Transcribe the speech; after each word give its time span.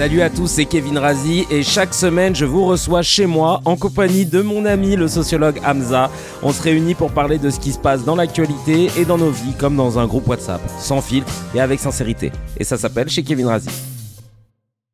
Salut 0.00 0.22
à 0.22 0.30
tous, 0.30 0.46
c'est 0.46 0.64
Kevin 0.64 0.96
Razi 0.96 1.44
et 1.50 1.62
chaque 1.62 1.92
semaine 1.92 2.34
je 2.34 2.46
vous 2.46 2.64
reçois 2.64 3.02
chez 3.02 3.26
moi 3.26 3.60
en 3.66 3.76
compagnie 3.76 4.24
de 4.24 4.40
mon 4.40 4.64
ami 4.64 4.96
le 4.96 5.08
sociologue 5.08 5.60
Hamza. 5.62 6.10
On 6.42 6.54
se 6.54 6.62
réunit 6.62 6.94
pour 6.94 7.12
parler 7.12 7.36
de 7.36 7.50
ce 7.50 7.60
qui 7.60 7.70
se 7.70 7.78
passe 7.78 8.02
dans 8.02 8.16
l'actualité 8.16 8.88
et 8.96 9.04
dans 9.04 9.18
nos 9.18 9.30
vies 9.30 9.52
comme 9.58 9.76
dans 9.76 9.98
un 9.98 10.06
groupe 10.06 10.26
WhatsApp, 10.26 10.62
sans 10.78 11.02
filtre 11.02 11.30
et 11.54 11.60
avec 11.60 11.80
sincérité. 11.80 12.32
Et 12.56 12.64
ça 12.64 12.78
s'appelle 12.78 13.10
chez 13.10 13.22
Kevin 13.22 13.48
Razi. 13.48 13.68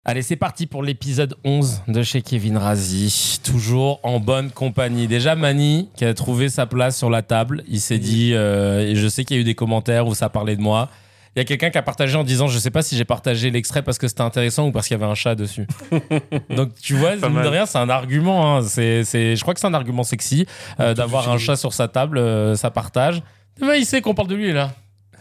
Allez, 0.04 0.22
c'est 0.22 0.34
parti 0.34 0.66
pour 0.66 0.82
l'épisode 0.82 1.36
11 1.44 1.82
de 1.86 2.02
chez 2.02 2.20
Kevin 2.20 2.56
Razi. 2.56 3.38
Toujours 3.44 4.00
en 4.02 4.18
bonne 4.18 4.50
compagnie. 4.50 5.06
Déjà, 5.06 5.36
Mani, 5.36 5.88
qui 5.94 6.04
a 6.04 6.14
trouvé 6.14 6.48
sa 6.48 6.66
place 6.66 6.98
sur 6.98 7.10
la 7.10 7.22
table, 7.22 7.62
il 7.68 7.80
s'est 7.80 8.00
dit, 8.00 8.32
euh, 8.34 8.80
et 8.80 8.96
je 8.96 9.06
sais 9.06 9.24
qu'il 9.24 9.36
y 9.36 9.38
a 9.38 9.42
eu 9.42 9.44
des 9.44 9.54
commentaires 9.54 10.08
où 10.08 10.16
ça 10.16 10.28
parlait 10.28 10.56
de 10.56 10.62
moi. 10.62 10.88
Il 11.36 11.40
y 11.40 11.42
a 11.42 11.44
quelqu'un 11.44 11.68
qui 11.68 11.76
a 11.76 11.82
partagé 11.82 12.16
en 12.16 12.24
disant 12.24 12.48
Je 12.48 12.58
sais 12.58 12.70
pas 12.70 12.80
si 12.82 12.96
j'ai 12.96 13.04
partagé 13.04 13.50
l'extrait 13.50 13.82
parce 13.82 13.98
que 13.98 14.08
c'était 14.08 14.22
intéressant 14.22 14.66
ou 14.68 14.72
parce 14.72 14.88
qu'il 14.88 14.96
y 14.98 15.00
avait 15.02 15.10
un 15.10 15.14
chat 15.14 15.34
dessus. 15.34 15.66
Donc, 16.50 16.70
tu 16.80 16.94
vois, 16.94 17.14
mine 17.16 17.42
de 17.42 17.48
rien, 17.48 17.66
c'est 17.66 17.78
un 17.78 17.90
argument. 17.90 18.56
hein. 18.56 18.62
C'est, 18.62 19.04
c'est- 19.04 19.36
je 19.36 19.42
crois 19.42 19.52
que 19.52 19.60
c'est 19.60 19.66
un 19.66 19.74
argument 19.74 20.02
sexy 20.02 20.46
euh, 20.80 20.94
d'avoir 20.94 21.28
un 21.30 21.36
chat 21.38 21.56
sur 21.56 21.72
sa 21.74 21.88
table, 21.88 22.18
euh, 22.18 22.54
ça 22.56 22.70
partage. 22.70 23.22
Mais 23.60 23.78
il 23.80 23.84
sait 23.86 24.00
qu'on 24.00 24.14
parle 24.14 24.28
de 24.28 24.34
lui, 24.34 24.52
là. 24.52 24.70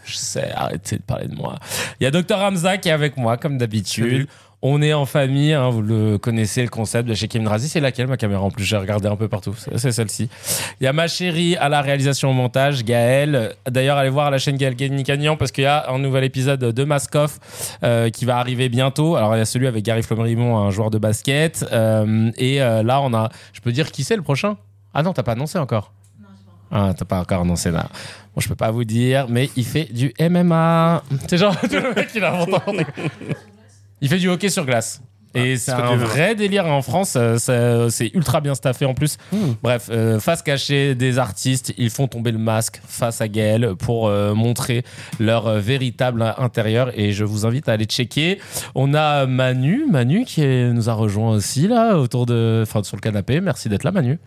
Je 0.06 0.14
sais, 0.16 0.52
arrêtez 0.54 0.96
de 0.98 1.02
parler 1.02 1.26
de 1.26 1.34
moi. 1.34 1.56
Il 2.00 2.04
y 2.04 2.06
a 2.06 2.10
Dr 2.10 2.36
Hamza 2.38 2.78
qui 2.78 2.88
est 2.88 2.92
avec 2.92 3.16
moi, 3.16 3.36
comme 3.36 3.58
d'habitude. 3.58 4.28
On 4.68 4.82
est 4.82 4.92
en 4.92 5.06
famille, 5.06 5.52
hein, 5.52 5.70
vous 5.70 5.80
le 5.80 6.18
connaissez, 6.18 6.60
le 6.60 6.68
concept 6.68 7.08
de 7.08 7.14
chez 7.14 7.28
Kevin 7.28 7.46
Razi. 7.46 7.68
C'est 7.68 7.78
laquelle 7.78 8.08
ma 8.08 8.16
caméra 8.16 8.42
En 8.42 8.50
plus, 8.50 8.64
j'ai 8.64 8.76
regardé 8.76 9.06
un 9.06 9.14
peu 9.14 9.28
partout. 9.28 9.54
C'est 9.76 9.92
celle-ci. 9.92 10.28
Il 10.80 10.84
y 10.84 10.88
a 10.88 10.92
ma 10.92 11.06
chérie 11.06 11.54
à 11.54 11.68
la 11.68 11.82
réalisation 11.82 12.30
au 12.30 12.32
montage, 12.32 12.84
Gaël. 12.84 13.54
D'ailleurs, 13.70 13.96
allez 13.96 14.10
voir 14.10 14.28
la 14.32 14.38
chaîne 14.38 14.56
Gaël 14.56 14.74
Gagnon 14.74 15.36
parce 15.36 15.52
qu'il 15.52 15.62
y 15.62 15.68
a 15.68 15.88
un 15.88 16.00
nouvel 16.00 16.24
épisode 16.24 16.58
de 16.58 16.84
Maskoff 16.84 17.38
euh, 17.84 18.10
qui 18.10 18.24
va 18.24 18.38
arriver 18.38 18.68
bientôt. 18.68 19.14
Alors, 19.14 19.36
il 19.36 19.38
y 19.38 19.40
a 19.40 19.44
celui 19.44 19.68
avec 19.68 19.84
Gary 19.84 20.02
Flomerimont, 20.02 20.58
un 20.58 20.70
joueur 20.70 20.90
de 20.90 20.98
basket. 20.98 21.64
Euh, 21.70 22.32
et 22.36 22.60
euh, 22.60 22.82
là, 22.82 23.00
on 23.02 23.14
a. 23.14 23.28
Je 23.52 23.60
peux 23.60 23.70
dire 23.70 23.92
qui 23.92 24.02
c'est 24.02 24.16
le 24.16 24.22
prochain? 24.22 24.56
Ah 24.92 25.04
non, 25.04 25.12
t'as 25.12 25.22
pas 25.22 25.32
annoncé 25.32 25.60
encore 25.60 25.92
ah, 26.72 26.92
t'as 26.98 27.04
pas 27.04 27.20
encore 27.20 27.42
annoncé 27.42 27.70
là. 27.70 27.86
Bon, 28.34 28.40
je 28.40 28.48
peux 28.48 28.56
pas 28.56 28.72
vous 28.72 28.82
dire, 28.82 29.26
mais 29.28 29.48
il 29.54 29.64
fait 29.64 29.84
du 29.84 30.12
MMA. 30.18 31.04
C'est 31.28 31.38
genre 31.38 31.54
le 31.62 31.94
mec, 31.94 32.08
il 32.12 32.24
a 32.24 32.34
inventé. 32.34 32.84
Il 34.00 34.08
fait 34.08 34.18
du 34.18 34.28
hockey 34.28 34.48
sur 34.48 34.64
glace. 34.66 35.00
Et 35.34 35.58
c'est 35.58 35.72
c'est 35.72 35.72
un 35.72 35.96
vrai 35.96 36.34
délire 36.34 36.64
en 36.66 36.80
France. 36.80 37.14
euh, 37.18 37.88
C'est 37.90 38.10
ultra 38.14 38.40
bien 38.40 38.54
staffé 38.54 38.86
en 38.86 38.94
plus. 38.94 39.18
Bref, 39.62 39.88
euh, 39.90 40.18
face 40.18 40.40
cachée 40.42 40.94
des 40.94 41.18
artistes, 41.18 41.74
ils 41.76 41.90
font 41.90 42.08
tomber 42.08 42.32
le 42.32 42.38
masque 42.38 42.80
face 42.86 43.20
à 43.20 43.28
Gaël 43.28 43.74
pour 43.78 44.08
euh, 44.08 44.32
montrer 44.32 44.82
leur 45.20 45.46
euh, 45.46 45.58
véritable 45.60 46.22
intérieur. 46.38 46.90
Et 46.98 47.12
je 47.12 47.24
vous 47.24 47.44
invite 47.44 47.68
à 47.68 47.72
aller 47.72 47.84
checker. 47.84 48.40
On 48.74 48.94
a 48.94 49.26
Manu, 49.26 49.84
Manu 49.90 50.24
qui 50.24 50.42
est- 50.42 50.72
nous 50.72 50.88
a 50.88 50.94
rejoint 50.94 51.32
aussi 51.32 51.68
là 51.68 51.98
autour 51.98 52.24
de, 52.24 52.60
enfin 52.62 52.82
sur 52.82 52.96
le 52.96 53.02
canapé. 53.02 53.42
Merci 53.42 53.68
d'être 53.68 53.84
là, 53.84 53.92
Manu. 53.92 54.18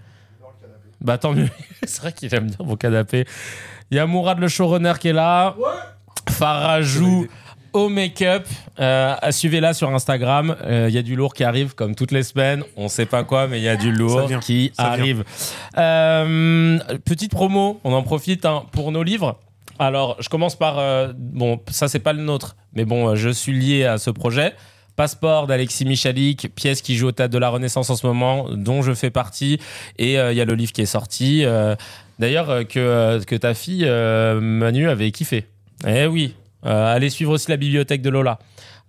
Bah 1.01 1.17
tant 1.17 1.33
mieux. 1.33 1.49
c'est 1.87 2.01
vrai 2.01 2.11
qu'il 2.11 2.33
aime 2.35 2.47
bien 2.47 2.57
vos 2.59 2.75
canapés. 2.75 3.25
Il 3.89 3.97
y 3.97 3.99
a 3.99 4.05
Mourad 4.05 4.37
le 4.37 4.47
showrunner 4.47 4.93
qui 4.99 5.07
est 5.07 5.13
là. 5.13 5.55
Farajou 6.29 7.27
au 7.73 7.89
make-up. 7.89 8.45
Euh, 8.79 9.15
Suivez-la 9.31 9.73
sur 9.73 9.89
Instagram. 9.93 10.55
Euh, 10.63 10.87
Il 10.89 10.95
y 10.95 10.97
a 10.97 11.01
du 11.01 11.15
lourd 11.15 11.33
qui 11.33 11.43
arrive 11.43 11.75
comme 11.75 11.95
toutes 11.95 12.11
les 12.11 12.23
semaines. 12.23 12.63
On 12.77 12.87
sait 12.87 13.05
pas 13.05 13.23
quoi, 13.23 13.47
mais 13.47 13.59
il 13.59 13.63
y 13.63 13.69
a 13.69 13.75
du 13.75 13.91
lourd 13.91 14.27
vient, 14.27 14.39
qui 14.39 14.71
arrive. 14.77 15.23
Euh, 15.77 16.79
petite 17.05 17.31
promo, 17.31 17.79
on 17.83 17.93
en 17.93 18.03
profite 18.03 18.45
hein, 18.45 18.63
pour 18.71 18.91
nos 18.91 19.03
livres. 19.03 19.39
Alors, 19.79 20.17
je 20.19 20.29
commence 20.29 20.55
par. 20.57 20.77
euh, 20.79 21.13
bon, 21.17 21.59
ça, 21.69 21.87
c'est 21.87 21.99
pas 21.99 22.13
le 22.13 22.21
nôtre, 22.21 22.55
mais 22.73 22.85
bon, 22.85 23.09
euh, 23.09 23.15
je 23.15 23.29
suis 23.29 23.53
lié 23.53 23.85
à 23.85 23.97
ce 23.97 24.09
projet. 24.09 24.53
Passeport 24.97 25.47
d'Alexis 25.47 25.85
Michalik, 25.85 26.53
pièce 26.55 26.81
qui 26.81 26.97
joue 26.97 27.07
au 27.07 27.11
Théâtre 27.13 27.31
de 27.33 27.37
la 27.37 27.47
Renaissance 27.49 27.89
en 27.89 27.95
ce 27.95 28.05
moment, 28.05 28.47
dont 28.51 28.81
je 28.81 28.93
fais 28.93 29.09
partie. 29.09 29.57
Et 29.97 30.19
euh, 30.19 30.33
il 30.33 30.37
y 30.37 30.41
a 30.41 30.45
le 30.45 30.55
livre 30.55 30.73
qui 30.73 30.81
est 30.81 30.85
sorti. 30.85 31.45
euh, 31.45 31.75
D'ailleurs, 32.19 32.49
euh, 32.49 32.63
que, 32.65 32.79
euh, 32.79 33.21
que 33.21 33.35
ta 33.37 33.53
fille, 33.53 33.85
euh, 33.87 34.41
Manu, 34.41 34.89
avait 34.89 35.09
kiffé. 35.11 35.45
Eh 35.87 36.05
oui. 36.07 36.35
Euh, 36.65 36.95
allez 36.95 37.09
suivre 37.09 37.31
aussi 37.31 37.49
la 37.49 37.57
bibliothèque 37.57 38.01
de 38.01 38.09
Lola. 38.09 38.39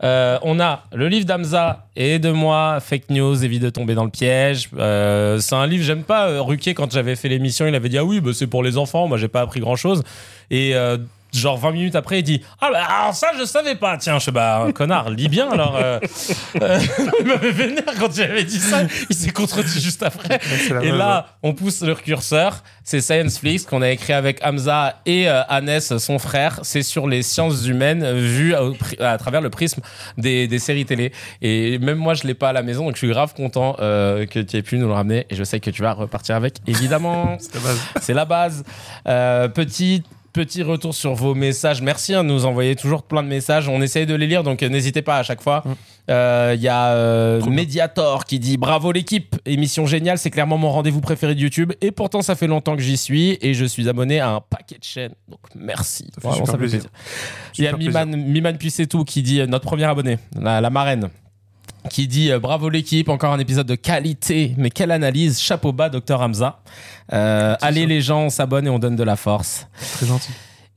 Euh, 0.02 0.38
on 0.42 0.58
a 0.60 0.84
le 0.94 1.08
livre 1.08 1.26
d'Amza 1.26 1.86
et 1.94 2.18
de 2.18 2.30
moi, 2.30 2.78
Fake 2.80 3.10
News, 3.10 3.44
évite 3.44 3.62
de 3.62 3.70
tomber 3.70 3.94
dans 3.94 4.04
le 4.04 4.10
piège. 4.10 4.70
Euh, 4.78 5.38
c'est 5.38 5.54
un 5.54 5.66
livre, 5.66 5.84
j'aime 5.84 6.04
pas. 6.04 6.40
Ruquier, 6.40 6.74
quand 6.74 6.90
j'avais 6.90 7.16
fait 7.16 7.28
l'émission, 7.28 7.66
il 7.66 7.74
avait 7.74 7.90
dit 7.90 7.98
Ah 7.98 8.04
oui, 8.04 8.20
bah, 8.20 8.30
c'est 8.32 8.46
pour 8.46 8.62
les 8.62 8.78
enfants, 8.78 9.08
moi 9.08 9.18
j'ai 9.18 9.28
pas 9.28 9.42
appris 9.42 9.60
grand 9.60 9.76
chose. 9.76 10.02
Et 10.50 10.74
genre 11.32 11.58
20 11.58 11.72
minutes 11.72 11.96
après, 11.96 12.20
il 12.20 12.22
dit 12.22 12.42
Ah 12.60 12.70
bah 12.72 12.84
alors 12.84 13.14
ça, 13.14 13.28
je 13.38 13.44
savais 13.44 13.74
pas. 13.74 13.96
Tiens, 13.96 14.18
je 14.18 14.24
sais, 14.24 14.30
bah, 14.30 14.64
un 14.66 14.72
connard, 14.72 15.10
lis 15.10 15.28
bien 15.28 15.50
alors. 15.50 15.76
euh. 15.76 15.98
Euh, 16.60 16.78
il 17.20 17.26
m'avait 17.26 17.52
vénère 17.52 17.84
quand 17.98 18.12
j'avais 18.12 18.44
dit 18.44 18.58
ça. 18.58 18.82
Il 19.08 19.14
s'est 19.14 19.30
contredit 19.30 19.80
juste 19.80 20.02
après. 20.02 20.40
Et 20.82 20.90
là, 20.90 21.26
on 21.42 21.54
pousse 21.54 21.80
le 21.82 21.94
curseur. 21.94 22.62
C'est 22.82 23.00
Science 23.00 23.38
Flix 23.38 23.64
qu'on 23.64 23.82
a 23.82 23.90
écrit 23.90 24.12
avec 24.12 24.44
Hamza 24.44 25.00
et 25.06 25.28
euh, 25.28 25.42
Hannes, 25.48 25.80
son 25.80 26.18
frère. 26.18 26.58
C'est 26.62 26.82
sur 26.82 27.06
les 27.06 27.22
sciences 27.22 27.66
humaines 27.66 28.18
vues 28.18 28.54
à, 28.98 29.16
travers 29.18 29.40
le 29.40 29.50
prisme 29.50 29.80
des, 30.18 30.48
des 30.48 30.58
séries 30.58 30.84
télé. 30.86 31.12
Et 31.40 31.78
même 31.78 31.98
moi, 31.98 32.14
je 32.14 32.24
l'ai 32.24 32.34
pas 32.34 32.48
à 32.50 32.52
la 32.52 32.62
maison, 32.62 32.84
donc 32.84 32.94
je 32.94 32.98
suis 32.98 33.08
grave 33.08 33.32
content 33.34 33.76
euh, 33.80 34.26
que 34.26 34.40
tu 34.40 34.56
aies 34.56 34.62
pu 34.62 34.76
nous 34.78 34.86
le 34.88 34.92
ramener. 34.92 35.26
Et 35.30 35.36
je 35.36 35.44
sais 35.44 35.60
que 35.60 35.70
tu 35.70 35.82
vas 35.82 35.92
repartir 35.92 36.34
avec, 36.36 36.56
évidemment. 36.66 37.38
C'est 37.40 37.54
la 37.54 37.60
base. 37.60 37.78
C'est 38.00 38.14
la 38.14 38.24
base. 38.24 38.64
Euh, 39.08 39.48
petit. 40.32 40.62
Retour 40.62 40.94
sur 40.94 41.14
vos 41.14 41.34
messages. 41.34 41.82
Merci 41.82 42.14
hein, 42.14 42.24
de 42.24 42.28
nous 42.28 42.44
envoyer 42.44 42.76
toujours 42.76 43.02
plein 43.02 43.22
de 43.22 43.28
messages. 43.28 43.68
On 43.68 43.80
essaye 43.82 44.06
de 44.06 44.14
les 44.14 44.26
lire, 44.26 44.42
donc 44.42 44.62
euh, 44.62 44.68
n'hésitez 44.68 45.02
pas 45.02 45.18
à 45.18 45.22
chaque 45.22 45.42
fois. 45.42 45.64
Euh, 46.10 46.54
Il 46.56 46.62
y 46.62 46.68
a 46.68 46.88
euh. 46.92 47.44
Mediator 47.46 48.24
qui 48.24 48.38
dit 48.38 48.56
Bravo 48.56 48.92
l'équipe, 48.92 49.36
émission 49.46 49.86
géniale, 49.86 50.18
c'est 50.18 50.30
clairement 50.30 50.58
mon 50.58 50.70
rendez-vous 50.70 51.00
préféré 51.00 51.34
de 51.34 51.40
YouTube. 51.40 51.72
Et 51.80 51.90
pourtant, 51.92 52.22
ça 52.22 52.34
fait 52.34 52.46
longtemps 52.46 52.76
que 52.76 52.82
j'y 52.82 52.96
suis 52.96 53.38
et 53.40 53.54
je 53.54 53.64
suis 53.64 53.88
abonné 53.88 54.20
à 54.20 54.30
un 54.30 54.40
paquet 54.40 54.78
de 54.78 54.84
chaînes. 54.84 55.14
Donc 55.28 55.40
merci. 55.54 56.06
Ça 56.14 56.20
fait 56.20 56.28
Vraiment, 56.28 56.44
super 56.46 56.58
plaisir. 56.58 56.82
Il 57.58 57.64
y 57.64 57.66
a 57.68 57.76
Miman, 57.76 58.06
Miman 58.06 58.56
Puissetou 58.56 59.04
qui 59.04 59.22
dit 59.22 59.40
euh, 59.40 59.46
Notre 59.46 59.64
premier 59.64 59.84
abonné, 59.84 60.18
la, 60.38 60.60
la 60.60 60.70
marraine. 60.70 61.10
Qui 61.88 62.06
dit 62.06 62.30
euh, 62.30 62.38
bravo 62.38 62.68
l'équipe, 62.68 63.08
encore 63.08 63.32
un 63.32 63.38
épisode 63.38 63.66
de 63.66 63.74
qualité, 63.74 64.54
mais 64.58 64.70
quelle 64.70 64.90
analyse, 64.90 65.40
chapeau 65.40 65.72
bas, 65.72 65.88
docteur 65.88 66.20
Hamza. 66.20 66.60
Euh, 67.12 67.56
allez 67.62 67.86
les 67.86 68.00
gens, 68.02 68.24
on 68.24 68.30
s'abonne 68.30 68.66
et 68.66 68.70
on 68.70 68.78
donne 68.78 68.96
de 68.96 69.04
la 69.04 69.16
force. 69.16 69.66
Très 69.96 70.06
gentil. 70.06 70.30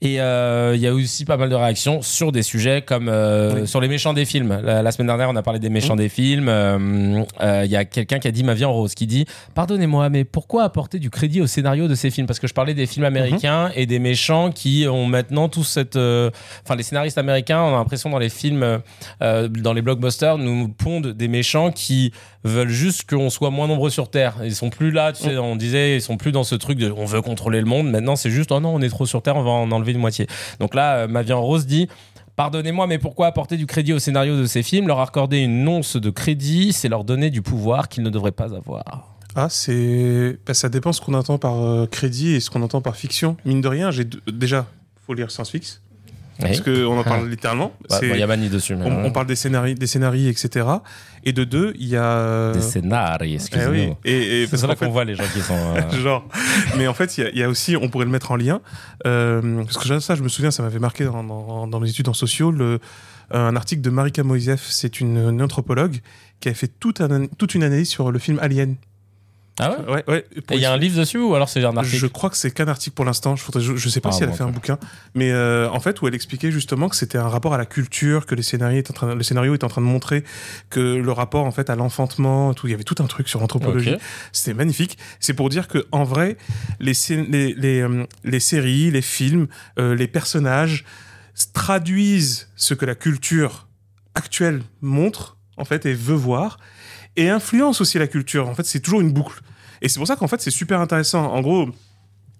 Et 0.05 0.19
euh, 0.19 0.73
il 0.75 0.81
y 0.81 0.87
a 0.87 0.93
aussi 0.93 1.23
pas 1.23 1.37
mal 1.37 1.47
de 1.49 1.55
réactions 1.55 2.01
sur 2.01 2.33
des 2.33 2.43
sujets 2.43 2.81
comme 2.81 3.07
euh, 3.07 3.61
Oui. 3.61 3.67
sur 3.69 3.79
les 3.79 3.87
méchants 3.87 4.11
des 4.13 4.25
films. 4.25 4.59
La, 4.61 4.81
la 4.81 4.91
semaine 4.91 5.07
dernière, 5.07 5.29
on 5.29 5.35
a 5.37 5.41
parlé 5.41 5.59
des 5.59 5.69
méchants 5.69 5.95
des 5.95 6.09
films. 6.09 6.49
Euh, 6.49 7.23
euh, 7.39 7.61
Il 7.63 7.71
y 7.71 7.77
a 7.77 7.85
quelqu'un 7.85 8.19
qui 8.19 8.27
a 8.27 8.31
dit 8.31 8.43
ma 8.43 8.53
vie 8.53 8.65
en 8.65 8.73
rose, 8.73 8.95
qui 8.95 9.07
dit 9.07 9.25
pardonnez-moi, 9.55 10.09
mais 10.09 10.25
pourquoi 10.25 10.63
apporter 10.63 10.99
du 10.99 11.09
crédit 11.09 11.39
au 11.39 11.47
scénario 11.47 11.87
de 11.87 11.95
ces 11.95 12.11
films? 12.11 12.27
Parce 12.27 12.39
que 12.39 12.47
je 12.47 12.53
parlais 12.53 12.73
des 12.73 12.85
films 12.85 13.05
américains 13.05 13.71
et 13.75 13.85
des 13.85 13.99
méchants 13.99 14.51
qui 14.51 14.85
ont 14.89 15.05
maintenant 15.05 15.47
tout 15.47 15.63
cette, 15.63 15.95
euh, 15.95 16.29
enfin 16.65 16.75
les 16.75 16.83
scénaristes 16.83 17.17
américains, 17.17 17.61
on 17.61 17.69
a 17.73 17.77
l'impression 17.77 18.09
dans 18.09 18.19
les 18.19 18.27
films, 18.29 18.81
euh, 19.21 19.47
dans 19.47 19.71
les 19.71 19.81
blockbusters, 19.81 20.37
nous 20.37 20.67
pondent 20.67 21.13
des 21.13 21.29
méchants 21.29 21.71
qui 21.71 22.11
veulent 22.43 22.69
juste 22.69 23.09
qu'on 23.09 23.29
soit 23.29 23.49
moins 23.49 23.67
nombreux 23.67 23.89
sur 23.89 24.09
Terre. 24.09 24.35
Ils 24.43 24.55
sont 24.55 24.69
plus 24.69 24.91
là, 24.91 25.13
tu 25.13 25.23
sais, 25.23 25.37
on 25.37 25.55
disait, 25.55 25.95
ils 25.97 26.01
sont 26.01 26.17
plus 26.17 26.31
dans 26.31 26.43
ce 26.43 26.55
truc 26.55 26.77
de 26.77 26.91
on 26.91 27.05
veut 27.05 27.21
contrôler 27.21 27.59
le 27.59 27.65
monde. 27.65 27.89
Maintenant, 27.89 28.15
c'est 28.15 28.29
juste, 28.29 28.51
oh 28.51 28.59
non, 28.59 28.73
on 28.75 28.81
est 28.81 28.89
trop 28.89 29.05
sur 29.05 29.21
Terre, 29.21 29.35
on 29.37 29.43
va 29.43 29.51
en 29.51 29.71
enlever 29.71 29.91
une 29.93 29.99
moitié. 29.99 30.27
Donc 30.59 30.75
là, 30.75 30.97
euh, 30.97 31.07
Ma 31.07 31.21
vie 31.21 31.33
en 31.33 31.41
rose 31.41 31.65
dit. 31.65 31.87
Pardonnez-moi, 32.35 32.87
mais 32.87 32.97
pourquoi 32.97 33.27
apporter 33.27 33.57
du 33.57 33.67
crédit 33.67 33.93
au 33.93 33.99
scénario 33.99 34.35
de 34.35 34.45
ces 34.47 34.63
films? 34.63 34.87
Leur 34.87 34.99
accorder 34.99 35.37
une 35.37 35.67
once 35.67 35.97
de 35.97 36.09
crédit, 36.09 36.73
c'est 36.73 36.89
leur 36.89 37.03
donner 37.03 37.29
du 37.29 37.43
pouvoir 37.43 37.89
qu'ils 37.89 38.01
ne 38.01 38.09
devraient 38.09 38.31
pas 38.31 38.55
avoir. 38.55 39.13
Ah, 39.35 39.49
c'est. 39.49 40.39
bah, 40.43 40.55
ça 40.55 40.67
dépend 40.69 40.91
ce 40.93 40.99
qu'on 41.01 41.13
entend 41.13 41.37
par 41.37 41.61
euh, 41.61 41.85
crédit 41.85 42.33
et 42.33 42.39
ce 42.39 42.49
qu'on 42.49 42.63
entend 42.63 42.81
par 42.81 42.95
fiction. 42.95 43.37
Mine 43.45 43.61
de 43.61 43.67
rien, 43.67 43.91
j'ai 43.91 44.05
deux- 44.05 44.19
déjà, 44.31 44.65
faut 45.05 45.13
lire 45.13 45.29
Science 45.29 45.51
Fix. 45.51 45.82
Parce 46.47 46.61
qu'on 46.61 46.97
en 46.99 47.03
parle 47.03 47.29
littéralement. 47.29 47.73
Bah, 47.89 47.97
C'est- 47.99 48.07
bon, 48.09 48.13
il 48.15 48.19
y 48.19 48.23
a 48.23 48.27
Mani 48.27 48.49
dessus. 48.49 48.75
Mais 48.75 48.85
on, 48.85 49.05
on 49.05 49.11
parle 49.11 49.27
des 49.27 49.35
scénarios, 49.35 49.75
des 49.75 49.87
scénarii, 49.87 50.27
etc. 50.27 50.65
Et 51.23 51.31
de 51.33 51.43
deux, 51.43 51.73
il 51.79 51.87
y 51.87 51.95
a. 51.95 52.03
euh, 52.03 52.53
des 52.53 52.61
scénarios, 52.61 53.31
eh 53.31 53.35
excusez-moi. 53.35 53.71
oui. 53.71 53.93
Et, 54.05 54.43
et 54.43 54.47
C'est 54.47 54.65
là 54.67 54.75
qu'on 54.75 54.89
voit 54.89 55.05
les 55.05 55.15
gens 55.15 55.23
qui 55.33 55.41
sont. 55.41 55.53
euh, 55.75 56.01
genre. 56.01 56.27
Mais 56.77 56.87
en 56.87 56.93
fait, 56.93 57.17
il 57.17 57.31
y 57.33 57.39
y, 57.39 57.43
a 57.43 57.49
aussi, 57.49 57.75
on 57.77 57.89
pourrait 57.89 58.05
le 58.05 58.11
mettre 58.11 58.31
en 58.31 58.35
lien, 58.35 58.61
euh, 59.05 59.63
parce 59.63 59.77
que 59.77 59.99
ça, 59.99 60.15
je 60.15 60.23
me 60.23 60.27
souviens, 60.29 60.51
ça 60.51 60.63
m'avait 60.63 60.79
marqué 60.79 61.05
dans, 61.05 61.23
dans- 61.23 61.67
dans 61.67 61.79
mes 61.79 61.89
études 61.89 62.09
en 62.09 62.13
sociaux, 62.13 62.51
le, 62.51 62.79
un 63.31 63.55
article 63.55 63.81
de 63.81 63.89
Marika 63.89 64.23
Moïsef, 64.23 64.65
c'est 64.69 64.99
une, 64.99 65.17
une 65.17 65.41
anthropologue 65.41 65.97
qui 66.39 66.49
a 66.49 66.53
fait 66.53 66.71
toute, 66.79 66.99
un- 67.01 67.25
toute 67.37 67.55
une 67.55 67.63
analyse 67.63 67.89
sur 67.89 68.11
le 68.11 68.19
film 68.19 68.37
Alien. 68.41 68.75
Ah 69.59 69.71
ouais 69.71 69.93
Ouais, 69.93 70.03
ouais. 70.07 70.25
Et 70.51 70.55
il 70.55 70.59
y 70.61 70.65
a 70.65 70.73
un 70.73 70.77
livre 70.77 70.97
dessus 70.97 71.19
ou 71.19 71.35
alors 71.35 71.47
c'est 71.47 71.63
un 71.63 71.77
article 71.77 71.95
Je 71.97 72.07
crois 72.07 72.29
que 72.31 72.37
c'est 72.37 72.49
qu'un 72.51 72.67
article 72.67 72.95
pour 72.95 73.05
l'instant. 73.05 73.35
Je, 73.35 73.43
je, 73.59 73.75
je 73.75 73.89
sais 73.89 74.01
pas 74.01 74.09
Ah, 74.09 74.11
si 74.13 74.23
elle 74.23 74.29
bon, 74.29 74.33
a 74.33 74.37
fait 74.37 74.43
un 74.43 74.49
bouquin, 74.49 74.79
mais 75.13 75.31
euh, 75.31 75.69
en 75.69 75.79
fait 75.79 76.01
où 76.01 76.07
elle 76.07 76.15
expliquait 76.15 76.51
justement 76.51 76.89
que 76.89 76.95
c'était 76.95 77.19
un 77.19 77.27
rapport 77.27 77.53
à 77.53 77.57
la 77.59 77.65
culture, 77.67 78.25
que 78.25 78.33
les 78.33 78.41
scénarios 78.41 78.79
étaient 78.79 78.89
en 78.91 78.95
train, 78.95 79.13
le 79.15 79.21
scénario 79.23 79.53
est 79.53 79.63
en 79.63 79.67
train 79.67 79.81
de 79.81 79.85
montrer 79.85 80.23
que 80.71 80.79
le 80.79 81.11
rapport 81.11 81.45
en 81.45 81.51
fait 81.51 81.69
à 81.69 81.75
l'enfantement, 81.75 82.53
tout. 82.55 82.65
Il 82.67 82.71
y 82.71 82.73
avait 82.73 82.83
tout 82.83 82.95
un 82.99 83.05
truc 83.07 83.29
sur 83.29 83.39
l'anthropologie. 83.41 83.95
C'était 84.31 84.55
magnifique. 84.55 84.97
C'est 85.19 85.33
pour 85.35 85.49
dire 85.49 85.67
que 85.67 85.85
en 85.91 86.03
vrai, 86.03 86.37
les 86.79 86.93
scé- 86.95 87.25
les 87.29 87.53
les, 87.53 87.81
euh, 87.81 88.05
les 88.23 88.39
séries, 88.39 88.89
les 88.89 89.01
films, 89.03 89.47
euh, 89.77 89.93
les 89.95 90.07
personnages 90.07 90.83
traduisent 91.53 92.49
ce 92.55 92.73
que 92.73 92.85
la 92.85 92.95
culture 92.95 93.67
actuelle 94.15 94.61
montre 94.81 95.37
en 95.57 95.65
fait, 95.65 95.85
et 95.85 95.93
veut 95.93 96.15
voir, 96.15 96.57
et 97.15 97.29
influence 97.29 97.81
aussi 97.81 97.99
la 97.99 98.07
culture. 98.07 98.47
En 98.47 98.55
fait, 98.55 98.65
c'est 98.65 98.79
toujours 98.79 99.01
une 99.01 99.11
boucle. 99.11 99.41
Et 99.81 99.89
c'est 99.89 99.99
pour 99.99 100.07
ça 100.07 100.15
qu'en 100.15 100.27
fait, 100.27 100.41
c'est 100.41 100.51
super 100.51 100.79
intéressant. 100.79 101.25
En 101.31 101.41
gros, 101.41 101.69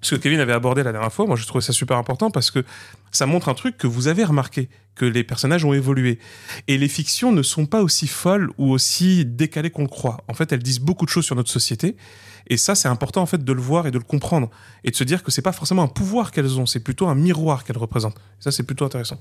ce 0.01 0.15
que 0.15 0.21
Kevin 0.21 0.39
avait 0.39 0.53
abordé 0.53 0.83
la 0.83 0.91
dernière 0.91 1.11
fois, 1.11 1.25
moi 1.25 1.35
je 1.35 1.45
trouvais 1.45 1.63
ça 1.63 1.73
super 1.73 1.97
important 1.97 2.29
parce 2.29 2.51
que 2.51 2.63
ça 3.11 3.25
montre 3.25 3.49
un 3.49 3.53
truc 3.53 3.77
que 3.77 3.87
vous 3.87 4.07
avez 4.07 4.23
remarqué, 4.23 4.69
que 4.95 5.05
les 5.05 5.23
personnages 5.23 5.65
ont 5.65 5.73
évolué. 5.73 6.19
Et 6.67 6.77
les 6.77 6.87
fictions 6.87 7.31
ne 7.31 7.41
sont 7.41 7.65
pas 7.65 7.81
aussi 7.81 8.07
folles 8.07 8.49
ou 8.57 8.71
aussi 8.71 9.25
décalées 9.25 9.69
qu'on 9.69 9.83
le 9.83 9.87
croit. 9.87 10.23
En 10.27 10.33
fait, 10.33 10.51
elles 10.51 10.63
disent 10.63 10.79
beaucoup 10.79 11.05
de 11.05 11.09
choses 11.09 11.25
sur 11.25 11.35
notre 11.35 11.51
société. 11.51 11.95
Et 12.47 12.57
ça, 12.57 12.75
c'est 12.75 12.87
important 12.87 13.21
en 13.21 13.25
fait 13.25 13.43
de 13.43 13.53
le 13.53 13.61
voir 13.61 13.87
et 13.87 13.91
de 13.91 13.97
le 13.97 14.03
comprendre 14.03 14.49
et 14.83 14.91
de 14.91 14.95
se 14.95 15.03
dire 15.03 15.23
que 15.23 15.31
c'est 15.31 15.41
pas 15.41 15.51
forcément 15.51 15.83
un 15.83 15.87
pouvoir 15.87 16.31
qu'elles 16.31 16.59
ont, 16.59 16.65
c'est 16.65 16.79
plutôt 16.79 17.07
un 17.07 17.15
miroir 17.15 17.63
qu'elles 17.63 17.77
représentent. 17.77 18.17
ça, 18.39 18.51
c'est 18.51 18.63
plutôt 18.63 18.85
intéressant. 18.85 19.17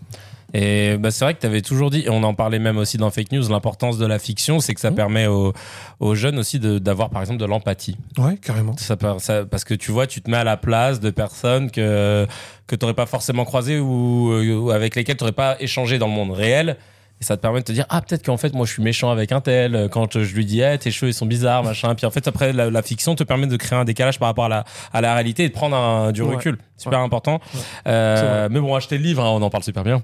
Et 0.54 0.96
bah, 0.98 1.10
c'est 1.10 1.24
vrai 1.24 1.34
que 1.34 1.40
tu 1.40 1.46
avais 1.46 1.62
toujours 1.62 1.90
dit, 1.90 2.00
et 2.00 2.10
on 2.10 2.22
en 2.22 2.34
parlait 2.34 2.58
même 2.58 2.78
aussi 2.78 2.96
dans 2.98 3.10
Fake 3.10 3.32
News, 3.32 3.48
l'importance 3.48 3.98
de 3.98 4.06
la 4.06 4.18
fiction, 4.18 4.60
c'est 4.60 4.74
que 4.74 4.80
ça 4.80 4.90
mmh. 4.90 4.94
permet 4.94 5.26
aux, 5.26 5.52
aux, 6.00 6.14
jeunes 6.14 6.38
aussi 6.38 6.58
d'avoir 6.58 7.10
par 7.10 7.22
exemple 7.22 7.40
de 7.40 7.46
l'empathie. 7.46 7.96
Ouais, 8.18 8.36
carrément. 8.36 8.76
Ça, 8.76 8.96
ça, 9.18 9.46
parce 9.46 9.64
que 9.64 9.74
tu 9.74 9.92
vois, 9.92 10.06
tu 10.06 10.20
te 10.20 10.30
mets 10.30 10.36
à 10.36 10.44
la 10.44 10.56
place 10.56 11.00
de 11.00 11.10
personnes 11.10 11.70
que 11.70 12.26
que 12.66 12.76
tu 12.76 12.84
n'aurais 12.84 12.94
pas 12.94 13.06
forcément 13.06 13.44
croisées 13.44 13.78
ou, 13.78 14.32
ou 14.32 14.70
avec 14.70 14.94
lesquelles 14.94 15.16
tu 15.16 15.24
n'aurais 15.24 15.32
pas 15.32 15.56
échangé 15.60 15.98
dans 15.98 16.06
le 16.06 16.14
monde 16.14 16.30
réel. 16.30 16.78
Et 17.22 17.24
ça 17.24 17.36
te 17.36 17.40
permet 17.40 17.60
de 17.60 17.64
te 17.64 17.70
dire, 17.70 17.86
ah, 17.88 18.00
peut-être 18.00 18.26
qu'en 18.26 18.36
fait, 18.36 18.52
moi, 18.52 18.66
je 18.66 18.72
suis 18.72 18.82
méchant 18.82 19.08
avec 19.08 19.30
un 19.30 19.40
tel. 19.40 19.76
Euh, 19.76 19.86
quand 19.86 20.18
je 20.18 20.34
lui 20.34 20.44
dis, 20.44 20.60
eh, 20.60 20.76
tes 20.76 20.90
cheveux, 20.90 21.12
ils 21.12 21.14
sont 21.14 21.24
bizarres, 21.24 21.62
machin. 21.62 21.94
Puis 21.94 22.04
en 22.04 22.10
fait, 22.10 22.26
après, 22.26 22.52
la, 22.52 22.82
fiction 22.82 23.14
te 23.14 23.22
permet 23.22 23.46
de 23.46 23.56
créer 23.56 23.78
un 23.78 23.84
décalage 23.84 24.18
par 24.18 24.26
rapport 24.26 24.46
à 24.46 24.48
la, 24.48 24.64
à 24.92 25.00
la 25.00 25.14
réalité 25.14 25.44
et 25.44 25.48
de 25.48 25.52
prendre 25.52 25.76
un, 25.76 26.10
du 26.10 26.24
recul. 26.24 26.58
Super 26.76 26.98
important. 26.98 27.40
Euh, 27.86 28.48
mais 28.50 28.58
bon, 28.58 28.74
achetez 28.74 28.98
le 28.98 29.04
livre, 29.04 29.22
hein, 29.22 29.30
on 29.30 29.40
en 29.40 29.50
parle 29.50 29.62
super 29.62 29.84
bien. 29.84 30.02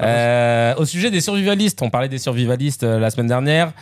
Euh, 0.00 0.76
au 0.76 0.84
sujet 0.84 1.10
des 1.10 1.20
survivalistes, 1.20 1.82
on 1.82 1.90
parlait 1.90 2.08
des 2.08 2.18
survivalistes 2.18 2.84
la 2.84 3.10
semaine 3.10 3.26
dernière, 3.26 3.72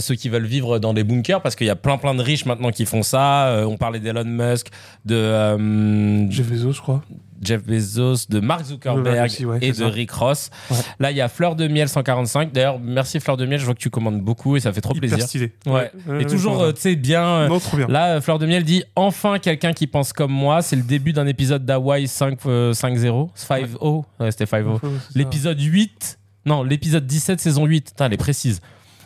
ceux 0.00 0.14
qui 0.14 0.28
veulent 0.28 0.44
vivre 0.44 0.78
dans 0.78 0.92
des 0.92 1.02
bunkers, 1.02 1.40
parce 1.40 1.56
qu'il 1.56 1.66
y 1.66 1.70
a 1.70 1.76
plein 1.76 1.96
plein 1.96 2.14
de 2.14 2.22
riches 2.22 2.44
maintenant 2.44 2.72
qui 2.72 2.84
font 2.84 3.02
ça. 3.02 3.64
on 3.66 3.78
parlait 3.78 4.00
d'Elon 4.00 4.24
Musk, 4.26 4.66
de... 5.06 6.28
Jeff 6.30 6.46
Bezos, 6.46 6.72
je 6.72 6.82
crois. 6.82 7.02
Jeff 7.44 7.62
Bezos, 7.64 8.26
de 8.28 8.40
Mark 8.40 8.64
Zuckerberg 8.64 9.30
et 9.60 9.72
de 9.72 9.84
Rick 9.84 10.10
Ross. 10.12 10.50
Là, 10.98 11.10
il 11.10 11.16
y 11.16 11.20
a 11.20 11.28
Fleur 11.28 11.56
de 11.56 11.68
Miel 11.68 11.88
145. 11.88 12.52
D'ailleurs, 12.52 12.78
merci 12.80 13.20
Fleur 13.20 13.36
de 13.36 13.46
Miel, 13.46 13.58
je 13.60 13.64
vois 13.64 13.74
que 13.74 13.80
tu 13.80 13.90
commandes 13.90 14.20
beaucoup 14.20 14.56
et 14.56 14.60
ça 14.60 14.72
fait 14.72 14.80
trop 14.80 14.94
Hyper 14.94 15.08
plaisir. 15.08 15.26
Stylé. 15.26 15.52
Ouais. 15.66 15.90
et 16.20 16.26
toujours, 16.26 16.60
euh, 16.60 16.72
tu 16.72 16.80
sais, 16.80 16.96
bien, 16.96 17.24
euh, 17.24 17.48
non, 17.48 17.58
trop 17.58 17.76
bien. 17.76 17.86
Là, 17.88 18.20
Fleur 18.20 18.38
de 18.38 18.46
Miel 18.46 18.64
dit 18.64 18.84
enfin 18.96 19.38
quelqu'un 19.38 19.72
qui 19.72 19.86
pense 19.86 20.12
comme 20.12 20.32
moi. 20.32 20.62
C'est 20.62 20.76
le 20.76 20.82
début 20.82 21.12
d'un 21.12 21.26
épisode 21.26 21.64
d'Hawaii 21.64 22.06
5-0. 22.06 22.70
5-0. 22.74 24.04
Ouais, 24.20 24.30
c'était 24.30 24.44
5-0. 24.44 24.80
L'épisode 25.14 25.60
8. 25.60 26.18
Non, 26.46 26.62
l'épisode 26.62 27.06
17, 27.06 27.40
saison 27.40 27.64
8. 27.64 27.86
Putain, 27.86 28.06
elle 28.06 28.12
est 28.12 28.16
précise 28.16 28.60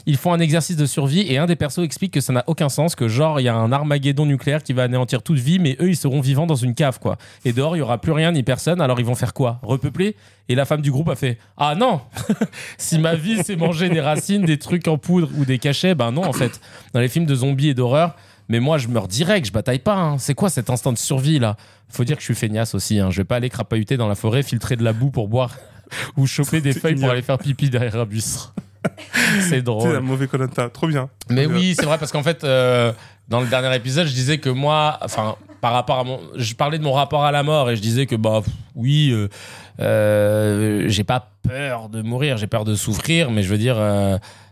ils 0.08 0.16
font 0.16 0.32
un 0.32 0.40
exercice 0.40 0.76
de 0.76 0.86
survie 0.86 1.20
et 1.30 1.36
un 1.36 1.44
des 1.44 1.54
persos 1.54 1.84
explique 1.84 2.14
que 2.14 2.22
ça 2.22 2.32
n'a 2.32 2.42
aucun 2.46 2.70
sens, 2.70 2.94
que 2.94 3.08
genre 3.08 3.40
il 3.40 3.42
y 3.44 3.48
a 3.48 3.54
un 3.54 3.70
armageddon 3.72 4.24
nucléaire 4.24 4.62
qui 4.62 4.72
va 4.72 4.84
anéantir 4.84 5.22
toute 5.22 5.38
vie, 5.38 5.58
mais 5.58 5.76
eux 5.80 5.90
ils 5.90 5.96
seront 5.96 6.22
vivants 6.22 6.46
dans 6.46 6.54
une 6.56 6.74
cave 6.74 6.98
quoi. 6.98 7.18
Et 7.44 7.52
dehors 7.52 7.76
il 7.76 7.80
y 7.80 7.82
aura 7.82 7.98
plus 8.00 8.12
rien 8.12 8.32
ni 8.32 8.42
personne, 8.42 8.80
alors 8.80 8.98
ils 9.00 9.06
vont 9.06 9.14
faire 9.14 9.34
quoi? 9.34 9.60
Repeupler? 9.62 10.16
Et 10.48 10.54
la 10.54 10.64
femme 10.64 10.80
du 10.80 10.90
groupe 10.90 11.10
a 11.10 11.14
fait 11.14 11.36
Ah 11.58 11.74
non 11.74 12.00
Si 12.78 12.98
ma 12.98 13.16
vie 13.16 13.42
c'est 13.44 13.56
manger 13.56 13.90
des 13.90 14.00
racines, 14.00 14.46
des 14.46 14.58
trucs 14.58 14.88
en 14.88 14.96
poudre 14.96 15.28
ou 15.36 15.44
des 15.44 15.58
cachets, 15.58 15.94
ben 15.94 16.10
non 16.10 16.24
en 16.24 16.32
fait. 16.32 16.58
Dans 16.94 17.00
les 17.00 17.08
films 17.08 17.26
de 17.26 17.34
zombies 17.34 17.68
et 17.68 17.74
d'horreur, 17.74 18.16
mais 18.48 18.60
moi 18.60 18.78
je 18.78 18.88
meurs 18.88 19.08
direct, 19.08 19.48
je 19.48 19.52
bataille 19.52 19.78
pas. 19.78 19.96
Hein. 19.96 20.16
C'est 20.16 20.34
quoi 20.34 20.48
cet 20.48 20.70
instant 20.70 20.94
de 20.94 20.98
survie 20.98 21.38
là? 21.38 21.58
Faut 21.90 22.04
dire 22.04 22.16
que 22.16 22.22
je 22.22 22.26
suis 22.26 22.34
feignasse 22.34 22.74
aussi. 22.74 22.98
Hein. 22.98 23.10
Je 23.10 23.18
vais 23.18 23.24
pas 23.24 23.36
aller 23.36 23.50
crapahuter 23.50 23.98
dans 23.98 24.08
la 24.08 24.14
forêt, 24.14 24.42
filtrer 24.42 24.76
de 24.76 24.84
la 24.84 24.94
boue 24.94 25.10
pour 25.10 25.28
boire 25.28 25.54
ou 26.16 26.26
choper 26.26 26.62
des 26.62 26.72
feuilles 26.72 26.94
pour 26.94 27.10
aller 27.10 27.20
faire 27.20 27.36
pipi 27.36 27.68
derrière 27.68 27.96
un 27.96 28.06
bus. 28.06 28.50
c'est 29.48 29.62
drôle. 29.62 29.90
C'est 29.90 29.96
un 29.96 30.00
mauvais 30.00 30.26
Colanta, 30.26 30.68
trop 30.68 30.86
bien. 30.86 31.08
Mais 31.30 31.46
oui, 31.46 31.74
c'est 31.78 31.86
vrai 31.86 31.98
parce 31.98 32.12
qu'en 32.12 32.22
fait, 32.22 32.44
euh, 32.44 32.92
dans 33.28 33.40
le 33.40 33.46
dernier 33.46 33.74
épisode, 33.74 34.06
je 34.06 34.14
disais 34.14 34.38
que 34.38 34.50
moi, 34.50 34.98
enfin, 35.02 35.36
par 35.60 35.72
rapport 35.72 35.98
à 35.98 36.04
mon, 36.04 36.20
je 36.36 36.54
parlais 36.54 36.78
de 36.78 36.84
mon 36.84 36.92
rapport 36.92 37.24
à 37.24 37.32
la 37.32 37.42
mort 37.42 37.70
et 37.70 37.76
je 37.76 37.82
disais 37.82 38.06
que 38.06 38.16
bah 38.16 38.42
oui, 38.74 39.10
euh, 39.12 39.28
euh, 39.80 40.84
j'ai 40.88 41.04
pas 41.04 41.32
peur 41.42 41.88
de 41.88 42.02
mourir, 42.02 42.36
j'ai 42.36 42.46
peur 42.46 42.64
de 42.64 42.74
souffrir, 42.74 43.30
mais 43.30 43.42
je 43.42 43.48
veux 43.48 43.58
dire. 43.58 43.76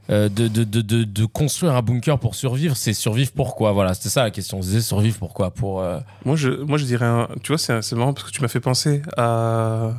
de, 0.09 0.29
de, 0.29 0.63
de, 0.63 0.83
de, 1.03 1.25
construire 1.25 1.75
un 1.75 1.83
bunker 1.83 2.19
pour 2.21 2.37
survivre, 2.37 2.77
c'est 2.77 2.93
survivre 2.93 3.33
pourquoi 3.35 3.73
Voilà, 3.73 3.93
c'était 3.93 4.09
ça 4.09 4.23
la 4.23 4.31
question. 4.31 4.63
C'est 4.63 4.81
survivre 4.81 5.19
pourquoi 5.19 5.51
Pour 5.51 5.83
moi, 6.25 6.37
je, 6.37 6.51
moi, 6.63 6.79
je 6.79 6.85
dirais, 6.85 7.07
tu 7.43 7.53
vois, 7.53 7.59
c'est 7.59 7.93
marrant 7.97 8.13
parce 8.13 8.27
que 8.27 8.33
tu 8.33 8.41
m'as 8.41 8.49
fait 8.49 8.61
penser 8.61 9.03
à, 9.17 9.95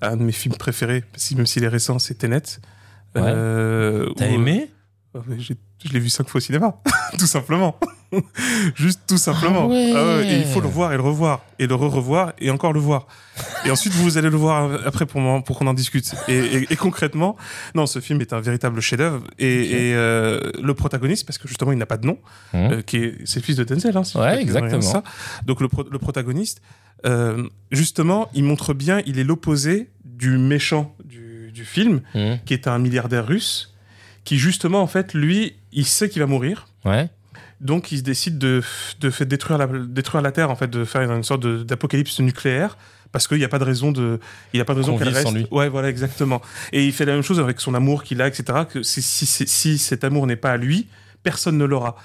à, 0.00 0.08
un 0.08 0.16
de 0.16 0.22
mes 0.24 0.32
films 0.32 0.56
préférés, 0.56 1.04
même 1.36 1.46
s'il 1.46 1.62
est 1.62 1.68
récent, 1.68 1.98
c'est 2.00 2.14
Tenet. 2.14 2.58
Euh, 3.16 4.08
T'as 4.16 4.28
aimé 4.28 4.70
euh, 5.16 5.20
Je 5.38 5.92
l'ai 5.92 6.00
vu 6.00 6.08
cinq 6.08 6.28
fois 6.28 6.38
au 6.38 6.40
cinéma, 6.40 6.80
tout 7.18 7.26
simplement. 7.26 7.78
Juste 8.74 9.00
tout 9.06 9.16
simplement. 9.16 9.70
Ah 9.72 10.18
ah 10.18 10.22
et 10.22 10.36
il 10.36 10.44
faut 10.44 10.60
le 10.60 10.68
voir 10.68 10.92
et 10.92 10.96
le 10.96 11.02
revoir, 11.02 11.44
et 11.58 11.66
le 11.66 11.74
re-revoir, 11.74 12.34
et 12.38 12.50
encore 12.50 12.72
le 12.74 12.80
voir. 12.80 13.06
Et 13.64 13.70
ensuite, 13.70 13.94
vous 13.94 14.18
allez 14.18 14.28
le 14.28 14.36
voir 14.36 14.70
après 14.84 15.06
pour, 15.06 15.22
pour 15.44 15.58
qu'on 15.58 15.66
en 15.66 15.74
discute. 15.74 16.14
Et, 16.28 16.76
concrètement, 16.76 17.36
non, 17.74 17.86
ce 17.86 18.00
film 18.00 18.20
est 18.20 18.34
un 18.34 18.40
véritable 18.40 18.80
chef-d'œuvre. 18.80 19.24
Et, 19.38 19.92
euh, 19.94 20.50
le 20.62 20.74
protagoniste, 20.74 21.26
parce 21.26 21.38
que 21.38 21.48
justement, 21.48 21.72
il 21.72 21.78
n'a 21.78 21.86
pas 21.86 21.96
de 21.96 22.06
nom, 22.06 22.18
mmh. 22.52 22.82
qui 22.86 22.98
est, 22.98 23.18
c'est 23.24 23.40
le 23.40 23.44
fils 23.44 23.56
de 23.56 23.64
Denzel. 23.64 23.96
Hein, 23.96 24.02
ouais, 24.14 24.42
exactement. 24.42 24.82
Ça. 24.82 25.02
Donc 25.46 25.60
le, 25.60 25.68
le 25.90 25.98
protagoniste, 25.98 26.60
justement, 27.70 28.28
il 28.34 28.44
montre 28.44 28.74
bien, 28.74 29.00
il 29.06 29.18
est 29.18 29.24
l'opposé 29.24 29.90
du 30.04 30.36
méchant 30.36 30.94
du 31.02 31.21
du 31.52 31.64
film, 31.64 32.02
mmh. 32.14 32.34
qui 32.44 32.54
est 32.54 32.66
un 32.66 32.78
milliardaire 32.78 33.26
russe, 33.26 33.74
qui 34.24 34.38
justement, 34.38 34.82
en 34.82 34.86
fait, 34.86 35.14
lui, 35.14 35.54
il 35.72 35.86
sait 35.86 36.08
qu'il 36.08 36.20
va 36.20 36.26
mourir. 36.26 36.68
Ouais. 36.84 37.08
Donc, 37.60 37.92
il 37.92 37.98
se 37.98 38.02
décide 38.02 38.38
de, 38.38 38.62
de 39.00 39.10
faire 39.10 39.26
détruire 39.26 39.58
la, 39.58 39.66
détruire 39.66 40.22
la 40.22 40.32
Terre, 40.32 40.50
en 40.50 40.56
fait, 40.56 40.68
de 40.68 40.84
faire 40.84 41.02
une 41.10 41.22
sorte 41.22 41.46
d'apocalypse 41.46 42.18
nucléaire 42.20 42.76
parce 43.12 43.28
qu'il 43.28 43.38
n'y 43.38 43.44
a 43.44 43.48
pas 43.48 43.58
de 43.58 43.64
raison 43.64 43.92
de 43.92 44.18
il 44.52 44.60
a 44.60 44.64
pas 44.64 44.72
de 44.72 44.78
raison 44.78 44.96
qu'elle 44.96 45.10
reste 45.10 45.32
lui. 45.32 45.46
ouais 45.50 45.68
voilà 45.68 45.90
exactement 45.90 46.40
et 46.72 46.84
il 46.84 46.92
fait 46.92 47.04
la 47.04 47.12
même 47.12 47.22
chose 47.22 47.38
avec 47.38 47.60
son 47.60 47.74
amour 47.74 48.02
qu'il 48.04 48.20
a 48.22 48.26
etc 48.26 48.60
que 48.68 48.82
si, 48.82 49.02
si, 49.02 49.26
si 49.26 49.78
cet 49.78 50.02
amour 50.02 50.26
n'est 50.26 50.36
pas 50.36 50.52
à 50.52 50.56
lui 50.56 50.88
personne 51.22 51.58
ne 51.58 51.64
l'aura 51.66 51.96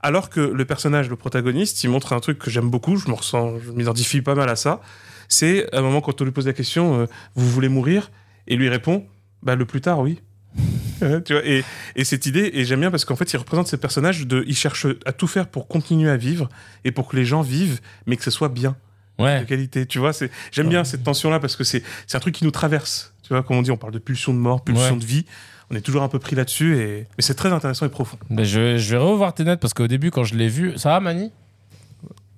alors 0.00 0.30
que 0.30 0.40
le 0.40 0.64
personnage 0.64 1.10
le 1.10 1.16
protagoniste 1.16 1.84
il 1.84 1.90
montre 1.90 2.14
un 2.14 2.20
truc 2.20 2.38
que 2.38 2.50
j'aime 2.50 2.70
beaucoup 2.70 2.96
je 2.96 3.08
me 3.08 3.14
ressens 3.14 3.58
je 3.64 3.72
m'identifie 3.72 4.22
pas 4.22 4.34
mal 4.34 4.48
à 4.48 4.56
ça 4.56 4.80
c'est 5.28 5.72
à 5.74 5.78
un 5.78 5.82
moment 5.82 6.00
quand 6.00 6.20
on 6.22 6.24
lui 6.24 6.32
pose 6.32 6.46
la 6.46 6.54
question 6.54 7.00
euh, 7.00 7.06
vous 7.34 7.48
voulez 7.48 7.68
mourir? 7.68 8.10
Et 8.46 8.56
lui 8.56 8.68
répond 8.68 9.06
bah 9.42 9.54
le 9.54 9.64
plus 9.66 9.80
tard 9.80 10.00
oui 10.00 10.20
tu 11.24 11.32
vois, 11.32 11.44
et, 11.44 11.64
et, 11.96 12.04
cette 12.04 12.26
idée, 12.26 12.50
et 12.54 12.64
j'aime 12.64 12.80
bien 12.80 12.90
parce 12.90 13.04
qu'en 13.04 13.16
fait, 13.16 13.32
il 13.32 13.36
représente 13.36 13.68
ce 13.68 13.76
personnage 13.76 14.26
de, 14.26 14.44
il 14.46 14.56
cherche 14.56 14.86
à 15.04 15.12
tout 15.12 15.26
faire 15.26 15.48
pour 15.48 15.66
continuer 15.66 16.10
à 16.10 16.16
vivre 16.16 16.48
et 16.84 16.92
pour 16.92 17.08
que 17.08 17.16
les 17.16 17.24
gens 17.24 17.42
vivent, 17.42 17.80
mais 18.06 18.16
que 18.16 18.22
ce 18.22 18.30
soit 18.30 18.48
bien, 18.48 18.76
ouais. 19.18 19.40
de 19.40 19.44
qualité. 19.44 19.86
Tu 19.86 19.98
vois, 19.98 20.12
c'est, 20.12 20.30
j'aime 20.52 20.68
bien 20.68 20.84
cette 20.84 21.02
tension-là 21.02 21.40
parce 21.40 21.56
que 21.56 21.64
c'est, 21.64 21.82
c'est 22.06 22.16
un 22.16 22.20
truc 22.20 22.34
qui 22.34 22.44
nous 22.44 22.50
traverse. 22.50 23.12
Tu 23.22 23.30
vois, 23.30 23.42
comme 23.42 23.56
on 23.56 23.62
dit, 23.62 23.70
on 23.70 23.76
parle 23.76 23.92
de 23.92 23.98
pulsion 23.98 24.32
de 24.32 24.38
mort, 24.38 24.62
pulsion 24.62 24.96
de 24.96 25.04
vie. 25.04 25.24
On 25.70 25.74
est 25.74 25.80
toujours 25.80 26.02
un 26.02 26.08
peu 26.08 26.18
pris 26.18 26.36
là-dessus 26.36 26.76
et, 26.76 27.06
mais 27.16 27.22
c'est 27.22 27.34
très 27.34 27.50
intéressant 27.50 27.86
et 27.86 27.88
profond. 27.88 28.18
Mais 28.28 28.44
je, 28.44 28.76
je 28.76 28.90
vais 28.90 28.98
revoir 28.98 29.34
tes 29.34 29.44
notes 29.44 29.60
parce 29.60 29.72
qu'au 29.74 29.86
début, 29.86 30.10
quand 30.10 30.24
je 30.24 30.34
l'ai 30.34 30.48
vu, 30.48 30.76
ça 30.76 30.90
va, 30.90 31.00
Mani? 31.00 31.32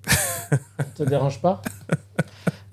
Ça 0.51 0.85
te 0.95 1.03
dérange 1.03 1.41
pas? 1.41 1.61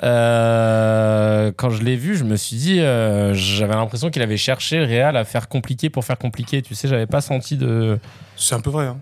Euh, 0.03 1.51
quand 1.55 1.69
je 1.69 1.81
l'ai 1.81 1.95
vu, 1.95 2.17
je 2.17 2.23
me 2.23 2.35
suis 2.35 2.57
dit, 2.57 2.79
euh, 2.81 3.33
j'avais 3.33 3.73
l'impression 3.73 4.09
qu'il 4.09 4.21
avait 4.21 4.37
cherché 4.37 4.77
le 4.77 4.85
Real 4.85 5.15
à 5.15 5.23
faire 5.23 5.47
compliqué 5.47 5.89
pour 5.89 6.03
faire 6.03 6.17
compliqué. 6.17 6.61
Tu 6.61 6.75
sais, 6.75 6.87
j'avais 6.87 7.07
pas 7.07 7.21
senti 7.21 7.57
de. 7.57 7.99
C'est 8.35 8.55
un 8.55 8.59
peu 8.59 8.69
vrai. 8.69 8.87
Hein. 8.87 8.99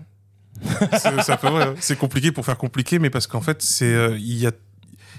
c'est 0.98 1.32
un 1.32 1.36
peu 1.36 1.48
vrai. 1.48 1.64
Hein. 1.64 1.74
C'est 1.80 1.98
compliqué 1.98 2.30
pour 2.30 2.44
faire 2.44 2.56
compliqué, 2.56 2.98
mais 3.00 3.10
parce 3.10 3.26
qu'en 3.26 3.40
fait, 3.40 3.62
c'est 3.62 3.92
euh, 3.92 4.16
il 4.20 4.46
a 4.46 4.52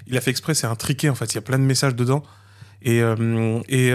il 0.07 0.17
a 0.17 0.21
fait 0.21 0.31
exprès, 0.31 0.53
c'est 0.53 0.67
intriqué 0.67 1.09
en 1.09 1.15
fait. 1.15 1.31
Il 1.33 1.35
y 1.35 1.39
a 1.39 1.41
plein 1.41 1.59
de 1.59 1.63
messages 1.63 1.95
dedans. 1.95 2.23
Et 2.81 3.01
et 3.69 3.93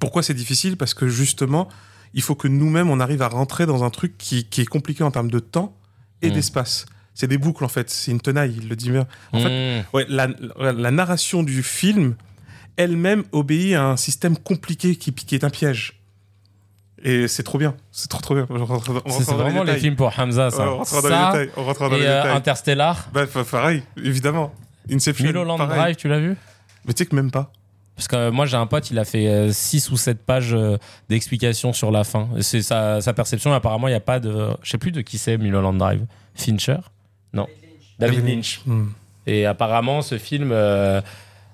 pourquoi 0.00 0.22
c'est 0.22 0.34
difficile? 0.34 0.76
Parce 0.76 0.92
que 0.92 1.08
justement, 1.08 1.68
il 2.12 2.20
faut 2.20 2.34
que 2.34 2.48
nous-mêmes 2.48 2.90
on 2.90 3.00
arrive 3.00 3.22
à 3.22 3.28
rentrer 3.28 3.64
dans 3.64 3.84
un 3.84 3.90
truc 3.90 4.18
qui, 4.18 4.44
qui 4.44 4.60
est 4.60 4.66
compliqué 4.66 5.02
en 5.02 5.10
termes 5.10 5.30
de 5.30 5.38
temps 5.38 5.74
et 6.20 6.28
mmh. 6.28 6.34
d'espace 6.34 6.86
c'est 7.18 7.26
des 7.26 7.36
boucles 7.36 7.64
en 7.64 7.68
fait, 7.68 7.90
c'est 7.90 8.12
une 8.12 8.20
tenaille, 8.20 8.54
il 8.56 8.68
le 8.68 8.76
dit 8.76 8.90
bien. 8.90 9.04
En 9.32 9.40
fait, 9.40 9.84
ouais, 9.92 10.06
la, 10.08 10.28
narration 10.92 11.42
du 11.42 11.64
film 11.64 12.14
elle-même 12.76 13.24
obéit 13.32 13.74
à 13.74 13.86
un 13.86 13.96
système 13.96 14.36
compliqué 14.36 14.94
qui, 14.94 15.12
qui 15.12 15.34
est 15.34 15.42
un 15.42 15.50
piège. 15.50 16.00
Et 17.02 17.26
c'est 17.26 17.42
trop 17.42 17.58
bien, 17.58 17.74
c'est 17.90 18.08
trop 18.08 18.20
trop 18.20 18.36
bien. 18.36 18.46
C'est 19.08 19.32
vraiment 19.32 19.64
les, 19.64 19.78
films 19.78 19.96
pour 19.96 20.16
Hamza, 20.16 20.52
ça. 20.52 20.70
on 20.70 20.76
rentrera 20.76 21.02
dans 21.02 21.08
les 21.08 21.42
détails. 21.42 21.50
On 21.56 21.64
rentrera 21.64 21.88
dans 21.88 21.96
et 21.96 22.00
les 22.00 22.06
euh, 22.06 22.34
Interstellar. 22.34 23.08
Bah, 23.12 23.26
pareil, 23.26 23.82
évidemment. 23.96 24.54
Inception. 24.88 25.26
Mulholland 25.26 25.58
Drive, 25.58 25.96
tu 25.96 26.06
l'as 26.06 26.20
vu? 26.20 26.36
Mais 26.86 26.94
tu 26.94 27.02
sais 27.02 27.06
que 27.06 27.16
même 27.16 27.32
pas. 27.32 27.50
Parce 27.96 28.06
que 28.06 28.14
euh, 28.14 28.30
moi, 28.30 28.46
j'ai 28.46 28.56
un 28.56 28.66
pote, 28.66 28.92
il 28.92 28.98
a 29.00 29.04
fait 29.04 29.52
6 29.52 29.88
euh, 29.88 29.92
ou 29.92 29.96
7 29.96 30.24
pages 30.24 30.56
d'explications 31.08 31.72
sur 31.72 31.90
la 31.90 32.04
fin. 32.04 32.28
C'est 32.42 32.62
sa, 32.62 33.00
sa, 33.00 33.12
perception. 33.12 33.52
Apparemment, 33.52 33.88
il 33.88 33.92
n'y 33.92 33.96
a 33.96 34.00
pas 34.00 34.20
de. 34.20 34.50
Je 34.62 34.70
sais 34.70 34.78
plus 34.78 34.92
de 34.92 35.00
qui 35.00 35.18
c'est 35.18 35.36
Mulholland 35.36 35.76
Drive. 35.76 36.06
Fincher? 36.36 36.78
Non. 37.32 37.46
David 37.98 38.26
Lynch. 38.26 38.60
Hmm. 38.64 38.86
Et 39.26 39.44
apparemment, 39.44 40.02
ce 40.02 40.16
film, 40.18 40.50
euh, 40.52 41.00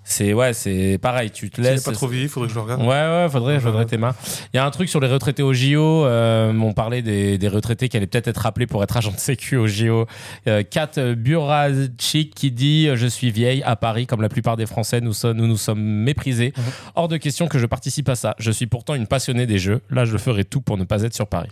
C'est 0.07 0.35
ouais, 0.35 0.53
c'est 0.53 0.99
pareil. 1.01 1.31
Tu 1.31 1.49
te 1.49 1.63
laisses. 1.63 1.83
pas 1.83 1.93
trop 1.93 2.07
vieilli, 2.07 2.29
faudrait 2.29 2.49
que 2.49 2.55
je 2.55 2.59
le 2.59 2.65
regarde. 2.65 2.83
Ouais, 2.83 2.89
ouais, 2.89 3.27
faudrait, 3.31 3.59
faudrait 3.59 3.87
tes 3.87 3.97
mains. 3.97 4.15
Il 4.53 4.59
y 4.59 4.61
a 4.61 4.67
un 4.67 4.71
truc 4.71 4.91
sur 4.91 5.01
les 5.01 5.09
retraités 5.09 5.43
au 5.43 5.55
JO. 5.55 6.05
Euh, 6.05 6.53
on 6.53 6.75
parlait 6.75 7.01
des, 7.01 7.39
des 7.39 7.49
retraités 7.49 7.89
qui 7.89 7.97
allaient 7.97 8.07
peut-être 8.07 8.29
être 8.29 8.45
appelés 8.45 8.67
pour 8.67 8.83
être 8.83 8.95
agents 8.99 9.13
de 9.13 9.19
sécu 9.19 9.57
au 9.57 9.67
JO. 9.67 10.07
Euh, 10.47 10.63
Kat 10.63 10.91
Buracic 11.17 12.35
qui 12.35 12.51
dit 12.51 12.95
Je 12.95 13.07
suis 13.07 13.31
vieille 13.31 13.63
à 13.63 13.77
Paris, 13.77 14.07
comme 14.07 14.21
la 14.21 14.29
plupart 14.29 14.59
des 14.59 14.67
Français, 14.67 15.01
nous, 15.01 15.15
sommes, 15.15 15.39
nous 15.39 15.47
nous 15.47 15.57
sommes 15.57 15.83
méprisés. 15.83 16.53
Mhm. 16.55 16.65
Hors 16.97 17.09
de 17.09 17.17
question 17.17 17.49
que 17.49 17.59
je 17.59 17.65
participe 17.65 18.09
à 18.11 18.15
ça. 18.15 18.37
Je 18.39 18.51
suis 18.51 18.67
pourtant 18.67 18.95
une 18.95 19.07
passionnée 19.07 19.47
des 19.47 19.59
jeux. 19.59 19.81
Là, 19.89 20.05
je 20.05 20.19
ferai 20.19 20.45
tout 20.45 20.61
pour 20.61 20.77
ne 20.77 20.85
pas 20.85 21.03
être 21.03 21.15
sur 21.15 21.27
Paris. 21.27 21.51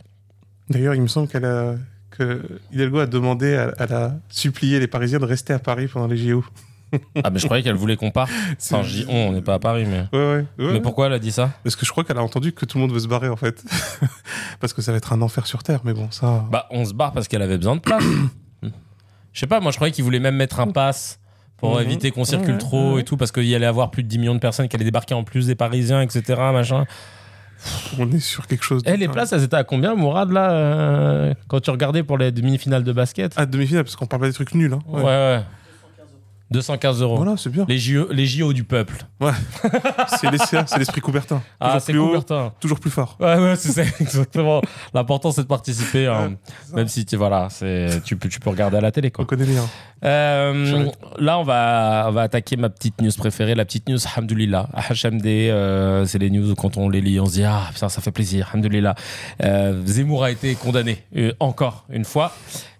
D'ailleurs, 0.68 0.94
il 0.94 1.00
me 1.00 1.08
semble 1.08 1.26
qu'elle 1.26 1.46
a 1.46 1.74
que 2.16 2.42
Hidalgo 2.72 3.00
a 3.00 3.06
demandé, 3.06 3.54
à- 3.56 3.74
elle 3.78 3.92
a 3.92 4.14
supplié 4.28 4.78
les 4.80 4.86
Parisiens 4.86 5.18
de 5.18 5.24
rester 5.24 5.52
à 5.52 5.58
Paris 5.58 5.88
pendant 5.88 6.06
les 6.06 6.16
JO. 6.16 6.44
Ah, 7.24 7.30
mais 7.30 7.38
je 7.38 7.46
croyais 7.46 7.62
qu'elle 7.62 7.74
voulait 7.74 7.96
qu'on 7.96 8.10
parte. 8.10 8.30
Enfin, 8.70 8.82
je 8.82 8.96
dis 8.98 9.04
on, 9.08 9.28
on 9.28 9.32
n'est 9.32 9.40
pas 9.40 9.54
à 9.54 9.58
Paris, 9.58 9.86
mais. 9.88 10.04
Ouais, 10.12 10.44
ouais. 10.58 10.64
ouais. 10.66 10.72
Mais 10.74 10.80
pourquoi 10.82 11.06
elle 11.06 11.14
a 11.14 11.18
dit 11.18 11.32
ça? 11.32 11.50
Parce 11.64 11.74
que 11.74 11.86
je 11.86 11.90
crois 11.90 12.04
qu'elle 12.04 12.18
a 12.18 12.22
entendu 12.22 12.52
que 12.52 12.66
tout 12.66 12.76
le 12.76 12.82
monde 12.82 12.92
veut 12.92 13.00
se 13.00 13.08
barrer 13.08 13.28
en 13.30 13.36
fait. 13.36 13.64
Parce 14.60 14.72
que 14.74 14.82
ça 14.82 14.92
va 14.92 14.98
être 14.98 15.12
un 15.14 15.22
enfer 15.22 15.46
sur 15.46 15.62
Terre, 15.62 15.80
mais 15.84 15.94
bon, 15.94 16.10
ça. 16.10 16.44
Bah, 16.50 16.66
on 16.70 16.84
se 16.84 16.92
barre 16.92 17.12
parce 17.12 17.28
qu'elle 17.28 17.40
avait 17.42 17.56
besoin 17.56 17.76
de 17.76 17.80
place. 17.80 18.04
Je 19.32 19.40
sais 19.40 19.46
pas, 19.46 19.60
moi 19.60 19.70
je 19.72 19.76
croyais 19.78 19.92
qu'il 19.92 20.04
voulait 20.04 20.20
même 20.20 20.36
mettre 20.36 20.60
un 20.60 20.66
pass 20.70 21.18
pour 21.56 21.76
Mhm. 21.76 21.82
éviter 21.86 22.10
qu'on 22.10 22.24
circule 22.24 22.58
trop 22.58 22.98
et 22.98 23.04
tout, 23.04 23.16
parce 23.16 23.32
qu'il 23.32 23.44
y 23.46 23.54
allait 23.54 23.64
avoir 23.66 23.90
plus 23.90 24.02
de 24.02 24.08
10 24.08 24.18
millions 24.18 24.34
de 24.34 24.40
personnes 24.40 24.68
qui 24.68 24.76
allaient 24.76 24.84
débarquer 24.84 25.14
en 25.14 25.24
plus 25.24 25.46
des 25.46 25.54
Parisiens, 25.54 26.02
etc. 26.02 26.22
Machin. 26.52 26.84
On 27.98 28.10
est 28.12 28.18
sur 28.20 28.46
quelque 28.46 28.64
chose. 28.64 28.82
de- 28.82 28.90
Eh, 28.90 28.96
les 28.96 29.08
places, 29.08 29.32
elles 29.32 29.42
étaient 29.44 29.56
à 29.56 29.64
combien, 29.64 29.94
Mourad, 29.94 30.30
là, 30.30 30.50
euh, 30.52 31.34
quand 31.48 31.60
tu 31.60 31.70
regardais 31.70 32.02
pour 32.02 32.18
les 32.18 32.32
demi-finales 32.32 32.84
de 32.84 32.92
basket 32.92 33.32
Ah, 33.36 33.46
demi-finale, 33.46 33.84
parce 33.84 33.96
qu'on 33.96 34.06
parle 34.06 34.22
pas 34.22 34.28
des 34.28 34.34
trucs 34.34 34.54
nuls. 34.54 34.72
Hein. 34.72 34.80
Ouais, 34.88 35.02
ouais. 35.02 35.40
215 36.50 37.00
euros. 37.00 37.16
Voilà, 37.16 37.36
c'est 37.38 37.48
bien. 37.48 37.64
Les, 37.66 37.78
JO, 37.78 38.08
les 38.12 38.26
JO 38.26 38.52
du 38.52 38.62
peuple. 38.64 39.06
C'est 40.20 40.30
l'essai- 40.30 40.62
c'est 40.66 40.78
l'esprit 40.78 41.00
Coubertin. 41.00 41.40
Ah, 41.58 41.66
Toujours 41.68 41.80
c'est 41.82 41.92
plus 41.92 41.98
haut, 42.00 42.06
Coubertin. 42.08 42.52
toujours 42.60 42.78
plus 42.80 42.90
fort. 42.90 43.16
Ouais, 43.20 43.36
ouais, 43.38 43.56
c'est 43.56 43.72
ça, 43.72 43.82
exactement. 44.00 44.60
L'important, 44.92 45.32
c'est 45.32 45.42
de 45.42 45.46
participer, 45.46 46.06
hein. 46.08 46.28
Ouais, 46.28 46.36
c'est 46.66 46.74
même 46.76 46.88
si 46.88 47.06
tu, 47.06 47.16
voilà, 47.16 47.48
c'est, 47.50 48.02
tu, 48.04 48.16
peux, 48.16 48.28
tu 48.28 48.38
peux 48.38 48.50
regarder 48.50 48.76
à 48.76 48.80
la 48.82 48.92
télé, 48.92 49.10
quoi. 49.10 49.24
On 49.24 49.26
connaît 49.26 49.46
bien. 49.46 49.64
Euh, 50.04 50.90
là, 51.18 51.38
on 51.38 51.42
va, 51.42 52.06
on 52.08 52.12
va 52.12 52.22
attaquer 52.22 52.56
ma 52.56 52.68
petite 52.68 53.00
news 53.00 53.12
préférée, 53.16 53.54
la 53.54 53.64
petite 53.64 53.88
news 53.88 53.98
Hamdoulillah. 54.16 54.68
HMD, 54.90 55.26
euh, 55.26 56.04
c'est 56.06 56.18
les 56.18 56.30
news 56.30 56.50
où 56.50 56.54
quand 56.54 56.76
on 56.76 56.88
les 56.88 57.00
lit, 57.00 57.20
on 57.20 57.26
se 57.26 57.32
dit 57.32 57.44
Ah, 57.44 57.68
putain, 57.72 57.88
ça 57.88 58.00
fait 58.00 58.10
plaisir, 58.10 58.50
Hamdoulillah. 58.52 58.94
Euh, 59.42 59.80
Zemmour 59.86 60.24
a 60.24 60.30
été 60.30 60.54
condamné, 60.54 60.98
euh, 61.16 61.32
encore 61.40 61.84
une 61.90 62.04
fois. 62.04 62.32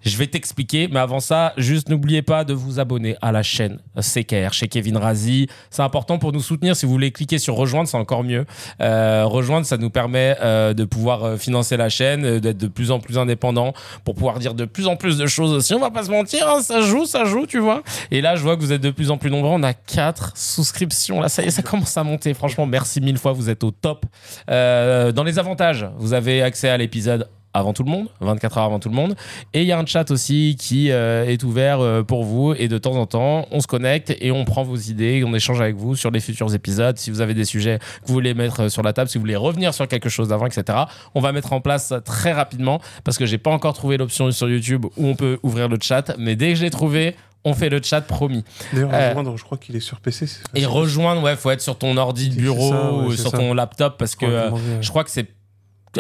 Je 0.05 0.17
vais 0.17 0.27
t'expliquer, 0.27 0.89
mais 0.91 0.99
avant 0.99 1.21
ça, 1.21 1.53
juste 1.57 1.89
n'oubliez 1.89 2.23
pas 2.23 2.45
de 2.45 2.53
vous 2.53 2.81
abonner 2.81 3.15
à 3.23 3.31
la 3.31 3.45
chaîne 3.45 3.79
CKR 4.01 4.53
chez 4.53 4.67
Kevin 4.67 4.97
Razi. 4.97 5.47
C'est 5.71 5.83
important 5.83 6.19
pour 6.19 6.33
nous 6.33 6.41
soutenir. 6.41 6.75
Si 6.75 6.87
vous 6.87 6.93
voulez 6.93 7.13
cliquer 7.13 7.39
sur 7.39 7.55
rejoindre, 7.55 7.89
c'est 7.89 7.97
encore 7.97 8.25
mieux. 8.25 8.45
Euh, 8.81 9.25
rejoindre, 9.27 9.65
ça 9.65 9.77
nous 9.77 9.91
permet 9.91 10.37
euh, 10.41 10.75
de 10.75 10.85
pouvoir 10.85 11.39
financer 11.39 11.77
la 11.77 11.89
chaîne, 11.89 12.41
d'être 12.41 12.59
de 12.59 12.67
plus 12.67 12.91
en 12.91 12.99
plus 12.99 13.17
indépendant, 13.17 13.75
pour 14.05 14.17
pouvoir 14.17 14.41
dire 14.41 14.55
de 14.55 14.65
plus 14.65 14.89
en 14.89 14.97
plus 14.97 15.19
de 15.19 15.27
choses 15.27 15.53
aussi. 15.53 15.73
On 15.73 15.79
va 15.79 15.93
pas 15.93 16.03
se 16.03 16.11
mentir, 16.11 16.49
hein, 16.49 16.63
ça 16.63 16.81
joue, 16.81 17.07
ça 17.13 17.25
joue, 17.25 17.47
tu 17.47 17.59
vois. 17.59 17.83
Et 18.11 18.21
là, 18.21 18.37
je 18.37 18.43
vois 18.43 18.57
que 18.57 18.63
vous 18.63 18.73
êtes 18.73 18.81
de 18.81 18.91
plus 18.91 19.11
en 19.11 19.19
plus 19.19 19.31
nombreux. 19.31 19.51
On 19.51 19.63
a 19.63 19.75
quatre 19.75 20.37
souscriptions. 20.37 21.21
Là, 21.21 21.29
ça 21.29 21.43
y 21.43 21.47
est, 21.47 21.51
ça 21.51 21.63
commence 21.63 21.97
à 21.97 22.05
monter. 22.05 22.35
Franchement, 22.35 22.67
merci 22.67 23.01
mille 23.01 23.19
fois. 23.19 23.33
Vous 23.33 23.51
êtes 23.51 23.63
au 23.65 23.71
top. 23.71 24.07
Euh, 24.51 25.13
dans 25.13 25.25
les 25.25 25.39
avantages, 25.39 25.87
vous 25.99 26.15
avez 26.15 26.43
accès 26.43 26.69
à 26.69 26.77
l'épisode 26.77 27.29
avant 27.55 27.73
tout 27.73 27.83
le 27.83 27.91
monde, 27.91 28.09
24 28.21 28.59
heures 28.59 28.65
avant 28.65 28.79
tout 28.79 28.89
le 28.89 28.95
monde. 28.95 29.15
Et 29.53 29.61
il 29.63 29.67
y 29.67 29.73
a 29.73 29.79
un 29.79 29.85
chat 29.87 30.11
aussi 30.11 30.57
qui 30.59 30.91
euh, 30.91 31.25
est 31.27 31.43
ouvert 31.45 31.81
euh, 31.81 32.03
pour 32.03 32.25
vous. 32.25 32.55
Et 32.55 32.69
de 32.69 32.79
temps 32.79 32.95
en 32.97 33.07
temps, 33.07 33.47
on 33.51 33.61
se 33.61 33.67
connecte 33.67 34.15
et 34.21 34.31
on 34.33 34.45
prend 34.45 34.63
vos 34.63 34.77
idées, 34.77 35.23
on 35.27 35.35
échange 35.35 35.61
avec 35.61 35.77
vous 35.77 35.95
sur 35.97 36.11
les 36.11 36.21
futurs 36.21 36.55
épisodes. 36.55 36.97
Si 36.99 37.11
vous 37.11 37.21
avez 37.21 37.35
des 37.35 37.45
sujets 37.45 37.79
que 37.79 38.07
vous 38.07 38.15
voulez 38.15 38.35
mettre 38.35 38.61
euh, 38.65 38.69
sur 38.69 38.83
la 38.83 38.93
table, 38.93 39.11
si 39.11 39.19
vous 39.19 39.23
voulez 39.23 39.37
revenir 39.37 39.75
sur 39.75 39.87
quelque 39.89 40.09
chose 40.09 40.29
d'avant, 40.29 40.47
etc. 40.47 40.79
On 41.15 41.21
va 41.21 41.33
mettre 41.33 41.53
en 41.53 41.61
place 41.61 41.87
ça 41.89 42.01
très 42.01 42.33
rapidement 42.33 42.81
parce 43.05 43.19
que 43.19 43.27
j'ai 43.27 43.39
pas 43.39 43.51
encore 43.51 43.75
trouvé 43.75 43.97
l'option 43.99 44.31
sur 44.31 44.49
YouTube 44.49 44.87
où 44.97 45.07
on 45.07 45.15
peut 45.15 45.39
ouvrir 45.43 45.69
le 45.69 45.77
chat. 45.81 46.15
Mais 46.19 46.37
dès 46.37 46.51
que 46.51 46.55
j'ai 46.59 46.71
trouvé, 46.71 47.17
on 47.45 47.55
fait 47.55 47.69
le 47.69 47.81
chat 47.83 48.01
promis. 48.03 48.45
D'ailleurs, 48.73 48.91
Euh, 48.95 49.09
rejoindre, 49.11 49.37
je 49.37 49.43
crois 49.45 49.59
qu'il 49.59 49.75
est 49.77 49.81
sur 49.81 50.01
PC. 50.01 50.27
c'est 50.27 50.41
Et 50.55 50.65
rejoindre, 50.65 51.23
ouais, 51.23 51.35
faut 51.37 51.51
être 51.51 51.61
sur 51.61 51.77
ton 51.77 51.97
ordi 51.97 52.29
de 52.31 52.37
bureau 52.37 52.71
ça, 52.71 52.93
ouais, 52.93 53.05
ou 53.07 53.13
sur 53.17 53.31
ça. 53.31 53.37
ton 53.39 53.53
laptop 53.53 53.97
parce 53.99 54.15
que 54.15 54.25
euh, 54.27 54.51
je 54.81 54.89
crois 54.91 55.03
que 55.05 55.11
c'est 55.11 55.27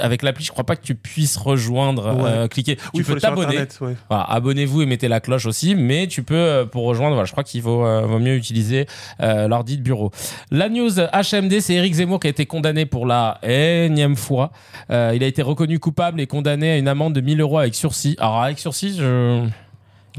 avec 0.01 0.23
l'appli, 0.23 0.45
je 0.45 0.51
crois 0.53 0.65
pas 0.65 0.77
que 0.77 0.83
tu 0.85 0.95
puisses 0.95 1.37
rejoindre, 1.37 2.15
Ouais. 2.17 2.31
euh, 2.31 2.49
cliquer. 2.49 2.79
Oui, 2.95 3.03
tu 3.05 3.13
peux 3.13 3.21
t'abonner. 3.21 3.59
Ouais. 3.81 3.97
Voilà, 4.09 4.25
abonnez-vous 4.25 4.83
et 4.83 4.87
mettez 4.87 5.09
la 5.09 5.21
cloche 5.21 5.47
aussi, 5.47 5.75
mais 5.75 6.07
tu 6.07 6.23
peux, 6.23 6.35
euh, 6.35 6.65
pour 6.65 6.85
rejoindre, 6.85 7.15
voilà, 7.15 7.27
je 7.27 7.33
crois 7.33 7.45
qu'il 7.45 7.63
vaut, 7.63 7.85
euh, 7.85 8.03
vaut 8.03 8.19
mieux 8.19 8.35
utiliser 8.37 8.87
euh, 9.21 9.49
l'ordi 9.49 9.77
de 9.77 9.83
bureau. 9.83 10.11
La 10.51 10.69
news 10.69 10.91
HMD, 10.91 11.61
c'est 11.61 11.75
Eric 11.75 11.95
Zemmour 11.95 12.21
qui 12.21 12.27
a 12.27 12.31
été 12.31 12.47
condamné 12.47 12.87
pour 12.87 13.07
la 13.07 13.39
énième 13.43 14.17
fois. 14.17 14.51
Euh, 14.91 15.13
il 15.15 15.23
a 15.23 15.27
été 15.27 15.43
reconnu 15.43 15.79
coupable 15.79 16.21
et 16.21 16.27
condamné 16.27 16.71
à 16.71 16.77
une 16.77 16.89
amende 16.89 17.13
de 17.15 17.21
1000 17.21 17.41
euros 17.41 17.59
avec 17.59 17.75
sursis. 17.75 18.17
Alors, 18.19 18.43
avec 18.43 18.59
sursis, 18.59 18.97
je... 18.99 19.45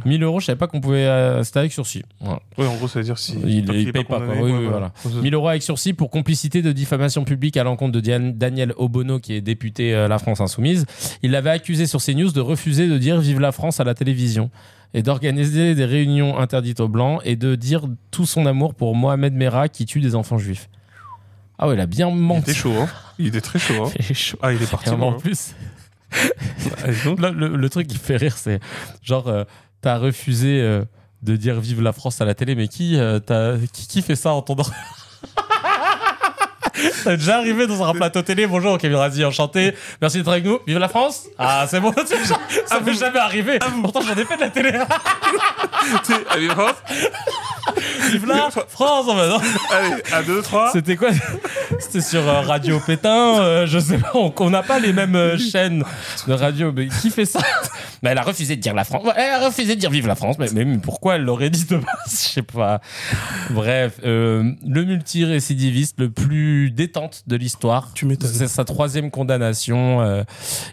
1000 0.06 0.24
euros, 0.24 0.40
je 0.40 0.46
savais 0.48 0.58
pas 0.58 0.68
qu'on 0.68 0.82
pouvait. 0.82 1.06
euh, 1.06 1.44
C'était 1.44 1.60
avec 1.60 1.72
sursis. 1.72 2.02
Voilà. 2.20 2.40
Ouais, 2.58 2.66
en 2.66 2.76
gros, 2.76 2.88
ça 2.88 3.00
veut 3.00 3.06
dire 3.06 3.18
si. 3.18 3.36
Il- 3.46 3.70
il 3.74 3.92
paye 3.92 4.04
pas, 4.04 4.20
Oui, 4.20 4.52
oui, 4.52 4.66
voilà. 4.66 4.92
Ouais, 5.06 5.22
1000 5.22 5.34
euros 5.36 5.50
avec 5.50 5.62
sursis 5.64 5.94
pour 5.94 6.10
complicité 6.10 6.62
de 6.62 6.72
diffamation 6.72 7.24
publique 7.26 7.58
à 7.58 7.64
l'encontre 7.64 7.92
de 7.92 8.00
Diane- 8.00 8.34
Daniel 8.38 8.74
Obono, 8.78 9.20
qui 9.20 9.34
est 9.34 9.42
député 9.42 9.94
euh, 9.94 10.08
La 10.08 10.18
France 10.20 10.42
Insoumise. 10.42 10.86
Il 11.22 11.32
l'avait 11.32 11.52
accusé 11.52 11.86
sur 11.86 12.02
CNews 12.02 12.32
de 12.32 12.42
refuser 12.42 12.88
de 12.88 12.98
dire 12.98 13.20
Vive 13.20 13.40
la 13.40 13.52
France 13.52 13.80
à 13.80 13.84
la 13.84 13.94
télévision 13.94 14.50
et 14.96 15.02
d'organiser 15.04 15.76
des 15.76 15.86
réunions 15.86 16.38
interdites 16.40 16.80
aux 16.80 16.88
Blancs 16.88 17.22
et 17.26 17.36
de 17.36 17.56
dire 17.56 17.84
tout 18.12 18.26
son 18.26 18.46
amour 18.46 18.74
pour 18.76 18.96
Mohamed 18.96 19.34
Merah 19.34 19.68
qui 19.70 19.86
tue 19.86 20.02
des 20.02 20.16
enfants 20.16 20.38
juifs. 20.38 20.70
Ah 21.60 21.68
ouais, 21.68 21.76
il 21.76 21.80
a 21.80 21.86
bien 21.86 22.10
Il 22.10 22.16
menti. 22.16 22.50
était 22.52 22.54
chaud, 22.60 22.74
hein. 22.80 22.90
Il 23.20 23.28
était 23.28 23.42
très 23.42 23.60
chaud, 23.60 23.86
hein. 23.86 23.92
Il 24.00 24.06
est 24.12 24.14
chaud. 24.16 24.38
Ah, 24.42 24.52
il 24.54 24.62
est 24.62 24.70
parti. 24.70 24.90
en 24.90 25.14
plus, 25.14 25.54
donc. 27.06 27.20
là, 27.20 27.32
le, 27.32 27.56
le 27.56 27.70
truc 27.70 27.88
qui 27.88 27.98
fait 27.98 28.18
rire, 28.18 28.38
c'est 28.38 28.60
genre, 29.04 29.28
euh, 29.28 29.44
t'as 29.84 29.98
refusé 29.98 30.62
euh, 30.62 30.84
de 31.22 31.36
dire 31.36 31.60
Vive 31.60 31.82
la 31.82 31.94
France 31.94 32.20
à 32.22 32.26
la 32.26 32.34
télé, 32.34 32.56
mais 32.56 32.68
qui, 32.68 32.98
euh, 32.98 33.20
qui 33.74 34.02
fait 34.02 34.16
ça 34.16 34.34
en 34.34 34.42
ton 34.42 34.56
Ça 37.04 37.16
déjà 37.16 37.38
arrivé 37.38 37.68
dans 37.68 37.84
un 37.84 37.94
plateau 37.94 38.22
télé. 38.22 38.48
Bonjour, 38.48 38.78
Kevin 38.78 38.98
Razi, 38.98 39.24
enchanté. 39.26 39.74
Merci 40.02 40.18
d'être 40.18 40.30
avec 40.32 40.46
nous. 40.46 40.60
Vive 40.68 40.78
la 40.80 40.88
France 40.90 41.24
Ah, 41.38 41.66
c'est 41.70 41.80
bon. 41.80 41.94
Ça 42.66 42.80
m'est 42.80 42.94
jamais 42.94 43.20
arrivé. 43.20 43.60
Pourtant, 43.82 44.02
j'en 44.02 44.14
ai 44.16 44.26
fait 44.26 44.36
de 44.36 44.42
la 44.42 44.50
télé. 44.50 44.72
Tu 46.06 46.14
sais, 46.14 46.20
Allez, 46.30 46.50
France. 46.50 46.76
Vive 48.12 48.26
la 48.28 48.50
France 48.68 49.06
bah 49.08 49.28
non. 49.28 49.40
Allez, 49.72 50.02
à 50.12 50.22
2, 50.24 50.42
3. 50.42 50.72
C'était 50.74 50.96
quoi? 50.96 51.10
C'était 51.80 52.02
sur 52.02 52.28
euh, 52.28 52.42
Radio 52.42 52.80
Pétain. 52.80 53.40
euh, 53.42 53.66
je 53.66 53.80
sais 53.80 53.98
pas. 53.98 54.12
On 54.14 54.50
n'a 54.50 54.64
pas 54.64 54.80
les 54.80 54.94
mêmes 54.94 55.16
euh, 55.16 55.38
chaînes 55.38 55.84
de 56.28 56.34
radio. 56.34 56.72
Mais 56.72 56.88
qui 56.88 57.10
fait 57.10 57.26
ça? 57.26 57.40
Mais 58.02 58.10
elle 58.12 58.18
a 58.18 58.22
refusé 58.24 58.56
de 58.56 58.62
dire 58.62 58.74
la 58.74 58.84
France. 58.84 59.06
Ouais, 59.06 59.14
Elle 59.16 59.42
a 59.42 59.46
refusé 59.46 59.76
de 59.76 59.80
dire 59.80 59.90
Vive 59.90 60.08
la 60.08 60.16
France. 60.16 60.36
Mais, 60.40 60.48
mais 60.54 60.78
pourquoi 60.78 61.16
elle 61.16 61.24
l'aurait 61.24 61.50
dit 61.50 61.66
de 61.66 61.78
base 61.78 61.88
Je 62.08 62.12
sais 62.34 62.42
pas. 62.42 62.82
Bref, 63.50 63.94
euh, 64.06 64.52
le 64.68 64.84
multirécidiviste 64.84 65.96
le 66.00 66.10
plus 66.10 66.70
détente 66.74 67.24
de 67.28 67.36
l'histoire. 67.36 67.90
Tu 67.94 68.06
m'étonnes. 68.06 68.30
C'est 68.34 68.48
sa 68.48 68.66
troisième 68.66 69.12
condamnation 69.12 70.02
euh, 70.02 70.24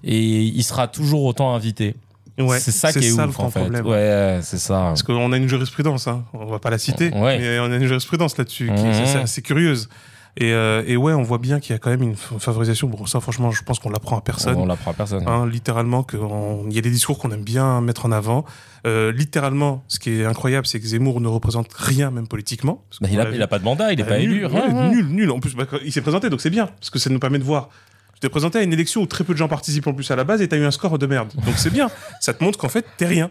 et 0.05 0.19
il 0.43 0.63
sera 0.65 0.89
toujours 0.89 1.25
autant 1.25 1.55
invité. 1.55 1.95
Ouais, 2.39 2.59
c'est 2.59 2.71
ça 2.73 2.91
qui 2.93 2.99
est 3.01 3.11
ça 3.11 3.27
ouf 3.27 3.37
le 3.39 3.45
en 3.45 3.51
fait. 3.51 3.61
problème. 3.61 3.87
Ouais, 3.87 4.39
c'est 4.43 4.59
ça. 4.59 4.75
Parce 4.89 5.03
qu'on 5.03 5.31
a 5.33 5.37
une 5.37 5.49
jurisprudence, 5.49 6.09
hein. 6.09 6.25
on 6.33 6.47
va 6.47 6.59
pas 6.59 6.71
la 6.71 6.79
citer, 6.79 7.11
Ouais. 7.13 7.39
mais 7.39 7.59
on 7.59 7.65
a 7.71 7.77
une 7.77 7.85
jurisprudence 7.85 8.39
là-dessus 8.39 8.67
qui 8.75 8.83
Mhm. 8.83 8.91
est 8.91 9.03
assez, 9.03 9.19
assez 9.19 9.43
curieuse. 9.43 9.89
Et, 10.37 10.53
euh, 10.53 10.83
et 10.87 10.97
ouais, 10.97 11.13
on 11.13 11.23
voit 11.23 11.39
bien 11.39 11.59
qu'il 11.61 11.73
y 11.73 11.77
a 11.77 11.79
quand 11.79 11.91
même 11.91 12.03
une 12.03 12.15
favorisation. 12.17 12.89
Bon, 12.89 13.05
ça, 13.07 13.21
franchement, 13.21 13.51
je 13.51 13.63
pense 13.63 13.79
qu'on 13.81 13.91
l'apprend 13.91 14.17
à 14.17 14.21
personne. 14.21 14.55
On 14.57 14.65
l'apprend 14.67 14.93
à 14.93 14.95
personne. 14.95 15.25
Hein, 15.27 15.47
littéralement, 15.47 16.07
on- 16.15 16.67
il 16.69 16.75
y 16.75 16.79
a 16.79 16.83
des 16.83 16.91
discours 16.91 17.19
qu'on 17.19 17.31
aime 17.33 17.43
bien 17.43 17.81
mettre 17.81 18.07
en 18.07 18.13
avant. 18.13 18.45
Euh, 18.87 19.13
littéralement, 19.13 19.85
ce 19.89 19.99
qui 19.99 20.11
est 20.21 20.25
incroyable, 20.25 20.67
c'est 20.67 20.79
que 20.81 20.87
Zemmour 20.87 21.21
ne 21.21 21.29
représente 21.29 21.67
rien, 21.75 22.11
même 22.11 22.29
politiquement. 22.29 22.85
Parce 22.89 23.01
Bah, 23.03 23.09
il, 23.11 23.21
a, 23.21 23.31
il 23.31 23.43
a 23.43 23.49
pas 23.49 23.59
de 23.59 23.65
mandat, 23.65 23.93
il 23.93 24.01
est 24.01 24.05
Bah, 24.05 24.11
pas 24.11 24.19
nul, 24.19 24.33
élu. 24.33 24.47
rien, 24.47 24.63
rien. 24.69 24.89
Nul, 24.91 25.07
nul. 25.09 25.31
En 25.31 25.41
plus, 25.41 25.55
bah, 25.55 25.65
il 25.85 25.93
s'est 25.93 26.01
présenté, 26.01 26.31
donc 26.31 26.41
c'est 26.41 26.51
bien, 26.51 26.67
parce 26.67 26.91
que 26.91 26.99
ça 26.99 27.11
nous 27.11 27.19
permet 27.19 27.39
de 27.39 27.45
voir. 27.45 27.69
Tu 28.15 28.21
t'es 28.21 28.29
présenté 28.29 28.59
à 28.59 28.63
une 28.63 28.73
élection 28.73 29.01
où 29.03 29.07
très 29.07 29.25
peu 29.25 29.33
de 29.33 29.39
gens 29.39 29.49
participent 29.49 29.87
en 29.89 29.95
plus 29.95 30.11
à 30.11 30.17
la 30.17 30.25
base 30.25 30.41
et 30.43 30.49
t'as 30.49 30.57
eu 30.59 30.65
un 30.65 30.71
score 30.71 30.99
de 30.99 31.07
merde. 31.07 31.29
Donc 31.45 31.55
c'est 31.57 31.71
bien. 31.71 31.91
ça 32.21 32.33
te 32.35 32.43
montre 32.45 32.59
qu'en 32.59 32.69
fait, 32.69 32.87
t'es 32.97 33.07
rien. 33.07 33.31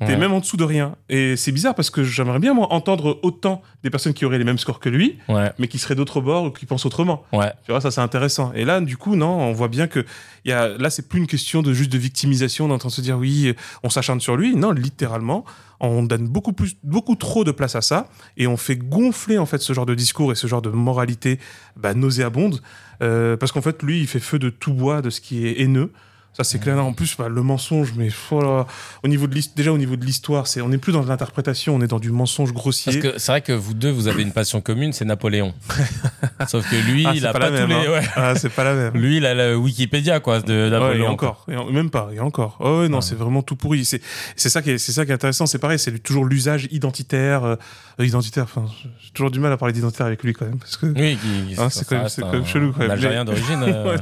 T'es 0.00 0.06
Ouais. 0.12 0.16
même 0.16 0.32
en 0.32 0.38
dessous 0.38 0.56
de 0.56 0.62
rien. 0.62 0.94
Et 1.08 1.34
c'est 1.36 1.50
bizarre 1.50 1.74
parce 1.74 1.90
que 1.90 2.04
j'aimerais 2.04 2.38
bien, 2.38 2.54
moi, 2.54 2.72
entendre 2.72 3.18
autant 3.24 3.62
des 3.82 3.90
personnes 3.90 4.14
qui 4.14 4.24
auraient 4.24 4.38
les 4.38 4.44
mêmes 4.44 4.56
scores 4.58 4.78
que 4.78 4.88
lui, 4.88 5.18
Ouais, 5.28 5.50
mais 5.58 5.66
qui 5.66 5.78
seraient 5.78 5.96
d'autre 5.96 6.20
bord 6.20 6.44
ou 6.44 6.50
qui 6.50 6.66
pensent 6.66 6.86
autrement. 6.86 7.24
ouais. 7.32 7.50
Tu 7.64 7.72
vois, 7.72 7.80
ça 7.80 7.90
c'est 7.90 8.00
intéressant. 8.00 8.52
Et 8.54 8.64
là, 8.64 8.80
du 8.80 8.96
coup, 8.96 9.16
non, 9.16 9.28
on 9.40 9.52
voit 9.52 9.66
bien 9.66 9.88
que 9.88 10.06
y 10.44 10.52
a, 10.52 10.68
là, 10.78 10.88
c'est 10.90 11.08
plus 11.08 11.18
une 11.18 11.26
question 11.26 11.62
de 11.62 11.72
juste 11.72 11.90
de 11.90 11.98
victimisation, 11.98 12.66
on 12.66 12.68
est 12.68 12.72
en 12.74 12.78
train 12.78 12.90
de 12.90 12.94
se 12.94 13.00
dire 13.00 13.18
oui, 13.18 13.54
on 13.82 13.90
s'acharne 13.90 14.20
sur 14.20 14.36
lui. 14.36 14.54
Non, 14.54 14.70
littéralement, 14.70 15.44
on 15.80 16.04
donne 16.04 16.28
beaucoup 16.28 16.52
plus, 16.52 16.76
beaucoup 16.84 17.16
trop 17.16 17.42
de 17.42 17.50
place 17.50 17.74
à 17.74 17.80
ça 17.80 18.08
et 18.36 18.46
on 18.46 18.56
fait 18.56 18.76
gonfler 18.76 19.38
en 19.38 19.46
fait 19.46 19.58
ce 19.58 19.72
genre 19.72 19.86
de 19.86 19.94
discours 19.96 20.30
et 20.30 20.36
ce 20.36 20.46
genre 20.46 20.62
de 20.62 20.70
moralité 20.70 21.40
bah, 21.76 21.94
nauséabonde 21.94 22.60
euh, 23.02 23.36
parce 23.36 23.50
qu'en 23.50 23.62
fait, 23.62 23.82
lui, 23.82 23.98
il 24.00 24.06
fait 24.06 24.20
feu 24.20 24.38
de 24.38 24.50
tout 24.50 24.72
bois 24.74 25.02
de 25.02 25.10
ce 25.10 25.20
qui 25.20 25.44
est 25.46 25.60
haineux. 25.60 25.92
Ça 26.34 26.44
c'est 26.44 26.60
clair. 26.60 26.78
En 26.78 26.92
plus, 26.92 27.16
bah, 27.18 27.28
le 27.28 27.42
mensonge, 27.42 27.94
mais 27.96 28.10
voilà. 28.30 28.66
au 29.02 29.08
niveau 29.08 29.26
de 29.26 29.40
déjà 29.56 29.72
au 29.72 29.78
niveau 29.78 29.96
de 29.96 30.04
l'histoire, 30.04 30.46
c'est 30.46 30.60
on 30.60 30.68
n'est 30.68 30.78
plus 30.78 30.92
dans 30.92 31.02
l'interprétation, 31.02 31.74
on 31.74 31.80
est 31.80 31.88
dans 31.88 31.98
du 31.98 32.12
mensonge 32.12 32.52
grossier. 32.52 32.92
Parce 33.00 33.14
que 33.14 33.18
c'est 33.18 33.32
vrai 33.32 33.40
que 33.40 33.52
vous 33.52 33.74
deux, 33.74 33.90
vous 33.90 34.06
avez 34.06 34.22
une 34.22 34.30
passion 34.30 34.60
commune, 34.60 34.92
c'est 34.92 35.04
Napoléon. 35.04 35.52
Sauf 36.46 36.68
que 36.70 36.76
lui, 36.76 37.04
Ah, 37.06 37.12
il 37.14 37.26
a 37.26 37.32
pas 37.32 37.40
pas, 37.40 37.50
la 37.50 37.62
tous 37.62 37.66
même, 37.66 37.80
les. 37.80 37.86
hein. 37.88 37.90
ouais. 37.90 38.02
Ah, 38.14 38.34
c'est 38.36 38.50
pas 38.50 38.62
la 38.62 38.74
même. 38.74 38.94
Lui, 38.94 39.16
il 39.16 39.26
a 39.26 39.34
le 39.34 39.56
Wikipédia, 39.56 40.20
quoi, 40.20 40.40
de 40.40 40.64
Ouais, 40.64 40.70
Napoléon. 40.70 41.04
et 41.06 41.08
encore, 41.08 41.44
et 41.50 41.56
en- 41.56 41.70
même 41.72 41.90
pas, 41.90 42.10
et 42.14 42.20
encore. 42.20 42.56
Oh, 42.60 42.80
ouais, 42.82 42.88
non, 42.88 43.00
c'est 43.00 43.16
vraiment 43.16 43.42
tout 43.42 43.56
pourri. 43.56 43.84
C'est, 43.84 44.00
c'est 44.36 44.48
ça 44.48 44.62
qui 44.62 44.70
est, 44.70 44.78
c'est 44.78 44.92
ça 44.92 45.04
qui 45.04 45.10
est 45.10 45.14
intéressant. 45.14 45.46
C'est 45.46 45.58
pareil, 45.58 45.80
c'est 45.80 45.98
toujours 45.98 46.24
l'usage 46.24 46.68
identitaire, 46.70 47.42
euh, 47.44 47.56
identitaire. 47.98 48.44
Enfin, 48.44 48.66
j'ai 49.02 49.10
toujours 49.10 49.32
du 49.32 49.40
mal 49.40 49.50
à 49.52 49.56
parler 49.56 49.72
d'identitaire 49.74 50.06
avec 50.06 50.22
lui 50.22 50.34
quand 50.34 50.44
même, 50.46 50.58
parce 50.58 50.76
que 50.76 50.86
Oui, 50.86 51.18
ça- 51.56 51.68
c'est 51.70 51.84
quand 51.88 51.96
même- 51.96 52.06
un- 52.06 52.20
quand 52.22 52.32
même 52.32 52.46
chelou, 52.46 52.72
quand 52.72 52.78
même. 52.80 52.92
Algérien 52.92 53.24
d'origine. 53.24 53.60
euh, 53.66 53.88
Ouais, 53.92 53.96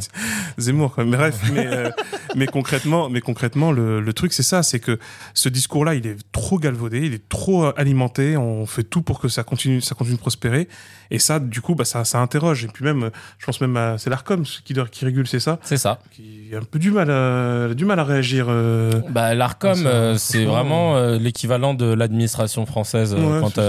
Zemmour 0.59 0.95
quand 0.95 1.03
même. 1.05 1.17
Bref, 1.17 1.41
mais, 1.53 1.67
euh, 1.67 1.91
mais 2.35 2.47
concrètement, 2.47 3.09
mais 3.09 3.21
concrètement, 3.21 3.73
le, 3.73 4.01
le 4.01 4.13
truc 4.13 4.33
c'est 4.33 4.43
ça, 4.43 4.63
c'est 4.63 4.81
que 4.81 4.99
ce 5.35 5.49
discours-là, 5.49 5.95
il 5.95 6.07
est 6.07 6.17
trop 6.33 6.59
galvaudé, 6.59 7.01
il 7.07 7.15
est 7.15 7.29
trop 7.29 7.65
euh, 7.67 7.73
alimenté. 7.77 8.37
On 8.37 8.67
fait 8.67 8.83
tout 8.85 9.03
pour 9.03 9.21
que 9.21 9.29
ça 9.29 9.43
continue, 9.45 9.81
ça 9.81 9.95
continue 9.95 10.17
de 10.17 10.21
prospérer. 10.21 10.69
Et 11.11 11.19
ça, 11.21 11.39
du 11.39 11.61
coup, 11.61 11.75
bah, 11.77 11.85
ça, 11.85 12.05
ça 12.05 12.19
interroge. 12.21 12.65
Et 12.65 12.69
puis 12.69 12.85
même, 12.85 13.05
euh, 13.05 13.11
je 13.39 13.47
pense 13.47 13.61
même 13.61 13.77
à 13.77 13.97
c'est 13.99 14.11
l'Arcom 14.11 14.43
qui, 14.43 14.75
qui 14.91 15.05
régule, 15.05 15.27
c'est 15.29 15.39
ça, 15.41 15.59
C'est 15.63 15.77
ça. 15.77 16.01
qui 16.11 16.51
a 16.53 16.59
un 16.59 16.63
peu 16.63 16.79
du 16.81 16.91
mal 16.91 17.11
à, 17.11 17.75
du 17.75 17.85
mal 17.85 17.99
à 18.01 18.05
réagir. 18.05 18.47
euh, 18.49 18.91
Bah, 19.11 19.35
L'ARCOM, 19.35 19.87
euh, 19.87 20.17
c'est 20.19 20.45
vraiment 20.45 20.97
euh, 20.97 21.19
l'équivalent 21.19 21.75
de 21.75 21.87
l'administration 21.93 22.67
française. 22.67 23.15
Ouais, 23.15 23.41
quand 23.41 23.61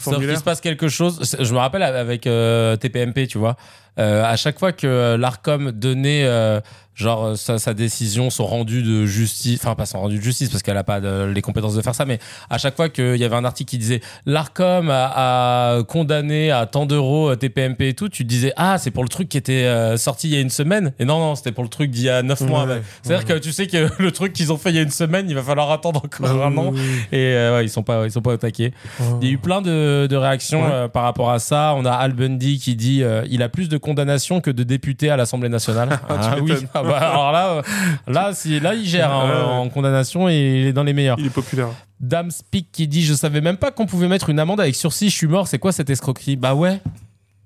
Sauf 0.00 0.18
qu'il 0.18 0.36
se 0.36 0.42
passe 0.42 0.60
quelque 0.60 0.88
chose. 0.88 1.36
Je 1.38 1.52
me 1.52 1.58
rappelle 1.58 1.82
avec 1.82 2.22
TPMP, 2.22 3.26
tu 3.28 3.38
vois. 3.38 3.56
Euh, 4.00 4.24
à 4.24 4.36
chaque 4.36 4.58
fois 4.58 4.72
que 4.72 4.86
euh, 4.86 5.16
l'ARCOM 5.16 5.72
donnait 5.72 6.24
euh, 6.24 6.60
genre 6.94 7.24
euh, 7.26 7.34
sa, 7.36 7.58
sa 7.58 7.74
décision, 7.74 8.30
son 8.30 8.46
rendu 8.46 8.82
de 8.82 9.04
justice, 9.06 9.60
enfin 9.62 9.74
pas 9.74 9.86
son 9.86 10.00
rendu 10.00 10.16
de 10.18 10.22
justice 10.22 10.48
parce 10.50 10.62
qu'elle 10.62 10.76
a 10.76 10.84
pas 10.84 11.00
de- 11.00 11.30
les 11.34 11.42
compétences 11.42 11.74
de 11.74 11.82
faire 11.82 11.94
ça, 11.94 12.04
mais 12.04 12.18
à 12.50 12.58
chaque 12.58 12.76
fois 12.76 12.88
qu'il 12.88 13.16
y 13.16 13.24
avait 13.24 13.36
un 13.36 13.44
article 13.44 13.70
qui 13.70 13.78
disait 13.78 14.00
l'ARCOM 14.26 14.90
a, 14.90 15.76
a 15.76 15.82
condamné 15.84 16.50
à 16.50 16.66
tant 16.66 16.86
d'euros 16.86 17.30
euh, 17.30 17.36
TPMP 17.36 17.88
et 17.88 17.94
tout, 17.94 18.08
tu 18.08 18.24
te 18.24 18.28
disais 18.28 18.52
ah 18.56 18.76
c'est 18.78 18.90
pour 18.90 19.02
le 19.02 19.08
truc 19.08 19.28
qui 19.28 19.36
était 19.38 19.64
euh, 19.64 19.96
sorti 19.96 20.28
il 20.28 20.34
y 20.34 20.36
a 20.36 20.40
une 20.40 20.50
semaine? 20.50 20.92
Et 20.98 21.04
non 21.04 21.18
non 21.18 21.34
c'était 21.34 21.52
pour 21.52 21.62
le 21.64 21.70
truc 21.70 21.90
d'il 21.90 22.04
y 22.04 22.08
a 22.10 22.22
neuf 22.22 22.40
mois. 22.42 22.64
Ouais, 22.64 22.74
ouais. 22.74 22.82
C'est-à-dire 23.02 23.26
que 23.26 23.38
tu 23.38 23.52
sais 23.52 23.66
que 23.66 23.88
le 24.02 24.12
truc 24.12 24.32
qu'ils 24.32 24.52
ont 24.52 24.56
fait 24.58 24.70
il 24.70 24.76
y 24.76 24.78
a 24.78 24.82
une 24.82 24.90
semaine, 24.90 25.26
il 25.28 25.34
va 25.34 25.42
falloir 25.42 25.70
attendre 25.70 26.02
encore 26.04 26.42
un 26.42 26.56
an 26.56 26.72
et 27.12 27.16
ouais, 27.34 27.64
ils 27.64 27.70
sont 27.70 27.82
pas 27.82 28.04
ils 28.06 28.10
sont 28.12 28.22
pas 28.22 28.32
au 28.32 28.36
taquet. 28.36 28.72
oui. 29.00 29.06
Il 29.22 29.28
y 29.28 29.30
a 29.30 29.34
eu 29.34 29.38
plein 29.38 29.60
de, 29.62 30.06
de 30.06 30.16
réactions 30.16 30.88
par 30.92 31.04
rapport 31.04 31.30
à 31.30 31.38
ça. 31.38 31.74
On 31.76 31.84
a 31.84 31.92
Al 31.92 32.12
Bundy 32.12 32.58
qui 32.58 32.76
dit 32.76 33.02
il 33.30 33.42
a 33.42 33.48
plus 33.48 33.68
de 33.68 33.76
condamnations 33.90 34.40
que 34.40 34.50
de 34.50 34.62
députés 34.62 35.10
à 35.10 35.16
l'Assemblée 35.16 35.48
nationale. 35.48 36.00
ah 36.08 36.36
oui. 36.36 36.52
m'étonnes. 36.52 36.68
Ah 36.74 36.82
bah, 36.84 36.98
alors 36.98 37.32
là, 37.32 37.50
euh, 37.50 37.62
là, 38.06 38.30
si, 38.32 38.60
là, 38.60 38.74
il 38.74 38.86
gère 38.86 39.12
hein, 39.12 39.28
ouais. 39.28 39.52
en 39.52 39.68
condamnation 39.68 40.28
et 40.28 40.60
il 40.60 40.66
est 40.68 40.72
dans 40.72 40.84
les 40.84 40.92
meilleurs. 40.92 41.18
Il 41.18 41.26
est 41.26 41.30
populaire. 41.30 41.68
Dame 41.98 42.30
Speak 42.30 42.70
qui 42.70 42.86
dit 42.86 43.02
je 43.02 43.14
savais 43.14 43.40
même 43.40 43.56
pas 43.56 43.72
qu'on 43.72 43.86
pouvait 43.86 44.08
mettre 44.08 44.30
une 44.30 44.38
amende 44.38 44.60
avec 44.60 44.76
sursis. 44.76 45.10
Je 45.10 45.16
suis 45.16 45.26
mort. 45.26 45.48
C'est 45.48 45.58
quoi 45.58 45.72
cette 45.72 45.90
escroquerie? 45.90 46.36
Bah 46.36 46.54
ouais, 46.54 46.80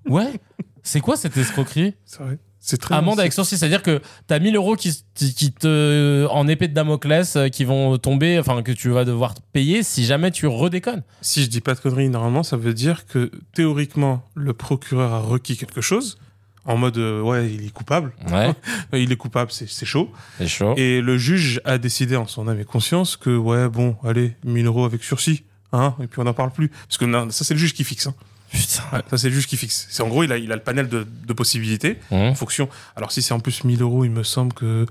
ouais. 0.07 0.41
C'est 0.83 1.01
quoi 1.01 1.17
cette 1.17 1.37
escroquerie? 1.37 1.95
C'est 2.05 2.23
vrai. 2.23 2.39
C'est 2.67 2.79
très 2.79 2.95
Amende 2.95 3.21
avec 3.21 3.35
sursis, 3.35 3.59
c'est-à-dire 3.59 3.83
que 3.83 4.01
t'as 4.27 4.39
1000 4.39 4.57
euros 4.57 4.75
qui, 4.75 4.91
te 5.53 6.27
en 6.31 6.49
épée 6.49 6.67
de 6.67 6.73
Damoclès 6.73 7.37
euh, 7.37 7.49
qui 7.49 7.65
vont 7.65 7.99
tomber, 7.99 8.39
enfin 8.39 8.63
que 8.63 8.73
tu 8.73 8.89
vas 8.89 9.05
devoir 9.05 9.35
payer 9.53 9.83
si 9.83 10.07
jamais 10.07 10.31
tu 10.31 10.47
redéconnes. 10.47 11.03
Si 11.21 11.43
je 11.43 11.51
dis 11.51 11.61
pas 11.61 11.75
de 11.75 11.81
conneries, 11.81 12.09
normalement, 12.09 12.43
ça 12.43 12.57
veut 12.57 12.73
dire 12.73 13.05
que 13.05 13.31
théoriquement, 13.53 14.23
le 14.35 14.55
procureur 14.55 15.13
a 15.13 15.19
requis 15.19 15.59
quelque 15.59 15.83
chose. 15.83 16.17
En 16.67 16.77
mode, 16.79 16.97
euh, 16.97 17.21
ouais, 17.21 17.53
il 17.53 17.67
est 17.67 17.71
coupable. 17.71 18.13
Ouais, 18.31 18.55
Il 18.95 19.13
est 19.13 19.17
coupable, 19.17 19.51
c'est 19.53 19.69
c'est 19.69 19.85
chaud. 19.85 20.11
c'est 20.39 20.49
chaud. 20.49 20.75
Et 20.79 21.01
le 21.03 21.19
juge 21.19 21.61
a 21.67 21.77
décidé 21.79 22.17
en 22.17 22.27
son 22.27 22.49
âme 22.49 22.59
et 22.59 22.65
conscience 22.65 23.17
que, 23.17 23.37
ouais, 23.37 23.69
bon, 23.69 23.97
allez, 24.03 24.35
1000 24.45 24.65
euros 24.67 24.85
avec 24.87 25.05
sursis. 25.05 25.45
Hein, 25.73 25.95
et 26.03 26.07
puis 26.07 26.21
on 26.21 26.25
n'en 26.25 26.33
parle 26.35 26.53
plus. 26.53 26.69
Parce 26.71 26.97
que 26.99 27.05
non, 27.05 27.29
ça, 27.31 27.45
c'est 27.45 27.53
le 27.55 27.61
juge 27.61 27.75
qui 27.75 27.85
fixe. 27.85 28.07
Hein. 28.07 28.15
Putain. 28.51 28.83
Ouais, 28.93 29.01
ça, 29.11 29.19
c'est 29.19 29.29
le 29.29 29.35
juge 29.35 29.47
qui 29.47 29.57
fixe. 29.57 29.87
C'est 29.91 30.03
En 30.03 30.09
gros, 30.09 30.23
il 30.23 30.31
a, 30.33 30.39
il 30.39 30.51
a 30.53 30.55
le 30.57 30.63
panel 30.63 30.89
de, 30.89 31.05
de 31.27 31.33
possibilités 31.33 31.99
Mmh. 32.11 32.15
en 32.15 32.35
fonction. 32.35 32.69
Alors, 32.97 33.11
si 33.13 33.21
c'est 33.23 33.35
en 33.35 33.41
plus 33.41 33.65
1000 33.65 33.83
euros, 33.83 34.05
il 34.05 34.11
me 34.13 34.23
semble 34.23 34.53
que. 34.55 34.87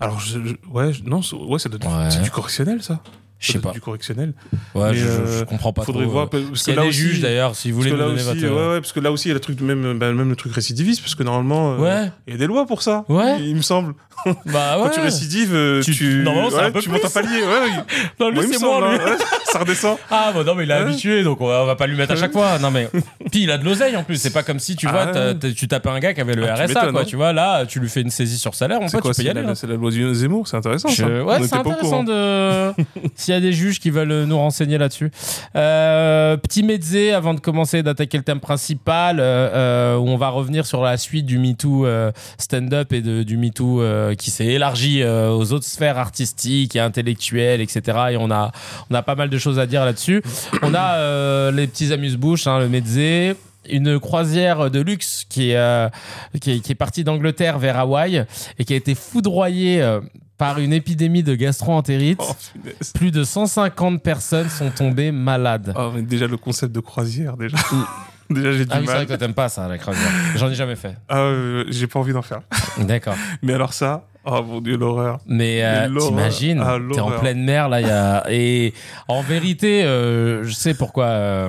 Alors, 0.00 0.20
je- 0.20 0.40
je- 0.44 0.68
ouais, 0.70 0.92
je- 0.92 1.02
non, 1.04 1.20
ouais, 1.48 1.58
ça 1.58 1.68
doit 1.70 1.78
être- 1.80 1.88
Ouais. 2.04 2.10
c'est 2.10 2.20
du 2.22 2.30
correctionnel, 2.30 2.82
ça. 2.82 3.00
Je 3.38 3.52
sais 3.52 3.58
pas. 3.58 3.72
Du 3.72 3.80
correctionnel. 3.82 4.32
Ouais, 4.74 4.94
je, 4.94 5.04
euh, 5.06 5.40
je 5.40 5.44
comprends 5.44 5.72
pas 5.72 5.82
Faudrait 5.82 6.04
trop. 6.04 6.12
voir. 6.12 6.28
euh, 6.32 6.42
Parce 6.48 6.62
que 6.64 6.70
là 6.72 6.82
des 6.82 6.88
aussi, 6.88 6.98
juges 6.98 7.20
d'ailleurs, 7.20 7.54
si 7.54 7.70
vous 7.70 7.78
voulez 7.78 7.90
nous 7.90 7.98
donner 7.98 8.14
aussi, 8.14 8.24
votre. 8.24 8.40
ouais, 8.42 8.68
ouais, 8.74 8.80
parce 8.80 8.92
que 8.92 9.00
là 9.00 9.12
aussi, 9.12 9.26
il 9.26 9.28
y 9.28 9.32
a 9.32 9.34
le 9.34 9.40
truc 9.40 9.60
même, 9.60 9.98
bah, 9.98 10.10
même 10.12 10.30
le 10.30 10.36
truc 10.36 10.52
récidiviste, 10.54 11.02
parce 11.02 11.14
que 11.14 11.22
normalement, 11.22 11.74
euh, 11.74 11.76
Ouais. 11.78 12.10
il 12.26 12.32
y 12.32 12.36
a 12.36 12.38
des 12.38 12.46
lois 12.46 12.64
pour 12.66 12.80
ça. 12.82 13.04
Ouais. 13.10 13.40
Il 13.42 13.54
me 13.56 13.62
semble. 13.62 13.94
Bah 14.46 14.76
ouais. 14.78 14.84
Quand 14.84 14.88
tu 14.90 15.00
récidives, 15.00 15.54
euh, 15.54 15.82
Tu- 15.82 15.94
tu, 15.94 16.22
normalement, 16.24 16.48
ouais, 16.48 16.62
un 16.64 16.70
peu 16.70 16.80
tu 16.80 16.88
montes 16.90 17.04
un 17.04 17.10
palier. 17.10 17.42
Ouais, 17.42 17.70
Non, 18.20 18.30
lui, 18.30 18.40
c'est 18.50 18.58
moi, 18.60 18.80
lui. 18.80 18.98
hein, 19.00 19.16
ça 19.44 19.58
redescend. 19.60 19.98
Ah, 20.10 20.32
bah 20.34 20.42
non, 20.44 20.54
mais 20.54 20.64
il 20.64 20.70
est 20.70 20.74
habitué, 20.74 21.22
donc 21.22 21.40
on 21.40 21.46
va, 21.46 21.62
on 21.62 21.66
va 21.66 21.76
pas 21.76 21.86
lui 21.86 21.96
mettre 21.96 22.12
à 22.12 22.16
chaque 22.16 22.32
fois. 22.32 22.58
Non, 22.58 22.70
mais. 22.70 22.88
Puis 23.30 23.42
il 23.44 23.50
a 23.50 23.58
de 23.58 23.64
l'oseille 23.64 23.96
en 23.96 24.02
plus. 24.04 24.16
C'est 24.20 24.32
pas 24.32 24.42
comme 24.42 24.58
si, 24.58 24.74
tu 24.76 24.86
Ah 24.88 25.12
vois, 25.12 25.34
tu 25.54 25.68
tapais 25.68 25.90
un 25.90 25.98
gars 26.00 26.12
qui 26.14 26.20
avait 26.20 26.34
le 26.34 26.48
Ah, 26.48 26.54
RSA, 26.54 26.88
quoi. 26.90 27.00
hein. 27.02 27.04
Tu 27.06 27.16
vois, 27.16 27.32
là, 27.32 27.66
tu 27.66 27.78
lui 27.80 27.88
fais 27.88 28.00
une 28.00 28.10
saisie 28.10 28.38
sur 28.38 28.54
salaire, 28.54 28.80
pote, 28.80 29.00
quoi 29.00 29.12
tu 29.14 29.20
peux 29.22 29.26
y 29.26 29.30
aller. 29.30 29.42
la, 29.42 29.50
hein. 29.50 29.54
c'est 29.54 29.66
la 29.66 29.74
loi 29.76 29.90
du 29.90 30.14
Zemmour, 30.14 30.48
c'est 30.48 30.56
intéressant. 30.56 30.88
Je- 30.88 30.94
ça. 30.96 31.06
Ouais, 31.06 31.36
On 31.40 31.42
c'est 31.44 31.54
intéressant 31.54 32.02
de. 32.04 32.72
S'il 33.14 33.34
y 33.34 33.36
a 33.36 33.40
des 33.40 33.52
juges 33.52 33.78
qui 33.80 33.90
veulent 33.90 34.24
nous 34.24 34.38
renseigner 34.38 34.78
là-dessus. 34.78 35.10
Euh, 35.54 36.36
petit 36.36 36.62
mezze 36.62 36.96
avant 37.14 37.34
de 37.34 37.40
commencer 37.40 37.82
d'attaquer 37.82 38.16
le 38.18 38.24
thème 38.24 38.40
principal, 38.40 39.18
euh, 39.20 39.96
où 39.96 40.08
on 40.08 40.16
va 40.16 40.28
revenir 40.28 40.66
sur 40.66 40.82
la 40.82 40.96
suite 40.96 41.26
du 41.26 41.38
MeToo 41.38 41.86
stand-up 42.38 42.92
et 42.92 43.00
de, 43.00 43.22
du 43.22 43.36
MeToo 43.36 43.80
euh, 44.06 44.14
qui 44.14 44.30
s'est 44.30 44.46
élargi 44.46 45.02
euh, 45.02 45.30
aux 45.30 45.52
autres 45.52 45.66
sphères 45.66 45.98
artistiques 45.98 46.76
et 46.76 46.80
intellectuelles, 46.80 47.60
etc. 47.60 47.80
Et 48.12 48.16
on 48.16 48.30
a, 48.30 48.52
on 48.90 48.94
a 48.94 49.02
pas 49.02 49.14
mal 49.14 49.30
de 49.30 49.38
choses 49.38 49.58
à 49.58 49.66
dire 49.66 49.84
là-dessus. 49.84 50.22
On 50.62 50.74
a 50.74 50.96
euh, 50.96 51.50
les 51.50 51.66
petits 51.66 51.92
amuse-bouches, 51.92 52.46
hein, 52.46 52.58
le 52.58 52.68
mezze 52.68 53.36
une 53.70 53.98
croisière 53.98 54.70
de 54.70 54.80
luxe 54.80 55.24
qui 55.28 55.50
est, 55.50 55.56
euh, 55.56 55.88
qui 56.40 56.52
est, 56.52 56.60
qui 56.60 56.72
est 56.72 56.76
partie 56.76 57.04
d'Angleterre 57.04 57.58
vers 57.58 57.78
Hawaï 57.78 58.24
et 58.58 58.64
qui 58.64 58.72
a 58.72 58.76
été 58.76 58.94
foudroyée 58.94 59.82
euh, 59.82 60.00
par 60.38 60.58
une 60.58 60.72
épidémie 60.72 61.22
de 61.22 61.34
gastro-entérite. 61.34 62.20
Oh. 62.22 62.34
Plus 62.94 63.10
de 63.10 63.24
150 63.24 64.02
personnes 64.02 64.48
sont 64.48 64.70
tombées 64.70 65.12
malades. 65.12 65.74
Oh, 65.76 65.90
mais 65.94 66.02
déjà, 66.02 66.26
le 66.26 66.36
concept 66.36 66.74
de 66.74 66.80
croisière, 66.80 67.36
déjà. 67.36 67.56
Déjà, 68.30 68.52
j'ai 68.52 68.64
du 68.64 68.70
Ah 68.72 68.76
oui, 68.80 68.86
c'est 68.86 68.92
vrai 68.92 68.94
mal. 68.98 69.02
que 69.04 69.08
toi, 69.08 69.18
t'aimes 69.18 69.34
pas 69.34 69.48
ça, 69.48 69.68
la 69.68 69.78
croisière. 69.78 70.08
J'en 70.36 70.48
ai 70.50 70.54
jamais 70.54 70.76
fait. 70.76 70.96
Ah, 71.08 71.18
euh, 71.18 71.64
j'ai 71.68 71.86
pas 71.86 71.98
envie 71.98 72.12
d'en 72.12 72.22
faire. 72.22 72.40
D'accord. 72.78 73.14
Mais 73.42 73.54
alors 73.54 73.72
ça, 73.72 74.04
oh 74.24 74.42
mon 74.42 74.60
dieu, 74.60 74.76
l'horreur. 74.76 75.18
Mais 75.26 75.64
euh, 75.64 75.88
Mais 75.90 76.00
t'imagines, 76.00 76.60
Ah, 76.64 76.78
t'es 76.92 77.00
en 77.00 77.10
pleine 77.18 77.42
mer, 77.44 77.68
là, 77.68 77.80
il 77.80 77.86
y 77.86 77.90
a... 77.90 78.24
Et 78.30 78.74
en 79.08 79.22
vérité, 79.22 79.84
euh, 79.84 80.44
je 80.44 80.52
sais 80.52 80.74
pourquoi... 80.74 81.48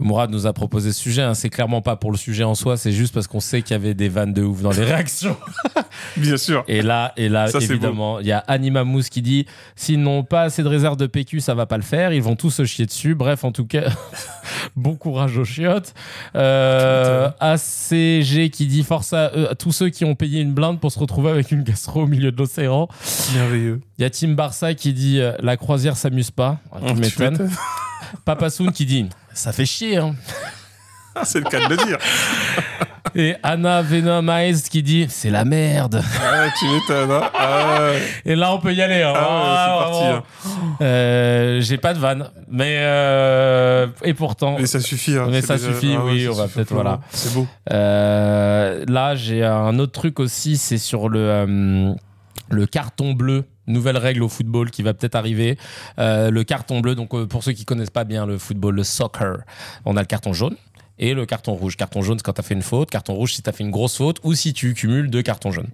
euh, 0.00 0.04
Mourad 0.04 0.30
nous 0.30 0.46
a 0.46 0.52
proposé 0.52 0.92
ce 0.92 1.00
sujet, 1.00 1.22
hein. 1.22 1.34
c'est 1.34 1.50
clairement 1.50 1.82
pas 1.82 1.96
pour 1.96 2.10
le 2.10 2.16
sujet 2.16 2.44
en 2.44 2.54
soi, 2.54 2.76
c'est 2.76 2.92
juste 2.92 3.14
parce 3.14 3.26
qu'on 3.26 3.40
sait 3.40 3.62
qu'il 3.62 3.72
y 3.72 3.74
avait 3.74 3.94
des 3.94 4.08
vannes 4.08 4.32
de 4.32 4.42
ouf 4.42 4.62
dans 4.62 4.70
les 4.70 4.84
réactions. 4.84 5.36
Bien 6.16 6.36
sûr. 6.36 6.64
Et 6.68 6.82
là, 6.82 7.12
et 7.16 7.28
là 7.28 7.48
Ça, 7.48 7.58
évidemment, 7.58 8.20
il 8.20 8.26
y 8.26 8.32
a 8.32 8.38
Anima 8.38 8.84
Mousse 8.84 9.08
qui 9.08 9.22
dit 9.22 9.46
s'ils 9.76 10.00
n'ont 10.00 10.24
pas 10.24 10.42
assez 10.42 10.62
de 10.62 10.68
réserve 10.68 10.96
de 10.96 11.06
PQ, 11.06 11.40
ça 11.40 11.54
va 11.54 11.66
pas 11.66 11.76
le 11.76 11.82
faire. 11.82 12.12
Ils 12.12 12.22
vont 12.22 12.36
tous 12.36 12.50
se 12.50 12.64
chier 12.64 12.86
dessus. 12.86 13.14
Bref, 13.14 13.44
en 13.44 13.52
tout 13.52 13.66
cas, 13.66 13.84
bon 14.76 14.96
courage 14.96 15.36
aux 15.38 15.44
chiottes. 15.44 15.94
Euh, 16.34 17.30
ACG 17.40 18.50
qui 18.50 18.66
dit 18.66 18.82
force 18.82 19.12
à, 19.12 19.32
eux, 19.36 19.50
à 19.50 19.54
tous 19.54 19.72
ceux 19.72 19.90
qui 19.90 20.04
ont 20.04 20.14
payé 20.14 20.40
une 20.40 20.52
blinde 20.52 20.80
pour 20.80 20.92
se 20.92 20.98
retrouver 20.98 21.30
avec 21.30 21.50
une 21.50 21.62
gastro 21.62 22.02
au 22.02 22.06
milieu 22.06 22.32
de 22.32 22.36
l'océan. 22.36 22.88
Merveilleux. 23.34 23.80
Il 23.98 24.02
y 24.02 24.04
a 24.04 24.10
Tim 24.10 24.30
Barça 24.30 24.74
qui 24.74 24.92
dit 24.92 25.20
euh, 25.20 25.32
la 25.40 25.56
croisière 25.56 25.96
s'amuse 25.96 26.30
pas. 26.30 26.58
Ah, 26.72 26.78
tu 26.86 26.94
m'étonnes. 26.94 27.50
Papa 28.24 28.50
Soun 28.50 28.72
qui 28.72 28.86
dit 28.86 29.06
ça 29.34 29.52
fait 29.52 29.66
chier. 29.66 29.96
Hein. 29.98 30.14
C'est 31.24 31.40
le 31.40 31.44
cas 31.50 31.66
de 31.68 31.74
le 31.74 31.76
dire. 31.84 31.98
Et 33.14 33.34
Anna 33.42 33.82
Venomized 33.82 34.70
qui 34.70 34.82
dit 34.82 35.06
c'est 35.10 35.28
la 35.28 35.44
merde. 35.44 36.02
Ah, 36.24 36.46
tu 36.58 36.64
m'étonnes. 36.66 37.10
Hein. 37.10 37.30
Ah. 37.38 37.90
Et 38.24 38.34
là, 38.34 38.54
on 38.54 38.58
peut 38.58 38.72
y 38.72 38.80
aller. 38.80 39.02
hein. 39.02 39.12
Ah 39.14 39.20
c'est 39.20 39.26
Ah, 39.26 39.78
parti, 39.90 40.04
hein. 40.06 40.76
Euh, 40.80 41.60
J'ai 41.60 41.76
pas 41.76 41.92
de 41.92 41.98
vanne, 41.98 42.30
mais 42.50 42.76
euh, 42.80 43.86
et 44.02 44.14
pourtant, 44.14 44.56
Mais 44.58 44.64
ça 44.64 44.80
suffit. 44.80 45.18
hein. 45.18 45.26
Mais 45.30 45.42
ça 45.42 45.56
déjà- 45.58 45.68
suffit, 45.74 45.94
oui, 45.98 46.26
on 46.26 46.32
va 46.34 46.48
peut-être, 46.48 46.72
voilà. 46.72 47.00
C'est 47.10 47.34
beau. 47.34 47.46
euh, 47.70 48.82
là 48.88 49.14
j'ai 49.14 49.44
un 49.44 49.78
autre 49.78 49.92
truc 49.92 50.18
aussi, 50.18 50.56
c'est 50.56 50.78
sur 50.78 51.10
le 51.10 51.94
le 52.48 52.66
carton 52.66 53.12
bleu. 53.12 53.44
Nouvelle 53.66 53.96
règle 53.96 54.22
au 54.22 54.28
football 54.28 54.70
qui 54.70 54.82
va 54.82 54.94
peut-être 54.94 55.14
arriver. 55.14 55.56
Euh, 55.98 56.30
le 56.30 56.44
carton 56.44 56.80
bleu, 56.80 56.94
donc 56.94 57.14
euh, 57.14 57.26
pour 57.26 57.44
ceux 57.44 57.52
qui 57.52 57.64
connaissent 57.64 57.90
pas 57.90 58.04
bien 58.04 58.26
le 58.26 58.38
football, 58.38 58.74
le 58.74 58.84
soccer, 58.84 59.38
on 59.84 59.96
a 59.96 60.00
le 60.00 60.06
carton 60.06 60.32
jaune 60.32 60.56
et 60.98 61.14
le 61.14 61.26
carton 61.26 61.54
rouge. 61.54 61.76
Carton 61.76 62.02
jaune 62.02 62.18
c'est 62.18 62.22
quand 62.24 62.34
t'as 62.34 62.42
fait 62.42 62.54
une 62.54 62.62
faute, 62.62 62.90
carton 62.90 63.14
rouge 63.14 63.34
si 63.34 63.42
t'as 63.42 63.52
fait 63.52 63.64
une 63.64 63.70
grosse 63.70 63.96
faute 63.96 64.18
ou 64.22 64.34
si 64.34 64.52
tu 64.52 64.74
cumules 64.74 65.10
deux 65.10 65.22
cartons 65.22 65.50
jaunes. 65.50 65.68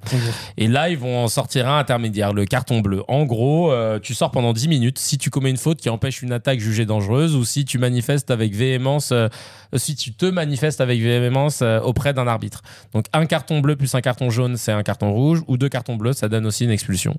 Et 0.57 0.68
là, 0.68 0.88
ils 0.88 0.98
vont 0.98 1.24
en 1.24 1.28
sortir 1.28 1.68
un 1.68 1.78
intermédiaire, 1.78 2.33
le 2.33 2.44
carton 2.44 2.81
bleu. 2.81 3.02
En 3.09 3.24
gros, 3.24 3.72
euh, 3.72 3.98
tu 3.98 4.14
sors 4.14 4.31
pendant 4.31 4.52
10 4.52 4.68
minutes 4.68 4.98
si 4.98 5.18
tu 5.18 5.31
commets 5.31 5.50
une 5.50 5.57
faute 5.57 5.81
qui 5.81 5.90
empêche 5.90 6.22
une 6.22 6.33
attaque 6.33 6.61
jugée 6.61 6.87
dangereuse 6.87 7.35
ou 7.35 7.44
si 7.44 7.64
tu 7.64 7.78
manifestes 7.78 8.31
avec 8.31 8.54
véhémence, 8.54 9.11
euh, 9.12 9.28
si 9.76 9.96
tu 9.96 10.12
te 10.12 10.26
manifestes 10.26 10.81
avec 10.81 11.00
véhémence 11.00 11.61
euh, 11.62 11.81
auprès 11.81 12.14
d'un 12.14 12.26
arbitre. 12.26 12.62
Donc 12.94 13.07
un 13.12 13.26
carton 13.26 13.61
bleu 13.61 13.76
plus 13.76 13.94
un 13.94 14.00
carton 14.00 14.31
jaune, 14.31 14.57
c'est 14.57 14.72
un 14.72 14.83
carton 14.83 15.12
rouge, 15.12 15.42
ou 15.48 15.57
deux 15.57 15.68
cartons 15.68 15.96
bleus, 15.96 16.14
ça 16.14 16.28
donne 16.28 16.46
aussi 16.46 16.64
une 16.64 16.70
expulsion. 16.70 17.12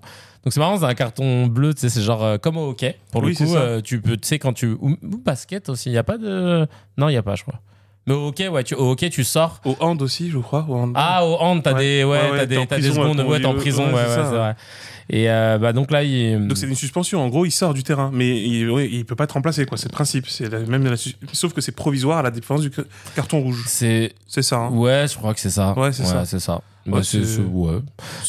Donc 0.44 0.54
c'est 0.54 0.60
marrant, 0.60 0.78
c'est 0.78 0.86
un 0.86 0.96
carton 0.96 1.48
bleu, 1.48 1.74
tu 1.74 1.82
sais, 1.82 1.90
c'est 1.90 2.02
genre 2.02 2.40
comme 2.40 2.58
au 2.58 2.70
hockey. 2.70 2.98
Pour 3.12 3.24
Oui, 3.24 3.36
le 3.40 3.46
coup, 3.46 3.82
tu 3.84 4.02
peux, 4.02 4.18
tu 4.18 4.28
sais, 4.28 4.40
quand 4.40 4.54
tu. 4.54 4.68
Ou, 4.80 4.92
ou 5.04 5.18
basket 5.18 5.70
aussi, 5.70 5.90
il 5.90 5.92
n'y 5.92 5.98
a 5.98 6.04
pas 6.04 6.18
de. 6.18 6.66
Non, 6.98 7.10
il 7.10 7.12
n'y 7.12 7.18
a 7.18 7.24
pas, 7.24 7.36
je 7.36 7.44
crois. 7.44 7.60
Mais 8.08 8.14
au 8.16 8.28
hockey, 8.30 8.48
ouais, 8.48 8.64
tu, 8.64 8.74
au 8.76 8.92
hockey, 8.92 9.10
tu 9.10 9.24
sors. 9.24 9.62
Au 9.66 9.76
hand 9.80 10.02
aussi, 10.02 10.30
je 10.32 10.40
crois. 10.40 10.66
Au 10.68 10.76
hand. 10.76 10.94
Ah, 10.96 11.26
au 11.26 11.36
hand, 11.36 11.62
t'as 11.64 11.74
Ouais. 11.74 11.80
des, 11.80 12.04
ouais, 12.04 12.32
Ouais, 12.32 12.48
des, 12.48 12.66
des 12.66 12.82
secondes, 12.82 13.20
ouais, 13.22 13.40
t'es 13.40 13.46
en 13.46 13.54
prison, 13.54 13.94
ouais, 13.94 14.04
c'est 14.08 14.22
vrai. 14.24 14.56
Et 15.12 15.30
euh, 15.30 15.58
bah, 15.58 15.74
donc 15.74 15.90
là, 15.92 16.04
il. 16.04 16.48
Donc 16.48 16.58
c'est 16.58 16.68
une 16.68 16.76
suspension. 16.76 17.24
En 17.24 17.30
gros, 17.30 17.46
il 17.46 17.52
sort 17.52 17.74
du 17.74 17.82
terrain, 17.84 18.12
mais 18.14 18.28
il, 18.42 18.70
ouais, 18.70 18.88
il 18.92 19.06
peut 19.06 19.16
pas 19.16 19.24
être 19.24 19.32
remplacé. 19.34 19.66
quoi. 19.66 19.76
C'est 19.78 19.88
le 19.90 19.94
principe. 19.94 20.28
C'est 20.30 20.52
même 20.68 20.86
la 20.86 20.96
sauf 21.34 21.52
que 21.54 21.62
c'est 21.62 21.72
provisoire 21.72 22.20
à 22.20 22.22
la 22.22 22.30
différence 22.32 22.62
du 22.62 22.72
ca- 22.76 22.84
carton 23.16 23.42
rouge. 23.42 23.64
C'est. 23.68 24.14
C'est 24.28 24.44
ça. 24.44 24.58
hein. 24.58 24.70
Ouais, 24.70 25.06
je 25.12 25.16
crois 25.18 25.34
que 25.34 25.40
c'est 25.40 25.50
ça. 25.50 25.74
Ouais, 25.78 25.92
c'est 25.92 26.06
ça. 26.06 26.26
c'est 26.26 26.40
ça. 26.40 26.62
Ouais, 26.90 27.00
Bah, 27.00 27.04
c'est- 27.04 27.24
c'est- 27.24 27.36
c'est- 27.36 27.42
ouais. 27.42 27.80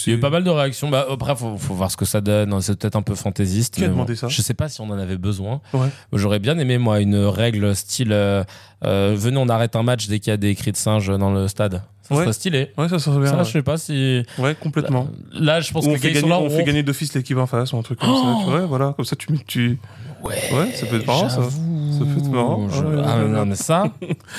Il 0.07 0.11
y 0.11 0.15
a 0.15 0.19
eu 0.19 0.21
pas 0.21 0.31
mal 0.31 0.45
de 0.45 0.51
réactions. 0.51 0.89
Bah, 0.89 1.07
après, 1.11 1.35
faut, 1.37 1.57
faut 1.57 1.75
voir 1.75 1.91
ce 1.91 1.97
que 1.97 2.05
ça 2.05 2.21
donne. 2.21 2.61
C'est 2.61 2.79
peut-être 2.79 2.97
un 2.97 3.03
peu 3.03 3.15
fantaisiste. 3.15 3.75
Qui 3.77 3.85
a 3.85 3.89
demandé 3.89 4.17
ça 4.17 4.29
Je 4.29 4.43
sais 4.43 4.55
pas 4.55 4.69
si 4.69 4.81
on 4.81 4.91
en 4.91 4.99
avait 4.99 5.17
besoin. 5.19 5.61
Ouais. 5.73 5.89
J'aurais 6.13 6.39
bien 6.39 6.59
aimé, 6.59 6.79
moi, 6.79 7.01
une 7.01 7.17
règle 7.17 7.75
style 7.75 8.13
euh, 8.13 8.45
euh, 8.85 9.15
venez, 9.17 9.37
on 9.39 9.49
arrête 9.49 9.77
un 9.77 9.83
match 9.83 10.07
dès 10.09 10.19
qu'il 10.21 10.31
y 10.31 10.35
a 10.35 10.37
des 10.37 10.55
cris 10.55 10.73
de 10.73 10.77
singe 10.77 11.09
dans 11.19 11.33
le 11.33 11.49
stade. 11.49 11.83
Ça 12.03 12.17
Ouais. 12.17 12.23
serait 12.23 12.33
stylé. 12.33 12.73
Ouais, 12.77 12.89
ça 12.89 12.99
serait 12.99 13.19
bien. 13.21 13.31
Ça, 13.31 13.37
ouais. 13.39 13.45
je 13.45 13.51
sais 13.53 13.63
pas 13.63 13.77
si. 13.77 14.25
Ouais, 14.39 14.57
complètement. 14.61 15.07
Là, 15.33 15.61
je 15.61 15.71
pense 15.73 15.85
Ou 15.85 15.89
que 15.89 15.91
on 15.91 15.95
les 15.95 16.01
fait, 16.01 16.13
gagner, 16.13 16.29
là. 16.29 16.41
on 16.41 16.51
fait 16.51 16.65
gagner 16.65 16.83
d'office 16.83 17.15
l'équipe 17.15 17.37
en 17.39 17.47
face 17.47 17.73
ou 17.73 17.77
un 17.79 17.83
truc 17.83 18.01
comme 18.01 18.15
ça. 18.17 18.37
Tu 18.45 18.51
vois, 18.51 18.67
voilà. 18.67 18.95
Comme 18.97 19.05
ça, 19.05 19.15
tu. 19.15 19.29
tu... 19.47 19.79
Ouais, 20.25 20.35
Ouais, 20.53 20.73
ça 20.75 20.87
peut 20.87 20.97
être 20.97 21.07
marrant, 21.07 21.29
ça. 21.29 21.37
Ça 21.43 22.05
peut 22.05 22.19
être 22.19 22.29
marrant. 22.31 22.69
Je- 22.69 22.83
Ah, 23.05 23.25
non, 23.25 23.47
mais 23.47 23.55
ça. 23.55 23.85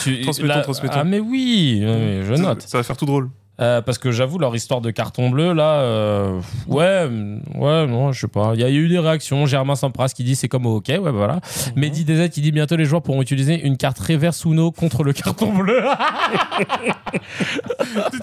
tu... 0.04 0.20
Transmettons, 0.24 0.62
transmettons. 0.64 0.96
Ah, 0.98 1.04
mais 1.06 1.20
oui, 1.20 1.80
je 1.82 2.34
ça, 2.36 2.42
note. 2.42 2.62
Ça 2.64 2.78
va 2.78 2.84
faire 2.84 2.98
tout 2.98 3.06
drôle. 3.06 3.30
Euh, 3.62 3.82
parce 3.82 3.98
que 4.00 4.12
j'avoue, 4.12 4.40
leur 4.40 4.56
histoire 4.56 4.82
de 4.82 4.90
carton 4.90 5.30
bleu, 5.30 5.54
là, 5.54 5.82
euh, 5.82 6.40
ouais, 6.68 7.08
mm, 7.08 7.42
ouais, 7.56 7.86
non, 7.88 8.12
je 8.12 8.22
sais 8.22 8.28
pas. 8.28 8.52
Il 8.56 8.60
y 8.62 8.64
a 8.64 8.70
eu 8.70 8.88
des 8.88 8.98
réactions. 9.00 9.46
Germain 9.46 9.76
Sampras 9.76 10.10
qui 10.10 10.24
dit 10.24 10.36
c'est 10.36 10.48
comme 10.48 10.66
au 10.66 10.78
hockey, 10.78 10.98
ouais, 10.98 11.12
voilà. 11.12 11.36
Mhm. 11.36 11.42
Mehdi 11.76 12.04
DZ 12.06 12.30
qui 12.30 12.42
dit 12.42 12.52
bientôt 12.52 12.76
les 12.76 12.86
joueurs 12.86 13.04
pourront 13.04 13.22
utiliser 13.22 13.62
une 13.66 13.78
carte 13.78 14.00
reverse 14.00 14.44
Uno 14.46 14.72
contre 14.72 15.04
le 15.04 15.14
carton 15.14 15.54
bleu. 15.58 15.82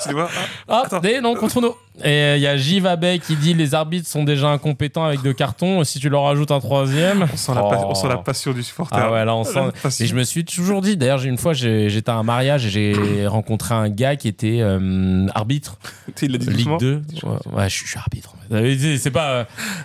tu 0.07 0.12
vois, 0.12 0.29
Ah, 0.68 0.83
Attends. 0.87 1.01
des 1.01 1.20
non, 1.20 1.35
contre 1.35 1.59
Uno. 1.59 1.77
Et 2.05 2.09
euh, 2.09 2.37
il 2.37 2.42
y 2.42 2.87
a 2.87 2.90
Abey 2.90 3.18
qui 3.18 3.35
dit 3.35 3.55
les 3.55 3.74
arbitres 3.74 4.07
sont 4.09 4.22
déjà 4.22 4.48
incompétents 4.48 5.05
avec 5.05 5.20
deux 5.22 5.33
cartons. 5.33 5.83
Si 5.85 5.98
tu 5.98 6.09
leur 6.09 6.22
rajoutes 6.24 6.51
un 6.53 6.61
troisième. 6.61 7.27
on 7.33 7.37
sent, 7.37 7.53
la, 7.55 7.62
pa- 7.62 7.79
Oh. 7.81 7.87
on 7.90 7.94
sent 7.94 8.09
la 8.09 8.16
passion 8.18 8.53
du 8.53 8.62
supporter. 8.62 8.96
Ah 9.01 9.11
ouais, 9.12 9.24
là, 9.24 9.35
on 9.35 9.42
La 9.42 9.70
sent. 9.90 10.03
Et 10.05 10.07
je 10.07 10.14
me 10.14 10.22
suis 10.22 10.44
toujours 10.44 10.81
dit, 10.81 10.96
d'ailleurs, 10.96 11.24
une 11.24 11.38
fois, 11.38 11.53
j'étais 11.55 12.11
à 12.11 12.14
un 12.14 12.22
mariage 12.22 12.66
et 12.66 12.70
j'ai 12.70 13.27
rencontré 13.27 13.74
un 13.74 13.88
gars 13.88 14.14
qui 14.16 14.29
était 14.29 14.59
euh, 14.61 15.27
arbitre. 15.35 15.77
Tu 16.07 16.12
sais, 16.17 16.27
il 16.27 16.33
l'a 16.33 16.38
dit 16.38 16.47
Ligue 16.49 16.57
doucement. 16.57 16.77
2 16.79 17.03
ouais, 17.25 17.31
ouais, 17.53 17.69
je, 17.69 17.75
suis- 17.75 17.85
je 17.87 17.91
suis 17.91 17.99
arbitre 17.99 18.35
c'est 18.51 18.97
c'est 18.99 19.11
pas 19.11 19.31
euh, 19.31 19.45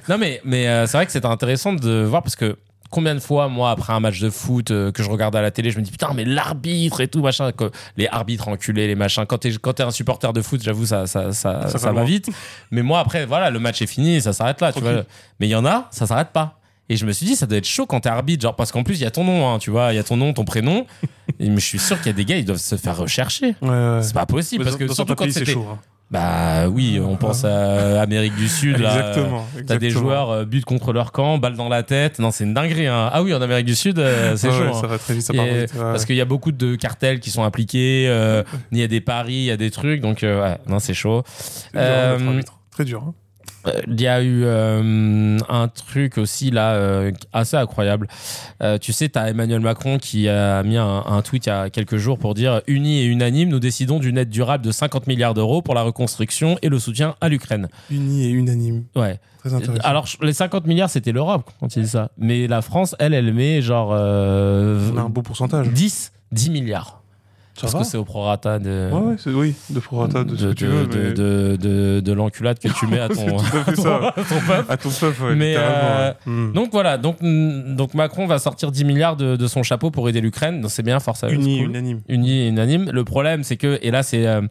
non 0.10 0.18
mais 0.18 0.40
mais 0.46 0.68
euh, 0.68 0.88
c'est 0.88 0.96
vrai 0.98 1.06
que 1.06 1.12
c'était 1.12 1.26
intéressant 1.28 1.74
de 1.74 2.04
voir 2.04 2.24
parce 2.24 2.36
que 2.38 2.58
combien 2.90 3.14
de 3.16 3.20
fois 3.20 3.50
moi 3.50 3.72
après 3.72 3.92
un 3.92 4.00
match 4.00 4.20
de 4.22 4.30
foot 4.30 4.72
euh, 4.72 4.92
que 4.92 5.04
je 5.04 5.10
regarde 5.10 5.36
à 5.36 5.42
la 5.42 5.52
télé 5.52 5.70
je 5.72 5.78
me 5.80 5.84
dis 5.84 5.92
putain 5.92 6.14
mais 6.16 6.24
l'arbitre 6.24 7.02
et 7.02 7.08
tout 7.10 7.22
machin 7.22 7.52
que- 7.52 7.72
les 7.98 8.08
arbitres 8.08 8.48
enculés 8.48 8.88
les 8.88 8.96
machins 8.96 9.26
quand 9.26 9.40
t'es 9.40 9.52
quand 9.62 9.74
t'es 9.74 9.84
un 9.84 9.92
supporter 9.92 10.32
de 10.32 10.42
foot 10.42 10.62
j'avoue 10.64 10.86
ça 10.86 11.08
ça 11.08 11.34
ça, 11.34 11.68
Ça 11.68 11.78
ça, 11.78 11.88
va 11.88 11.92
loin. 11.94 12.04
vite 12.06 12.30
mais 12.72 12.84
moi 12.84 13.00
après 13.00 13.26
voilà 13.26 13.50
le 13.50 13.60
match 13.60 13.82
est 13.82 13.88
fini 13.88 14.22
ça 14.22 14.32
s'arrête 14.32 14.62
là 14.62 14.72
tu 14.72 14.80
Tranquille. 14.80 14.98
vois 15.00 15.06
mais 15.42 15.48
il 15.48 15.52
y 15.52 15.56
en 15.56 15.66
a 15.66 15.88
ça 15.92 16.08
s'arrête 16.08 16.30
pas 16.30 16.60
et 16.89 16.98
je 16.98 17.06
me 17.06 17.12
suis 17.12 17.26
dit, 17.26 17.36
ça 17.36 17.46
doit 17.46 17.58
être 17.58 17.65
chaud 17.67 17.86
quand 17.86 18.02
t'es 18.02 18.10
arbitre, 18.10 18.41
genre 18.43 18.56
parce 18.56 18.72
qu'en 18.72 18.84
plus 18.84 18.96
il 18.96 19.02
y 19.02 19.06
a 19.06 19.12
ton 19.12 19.24
nom, 19.24 19.50
hein, 19.50 19.60
tu 19.60 19.69
vois, 19.72 19.93
il 19.93 19.96
y 19.96 20.00
a 20.00 20.04
ton 20.04 20.17
nom, 20.17 20.34
ton 20.34 20.46
prénom. 20.46 20.86
et 21.39 21.50
je 21.54 21.60
suis 21.60 21.80
sûr 21.80 21.98
qu'il 21.98 22.08
y 22.08 22.10
a 22.10 22.13
des 22.13 22.26
gars, 22.26 22.38
ils 22.38 22.46
doivent 22.46 22.58
se 22.60 22.76
faire 22.76 22.98
rechercher. 22.98 23.56
Ouais, 23.62 23.69
ouais. 23.69 24.00
C'est 24.02 24.13
pas 24.13 24.26
possible 24.26 24.63
Mais 24.63 24.72
parce 24.72 24.78
que 24.82 24.93
surtout 24.93 25.15
quand 25.15 25.32
c'était 25.32 25.52
chaud. 25.54 25.65
hein. 25.72 25.80
bah 26.12 26.67
oui, 26.69 27.00
on 27.04 27.15
pense 27.15 27.46
à 27.46 28.02
Amérique 28.02 28.36
du 28.36 28.48
Sud. 28.50 28.76
Exactement. 28.76 29.48
T'as 29.65 29.78
des 29.78 29.89
joueurs 29.89 30.30
euh, 30.30 30.46
butent 30.46 30.65
contre 30.65 30.91
leur 30.93 31.12
camp, 31.13 31.38
balle 31.38 31.56
dans 31.56 31.69
la 31.69 31.82
tête. 31.84 32.19
Non, 32.19 32.30
c'est 32.32 32.43
une 32.43 32.54
dinguerie. 32.54 32.88
hein. 32.88 33.10
Ah 33.13 33.24
oui, 33.24 33.34
en 33.34 33.41
Amérique 33.41 33.65
du 33.65 33.76
Sud, 33.76 33.98
euh, 34.00 34.36
c'est 34.36 34.52
chaud. 34.52 34.60
ouais, 34.60 34.67
hein. 34.67 34.74
Ça 34.82 34.88
va 34.88 35.00
très 35.00 35.13
vite, 35.13 35.24
ça 35.24 35.34
part 35.34 35.46
vite. 35.46 35.74
Parce 35.74 36.06
qu'il 36.06 36.15
y 36.17 36.22
a 36.22 36.26
beaucoup 36.26 36.52
de 36.52 36.76
cartels 36.76 37.19
qui 37.22 37.32
sont 37.32 37.43
impliqués. 37.43 38.06
euh, 38.10 38.43
Il 38.74 38.78
y 38.78 38.84
a 38.84 38.88
des 38.88 39.02
paris, 39.02 39.34
il 39.36 39.43
y 39.46 39.52
a 39.52 39.58
des 39.58 39.72
trucs. 39.72 40.02
Donc, 40.02 40.24
euh, 40.24 40.43
ouais, 40.43 40.58
non, 40.67 40.80
c'est 40.80 40.93
chaud. 40.93 41.24
Dur. 41.74 42.43
Très 42.72 42.86
dur. 42.86 43.04
hein. 43.08 43.13
Euh, 43.67 43.82
Il 43.88 43.99
y 44.02 44.08
a 44.08 44.21
eu 44.21 44.43
euh, 44.43 45.38
un 45.49 45.67
truc 45.67 46.17
aussi 46.17 46.52
là 46.52 46.73
euh, 46.73 47.12
assez 47.32 47.56
incroyable. 47.58 48.08
Euh, 48.62 48.78
tu 48.78 48.93
sais, 48.93 49.10
tu 49.10 49.17
as 49.19 49.30
Emmanuel 49.30 49.60
Macron 49.62 49.97
qui 49.97 50.28
a 50.28 50.63
mis 50.63 50.78
un, 50.78 51.04
un 51.06 51.21
tweet 51.21 51.45
il 51.45 51.49
y 51.49 51.52
a 51.52 51.69
quelques 51.69 51.97
jours 51.97 52.17
pour 52.17 52.34
dire 52.34 52.62
Unis 52.67 53.02
et 53.02 53.06
unanime, 53.06 53.49
nous 53.49 53.60
décidons 53.60 53.99
d'une 53.99 54.17
aide 54.17 54.30
durable 54.30 54.65
de 54.65 54.71
50 54.71 55.08
milliards 55.08 55.34
d'euros 55.34 55.62
pour 55.62 55.76
la 55.76 55.82
reconstruction 55.84 56.58
et 56.62 56.69
le 56.69 56.80
soutien 56.80 57.15
à 57.21 57.30
l'Ukraine. 57.30 57.67
Uni 57.89 58.26
et 58.26 58.30
unanime. 58.30 58.84
Ouais. 58.95 59.19
Très 59.39 59.54
intéressant. 59.54 59.84
Alors, 59.84 60.08
les 60.21 60.32
50 60.34 60.65
milliards, 60.67 60.89
c'était 60.89 61.12
l'Europe 61.12 61.52
quand 61.60 61.76
il 61.76 61.84
dit 61.84 61.89
ça. 61.89 62.12
Mais 62.17 62.47
la 62.47 62.62
France, 62.62 62.95
elle, 62.99 63.13
elle 63.13 63.34
met 63.34 63.62
genre 63.62 63.89
euh, 63.93 64.89
on 64.93 64.97
a 64.97 65.02
un 65.02 65.10
beau 65.10 65.21
pourcentage. 65.21 65.69
10, 65.69 66.13
10 66.32 66.49
milliards. 66.49 67.03
Ça 67.56 67.62
parce 67.62 67.74
va 67.74 67.80
que 67.82 67.86
c'est 67.86 67.98
au 67.98 68.04
prorata 68.04 68.58
de, 68.58 68.89
Ouais, 68.92 69.00
ouais, 69.00 69.16
c'est- 69.20 69.30
oui, 69.30 69.54
de 69.70 69.80
prorata, 69.80 70.24
de, 70.24 70.36
ce 70.36 70.46
que 70.48 70.54
tu 70.54 70.63
de- 70.66 70.70
veux. 70.72 70.88
de, 70.88 70.98
mais- 70.98 71.12
de, 71.13 71.56
de- 71.56 72.00
de 72.00 72.13
l'enculade 72.13 72.58
que 72.58 72.68
tu 72.68 72.88
mets 72.88 73.00
à 73.00 73.08
ton, 73.10 73.38
C'est 73.38 73.52
tout 73.52 73.58
à 73.58 73.63
fait 73.66 73.76
ça. 73.76 73.96
à 74.08 74.12
ton 74.24 74.39
peuple. 74.48 74.66
À 74.72 74.78
ton 74.78 74.89
peuple, 74.89 75.24
ouais, 75.24 75.36
Mais, 75.36 75.50
littéralement, 75.50 76.00
euh, 76.00 76.10
ouais. 76.10 76.16
Hmm. 76.26 76.54
Donc 76.54 76.70
voilà, 76.72 76.98
donc, 76.98 77.18
mm, 77.22 77.76
donc 77.76 77.94
Macron 77.94 78.26
va 78.26 78.39
sortir 78.39 78.72
10 78.72 78.86
milliards 78.86 79.16
de, 79.18 79.36
de 79.36 79.48
son 79.48 79.62
chapeau 79.62 79.92
pour 79.92 80.10
aider 80.10 80.20
l'Ukraine. 80.20 80.62
Donc 80.62 80.72
c'est 80.72 80.82
bien, 80.84 81.00
force 81.00 81.24
à 81.24 81.28
eux, 81.28 81.34
Uni, 81.34 81.58
c'est 81.58 81.62
cool. 81.66 81.70
unanime. 81.70 82.02
Uni 82.10 82.32
et 82.42 82.48
unanime. 82.48 82.89
Le 82.92 83.04
problème, 83.04 83.44
c'est 83.44 83.58
que, 83.58 83.78
et 83.84 83.92
là, 83.92 84.02
c'est. 84.02 84.26
euh, 84.26 84.42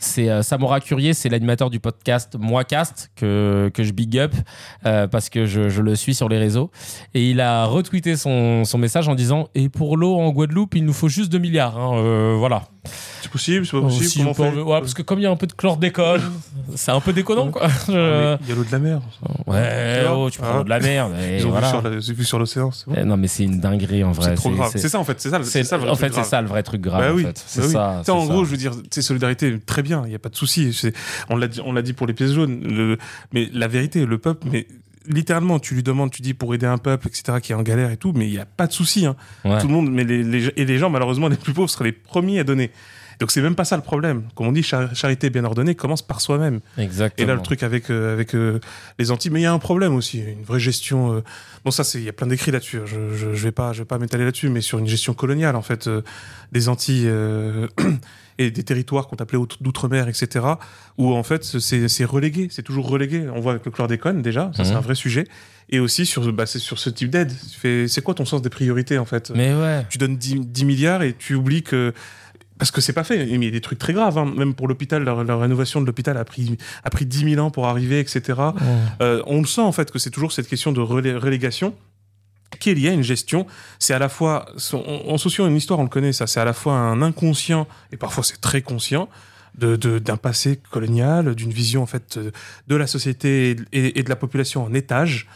c'est 0.00 0.28
euh, 0.30 0.42
Samora 0.42 0.80
Curier, 0.80 1.14
c'est 1.14 1.28
l'animateur 1.28 1.70
du 1.70 1.78
podcast 1.78 2.34
Moicast 2.38 3.10
que, 3.14 3.70
que 3.72 3.84
je 3.84 3.92
big 3.92 4.18
up 4.18 4.34
euh, 4.86 5.06
parce 5.06 5.28
que 5.28 5.44
je, 5.46 5.68
je 5.68 5.82
le 5.82 5.94
suis 5.94 6.14
sur 6.14 6.28
les 6.28 6.38
réseaux. 6.38 6.70
Et 7.14 7.30
il 7.30 7.40
a 7.40 7.66
retweeté 7.66 8.16
son, 8.16 8.64
son 8.64 8.78
message 8.78 9.08
en 9.08 9.14
disant 9.14 9.48
Et 9.54 9.68
pour 9.68 9.96
l'eau 9.96 10.16
en 10.16 10.30
Guadeloupe, 10.30 10.74
il 10.74 10.84
nous 10.84 10.92
faut 10.94 11.08
juste 11.08 11.30
2 11.30 11.38
milliards. 11.38 11.78
hein, 11.78 11.98
euh, 11.98 12.34
voilà. 12.38 12.62
C'est 13.20 13.30
possible, 13.30 13.66
c'est 13.66 13.72
pas 13.76 13.82
possible. 13.82 14.06
Si 14.06 14.18
comment 14.20 14.30
on 14.30 14.34
peut 14.34 14.42
en- 14.42 14.50
fait 14.52 14.60
ouais, 14.62 14.80
parce 14.80 14.94
que 14.94 15.02
comme 15.02 15.18
il 15.18 15.22
y 15.22 15.26
a 15.26 15.30
un 15.30 15.36
peu 15.36 15.46
de 15.46 15.52
chlordécone, 15.52 16.22
c'est 16.76 16.90
un 16.90 17.00
peu 17.00 17.12
déconnant 17.12 17.50
quoi. 17.50 17.68
Je- 17.86 18.36
Il 18.42 18.48
y 18.48 18.52
a 18.52 18.54
l'eau 18.54 18.64
de 18.64 18.72
la 18.72 18.78
mer. 18.78 19.00
Ouais, 19.46 20.00
Tu 20.02 20.08
oh, 20.10 20.30
tu 20.30 20.38
prends 20.38 20.60
Ah. 20.60 20.64
de 20.64 20.68
la 20.70 20.78
et 20.80 21.38
Ils 21.40 21.46
ont 21.46 21.50
voilà. 21.50 21.78
vu 21.92 22.24
sur 22.24 22.24
c'est 22.24 22.38
l'océan, 22.38 22.70
c'est 22.70 22.86
bon. 22.88 22.94
Eh, 22.96 23.04
non, 23.04 23.18
mais 23.18 23.28
c'est 23.28 23.44
une 23.44 23.60
dinguerie 23.60 24.02
en 24.02 24.12
vrai. 24.12 24.30
C'est 24.30 24.34
trop 24.36 24.48
C'est- 24.48 24.54
grave. 24.56 24.70
c'est- 24.72 24.78
C'est 24.78 24.88
ça 24.88 24.98
en 24.98 25.04
fait, 25.04 25.20
c'est 25.20 25.28
ça, 25.28 25.36
le- 25.38 25.44
c'est- 25.44 25.50
c'est 25.50 25.64
ça 25.64 25.76
le 25.76 25.82
vrai 25.82 25.90
en 25.90 25.94
truc 25.94 26.00
fait, 26.06 26.08
c'est 26.08 26.20
grave. 26.20 26.28
ça 26.30 26.40
le 26.40 26.48
vrai 26.48 26.62
truc 26.62 26.80
grave. 26.80 27.14
En 27.14 27.18
fait. 27.18 27.44
C'est 27.46 27.76
en 27.76 28.02
c'est 28.02 28.12
gros, 28.12 28.44
je 28.46 28.50
veux 28.50 28.56
dire, 28.56 28.72
sais, 28.90 29.02
solidarité, 29.02 29.58
très 29.60 29.82
bien, 29.82 29.89
il 30.04 30.08
n'y 30.08 30.14
a 30.14 30.18
pas 30.18 30.28
de 30.28 30.36
souci. 30.36 30.78
On 31.28 31.36
l'a 31.36 31.48
dit, 31.48 31.60
on 31.64 31.72
l'a 31.72 31.82
dit 31.82 31.92
pour 31.92 32.06
les 32.06 32.14
pièces 32.14 32.32
jaunes. 32.32 32.60
Le- 32.62 32.98
mais 33.32 33.48
la 33.52 33.68
vérité, 33.68 34.04
le 34.06 34.18
peuple, 34.18 34.48
mais 34.50 34.66
littéralement, 35.08 35.58
tu 35.58 35.74
lui 35.74 35.82
demandes, 35.82 36.10
tu 36.10 36.22
dis 36.22 36.34
pour 36.34 36.54
aider 36.54 36.66
un 36.66 36.78
peuple, 36.78 37.08
etc., 37.08 37.38
qui 37.42 37.52
est 37.52 37.54
en 37.54 37.62
galère 37.62 37.90
et 37.90 37.96
tout, 37.96 38.12
mais 38.14 38.26
il 38.26 38.32
n'y 38.32 38.38
a 38.38 38.46
pas 38.46 38.66
de 38.66 38.72
souci. 38.72 39.06
Hein. 39.06 39.16
Ouais. 39.44 39.60
Tout 39.60 39.66
le 39.68 39.72
monde, 39.72 39.90
mais 39.90 40.04
les, 40.04 40.22
les- 40.22 40.52
et 40.56 40.64
les 40.64 40.78
gens, 40.78 40.90
malheureusement, 40.90 41.28
les 41.28 41.36
plus 41.36 41.52
pauvres 41.52 41.70
seraient 41.70 41.84
les 41.86 41.92
premiers 41.92 42.38
à 42.40 42.44
donner. 42.44 42.70
Donc 43.18 43.30
c'est 43.32 43.42
même 43.42 43.54
pas 43.54 43.66
ça 43.66 43.76
le 43.76 43.82
problème. 43.82 44.22
Comme 44.34 44.46
on 44.46 44.52
dit, 44.52 44.62
char- 44.62 44.94
charité 44.94 45.28
bien 45.28 45.44
ordonnée 45.44 45.74
commence 45.74 46.00
par 46.00 46.22
soi-même. 46.22 46.60
Et 46.78 46.82
Exactement. 46.84 47.28
là, 47.28 47.34
le 47.34 47.42
truc 47.42 47.62
avec, 47.62 47.90
euh, 47.90 48.14
avec 48.14 48.34
euh, 48.34 48.60
les 48.98 49.10
Antilles, 49.10 49.30
mais 49.30 49.40
il 49.40 49.42
y 49.42 49.46
a 49.46 49.52
un 49.52 49.58
problème 49.58 49.94
aussi, 49.94 50.20
une 50.22 50.42
vraie 50.42 50.58
gestion. 50.60 51.12
euh, 51.12 51.20
Bon, 51.62 51.70
ça, 51.70 51.82
il 51.98 52.04
y 52.04 52.08
a 52.08 52.14
plein 52.14 52.26
d'écrits 52.28 52.50
là-dessus. 52.50 52.78
hein. 52.78 52.84
Je, 52.86 53.14
je, 53.14 53.34
je 53.34 53.44
vais 53.44 53.52
pas, 53.52 53.74
je 53.74 53.80
vais 53.80 53.84
pas 53.84 53.98
m'étaler 53.98 54.24
là-dessus, 54.24 54.48
mais 54.48 54.62
sur 54.62 54.78
une 54.78 54.86
gestion 54.86 55.12
coloniale 55.12 55.54
en 55.54 55.60
fait 55.60 55.90
des 56.52 56.70
Antilles 56.70 57.10
et 58.40 58.50
des 58.50 58.62
territoires 58.62 59.06
qu'on 59.06 59.16
appelait 59.16 59.38
out- 59.38 59.58
d'outre-mer, 59.60 60.08
etc. 60.08 60.44
Où 60.98 61.12
en 61.12 61.22
fait, 61.22 61.44
c'est 61.44 62.04
relégué, 62.04 62.48
c'est 62.50 62.62
toujours 62.62 62.88
relégué. 62.88 63.26
On 63.34 63.40
voit 63.40 63.52
avec 63.52 63.64
le 63.66 63.70
chlordécone 63.70 64.22
déjà, 64.22 64.50
ça 64.56 64.64
c'est 64.64 64.70
Mhm. 64.72 64.76
un 64.78 64.80
vrai 64.80 64.94
sujet. 64.94 65.26
Et 65.68 65.78
aussi 65.78 66.04
sur, 66.06 66.32
bah, 66.32 66.46
sur 66.46 66.78
ce 66.78 66.90
type 66.90 67.10
d'aide. 67.10 67.30
C'est 67.86 68.02
quoi 68.02 68.14
ton 68.14 68.24
sens 68.24 68.42
des 68.42 68.50
priorités 68.50 68.98
en 68.98 69.04
fait? 69.04 69.30
Mais 69.34 69.54
ouais. 69.54 69.86
tu 69.90 69.98
donnes 69.98 70.16
10, 70.16 70.40
10 70.40 70.64
milliards 70.64 71.02
et 71.02 71.12
tu 71.16 71.34
oublies 71.34 71.62
que 71.62 71.92
parce 72.58 72.70
que 72.70 72.82
c'est 72.82 72.92
pas 72.92 73.04
fait. 73.04 73.26
Il 73.26 73.42
y 73.42 73.46
a 73.48 73.50
des 73.50 73.60
trucs 73.62 73.78
très 73.78 73.94
graves. 73.94 74.18
hein. 74.18 74.30
Même 74.36 74.52
pour 74.52 74.68
l'hôpital, 74.68 75.02
leur 75.02 75.40
rénovation 75.40 75.80
de 75.80 75.86
l'hôpital 75.86 76.16
a 76.18 76.24
pris, 76.26 76.58
a 76.84 76.90
pris 76.90 77.06
10 77.06 77.30
000 77.34 77.42
ans 77.46 77.50
pour 77.50 77.66
arriver, 77.68 78.00
etc. 78.00 78.38
Euh, 79.00 79.22
on 79.26 79.40
le 79.40 79.46
sent 79.46 79.62
en 79.62 79.72
fait 79.72 79.90
que 79.90 79.98
c'est 79.98 80.10
toujours 80.10 80.32
cette 80.32 80.46
question 80.46 80.70
de 80.70 80.80
relé- 80.80 81.16
relégation 81.16 81.72
liée 82.66 82.90
à 82.90 82.92
une 82.92 83.02
gestion. 83.02 83.46
C'est 83.78 83.94
à 83.94 83.98
la 83.98 84.08
fois, 84.08 84.46
en, 84.72 85.18
socio 85.18 85.46
une 85.46 85.56
histoire, 85.56 85.78
on 85.80 85.84
le 85.84 85.88
connaît 85.88 86.12
ça, 86.12 86.26
c'est 86.26 86.40
à 86.40 86.44
la 86.44 86.52
fois 86.52 86.74
un 86.74 87.02
inconscient, 87.02 87.66
et 87.92 87.96
parfois 87.96 88.22
c'est 88.24 88.40
très 88.40 88.62
conscient, 88.62 89.08
de- 89.58 89.76
de- 89.76 89.98
d'un 89.98 90.16
passé 90.16 90.60
colonial, 90.70 91.34
d'une 91.34 91.50
vision 91.52 91.82
en 91.82 91.86
fait 91.86 92.16
euh, 92.16 92.30
de 92.68 92.76
la 92.76 92.86
société 92.86 93.56
et, 93.72 94.02
de 94.02 94.08
la 94.08 94.16
population 94.16 94.64
en 94.64 94.74
étage. 94.74 95.26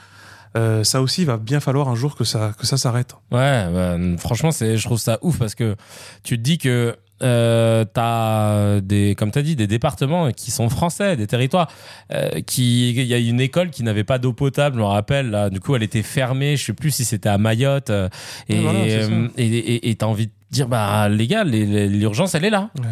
Euh, 0.57 0.85
ça 0.85 1.03
aussi, 1.03 1.25
va 1.25 1.37
bien 1.37 1.59
falloir 1.59 1.89
un 1.89 1.97
jour 1.97 2.15
que 2.15 2.23
ça, 2.23 2.53
que 2.57 2.65
ça 2.65 2.77
s'arrête. 2.77 3.17
Ouais, 3.33 3.67
bah, 3.73 3.97
franchement, 4.19 4.53
c'est, 4.53 4.77
je 4.77 4.85
trouve 4.85 4.99
ça 5.01 5.19
ouf 5.23 5.39
parce 5.39 5.57
que 5.57 5.75
tu 6.23 6.37
te 6.37 6.43
dis 6.43 6.59
que 6.59 6.97
euh, 7.25 7.85
t'as 7.85 8.81
des, 8.81 9.15
comme 9.17 9.31
t'as 9.31 9.43
dit, 9.43 9.57
des 9.57 9.67
départements 9.67 10.31
qui 10.31 10.51
sont 10.51 10.69
français, 10.69 11.17
des 11.17 11.27
territoires. 11.27 11.71
Euh, 12.13 12.41
qui, 12.43 12.91
il 12.91 13.03
y 13.07 13.15
a 13.15 13.19
une 13.19 13.41
école 13.41 13.71
qui 13.71 13.83
n'avait 13.83 14.05
pas 14.05 14.19
d'eau 14.19 14.33
potable, 14.33 14.77
je 14.77 14.81
me 14.81 14.87
rappelle. 14.87 15.31
Là, 15.31 15.51
du 15.51 15.61
coup, 15.61 15.75
elle 15.75 15.83
était 15.83 16.03
fermée. 16.03 16.57
Je 16.57 16.65
sais 16.67 16.73
plus 16.73 16.91
si 16.91 17.05
c'était 17.05 17.29
à 17.31 17.39
Mayotte. 17.39 17.91
euh, 17.91 18.09
et, 18.49 18.57
Ouais, 18.57 18.61
voilà, 18.63 18.85
c'est 18.85 19.03
ça. 19.05 19.11
et, 19.37 19.47
et, 19.47 19.91
et 19.91 19.95
t'as 19.97 20.07
envie 20.07 20.27
de 20.27 20.33
dire, 20.51 20.69
bah 20.69 21.09
les 21.09 21.27
gars, 21.27 21.45
l'urgence, 21.45 22.35
elle 22.35 22.45
est 22.45 22.51
là. 22.51 22.71
Ouais. 22.79 22.85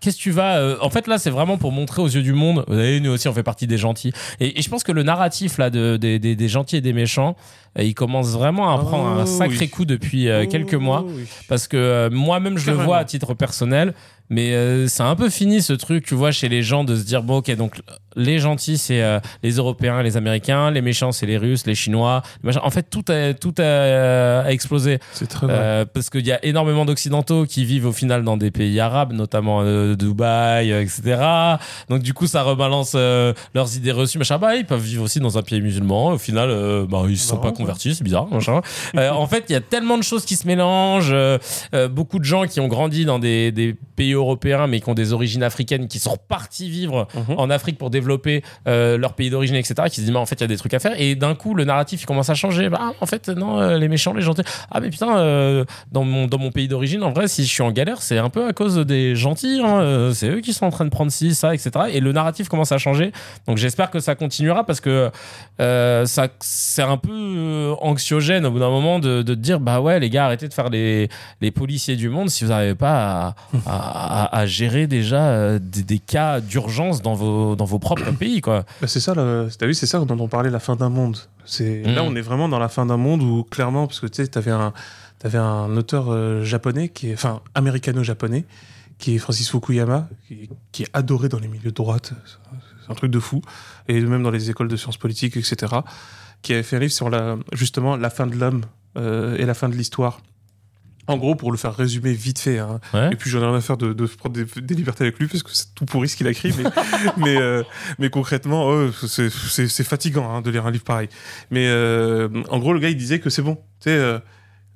Qu'est-ce 0.00 0.16
que 0.16 0.22
tu 0.22 0.30
vas 0.30 0.58
euh, 0.58 0.76
En 0.80 0.90
fait, 0.90 1.06
là, 1.08 1.18
c'est 1.18 1.30
vraiment 1.30 1.58
pour 1.58 1.72
montrer 1.72 2.02
aux 2.02 2.08
yeux 2.08 2.22
du 2.22 2.32
monde. 2.32 2.64
Vous 2.68 2.74
savez, 2.74 3.00
nous 3.00 3.10
aussi, 3.10 3.26
on 3.28 3.32
fait 3.32 3.42
partie 3.42 3.66
des 3.66 3.78
gentils. 3.78 4.12
Et, 4.40 4.58
et 4.58 4.62
je 4.62 4.68
pense 4.70 4.84
que 4.84 4.92
le 4.92 5.02
narratif 5.02 5.58
là 5.58 5.70
de, 5.70 5.96
des- 5.96 6.48
gentils 6.48 6.76
et 6.76 6.80
des 6.80 6.92
méchants, 6.92 7.36
euh, 7.78 7.82
il 7.82 7.94
commence 7.94 8.28
vraiment 8.28 8.70
à 8.70 8.78
Oh, 8.80 8.84
prendre 8.84 9.06
un 9.20 9.26
sacré 9.26 9.56
oui. 9.62 9.68
coup 9.68 9.84
depuis 9.84 10.28
euh, 10.28 10.46
quelques 10.46 10.74
mois. 10.74 11.04
Oh, 11.06 11.10
oui. 11.14 11.24
Parce 11.48 11.66
que 11.68 11.76
euh, 11.76 12.10
moi-même, 12.10 12.58
je 12.58 12.70
le 12.70 12.76
vois 12.76 12.98
à 12.98 13.04
titre 13.04 13.34
personnel. 13.34 13.92
Mais 14.30 14.52
euh, 14.54 14.88
c'est 14.88 15.02
un 15.02 15.16
peu 15.16 15.30
fini 15.30 15.62
ce 15.62 15.72
truc, 15.72 16.04
tu 16.04 16.14
vois, 16.14 16.30
chez 16.32 16.48
les 16.48 16.62
gens 16.62 16.84
de 16.84 16.96
se 16.96 17.04
dire 17.04 17.22
bon, 17.22 17.38
ok, 17.38 17.54
donc 17.56 17.80
les 18.16 18.38
gentils, 18.40 18.78
c'est 18.78 19.00
euh, 19.02 19.20
les 19.42 19.52
Européens, 19.52 20.02
les 20.02 20.16
Américains, 20.16 20.70
les 20.70 20.82
méchants, 20.82 21.12
c'est 21.12 21.26
les 21.26 21.36
Russes, 21.38 21.66
les 21.66 21.74
Chinois. 21.74 22.22
les. 22.42 22.58
En 22.62 22.70
fait, 22.70 22.82
tout 22.90 23.04
a, 23.08 23.32
tout 23.32 23.54
a, 23.58 23.62
euh, 23.62 24.44
a 24.44 24.50
explosé. 24.52 24.98
C'est 25.12 25.28
très 25.28 25.46
vrai. 25.46 25.56
Euh, 25.56 25.84
parce 25.92 26.10
qu'il 26.10 26.26
y 26.26 26.32
a 26.32 26.44
énormément 26.44 26.84
d'occidentaux 26.84 27.46
qui 27.46 27.64
vivent 27.64 27.86
au 27.86 27.92
final 27.92 28.24
dans 28.24 28.36
des 28.36 28.50
pays 28.50 28.78
arabes, 28.80 29.12
notamment 29.12 29.60
euh, 29.62 29.94
Dubaï, 29.94 30.72
euh, 30.72 30.82
etc. 30.82 31.20
Donc 31.88 32.02
du 32.02 32.12
coup, 32.12 32.26
ça 32.26 32.42
rebalance 32.42 32.92
euh, 32.96 33.32
leurs 33.54 33.76
idées 33.76 33.92
reçues. 33.92 34.18
Machin. 34.18 34.38
Bah, 34.38 34.56
ils 34.56 34.66
peuvent 34.66 34.82
vivre 34.82 35.04
aussi 35.04 35.20
dans 35.20 35.38
un 35.38 35.42
pays 35.42 35.60
musulman. 35.60 36.08
Au 36.08 36.18
final, 36.18 36.50
euh, 36.50 36.86
bah, 36.88 37.04
ils 37.08 37.18
se 37.18 37.28
sont 37.28 37.36
Non, 37.36 37.42
pas 37.42 37.52
convertis, 37.52 37.94
c'est 37.94 38.04
bizarre. 38.04 38.26
Machin. 38.30 38.60
Euh, 38.96 39.10
en 39.10 39.26
fait, 39.26 39.44
il 39.48 39.52
y 39.52 39.56
a 39.56 39.60
tellement 39.60 39.96
de 39.96 40.02
choses 40.02 40.24
qui 40.24 40.36
se 40.36 40.46
mélangent. 40.46 41.10
euh, 41.12 41.38
euh, 41.74 41.88
beaucoup 41.88 42.18
de 42.18 42.24
gens 42.24 42.46
qui 42.46 42.60
ont 42.60 42.68
grandi 42.68 43.04
dans 43.04 43.18
des, 43.18 43.52
des 43.52 43.76
pays 43.96 44.14
européens, 44.18 44.66
mais 44.66 44.80
qui 44.80 44.88
ont 44.88 44.94
des 44.94 45.12
origines 45.12 45.42
africaines, 45.42 45.88
qui 45.88 45.98
sont 45.98 46.10
repartis 46.12 46.68
vivre 46.70 47.06
Mhm. 47.14 47.34
en 47.38 47.50
Afrique 47.50 47.78
pour 47.78 47.90
développer 47.90 48.42
euh, 48.66 48.98
leur 48.98 49.14
pays 49.14 49.30
d'origine, 49.30 49.56
etc. 49.56 49.74
Qui 49.88 49.96
se 49.96 50.00
disent, 50.02 50.10
mais 50.10 50.18
en 50.18 50.26
fait, 50.26 50.36
il 50.36 50.40
y 50.42 50.44
a 50.44 50.48
des 50.48 50.56
trucs 50.56 50.74
à 50.74 50.78
faire. 50.78 50.92
Et 51.00 51.14
d'un 51.14 51.34
coup, 51.34 51.54
le 51.54 51.64
narratif, 51.64 52.02
il 52.02 52.06
commence 52.06 52.30
à 52.30 52.34
changer. 52.34 52.68
Bah, 52.68 52.92
en 53.00 53.06
fait, 53.06 53.28
non, 53.28 53.60
euh, 53.60 53.78
les 53.78 53.88
méchants, 53.88 54.12
les 54.12 54.22
gentils. 54.22 54.42
Ah, 54.70 54.80
mais 54.80 54.90
putain, 54.90 55.18
euh, 55.18 55.64
dans, 55.92 56.04
mon, 56.04 56.26
dans 56.26 56.38
mon 56.38 56.50
pays 56.50 56.68
d'origine, 56.68 57.02
en 57.02 57.12
vrai, 57.12 57.28
si 57.28 57.44
je 57.44 57.48
suis 57.50 57.62
en 57.62 57.70
galère, 57.72 58.02
c'est 58.02 58.18
un 58.18 58.30
peu 58.30 58.46
à 58.46 58.52
cause 58.52 58.76
des 58.78 59.14
gentils. 59.16 59.60
hein. 59.64 60.10
C'est 60.14 60.28
eux 60.28 60.40
qui 60.40 60.52
sont 60.52 60.66
en 60.66 60.70
train 60.70 60.84
de 60.84 60.90
prendre 60.90 61.10
ci, 61.12 61.34
ça, 61.34 61.54
etc. 61.54 61.70
Et 61.92 62.00
le 62.00 62.12
narratif 62.12 62.48
commence 62.48 62.72
à 62.72 62.78
changer. 62.78 63.12
Donc, 63.46 63.56
j'espère 63.58 63.90
que 63.90 64.00
ça 64.00 64.14
continuera 64.14 64.64
parce 64.64 64.80
que 64.80 65.10
ça, 65.58 66.28
c'est 66.40 66.82
un 66.82 66.96
peu 66.96 67.74
anxiogène 67.80 68.46
au 68.46 68.50
bout 68.50 68.58
d'un 68.60 68.70
moment 68.70 68.98
de, 68.98 69.22
de 69.22 69.34
te 69.34 69.38
dire, 69.40 69.60
bah 69.60 69.80
ouais, 69.80 69.98
les 70.00 70.10
gars, 70.10 70.26
arrêtez 70.26 70.48
de 70.48 70.54
faire 70.54 70.68
les, 70.68 71.08
les 71.40 71.50
policiers 71.50 71.96
du 71.96 72.08
monde 72.08 72.30
si 72.30 72.44
vous 72.44 72.50
n'arrivez 72.50 72.74
pas 72.74 73.34
à, 73.66 73.66
à, 73.66 74.07
à- 74.08 74.38
à 74.38 74.46
gérer 74.46 74.86
déjà 74.86 75.28
euh, 75.28 75.58
des, 75.60 75.82
des 75.82 75.98
cas 75.98 76.40
d'urgence 76.40 77.02
dans 77.02 77.14
vos, 77.14 77.54
dans 77.56 77.64
vos 77.64 77.78
propres 77.78 78.10
pays, 78.18 78.40
quoi. 78.40 78.64
Bah, 78.80 78.86
c'est 78.88 79.00
ça, 79.00 79.14
t'as 79.14 79.66
vu, 79.66 79.74
c'est 79.74 79.86
ça 79.86 79.98
dont 80.00 80.18
on 80.18 80.28
parlait, 80.28 80.50
la 80.50 80.60
fin 80.60 80.76
d'un 80.76 80.88
monde. 80.88 81.16
C'est 81.44 81.82
Mhm. 81.86 81.94
là, 81.94 82.02
on 82.04 82.14
est 82.16 82.20
vraiment 82.20 82.48
dans 82.48 82.58
la 82.58 82.68
fin 82.68 82.84
d'un 82.86 82.96
monde 82.96 83.22
où 83.22 83.44
clairement, 83.44 83.86
parce 83.86 84.00
que 84.00 84.06
tu 84.06 84.16
sais, 84.22 84.28
t'avais 84.28 84.50
un, 84.50 84.72
t'avais 85.18 85.38
un 85.38 85.76
auteur 85.76 86.06
euh, 86.12 86.42
japonais 86.44 86.88
qui 86.88 87.10
est, 87.10 87.14
enfin, 87.14 87.40
américano-japonais, 87.54 88.44
qui 88.98 89.14
est 89.14 89.18
Francis 89.18 89.48
Fukuyama, 89.50 90.08
qui, 90.26 90.48
qui 90.72 90.82
est 90.82 90.88
adoré 90.92 91.28
dans 91.28 91.38
les 91.38 91.48
milieux 91.48 91.70
de 91.70 91.74
droite. 91.74 92.12
C'est 92.84 92.90
un 92.92 92.94
truc 92.94 93.10
de 93.10 93.18
fou, 93.20 93.42
et 93.86 94.00
même 94.00 94.22
dans 94.22 94.30
les 94.30 94.50
écoles 94.50 94.68
de 94.68 94.76
sciences 94.76 94.96
politiques, 94.96 95.36
etc. 95.36 95.72
Qui 96.42 96.52
avait 96.54 96.62
fait 96.62 96.76
un 96.76 96.80
livre 96.80 96.92
sur 96.92 97.10
la, 97.10 97.36
justement 97.52 97.96
la 97.96 98.10
fin 98.10 98.26
de 98.26 98.34
l'homme 98.34 98.62
euh, 98.96 99.36
et 99.36 99.44
la 99.44 99.54
fin 99.54 99.68
de 99.68 99.74
l'histoire. 99.74 100.20
En 101.08 101.16
gros, 101.16 101.34
pour 101.34 101.50
le 101.50 101.58
faire 101.58 101.74
résumer 101.74 102.12
vite 102.12 102.38
fait, 102.38 102.58
hein, 102.58 102.80
Ouais. 102.94 103.10
et 103.12 103.16
puis 103.16 103.28
j'en 103.30 103.40
ai 103.42 103.46
rien 103.46 103.54
à 103.56 103.60
faire 103.60 103.76
de, 103.76 103.92
de 103.92 104.06
prendre 104.06 104.34
des, 104.36 104.44
des 104.60 104.74
libertés 104.74 105.04
avec 105.04 105.18
lui 105.18 105.26
parce 105.26 105.42
que 105.42 105.50
c'est 105.52 105.74
tout 105.74 105.84
pourri 105.86 106.08
ce 106.08 106.16
qu'il 106.16 106.26
a 106.26 106.30
écrit. 106.30 106.52
Mais, 106.56 106.70
mais, 107.16 107.36
euh, 107.40 107.62
mais 107.98 108.10
concrètement, 108.10 108.66
oh, 108.68 108.90
c'est 108.92 109.30
fatigant 109.84 110.30
hein, 110.32 110.40
de 110.42 110.50
lire 110.50 110.66
un 110.66 110.70
livre 110.70 110.84
pareil. 110.84 111.08
Mais 111.50 111.66
euh, 111.68 112.28
en 112.50 112.58
gros, 112.58 112.72
le 112.72 112.78
gars 112.78 112.90
il 112.90 112.96
disait 112.96 113.18
que 113.20 113.30
c'est 113.30 113.42
bon. 113.42 113.54
Tu 113.80 113.90
sais, 113.90 113.90
euh, 113.90 114.18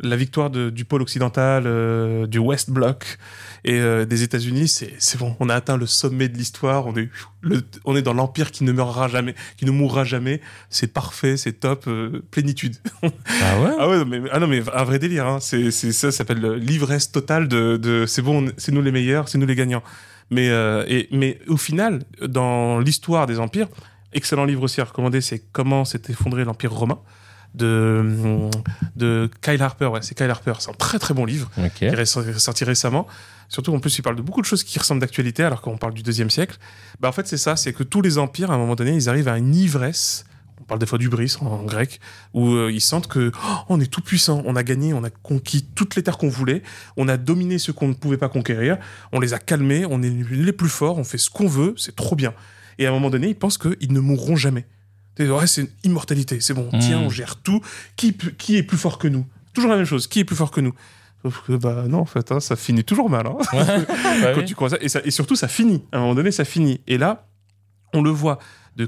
la 0.03 0.17
victoire 0.17 0.51
de- 0.51 0.71
du 0.71 0.85
pôle 0.85 1.03
occidental, 1.03 1.65
euh, 1.67 2.27
du 2.27 2.39
West 2.39 2.71
Bloc 2.71 3.19
et 3.65 3.79
euh, 3.81 4.05
des 4.05 4.23
États-Unis, 4.23 4.69
c'est 4.99 5.19
bon. 5.19 5.37
On 5.41 5.49
a 5.49 5.55
atteint 5.55 5.77
le 5.77 5.87
sommet 5.87 6.29
de 6.29 6.37
l'histoire. 6.37 6.87
On 6.87 6.95
est 6.97 7.09
le- 7.41 7.63
on 7.85 7.95
est 7.97 8.03
dans 8.03 8.13
l'empire 8.15 8.51
qui 8.51 8.65
ne 8.65 8.73
meurra 8.73 9.09
jamais, 9.09 9.35
qui 9.57 9.65
ne 9.65 9.71
mourra 9.71 10.05
jamais. 10.05 10.41
C'est 10.71 10.93
parfait, 10.93 11.37
c'est 11.37 11.53
top, 11.55 11.85
euh, 11.87 12.23
plénitude. 12.31 12.77
Ah 13.05 13.61
ouais? 13.61 13.71
Ah 13.79 13.89
ouais, 13.89 13.99
non, 13.99 14.05
mais, 14.07 14.21
ah 14.33 14.39
non, 14.41 14.47
mais 14.47 14.63
un 14.75 14.85
vrai 14.85 14.99
délire. 14.99 15.27
Hein. 15.27 15.39
C'est, 15.41 15.71
ça, 15.71 15.93
ça 15.93 16.11
s'appelle 16.13 16.41
le- 16.41 16.57
l'ivresse 16.57 17.11
totale 17.13 17.49
de, 17.49 17.77
de 17.77 18.05
c'est 18.07 18.23
bon, 18.23 18.47
on- 18.49 18.53
c'est 18.57 18.73
nous 18.73 18.83
les 18.83 18.93
meilleurs, 18.93 19.29
c'est 19.29 19.39
nous 19.39 19.47
les 19.47 19.55
gagnants. 19.57 19.83
Mais, 20.31 20.47
et, 20.89 21.09
mais 21.13 21.39
au 21.47 21.57
final, 21.59 22.05
dans 22.27 22.79
l'histoire 22.79 23.27
des 23.27 23.39
empires, 23.39 23.69
excellent 24.15 24.45
livre 24.47 24.63
aussi 24.63 24.81
à 24.81 24.85
recommander, 24.85 25.21
c'est 25.21 25.43
Comment 25.53 25.85
s'est 25.85 26.01
effondré 26.09 26.45
l'empire 26.45 26.73
romain 26.73 26.99
de, 27.55 28.49
de 28.97 29.31
Kyle 29.43 29.63
Harper. 29.63 29.87
Ouais, 29.87 30.01
c'est 30.03 30.15
Kyle 30.17 30.31
Harper. 30.31 30.55
C'est 30.59 30.71
un 30.71 30.75
très 30.75 30.99
très 30.99 31.15
bon 31.15 31.25
livre 31.25 31.51
Ok. 31.59 31.73
qui 31.79 31.85
est 31.85 32.05
sorti- 32.05 32.65
récemment. 32.65 33.07
Surtout, 33.49 33.75
en 33.75 33.81
plus, 33.81 33.99
il 33.99 34.03
parle 34.03 34.17
de 34.17 34.23
beaucoup 34.23 34.41
de 34.41 34.47
choses 34.47 34.65
qui 34.65 34.79
ressemblent 34.79 35.01
d'actualité, 35.01 35.43
alors 35.45 35.61
qu'on 35.61 35.77
parle 35.77 35.93
du 35.93 36.03
deuxième 36.03 36.31
siècle. 36.31 36.57
Bah, 37.01 37.09
en 37.09 37.13
fait, 37.13 37.27
c'est 37.29 37.37
ça, 37.37 37.57
c'est 37.57 37.73
que 37.75 37.83
tous 37.83 38.01
les 38.01 38.17
empires, 38.19 38.51
à 38.51 38.55
un 38.55 38.59
moment 38.59 38.75
donné, 38.75 38.93
ils 38.95 39.09
arrivent 39.11 39.29
à 39.29 39.37
une 39.37 39.55
ivresse. 39.55 40.25
On 40.61 40.65
parle 40.65 40.81
des 40.81 40.87
fois 40.87 40.97
du 40.99 41.09
bris 41.09 41.35
en, 41.41 41.47
en 41.47 41.63
grec, 41.65 42.01
où 42.35 42.53
euh, 42.55 42.71
ils 42.73 42.81
sentent 42.81 43.09
que 43.09 43.33
oh, 43.35 43.55
on 43.69 43.81
est 43.81 43.91
tout 43.91 44.01
puissant, 44.01 44.43
on 44.47 44.55
a 44.57 44.63
gagné, 44.63 44.95
on 44.95 45.03
a 45.03 45.11
conquis 45.11 45.67
toutes 45.75 45.97
les 45.97 46.03
terres 46.05 46.19
qu'on 46.19 46.29
voulait, 46.29 46.63
on 46.97 47.09
a 47.09 47.17
dominé 47.17 47.59
ceux 47.59 47.73
qu'on 47.73 47.89
ne 47.89 47.95
pouvait 47.95 48.17
pas 48.17 48.29
conquérir, 48.29 48.79
on 49.13 49.19
les 49.19 49.35
a 49.35 49.41
calmés, 49.41 49.85
on 49.91 50.01
est 50.03 50.09
les 50.31 50.53
plus 50.53 50.69
forts, 50.69 50.99
on 50.99 51.05
fait 51.05 51.19
ce 51.19 51.31
qu'on 51.31 51.49
veut, 51.49 51.75
c'est 51.77 51.97
trop 51.97 52.15
bien. 52.15 52.33
Et 52.79 52.87
à 52.87 52.91
un 52.91 52.93
moment 52.93 53.11
donné, 53.11 53.29
ils 53.29 53.35
pensent 53.35 53.59
qu'ils 53.59 53.93
ne 53.93 53.99
mourront 54.01 54.37
jamais. 54.37 54.65
Ouais, 55.21 55.47
c'est 55.47 55.63
une 55.63 55.69
immortalité, 55.85 56.41
c'est 56.41 56.55
bon, 56.55 56.69
Mm. 56.73 56.79
tiens, 56.81 56.99
on 57.01 57.11
gère 57.11 57.37
tout. 57.37 57.61
Qui, 57.97 58.17
qui 58.39 58.57
est 58.57 58.63
plus 58.63 58.79
fort 58.79 58.99
que 58.99 59.09
nous? 59.09 59.27
Toujours 59.53 59.71
la 59.71 59.77
même 59.77 59.85
chose, 59.87 60.07
qui 60.07 60.21
est 60.21 60.25
plus 60.25 60.37
fort 60.37 60.51
que 60.51 60.61
nous? 60.61 60.73
Sauf 61.23 61.43
que, 61.47 61.53
bah 61.53 61.85
non, 61.89 61.99
en 62.01 62.05
fait, 62.07 62.33
hein, 62.33 62.41
ça 62.41 62.57
finit 62.57 62.83
toujours 62.83 63.09
mal. 63.11 63.27
hein, 63.27 63.37
Ouais. 63.53 63.65
Bah 64.23 64.33
quand 64.35 64.45
tu 64.45 64.55
crois 64.55 64.71
ça. 64.71 64.77
Et, 64.81 64.89
ça. 64.89 65.01
et 65.05 65.11
surtout, 65.11 65.37
ça 65.37 65.47
finit. 65.49 65.85
À 65.93 65.99
un 65.99 66.01
moment 66.01 66.15
donné, 66.15 66.33
ça 66.33 66.45
finit. 66.45 66.81
Et 66.89 66.99
là, 66.99 67.27
on 67.93 68.03
le 68.03 68.11
voit, 68.11 68.39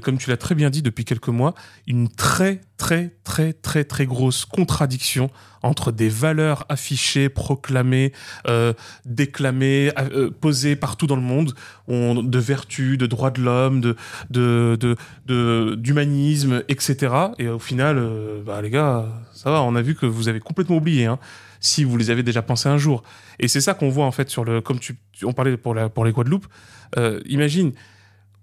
comme 0.01 0.17
tu 0.17 0.29
l'as 0.29 0.37
très 0.37 0.55
bien 0.55 0.69
dit 0.69 0.81
depuis 0.81 1.05
quelques 1.05 1.27
mois, 1.29 1.53
une 1.87 2.09
très, 2.09 2.61
très, 2.77 3.15
très, 3.23 3.53
très, 3.53 3.83
très 3.83 4.05
grosse 4.05 4.45
contradiction 4.45 5.29
entre 5.63 5.91
des 5.91 6.09
valeurs 6.09 6.65
affichées, 6.69 7.29
proclamées, 7.29 8.11
euh, 8.47 8.73
déclamées, 9.05 9.91
euh, 9.97 10.29
posées 10.29 10.75
partout 10.75 11.07
dans 11.07 11.15
le 11.15 11.21
monde, 11.23 11.53
on- 11.87 12.21
de 12.21 12.39
vertu, 12.39 12.97
de 12.97 13.07
droits 13.07 13.31
de 13.31 13.41
l'homme, 13.41 13.81
d'humanisme, 15.27 16.63
etc. 16.67 17.13
Et 17.39 17.47
au 17.47 17.59
final, 17.59 17.97
euh, 17.97 18.41
bah, 18.43 18.61
les 18.61 18.69
gars, 18.69 19.05
ça 19.33 19.51
va, 19.51 19.61
on 19.63 19.75
a 19.75 19.81
vu 19.81 19.95
que 19.95 20.05
vous 20.05 20.27
avez 20.27 20.39
complètement 20.39 20.77
oublié, 20.77 21.05
hein, 21.05 21.19
si 21.59 21.83
vous 21.83 21.97
les 21.97 22.09
avez 22.11 22.23
déjà 22.23 22.41
pensés 22.41 22.69
un 22.69 22.77
jour. 22.77 23.03
Et 23.39 23.47
c'est 23.47 23.61
ça 23.61 23.73
qu'on 23.73 23.89
voit 23.89 24.05
en 24.05 24.11
fait 24.11 24.29
sur 24.29 24.45
le, 24.45 24.61
comme 24.61 24.79
tu, 24.79 24.95
on 25.23 25.33
parlait 25.33 25.57
pour 25.57 25.73
les 25.75 26.11
Guadeloupe. 26.11 26.47
Imagine, 27.25 27.73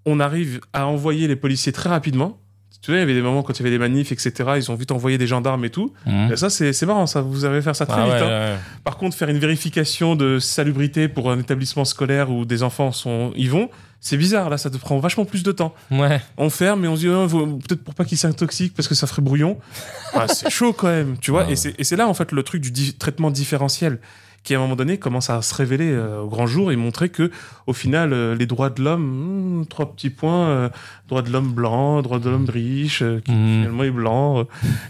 on 0.05 0.19
arrive 0.19 0.59
à 0.73 0.87
envoyer 0.87 1.27
les 1.27 1.35
policiers 1.35 1.71
très 1.71 1.89
rapidement. 1.89 2.39
Tu 2.81 2.91
vois, 2.91 2.97
il 2.97 2.99
y 2.99 3.03
avait 3.03 3.13
des 3.13 3.21
moments 3.21 3.43
quand 3.43 3.53
il 3.53 3.59
y 3.59 3.63
avait 3.63 3.69
des 3.71 3.79
manifs, 3.79 4.11
etc. 4.11 4.33
Ils 4.57 4.69
ont 4.69 4.75
vite 4.75 4.91
envoyé 4.91 5.17
des 5.17 5.25
gendarmes 5.27 5.63
et 5.63 5.69
tout. 5.69 5.93
Mhm. 6.05 6.33
Et 6.33 6.35
ça, 6.35 6.49
c'est 6.49 6.85
marrant, 6.85 7.07
ça. 7.07 7.21
Vous 7.21 7.45
avez 7.45 7.61
faire 7.61 7.77
ça 7.77 7.85
très 7.85 8.01
Ah 8.01 8.03
vite. 8.05 8.13
ouais, 8.15 8.21
hein. 8.21 8.53
ouais. 8.55 8.57
Par 8.83 8.97
contre, 8.97 9.15
faire 9.15 9.29
une 9.29 9.37
vérification 9.37 10.17
de 10.17 10.37
salubrité 10.39 11.07
pour 11.07 11.31
un 11.31 11.39
établissement 11.39 11.85
scolaire 11.85 12.29
où 12.29 12.43
des 12.43 12.61
enfants 12.61 12.91
sont, 12.91 13.31
y 13.37 13.47
vont, 13.47 13.69
c'est 14.01 14.17
bizarre. 14.17 14.49
Là, 14.49 14.57
ça 14.57 14.69
te 14.69 14.75
prend 14.75 14.99
vachement 14.99 15.23
plus 15.23 15.43
de 15.43 15.53
temps. 15.53 15.73
Ouais. 15.91 16.19
On 16.35 16.49
ferme 16.49 16.83
et 16.83 16.89
on 16.89 16.97
se 16.97 17.01
dit 17.01 17.07
oh, 17.07 17.25
peut-être 17.65 17.85
pour 17.85 17.95
pas 17.95 18.03
qu'ils 18.03 18.17
s'intoxiquent 18.17 18.73
parce 18.75 18.89
que 18.89 18.95
ça 18.95 19.07
ferait 19.07 19.21
brouillon. 19.21 19.57
Ah, 20.15 20.27
c'est 20.27 20.49
chaud 20.49 20.73
quand 20.73 20.89
même, 20.89 21.15
tu 21.19 21.31
vois. 21.31 21.45
Ah. 21.47 21.51
Et 21.51 21.55
c'est 21.55 21.73
et 21.79 21.83
c'est 21.85 21.95
là 21.95 22.07
en 22.07 22.13
fait 22.13 22.31
le 22.33 22.43
truc 22.43 22.61
du 22.61 22.69
di- 22.69 22.93
traitement 22.93 23.31
différentiel 23.31 23.99
qui 24.43 24.53
à 24.55 24.57
un 24.57 24.61
moment 24.61 24.75
donné 24.75 24.97
commence 24.97 25.29
à 25.29 25.41
se 25.41 25.55
révéler 25.55 25.89
euh, 25.91 26.19
au 26.21 26.27
grand 26.27 26.47
jour 26.47 26.71
et 26.71 26.75
montrer 26.75 27.09
que 27.09 27.31
au 27.65 27.73
final 27.73 28.11
euh, 28.11 28.35
les 28.35 28.45
droits 28.45 28.69
de 28.69 28.83
l'homme, 28.83 29.61
hmm, 29.61 29.65
trois 29.67 29.91
petits 29.93 30.09
points, 30.09 30.47
euh, 30.49 30.69
droits 31.07 31.21
de 31.21 31.29
l'homme 31.31 31.51
blanc, 31.53 32.01
droits 32.01 32.19
de 32.19 32.29
l'homme 32.29 32.49
riche, 32.49 33.01
euh, 33.01 33.21
qui 33.23 33.31
Mhm. 33.31 33.47
finalement 33.59 33.83
est 33.83 33.91
blanc, 33.91 34.39
euh, 34.39 34.43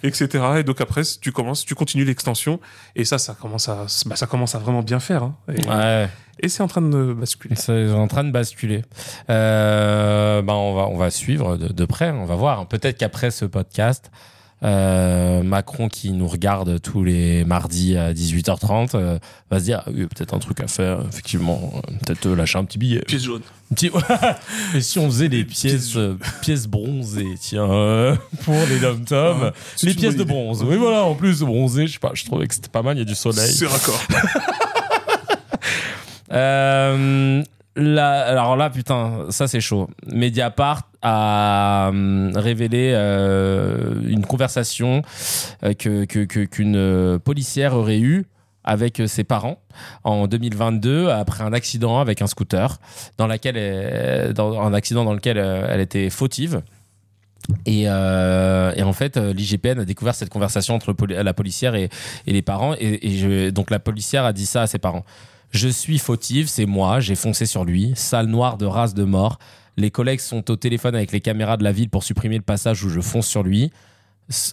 etc. 0.04 0.44
Et 0.60 0.64
donc 0.64 0.82
après 0.82 1.02
tu 1.22 1.32
commences, 1.32 1.66
tu 1.66 1.76
continues 1.76 2.06
l'extension 2.06 2.60
et 2.96 3.06
ça, 3.06 3.18
ça 3.20 3.36
commence 3.40 3.70
à, 3.70 3.86
bah, 4.08 4.16
ça 4.16 4.26
commence 4.28 4.56
à 4.56 4.60
vraiment 4.60 4.82
bien 4.82 5.00
faire. 5.00 5.24
hein. 5.24 5.36
Et, 5.56 5.68
Ouais. 5.68 6.10
et 6.40 6.50
c'est 6.50 6.64
en 6.64 6.68
train 6.68 6.82
de 6.82 7.14
basculer. 7.14 7.56
C'est 7.56 7.92
en 7.92 8.08
train 8.08 8.24
de 8.24 8.32
basculer. 8.32 8.82
Euh, 9.30 10.42
ben 10.42 10.54
on 10.54 10.74
va 10.76 10.88
on 10.88 10.98
va 10.98 11.10
suivre 11.10 11.58
de, 11.58 11.68
de 11.72 11.86
près. 11.86 12.12
On 12.12 12.26
va 12.26 12.36
voir. 12.36 12.68
Peut-être 12.68 12.98
qu'après 12.98 13.32
ce 13.32 13.46
podcast, 13.46 14.12
euh, 14.64 15.44
Macron 15.44 15.90
qui 15.90 16.12
nous 16.12 16.28
regarde 16.28 16.82
tous 16.82 17.04
les 17.04 17.44
mardis 17.46 17.98
à 17.98 18.14
18h30 18.14 18.92
euh, 18.96 19.20
va 19.52 19.60
se 19.60 19.66
dire 19.66 19.84
ah 19.86 19.90
oui, 19.94 20.06
peut-être 20.08 20.34
un 20.34 20.40
truc 20.40 20.60
à 20.62 20.68
faire. 20.68 21.00
Effectivement, 21.10 21.72
euh, 21.76 21.92
peut-être 22.06 22.26
euh, 22.28 22.36
lâcher 22.36 22.58
un 22.60 22.66
petit 22.66 22.78
billet. 22.78 23.02
Pièce 23.08 23.24
jaune. 23.24 23.42
Petit- 23.76 23.92
Et 24.76 24.82
si 24.82 25.00
on 25.00 25.06
faisait 25.08 25.28
les 25.28 25.44
pièces, 25.44 25.96
euh, 25.98 26.18
pièces 26.42 26.68
bronzées, 26.68 27.36
tiens, 27.40 27.68
pour 28.46 28.56
les 28.70 28.80
dom-toms, 28.80 29.38
Ah, 29.48 29.54
c'est 29.76 29.88
les 29.88 29.94
pièces 29.96 30.16
de 30.16 30.24
bronze. 30.24 30.64
Oui, 30.64 30.78
voilà, 30.78 31.04
en 31.04 31.16
plus 31.16 31.42
bronzé, 31.42 31.88
je 31.88 31.94
sais 31.94 32.00
pas, 32.00 32.12
je 32.14 32.24
trouvais 32.26 32.48
que 32.48 32.54
c'était 32.56 32.70
pas 32.70 32.82
mal, 32.84 32.96
il 32.96 33.00
y 33.00 33.04
a 33.04 33.06
du 33.06 33.16
soleil. 33.16 33.52
C'est 33.52 33.68
raccord. 33.68 34.02
Euh, 36.32 37.44
là, 37.76 38.22
alors 38.26 38.56
là, 38.56 38.70
putain, 38.70 39.26
ça 39.30 39.48
c'est 39.48 39.62
chaud. 39.62 39.90
Mediapart 40.08 40.90
a 41.02 41.88
hum, 41.90 42.32
révélé 42.36 42.92
euh, 42.94 43.96
une 44.08 44.26
conversation 44.26 45.02
euh, 45.64 45.74
que 45.74 46.06
qu'une 46.06 46.76
euh, 46.76 47.20
policière 47.20 47.76
aurait 47.76 48.00
eue 48.00 48.26
avec 48.64 49.02
ses 49.08 49.26
parents 49.26 49.60
en 50.06 50.26
2022 50.26 51.10
après 51.10 51.44
un 51.44 51.52
accident 51.52 52.00
avec 52.00 52.22
un 52.22 52.28
scooter 52.28 52.78
dans 53.18 53.28
laquelle 53.28 53.58
elle- 53.58 54.34
dans 54.34 54.70
lequel 54.70 55.38
elle 55.38 55.82
était 55.82 56.10
fautive 56.10 56.62
et, 57.66 57.90
en 57.90 58.94
fait, 58.94 59.18
l'IGPN 59.18 59.80
a 59.80 59.86
découvert 59.86 60.16
cette 60.16 60.30
conversation 60.30 60.76
entre 60.76 60.96
la 61.10 61.34
policière 61.34 61.76
et, 61.76 61.90
les 62.26 62.42
parents. 62.42 62.74
Et, 62.80 63.52
donc 63.52 63.70
la 63.70 63.80
policière 63.80 64.24
a 64.24 64.32
dit 64.32 64.46
ça 64.46 64.62
à 64.62 64.68
ses 64.68 64.80
parents. 64.80 65.04
Je 65.54 65.68
suis 65.68 66.00
fautive, 66.00 66.48
c'est 66.48 66.66
moi, 66.66 67.00
j'ai 67.00 67.14
foncé 67.14 67.46
sur 67.46 67.64
lui, 67.64 67.94
sale 67.96 68.26
noire 68.26 68.58
de 68.58 68.66
race 68.66 68.96
de 68.96 69.04
mort. 69.04 69.38
Les 69.78 69.92
collègues 69.92 70.20
sont 70.20 70.50
au 70.50 70.56
téléphone 70.56 70.96
avec 70.96 71.12
les 71.12 71.22
caméras 71.22 71.58
de 71.58 71.64
la 71.64 71.72
ville 71.72 71.90
pour 71.90 72.04
supprimer 72.04 72.38
le 72.38 72.44
passage 72.44 72.84
où 72.84 72.90
je 72.90 73.00
fonce 73.02 73.28
sur 73.28 73.44
lui. 73.44 73.72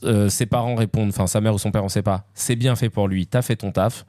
Euh, 0.04 0.28
ses 0.28 0.44
parents 0.44 0.74
répondent, 0.74 1.08
enfin 1.08 1.26
sa 1.26 1.40
mère 1.40 1.54
ou 1.54 1.58
son 1.58 1.70
père, 1.70 1.84
on 1.84 1.88
sait 1.88 2.02
pas. 2.02 2.26
C'est 2.34 2.54
bien 2.54 2.76
fait 2.76 2.90
pour 2.90 3.08
lui, 3.08 3.26
t'as 3.26 3.40
fait 3.40 3.56
ton 3.56 3.72
taf. 3.72 4.04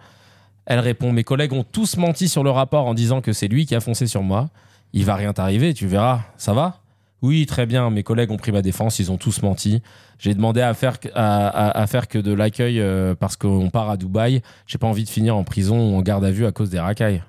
Elle 0.65 0.79
répond, 0.79 1.13
mes 1.13 1.23
collègues 1.23 1.53
ont 1.53 1.63
tous 1.63 1.95
menti 1.95 2.27
sur 2.27 2.43
le 2.43 2.49
rapport 2.49 2.85
en 2.85 2.93
disant 2.93 3.21
que 3.21 3.31
c'est 3.31 3.47
lui 3.47 3.65
qui 3.65 3.73
a 3.73 3.79
foncé 3.79 4.05
sur 4.05 4.21
moi. 4.21 4.49
Il 4.91 5.05
va 5.05 5.15
rien 5.15 5.31
t'arriver, 5.31 5.73
tu 5.73 5.87
verras. 5.87 6.23
Ça 6.37 6.53
va? 6.53 6.80
Oui, 7.21 7.45
très 7.45 7.65
bien, 7.67 7.89
mes 7.91 8.01
collègues 8.03 8.31
ont 8.31 8.37
pris 8.37 8.51
ma 8.51 8.61
défense, 8.63 8.97
ils 8.99 9.11
ont 9.11 9.17
tous 9.17 9.41
menti. 9.43 9.81
J'ai 10.17 10.33
demandé 10.33 10.61
à 10.61 10.73
faire, 10.73 10.99
que- 10.99 11.09
à, 11.13 11.47
à- 11.47 11.81
à 11.81 11.87
faire 11.87 12.07
que 12.07 12.17
de 12.17 12.33
l'accueil 12.33 12.79
euh, 12.79 13.13
parce 13.13 13.35
qu'on 13.35 13.69
part 13.69 13.89
à 13.91 13.97
Dubaï. 13.97 14.41
J'ai 14.65 14.77
pas 14.79 14.87
envie 14.87 15.03
de 15.03 15.09
finir 15.09 15.35
en 15.35 15.43
prison 15.43 15.91
ou 15.91 15.95
en 15.97 16.01
garde 16.01 16.25
à 16.25 16.31
vue 16.31 16.45
à 16.47 16.51
cause 16.51 16.69
des 16.71 16.79
racailles. 16.79 17.21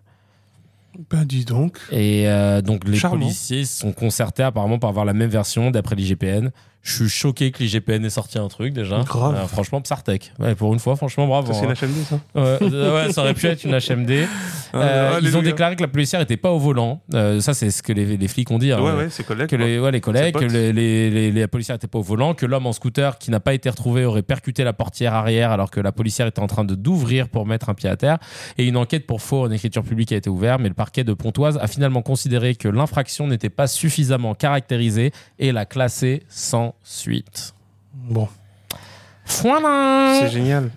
Ben 1.10 1.24
dis 1.24 1.44
donc. 1.44 1.78
Et 1.90 2.28
euh, 2.28 2.60
donc 2.60 2.86
les 2.86 2.96
Charmant. 2.96 3.18
policiers 3.20 3.64
se 3.64 3.80
sont 3.80 3.92
concertés 3.92 4.42
apparemment 4.42 4.78
pour 4.78 4.88
avoir 4.90 5.04
la 5.06 5.14
même 5.14 5.30
version 5.30 5.70
d'après 5.70 5.94
l'IGPN. 5.94 6.50
Je 6.84 6.94
suis 7.04 7.08
choqué 7.08 7.52
que 7.52 7.62
l'IGPN 7.62 8.04
ait 8.04 8.10
sorti 8.10 8.38
un 8.38 8.48
truc 8.48 8.72
déjà. 8.72 8.98
Grave. 9.04 9.36
Euh, 9.36 9.46
franchement, 9.46 9.80
Psartec. 9.80 10.32
Ouais, 10.40 10.56
pour 10.56 10.72
une 10.72 10.80
fois, 10.80 10.96
franchement, 10.96 11.28
bravo. 11.28 11.52
C'est 11.52 11.64
hein. 11.66 11.74
une 11.80 11.88
HMD, 11.88 12.04
ça 12.04 12.14
Ouais, 12.34 12.58
euh, 12.74 13.06
ouais, 13.06 13.12
ça 13.12 13.20
aurait 13.22 13.34
pu 13.34 13.46
être 13.46 13.64
une 13.64 13.78
HMD. 13.78 14.26
Ah, 14.74 14.78
Euh, 14.78 15.20
ils 15.22 15.36
ont 15.36 15.42
déclaré 15.42 15.76
que 15.76 15.82
la 15.82 15.88
policière 15.88 16.18
n'était 16.20 16.38
pas 16.38 16.50
au 16.50 16.58
volant. 16.58 17.02
Euh, 17.12 17.40
ça, 17.42 17.52
c'est 17.52 17.70
ce 17.70 17.82
que 17.82 17.92
les, 17.92 18.16
les 18.16 18.26
flics 18.28 18.50
ont 18.50 18.56
dit. 18.56 18.72
hein. 18.72 18.80
Ouais, 18.80 18.92
ouais, 18.92 19.10
ses 19.10 19.22
collègues. 19.22 19.46
Que 19.50 19.56
les, 19.56 19.78
ouais, 19.78 19.90
les 19.90 20.00
collègues, 20.00 20.32
que 20.34 20.38
potes. 20.40 20.50
les, 20.50 20.72
les, 20.72 21.10
les, 21.10 21.30
les 21.30 21.46
policiers 21.46 21.74
n'étaient 21.74 21.86
pas 21.88 21.98
au 21.98 22.02
volant, 22.02 22.32
que 22.32 22.46
l'homme 22.46 22.66
en 22.66 22.72
scooter 22.72 23.18
qui 23.18 23.30
n'a 23.30 23.38
pas 23.38 23.52
été 23.52 23.68
retrouvé 23.68 24.06
aurait 24.06 24.22
percuté 24.22 24.64
la 24.64 24.72
portière 24.72 25.12
arrière 25.12 25.50
alors 25.50 25.70
que 25.70 25.78
la 25.78 25.92
policière 25.92 26.26
était 26.26 26.40
en 26.40 26.46
train 26.46 26.64
de 26.64 26.74
d'ouvrir 26.74 27.28
pour 27.28 27.44
mettre 27.44 27.68
un 27.68 27.74
pied 27.74 27.90
à 27.90 27.96
terre. 27.96 28.16
Et 28.56 28.64
une 28.66 28.78
enquête 28.78 29.06
pour 29.06 29.20
faux 29.20 29.42
en 29.44 29.50
écriture 29.50 29.82
publique 29.84 30.10
a 30.12 30.16
été 30.16 30.30
ouverte, 30.30 30.58
mais 30.62 30.70
le 30.70 30.74
parquet 30.74 31.04
de 31.04 31.12
Pontoise 31.12 31.58
a 31.60 31.66
finalement 31.66 32.00
considéré 32.00 32.54
que 32.54 32.68
l'infraction 32.68 33.26
n'était 33.26 33.50
pas 33.50 33.66
suffisamment 33.66 34.34
caractérisée 34.34 35.12
et 35.38 35.52
l'a 35.52 35.66
classée 35.66 36.22
sans 36.30 36.71
suite. 36.82 37.54
Bon, 37.94 38.28
Voilà. 39.42 40.18
c'est 40.20 40.30
génial. 40.30 40.70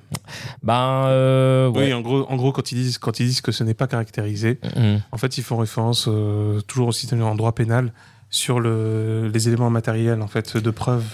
Ben, 0.64 1.06
euh, 1.08 1.70
ouais. 1.70 1.86
Oui, 1.88 1.94
en 1.94 2.02
gros, 2.02 2.26
en 2.30 2.36
gros 2.36 2.52
quand, 2.52 2.72
ils 2.72 2.76
disent, 2.76 2.98
quand 2.98 3.20
ils 3.20 3.28
disent 3.28 3.42
que 3.42 3.52
ce 3.52 3.64
n'est 3.64 3.74
pas 3.74 3.88
caractérisé, 3.88 4.60
Mhm. 4.76 5.02
en 5.12 5.18
fait, 5.18 5.38
ils 5.38 5.44
font 5.44 5.58
référence, 5.58 6.06
euh, 6.08 6.62
toujours 6.62 6.88
aussi 6.88 7.08
en 7.14 7.36
droit 7.36 7.54
pénal, 7.54 7.92
sur 8.30 8.60
le, 8.60 9.30
les 9.34 9.48
éléments 9.48 9.70
matériels 9.70 10.22
en 10.22 10.28
fait, 10.28 10.58
de 10.58 10.70
preuve. 10.72 11.06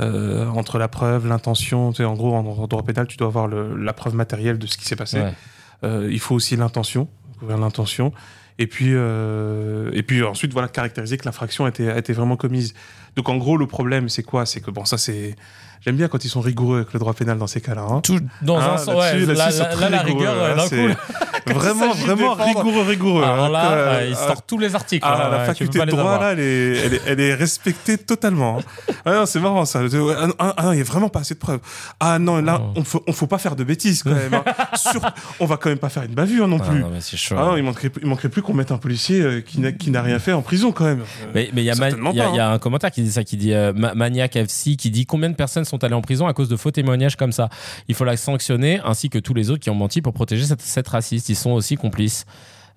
Euh, 0.00 0.46
entre 0.50 0.78
la 0.78 0.86
preuve, 0.86 1.26
l'intention, 1.26 1.90
tu 1.90 1.98
sais, 1.98 2.04
en 2.04 2.14
gros, 2.14 2.32
en, 2.34 2.46
en 2.46 2.66
droit 2.68 2.84
pénal, 2.84 3.08
tu 3.08 3.16
dois 3.16 3.26
avoir 3.26 3.48
le- 3.48 3.76
la 3.76 3.92
preuve 3.92 4.14
matérielle 4.14 4.56
de 4.58 4.66
ce 4.68 4.76
qui 4.78 4.84
s'est 4.84 4.94
passé. 4.96 5.20
Ouais. 5.20 6.08
Il 6.10 6.20
faut 6.20 6.34
aussi 6.36 6.54
l'intention, 6.56 7.08
couvrir 7.38 7.58
l'intention. 7.58 8.12
Et 8.60 8.66
puis, 8.68 8.90
et 8.92 10.02
puis 10.04 10.22
ensuite, 10.24 10.52
voilà, 10.52 10.68
caractériser 10.68 11.16
que 11.18 11.24
l'infraction 11.24 11.64
a 11.64 11.68
été, 11.68 11.90
a 11.90 11.98
été 11.98 12.12
vraiment 12.12 12.36
commise. 12.36 12.74
Donc, 13.16 13.28
en 13.28 13.36
gros, 13.36 13.56
le 13.56 13.66
problème, 13.66 14.08
c'est 14.08 14.22
quoi? 14.22 14.46
C'est 14.46 14.60
que, 14.60 14.70
bon, 14.70 14.84
ça, 14.84 14.98
c'est. 14.98 15.36
J'aime 15.84 15.96
bien 15.96 16.08
quand 16.08 16.24
ils 16.24 16.28
sont 16.28 16.40
rigoureux 16.40 16.78
avec 16.78 16.92
le 16.92 16.98
droit 16.98 17.14
pénal 17.14 17.38
dans 17.38 17.46
ces 17.46 17.60
cas-là. 17.60 17.86
hein. 17.88 18.00
Tout 18.02 18.18
dans 18.42 18.58
Ah, 18.58 18.74
un 18.74 18.76
sens, 18.78 18.94
ouais, 18.94 19.18
là, 19.26 19.34
là, 19.50 19.50
là, 19.80 19.90
la 19.90 20.02
rigueur, 20.02 20.56
coup. 20.68 20.74
Vraiment, 21.54 21.92
vraiment 21.94 22.34
rigoureux, 22.34 22.82
rigoureux. 22.82 23.22
Alors 23.22 23.46
hein. 23.46 23.48
là, 23.50 23.70
Euh, 23.72 23.98
ouais, 24.00 24.08
il 24.10 24.16
ah, 24.20 24.26
sort 24.26 24.42
tous 24.42 24.58
les 24.58 24.74
articles. 24.74 25.06
ah, 25.08 25.28
hein, 25.28 25.30
la 25.30 25.44
faculté 25.46 25.78
de 25.78 25.84
droit, 25.86 26.18
là, 26.20 26.32
elle 26.32 26.40
est, 26.40 26.76
elle 26.84 26.94
est, 26.94 27.00
elle 27.06 27.20
est 27.20 27.34
respectée 27.34 27.96
totalement. 27.96 28.58
hein. 28.58 28.92
Ah 29.06 29.12
non, 29.14 29.26
c'est 29.26 29.40
marrant, 29.40 29.64
ça. 29.64 29.80
Ah, 29.80 30.26
non, 30.26 30.34
ah, 30.38 30.54
non, 30.62 30.72
il 30.72 30.76
n'y 30.76 30.80
a 30.82 30.84
vraiment 30.84 31.08
pas 31.08 31.20
assez 31.20 31.34
de 31.34 31.38
preuves. 31.38 31.60
Ah 32.00 32.18
non, 32.18 32.42
là, 32.42 32.60
Oh. 32.60 32.72
on 32.76 32.84
faut, 32.84 33.02
on 33.06 33.12
faut 33.12 33.26
pas 33.26 33.38
faire 33.38 33.56
de 33.56 33.64
bêtises 33.64 34.02
quand 34.02 34.10
même. 34.10 34.34
hein. 34.34 34.44
Sur- 34.76 35.00
on 35.40 35.46
va 35.46 35.56
quand 35.56 35.70
même 35.70 35.78
pas 35.78 35.88
faire 35.88 36.02
une 36.02 36.12
bavure 36.14 36.48
non 36.48 36.58
Ah, 36.60 36.68
plus. 36.68 36.80
non, 36.80 36.90
chaud. 37.00 37.36
Ah 37.38 37.44
non, 37.46 37.56
il 37.56 37.62
manquerait, 37.62 37.90
il 38.02 38.06
manquerait 38.08 38.28
plus 38.28 38.42
qu'on 38.42 38.52
mette 38.54 38.72
un 38.72 38.78
policier 38.78 39.20
euh, 39.22 39.40
qui 39.40 39.90
n'a 39.90 40.02
rien 40.02 40.18
fait 40.18 40.32
en 40.32 40.42
prison 40.42 40.70
quand 40.72 40.84
même. 40.84 41.00
Euh, 41.00 41.30
Mais 41.34 41.50
il 41.54 41.62
y, 41.62 41.70
a 41.70 42.50
un 42.50 42.58
commentaire 42.58 42.90
qui 42.90 43.02
dit 43.02 43.12
ça, 43.12 43.24
qui 43.24 43.36
dit 43.38 43.54
euh, 43.54 43.72
Ma- 43.74 43.94
Maniac 43.94 44.36
FC, 44.36 44.76
qui 44.76 44.90
dit 44.90 45.06
combien 45.06 45.30
de 45.30 45.34
personnes 45.36 45.64
sont 45.68 45.84
allées 45.84 45.94
en 45.94 46.00
prison 46.00 46.26
à 46.26 46.32
cause 46.32 46.48
de 46.48 46.56
faux 46.56 46.70
témoignages 46.70 47.16
comme 47.16 47.32
ça. 47.32 47.48
Il 47.88 47.94
faut 47.94 48.04
la 48.04 48.16
sanctionner, 48.16 48.80
ainsi 48.84 49.10
que 49.10 49.18
tous 49.18 49.34
les 49.34 49.50
autres 49.50 49.62
qui 49.62 49.70
ont 49.70 49.74
menti 49.74 50.02
pour 50.02 50.12
protéger 50.12 50.44
cette, 50.58 50.88
raciste. 50.88 51.28
Ils 51.28 51.36
sont 51.36 51.50
aussi 51.50 51.76
complices. 51.76 52.24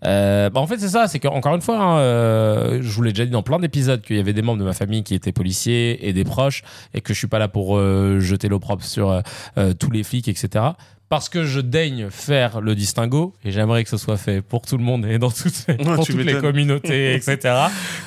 Euh, 0.03 0.49
bah 0.49 0.59
en 0.59 0.67
fait, 0.67 0.79
c'est 0.79 0.89
ça, 0.89 1.07
c'est 1.07 1.19
qu'encore 1.19 1.53
une 1.53 1.61
fois, 1.61 1.77
hein, 1.77 1.99
euh, 1.99 2.79
je 2.81 2.89
vous 2.89 3.03
l'ai 3.03 3.11
déjà 3.11 3.25
dit 3.25 3.31
dans 3.31 3.43
plein 3.43 3.59
d'épisodes 3.59 4.01
qu'il 4.01 4.15
y 4.15 4.19
avait 4.19 4.33
des 4.33 4.41
membres 4.41 4.59
de 4.59 4.63
ma 4.65 4.73
famille 4.73 5.03
qui 5.03 5.13
étaient 5.13 5.31
policiers 5.31 6.07
et 6.07 6.11
des 6.11 6.23
proches, 6.23 6.63
et 6.95 7.01
que 7.01 7.13
je 7.13 7.19
suis 7.19 7.27
pas 7.27 7.37
là 7.37 7.47
pour 7.47 7.77
euh, 7.77 8.19
jeter 8.19 8.47
l'opprobre 8.47 8.83
sur 8.83 9.21
euh, 9.57 9.73
tous 9.77 9.91
les 9.91 10.03
flics, 10.03 10.27
etc. 10.27 10.65
Parce 11.11 11.27
que 11.27 11.43
je 11.43 11.59
daigne 11.59 12.07
faire 12.09 12.61
le 12.61 12.73
distinguo, 12.73 13.33
et 13.43 13.51
j'aimerais 13.51 13.83
que 13.83 13.89
ce 13.89 13.97
soit 13.97 14.15
fait 14.15 14.41
pour 14.41 14.61
tout 14.61 14.77
le 14.77 14.83
monde 14.83 15.05
et 15.05 15.19
dans 15.19 15.29
toutes, 15.29 15.65
les- 15.67 15.75
pour 15.95 16.05
tu 16.05 16.13
toutes 16.13 16.21
les 16.21 16.23
m'étonnes. 16.23 16.41
communautés, 16.41 17.13
etc. 17.15 17.37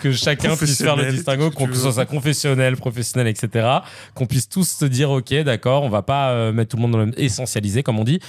Que 0.02 0.10
chacun 0.10 0.56
puisse 0.56 0.82
faire 0.82 0.96
le 0.96 1.12
distinguo, 1.12 1.50
qu'on 1.50 1.66
puisse 1.66 1.80
veux. 1.82 1.92
soit 1.92 2.06
confessionnel, 2.06 2.76
professionnel, 2.76 3.26
etc. 3.28 3.68
Qu'on 4.14 4.24
puisse 4.24 4.48
tous 4.48 4.66
se 4.66 4.86
dire, 4.86 5.10
ok, 5.10 5.34
d'accord, 5.42 5.82
on 5.82 5.90
va 5.90 6.00
pas 6.00 6.30
euh, 6.30 6.50
mettre 6.52 6.70
tout 6.70 6.76
le 6.78 6.82
monde 6.82 6.92
dans 6.92 6.98
le 6.98 7.04
même 7.06 7.14
essentialisé, 7.18 7.82
comme 7.82 7.98
on 7.98 8.04
dit. 8.04 8.20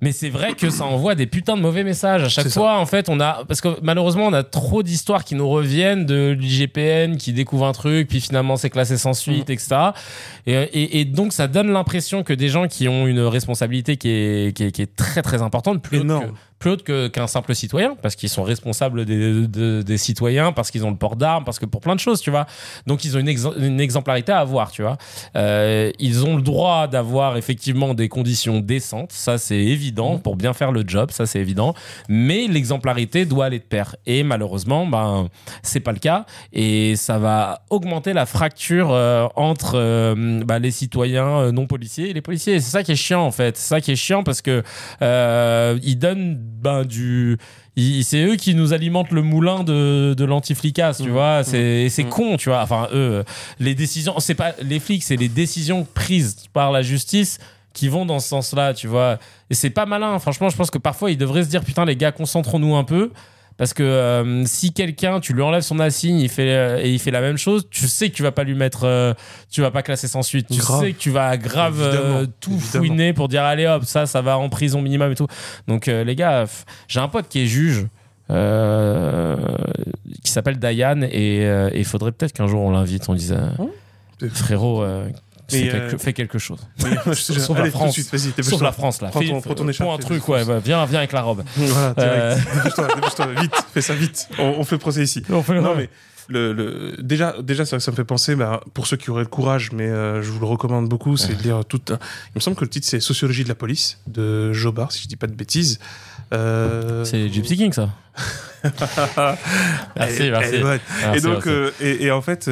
Mais 0.00 0.12
c'est 0.12 0.28
vrai 0.30 0.52
que 0.52 0.70
ça 0.70 0.84
envoie 0.84 1.14
des 1.16 1.26
putains 1.26 1.56
de 1.56 1.60
mauvais 1.60 1.82
messages. 1.82 2.22
À 2.22 2.28
chaque 2.28 2.44
ça. 2.48 2.60
fois, 2.60 2.78
en 2.78 2.86
fait, 2.86 3.08
on 3.08 3.18
a. 3.20 3.44
Parce 3.48 3.60
que 3.60 3.68
malheureusement, 3.82 4.26
on 4.26 4.32
a 4.32 4.44
trop 4.44 4.82
d'histoires 4.84 5.24
qui 5.24 5.34
nous 5.34 5.48
reviennent 5.48 6.06
de 6.06 6.36
l'IGPN 6.38 7.16
qui 7.16 7.32
découvre 7.32 7.66
un 7.66 7.72
truc, 7.72 8.08
puis 8.08 8.20
finalement 8.20 8.56
c'est 8.56 8.70
classé 8.70 8.96
sans 8.96 9.12
suite, 9.12 9.50
etc. 9.50 9.76
Et, 10.46 10.52
et, 10.54 11.00
et 11.00 11.04
donc, 11.04 11.32
ça 11.32 11.48
donne 11.48 11.72
l'impression 11.72 12.22
que 12.22 12.32
des 12.32 12.48
gens 12.48 12.68
qui 12.68 12.86
ont 12.88 13.06
une 13.08 13.20
responsabilité 13.20 13.96
qui 13.96 14.08
est, 14.10 14.56
qui 14.56 14.64
est, 14.64 14.70
qui 14.72 14.82
est 14.82 14.94
très 14.94 15.22
très 15.22 15.42
importante, 15.42 15.82
plus 15.82 15.98
que- 16.20 16.32
plus 16.58 16.70
haute 16.70 17.10
qu'un 17.12 17.26
simple 17.26 17.54
citoyen, 17.54 17.96
parce 18.02 18.16
qu'ils 18.16 18.28
sont 18.28 18.42
responsables 18.42 19.04
des, 19.04 19.46
de- 19.46 19.82
des 19.82 19.98
citoyens, 19.98 20.52
parce 20.52 20.70
qu'ils 20.70 20.84
ont 20.84 20.90
le 20.90 20.96
port 20.96 21.16
d'armes, 21.16 21.44
parce 21.44 21.58
que 21.58 21.66
pour 21.66 21.80
plein 21.80 21.94
de 21.94 22.00
choses, 22.00 22.20
tu 22.20 22.30
vois. 22.30 22.46
Donc, 22.86 23.04
ils 23.04 23.16
ont 23.16 23.20
une, 23.20 23.28
ex- 23.28 23.46
une 23.58 23.80
exemplarité 23.80 24.32
à 24.32 24.38
avoir, 24.40 24.70
tu 24.72 24.82
vois. 24.82 24.96
Euh, 25.36 25.90
ils 25.98 26.24
ont 26.24 26.36
le 26.36 26.42
droit 26.42 26.88
d'avoir 26.88 27.36
effectivement 27.36 27.94
des 27.94 28.08
conditions 28.08 28.60
décentes, 28.60 29.12
ça 29.12 29.38
c'est 29.38 29.56
évident, 29.58 30.18
pour 30.18 30.36
bien 30.36 30.52
faire 30.52 30.72
le 30.72 30.82
job, 30.86 31.10
ça 31.12 31.26
c'est 31.26 31.38
évident. 31.40 31.74
Mais 32.08 32.46
l'exemplarité 32.48 33.24
doit 33.24 33.46
aller 33.46 33.58
de 33.58 33.64
pair. 33.64 33.94
Et 34.06 34.22
malheureusement, 34.22 34.86
ben, 34.86 35.28
c'est 35.62 35.80
pas 35.80 35.92
le 35.92 35.98
cas. 35.98 36.26
Et 36.52 36.96
ça 36.96 37.18
va 37.18 37.62
augmenter 37.70 38.12
la 38.12 38.26
fracture 38.26 38.88
euh, 38.90 39.26
entre 39.36 39.72
euh, 39.76 40.42
bah, 40.44 40.58
les 40.58 40.70
citoyens 40.70 41.52
non 41.52 41.66
policiers 41.66 42.10
et 42.10 42.12
les 42.12 42.20
policiers. 42.22 42.60
C'est 42.60 42.70
ça 42.70 42.82
qui 42.82 42.92
est 42.92 42.96
chiant 42.96 43.22
en 43.24 43.30
fait. 43.30 43.56
C'est 43.56 43.68
ça 43.68 43.80
qui 43.80 43.92
est 43.92 43.96
chiant 43.96 44.22
parce 44.22 44.42
que 44.42 44.62
ils 45.82 45.98
donnent 45.98 46.40
ben, 46.48 46.84
du. 46.84 47.38
C'est 47.76 48.24
eux 48.24 48.36
qui 48.36 48.54
nous 48.54 48.72
alimentent 48.72 49.12
le 49.12 49.22
moulin 49.22 49.62
de, 49.62 50.14
de 50.16 50.24
l'antiflicasse, 50.24 50.98
tu 50.98 51.08
Mmh, 51.08 51.12
vois. 51.12 51.44
C'est 51.44 51.84
et 51.84 51.88
c'est 51.88 52.04
mmh. 52.04 52.08
con, 52.08 52.36
tu 52.36 52.48
vois. 52.48 52.62
Enfin, 52.62 52.88
eux, 52.92 53.24
les 53.60 53.74
décisions, 53.74 54.18
c'est 54.18 54.34
pas 54.34 54.54
les 54.62 54.80
flics, 54.80 55.04
c'est 55.04 55.16
les 55.16 55.28
décisions 55.28 55.86
prises 55.94 56.36
par 56.52 56.72
la 56.72 56.82
justice 56.82 57.38
qui 57.72 57.88
vont 57.88 58.04
dans 58.04 58.18
ce 58.18 58.28
sens-là, 58.28 58.74
tu 58.74 58.88
vois. 58.88 59.18
Et 59.50 59.54
c'est 59.54 59.70
pas 59.70 59.86
malin. 59.86 60.18
Franchement, 60.18 60.48
je 60.48 60.56
pense 60.56 60.70
que 60.70 60.78
parfois, 60.78 61.10
ils 61.12 61.18
devraient 61.18 61.44
se 61.44 61.48
dire, 61.48 61.62
putain, 61.62 61.84
les 61.84 61.94
gars, 61.94 62.10
concentrons-nous 62.10 62.74
un 62.74 62.84
peu. 62.84 63.12
Parce 63.58 63.74
que 63.74 63.82
euh, 63.82 64.44
si 64.46 64.72
quelqu'un, 64.72 65.20
tu 65.20 65.32
lui 65.34 65.42
enlèves 65.42 65.62
son 65.62 65.78
assigne 65.80 66.18
il 66.20 66.28
fait, 66.28 66.48
euh, 66.48 66.78
et 66.80 66.90
il 66.92 66.98
fait 66.98 67.10
la 67.10 67.20
même 67.20 67.36
chose, 67.36 67.66
tu 67.70 67.88
sais 67.88 68.08
que 68.08 68.14
tu 68.14 68.22
vas 68.22 68.30
pas 68.32 68.44
lui 68.44 68.54
mettre, 68.54 68.84
euh, 68.84 69.12
tu 69.50 69.60
vas 69.60 69.70
pas 69.72 69.82
classer 69.82 70.06
sans 70.08 70.22
suite. 70.22 70.46
Tu 70.50 70.58
Grave. 70.60 70.80
sais 70.80 70.92
que 70.92 70.98
tu 70.98 71.10
vas 71.10 71.36
grave 71.36 71.80
euh, 71.82 71.88
Évidemment, 71.92 72.32
tout 72.40 72.50
évidemment. 72.52 72.84
fouiner 72.84 73.12
pour 73.12 73.28
dire 73.28 73.42
allez 73.42 73.66
hop, 73.66 73.84
ça, 73.84 74.06
ça 74.06 74.22
va 74.22 74.38
en 74.38 74.48
prison 74.48 74.80
minimum 74.80 75.10
et 75.12 75.16
tout. 75.16 75.26
Donc 75.66 75.86
les 75.86 76.14
gars, 76.16 76.46
j'ai 76.86 77.00
un 77.00 77.08
pote 77.08 77.28
qui 77.28 77.40
est 77.42 77.46
juge. 77.46 77.86
qui 80.24 80.30
s'appelle 80.30 80.58
Diane 80.58 81.04
et 81.10 81.42
il 81.74 81.84
faudrait 81.84 82.12
peut-être 82.12 82.32
qu'un 82.32 82.46
jour 82.46 82.62
on 82.62 82.70
l'invite 82.70 83.08
on 83.08 83.14
dise 83.14 83.36
Mmh. 84.20 84.28
frérot 84.30 84.84
quelque- 85.48 85.94
euh, 85.94 85.98
fais 85.98 86.12
quelque 86.12 86.38
chose. 86.38 86.58
Mais, 86.84 87.14
Sauve 87.14 87.56
la 87.56 87.62
allez, 87.62 87.70
de 87.70 87.74
France. 87.76 87.92
suite, 87.94 88.42
Sauve 88.42 88.62
la 88.62 88.72
France, 88.72 89.00
là. 89.00 89.08
Prends 89.08 89.20
ton- 89.20 89.40
prends 89.40 89.54
ton 89.54 89.68
écharpe, 89.68 89.90
un 89.90 89.98
truc, 89.98 90.28
ouais. 90.28 90.44
bah, 90.44 90.58
viens, 90.64 90.84
viens 90.86 90.98
avec 90.98 91.12
la 91.12 91.22
robe. 91.22 91.42
Voilà, 91.56 91.94
Euh. 91.98 92.36
Dépêche-toi, 92.54 93.26
vite, 93.40 93.54
fais 93.72 93.80
ça 93.80 93.94
vite. 93.94 94.28
On, 94.38 94.44
on 94.58 94.64
fait 94.64 94.74
le 94.76 94.80
procès 94.80 95.02
ici. 95.02 95.22
Non, 95.28 95.42
mais 95.76 95.88
le, 96.30 96.52
le- 96.52 96.96
déjà, 97.02 97.34
déjà 97.42 97.64
ça, 97.64 97.80
ça 97.80 97.90
me 97.90 97.96
fait 97.96 98.04
penser, 98.04 98.36
bah, 98.36 98.60
pour 98.74 98.86
ceux 98.86 98.98
qui 98.98 99.10
auraient 99.10 99.22
le 99.22 99.28
courage, 99.28 99.70
mais 99.72 99.86
euh, 99.88 100.22
je 100.22 100.30
vous 100.30 100.40
le 100.40 100.46
recommande 100.46 100.86
beaucoup, 100.88 101.16
c'est 101.16 101.34
de 101.34 101.42
lire 101.42 101.64
tout. 101.64 101.80
un- 101.90 101.94
Il 102.34 102.36
me 102.36 102.40
semble 102.40 102.56
que 102.56 102.64
le 102.64 102.68
titre 102.70 102.86
c'est 102.86 103.00
Sociologie 103.00 103.44
de 103.44 103.48
la 103.48 103.54
police 103.54 103.98
de 104.06 104.52
Jobard, 104.52 104.92
si 104.92 105.02
je 105.04 105.08
dis 105.08 105.16
pas 105.16 105.26
de 105.26 105.32
bêtises. 105.34 105.78
Euh, 106.34 107.04
C'est 107.06 107.30
Gypsy 107.30 107.56
King, 107.56 107.72
ça. 107.72 107.88
Merci, 109.96 110.30
merci. 110.30 110.56
et 111.14 111.20
donc, 111.20 111.46
euh, 111.46 111.70
et, 111.80 112.04
et 112.06 112.10
en 112.10 112.20
fait, 112.20 112.48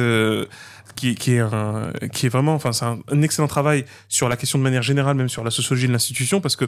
qui, 0.97 1.15
qui 1.15 1.35
est 1.35 1.39
un, 1.39 1.91
qui 2.11 2.25
est 2.25 2.29
vraiment, 2.29 2.53
enfin, 2.55 2.73
c'est 2.73 2.83
un, 2.85 2.99
un 3.09 3.21
excellent 3.21 3.47
travail 3.47 3.85
sur 4.09 4.27
la 4.27 4.35
question 4.35 4.57
de 4.59 4.63
manière 4.63 4.81
générale, 4.81 5.15
même 5.15 5.29
sur 5.29 5.43
la 5.45 5.51
sociologie 5.51 5.87
de 5.87 5.93
l'institution, 5.93 6.41
parce 6.41 6.55
que 6.57 6.65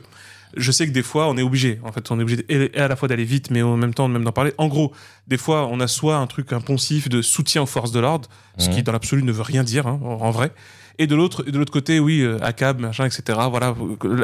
je 0.56 0.72
sais 0.72 0.88
que 0.88 0.92
des 0.92 1.04
fois, 1.04 1.28
on 1.28 1.36
est 1.38 1.42
obligé. 1.44 1.80
En 1.84 1.92
fait, 1.92 2.10
on 2.12 2.20
est 2.20 2.24
obligé 2.24 2.46
à 2.80 2.88
la 2.88 2.96
fois 2.96 3.08
d'aller 3.10 3.26
vite, 3.26 3.52
mais 3.52 3.62
en 3.62 3.76
même 3.78 3.94
temps, 3.94 4.08
même 4.08 4.24
d'en 4.24 4.32
parler. 4.32 4.54
En 4.58 4.68
gros, 4.68 4.94
des 5.28 5.38
fois, 5.38 5.68
on 5.68 5.80
a 5.80 5.88
soit 5.88 6.16
un 6.16 6.28
truc 6.28 6.54
impensif 6.54 7.10
de 7.10 7.22
soutien 7.22 7.62
aux 7.64 7.68
forces 7.68 7.92
de 7.92 8.00
l'ordre, 8.00 8.30
ce 8.58 8.70
Mhm. 8.70 8.76
qui 8.76 8.84
dans 8.84 8.92
l'absolu 8.94 9.22
ne 9.24 9.32
veut 9.32 9.42
rien 9.44 9.64
dire, 9.64 9.86
hein, 9.88 10.00
en 10.02 10.32
vrai. 10.32 10.52
Et 11.00 11.08
de 11.08 11.16
l'autre, 11.16 11.44
de 11.44 11.58
l'autre 11.58 11.72
côté, 11.72 12.00
oui, 12.00 12.22
euh, 12.22 12.38
ACAB, 12.42 12.82
machin, 12.82 13.06
etc. 13.06 13.40
Voilà. 13.50 13.74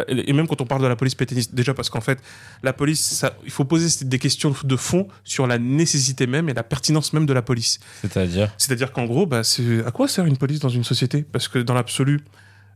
Et 0.09 0.33
même 0.33 0.45
quand 0.45 0.59
on 0.59 0.65
parle 0.65 0.81
de 0.81 0.87
la 0.87 0.97
police 0.97 1.15
pétainiste, 1.15 1.55
déjà 1.55 1.73
parce 1.73 1.89
qu'en 1.89 2.01
fait, 2.01 2.19
la 2.63 2.73
police, 2.73 2.99
ça, 2.99 3.37
il 3.45 3.51
faut 3.51 3.63
poser 3.63 4.05
des 4.05 4.19
questions 4.19 4.53
de 4.61 4.75
fond 4.75 5.07
sur 5.23 5.47
la 5.47 5.57
nécessité 5.57 6.27
même 6.27 6.49
et 6.49 6.53
la 6.53 6.63
pertinence 6.63 7.13
même 7.13 7.25
de 7.25 7.31
la 7.31 7.41
police. 7.41 7.79
C'est-à-dire 8.01 8.53
C'est-à-dire 8.57 8.91
qu'en 8.91 9.05
gros, 9.05 9.25
bah, 9.25 9.41
à 9.85 9.91
quoi 9.91 10.09
sert 10.09 10.25
une 10.25 10.35
police 10.35 10.59
dans 10.59 10.69
une 10.69 10.83
société? 10.83 11.23
Parce 11.23 11.47
que 11.47 11.59
dans 11.59 11.73
l'absolu, 11.73 12.25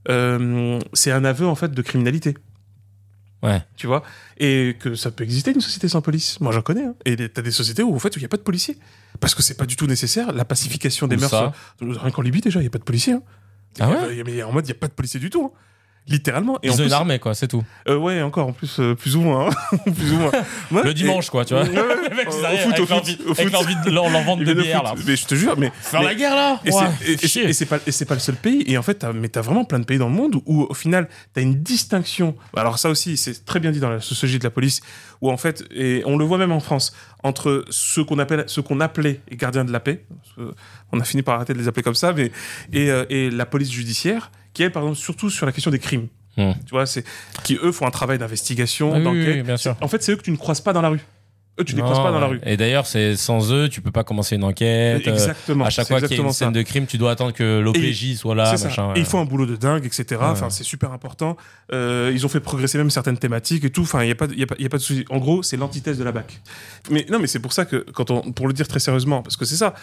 euh, 0.08 0.80
c'est 0.94 1.12
un 1.12 1.26
aveu 1.26 1.46
en 1.46 1.56
fait 1.56 1.72
de 1.72 1.82
criminalité. 1.82 2.36
Ouais. 3.44 3.62
Tu 3.76 3.88
vois? 3.88 4.04
Et 4.38 4.78
que 4.80 4.96
ça 4.96 5.12
peut 5.12 5.26
exister 5.26 5.52
une 5.52 5.62
société 5.62 5.90
sans 5.90 6.02
police. 6.02 6.40
Moi, 6.40 6.54
j'en 6.54 6.62
connais. 6.62 6.86
Hein. 6.86 6.96
Et 7.06 7.30
t'as 7.30 7.42
des 7.42 7.52
sociétés 7.52 7.84
où 7.84 7.94
en 7.94 8.00
fait 8.00 8.16
il 8.16 8.20
n'y 8.20 8.26
a 8.26 8.30
pas 8.30 8.38
de 8.38 8.44
policiers 8.44 8.78
parce 9.20 9.36
que 9.36 9.42
c'est 9.42 9.56
pas 9.56 9.66
du 9.66 9.76
tout 9.76 9.88
nécessaire. 9.88 10.32
La 10.32 10.46
pacification 10.46 11.08
des 11.08 11.18
mœurs. 11.18 11.52
Rien 11.82 12.12
qu'en 12.12 12.22
Libye 12.22 12.42
déjà, 12.42 12.60
il 12.60 12.64
n'y 12.64 12.68
a 12.68 12.72
pas 12.72 12.80
de 12.80 12.84
policiers. 12.84 13.14
Hein. 13.14 13.24
Ah 13.80 13.90
ouais 13.92 14.24
mais 14.26 14.44
en 14.44 14.52
mode, 14.52 14.66
il 14.68 14.72
n'y 14.72 14.78
a 14.78 14.80
pas 14.80 14.88
de 14.88 14.94
policiers 14.94 15.20
du 15.20 15.30
tout. 15.30 15.44
hein. 15.46 15.60
Littéralement. 16.08 16.58
Et 16.64 16.68
Ils 16.68 16.72
en 16.72 16.74
ont 16.74 16.78
plus, 16.78 16.86
une 16.88 16.94
armée, 16.94 17.20
quoi, 17.20 17.36
c'est 17.36 17.48
tout. 17.48 17.64
euh, 17.88 17.96
ouais, 17.96 18.20
encore 18.24 18.48
en 18.48 18.52
plus, 18.52 18.80
euh, 18.80 18.96
plus 18.96 19.16
ou 19.16 19.22
moins. 19.22 19.50
hein. 19.50 19.78
plus 19.96 20.12
ou 20.14 20.16
moins. 20.18 20.32
Ouais, 20.72 20.84
Le 20.84 20.90
et- 20.90 20.94
dimanche, 20.96 21.30
quoi, 21.30 21.46
tu 21.46 21.54
vois. 21.54 21.64
Ouais, 21.64 21.70
ouais, 21.70 22.10
Les 22.10 22.16
mecs, 22.16 22.30
au 22.34 22.40
ils 22.40 22.46
arrivent 22.46 22.60
foot, 22.62 22.74
avec 22.74 22.86
au 22.86 22.90
leur 22.94 22.98
foot, 23.06 23.08
vie- 23.08 23.18
au 23.28 23.32
avec 23.32 23.44
foot. 23.44 23.52
leur 23.52 23.64
vie 23.64 23.76
de- 23.86 23.92
leur 23.92 24.10
leur 24.10 24.22
vente 24.24 24.40
Ils 24.42 24.46
de 24.48 24.52
viennent 24.54 24.60
au 24.60 24.64
bière, 24.64 24.84
là. 24.84 24.96
Mais 25.06 25.16
je 25.16 25.26
te 25.28 25.36
jure, 25.36 25.56
mais 25.58 25.72
Faire 25.82 26.00
mais- 26.00 26.08
la 26.08 26.16
guerre, 26.16 26.36
là 26.36 26.60
et 26.66 26.72
c'est- 26.72 27.40
et- 27.42 27.50
et- 27.50 27.62
et 27.62 27.66
pas 27.66 27.78
et 27.86 28.06
pas 28.06 28.14
le 28.16 28.20
seul 28.20 28.36
pays 28.38 28.64
et 28.66 28.78
en 28.78 28.82
fait 28.82 28.96
t'as, 28.96 29.14
mais 29.14 29.30
t'as 29.30 29.42
vraiment 29.42 29.66
plein 29.66 29.78
de 29.80 29.86
pays 29.86 30.00
dans 30.00 30.10
le 30.10 30.16
monde 30.16 30.42
où 30.48 30.64
au 30.64 30.74
final 30.74 31.08
t'as 31.34 31.42
une 31.42 31.56
distinction 31.62 32.36
alors 32.56 32.80
ça 32.80 32.90
aussi 32.90 33.18
c'est 33.18 33.46
très 33.46 33.60
bien 33.60 33.72
dit 33.72 33.80
dans 33.80 33.90
la 33.90 34.00
sociologie 34.02 34.40
de 34.40 34.44
la 34.44 34.50
police 34.50 34.82
où 35.22 35.30
en 35.32 35.38
fait 35.38 35.64
et 35.72 36.02
on 36.06 36.18
le 36.18 36.26
voit 36.26 36.38
même 36.38 36.52
en 36.52 36.60
France 36.60 36.94
entre 37.24 37.66
ceux 37.70 38.04
qu'on 38.04 38.18
appelle 38.20 38.44
ceux 38.48 38.62
qu'on 38.62 38.80
appelait 38.80 39.20
les 39.30 39.38
gardiens 39.38 39.64
de 39.66 39.72
la 39.72 39.80
paix 39.80 40.06
on 40.92 41.00
a 41.00 41.04
fini 41.04 41.22
par 41.22 41.36
arrêter 41.36 41.54
de 41.54 41.60
les 41.60 41.68
appeler 41.68 41.84
comme 41.84 41.96
ça 41.96 42.14
mais 42.14 42.32
et, 42.74 42.90
euh, 42.90 43.06
et 43.10 43.30
la 43.30 43.46
police 43.46 43.72
judiciaire 43.72 44.32
qui 44.60 44.64
est 44.64 44.70
par 44.70 44.84
exemple 44.84 45.00
surtout 45.00 45.30
sur 45.30 45.46
la 45.46 45.54
question 45.54 45.72
des 45.72 45.80
crimes. 45.80 46.08
Hmm. 46.36 46.52
tu 46.66 46.72
vois 46.72 46.86
c'est 46.86 47.06
qui 47.46 47.58
eux 47.64 47.72
font 47.72 47.86
un 47.88 47.92
travail 47.92 48.18
d'investigation 48.18 48.94
Ah 48.94 49.00
d'enquête. 49.00 49.46
oui, 49.48 49.54
oui, 49.56 49.72
en 49.82 49.88
fait 49.88 50.04
c'est 50.04 50.12
eux 50.12 50.16
que 50.18 50.22
tu 50.22 50.32
ne 50.32 50.36
croises 50.38 50.60
pas 50.60 50.74
dans 50.74 50.82
la 50.82 50.90
rue 50.90 51.00
eux 51.60 51.64
tu 51.64 51.76
les 51.76 51.82
croises 51.82 52.00
pas 52.00 52.12
dans 52.12 52.20
la 52.20 52.28
rue 52.28 52.40
Et 52.46 52.58
d'ailleurs, 52.58 52.86
c'est 52.88 53.16
sans 53.16 53.52
eux, 53.52 53.70
tu 53.70 53.82
peux 53.82 53.92
pas 53.92 54.04
commencer 54.04 54.36
une 54.36 54.44
enquête. 54.44 55.08
euh, 55.08 55.12
exactement 55.14 55.66
À 55.66 55.70
chaque 55.70 55.88
fois 55.88 56.00
qu'il 56.02 56.18
y 56.18 56.20
a 56.20 56.24
une 56.24 56.32
ça. 56.32 56.46
scène 56.46 56.54
de 56.54 56.62
crime, 56.62 56.86
tu 56.86 56.98
dois 56.98 57.12
attendre 57.12 57.34
que 57.34 57.60
l'OPJ 57.60 58.16
soit 58.16 58.36
là, 58.36 58.52
machin. 58.52 58.94
Et 58.96 59.00
ils 59.00 59.06
font 59.06 59.20
un 59.20 59.26
boulot 59.26 59.46
de 59.46 59.56
dingue, 59.56 59.86
etc. 59.86 60.20
Enfin, 60.22 60.50
c'est 60.50 60.64
super 60.64 60.92
important. 60.92 61.38
Euh, 61.74 62.12
ils 62.14 62.26
ont 62.26 62.30
fait 62.30 62.40
progresser 62.40 62.78
même 62.78 62.90
certaines 62.90 63.18
thématiques 63.18 63.64
et 63.66 63.70
tout. 63.70 63.82
Enfin, 63.82 64.04
il 64.04 64.08
n'y 64.08 64.12
a 64.12 64.16
pas, 64.16 64.28
y 64.36 64.44
a 64.44 64.48
pas, 64.48 64.56
il 64.58 64.64
y 64.64 64.66
a 64.66 64.70
pas 64.70 64.78
de 64.78 64.82
souci. 64.84 65.06
En 65.10 65.18
gros, 65.18 65.44
c'est 65.44 65.58
l'antithèse 65.58 65.98
de 65.98 66.04
la 66.04 66.12
BAC. 66.12 66.40
Mais 66.90 67.06
non, 67.10 67.20
mais 67.20 67.28
c'est 67.28 67.40
pour 67.40 67.54
ça 67.54 67.66
que, 67.66 67.78
quand 67.94 68.12
on, 68.12 68.32
pour 68.32 68.48
le 68.48 68.54
dire 68.54 68.68
très 68.68 68.80
sérieusement, 68.80 69.22
parce 69.22 69.38
que 69.38 69.46
c'est 69.46 69.56
ça, 69.58 69.74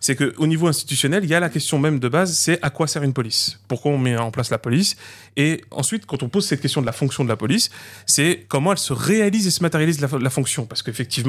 c'est 0.00 0.16
que 0.16 0.34
au 0.38 0.46
niveau 0.46 0.68
institutionnel, 0.68 1.24
il 1.24 1.30
y 1.30 1.34
a 1.34 1.40
la 1.40 1.48
question 1.48 1.78
même 1.78 1.98
de 1.98 2.08
base, 2.08 2.32
c'est 2.34 2.58
à 2.62 2.70
quoi 2.70 2.86
sert 2.86 3.02
une 3.02 3.12
police? 3.12 3.58
Pourquoi 3.68 3.92
on 3.92 3.98
met 3.98 4.16
en 4.16 4.30
place 4.30 4.50
la 4.50 4.58
police? 4.58 4.96
Et 5.36 5.62
ensuite, 5.70 6.06
quand 6.06 6.22
on 6.22 6.28
pose 6.28 6.46
cette 6.46 6.60
question 6.60 6.80
de 6.80 6.86
la 6.86 6.92
fonction 6.92 7.24
de 7.24 7.28
la 7.28 7.36
police, 7.36 7.70
c'est 8.06 8.44
comment 8.48 8.72
elle 8.72 8.78
se 8.78 8.92
réalise 8.92 9.46
et 9.46 9.50
se 9.50 9.62
matérialise 9.62 10.00
la, 10.00 10.08
la 10.18 10.30
fonction. 10.30 10.64
Parce 10.66 10.82
qu'effectivement, 10.82 11.23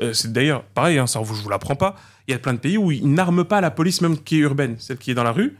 euh, 0.00 0.12
c'est 0.12 0.32
d'ailleurs 0.32 0.62
pareil, 0.64 0.98
hein, 0.98 1.06
ça 1.06 1.20
je 1.24 1.32
vous 1.32 1.48
l'apprends 1.48 1.76
pas. 1.76 1.96
Il 2.28 2.32
y 2.32 2.34
a 2.34 2.38
plein 2.38 2.54
de 2.54 2.58
pays 2.58 2.76
où 2.78 2.90
ils 2.90 3.06
n'arment 3.06 3.44
pas 3.44 3.60
la 3.60 3.70
police 3.70 4.00
même 4.00 4.18
qui 4.18 4.36
est 4.36 4.40
urbaine, 4.40 4.76
celle 4.78 4.96
qui 4.98 5.10
est 5.10 5.14
dans 5.14 5.22
la 5.24 5.32
rue. 5.32 5.56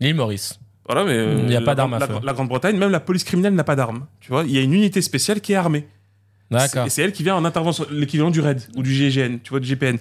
L'île 0.00 0.14
Maurice. 0.14 0.58
Voilà, 0.86 1.04
mais 1.04 1.12
euh, 1.12 1.40
Il 1.44 1.52
y 1.52 1.56
a 1.56 1.60
la 1.60 1.66
pas 1.66 1.74
d'armes 1.74 1.92
à 1.94 1.98
la, 1.98 2.06
feu. 2.06 2.14
la 2.22 2.32
Grande-Bretagne, 2.32 2.78
même 2.78 2.90
la 2.90 3.00
police 3.00 3.24
criminelle 3.24 3.54
n'a 3.54 3.64
pas 3.64 3.76
d'armes. 3.76 4.06
Tu 4.20 4.30
vois, 4.30 4.44
il 4.44 4.52
y 4.52 4.58
a 4.58 4.62
une 4.62 4.72
unité 4.72 5.02
spéciale 5.02 5.40
qui 5.42 5.52
est 5.52 5.56
armée. 5.56 5.86
D'accord. 6.50 6.86
Et 6.86 6.90
c'est 6.90 7.02
elle 7.02 7.12
qui 7.12 7.22
vient 7.22 7.36
en 7.36 7.44
intervention, 7.44 7.84
l'équivalent 7.90 8.30
du 8.30 8.40
RAID 8.40 8.62
ou 8.74 8.82
du 8.82 8.94
GIGN, 8.94 9.36
tu 9.44 9.50
vois, 9.50 9.60
du 9.60 9.66
GPN. 9.68 9.98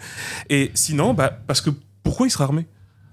Et 0.49 0.71
sinon, 0.75 1.13
bah, 1.13 1.38
parce 1.45 1.59
que 1.59 1.71
pourquoi 2.03 2.25
il 2.25 2.30
serait 2.30 2.45
armé 2.45 2.65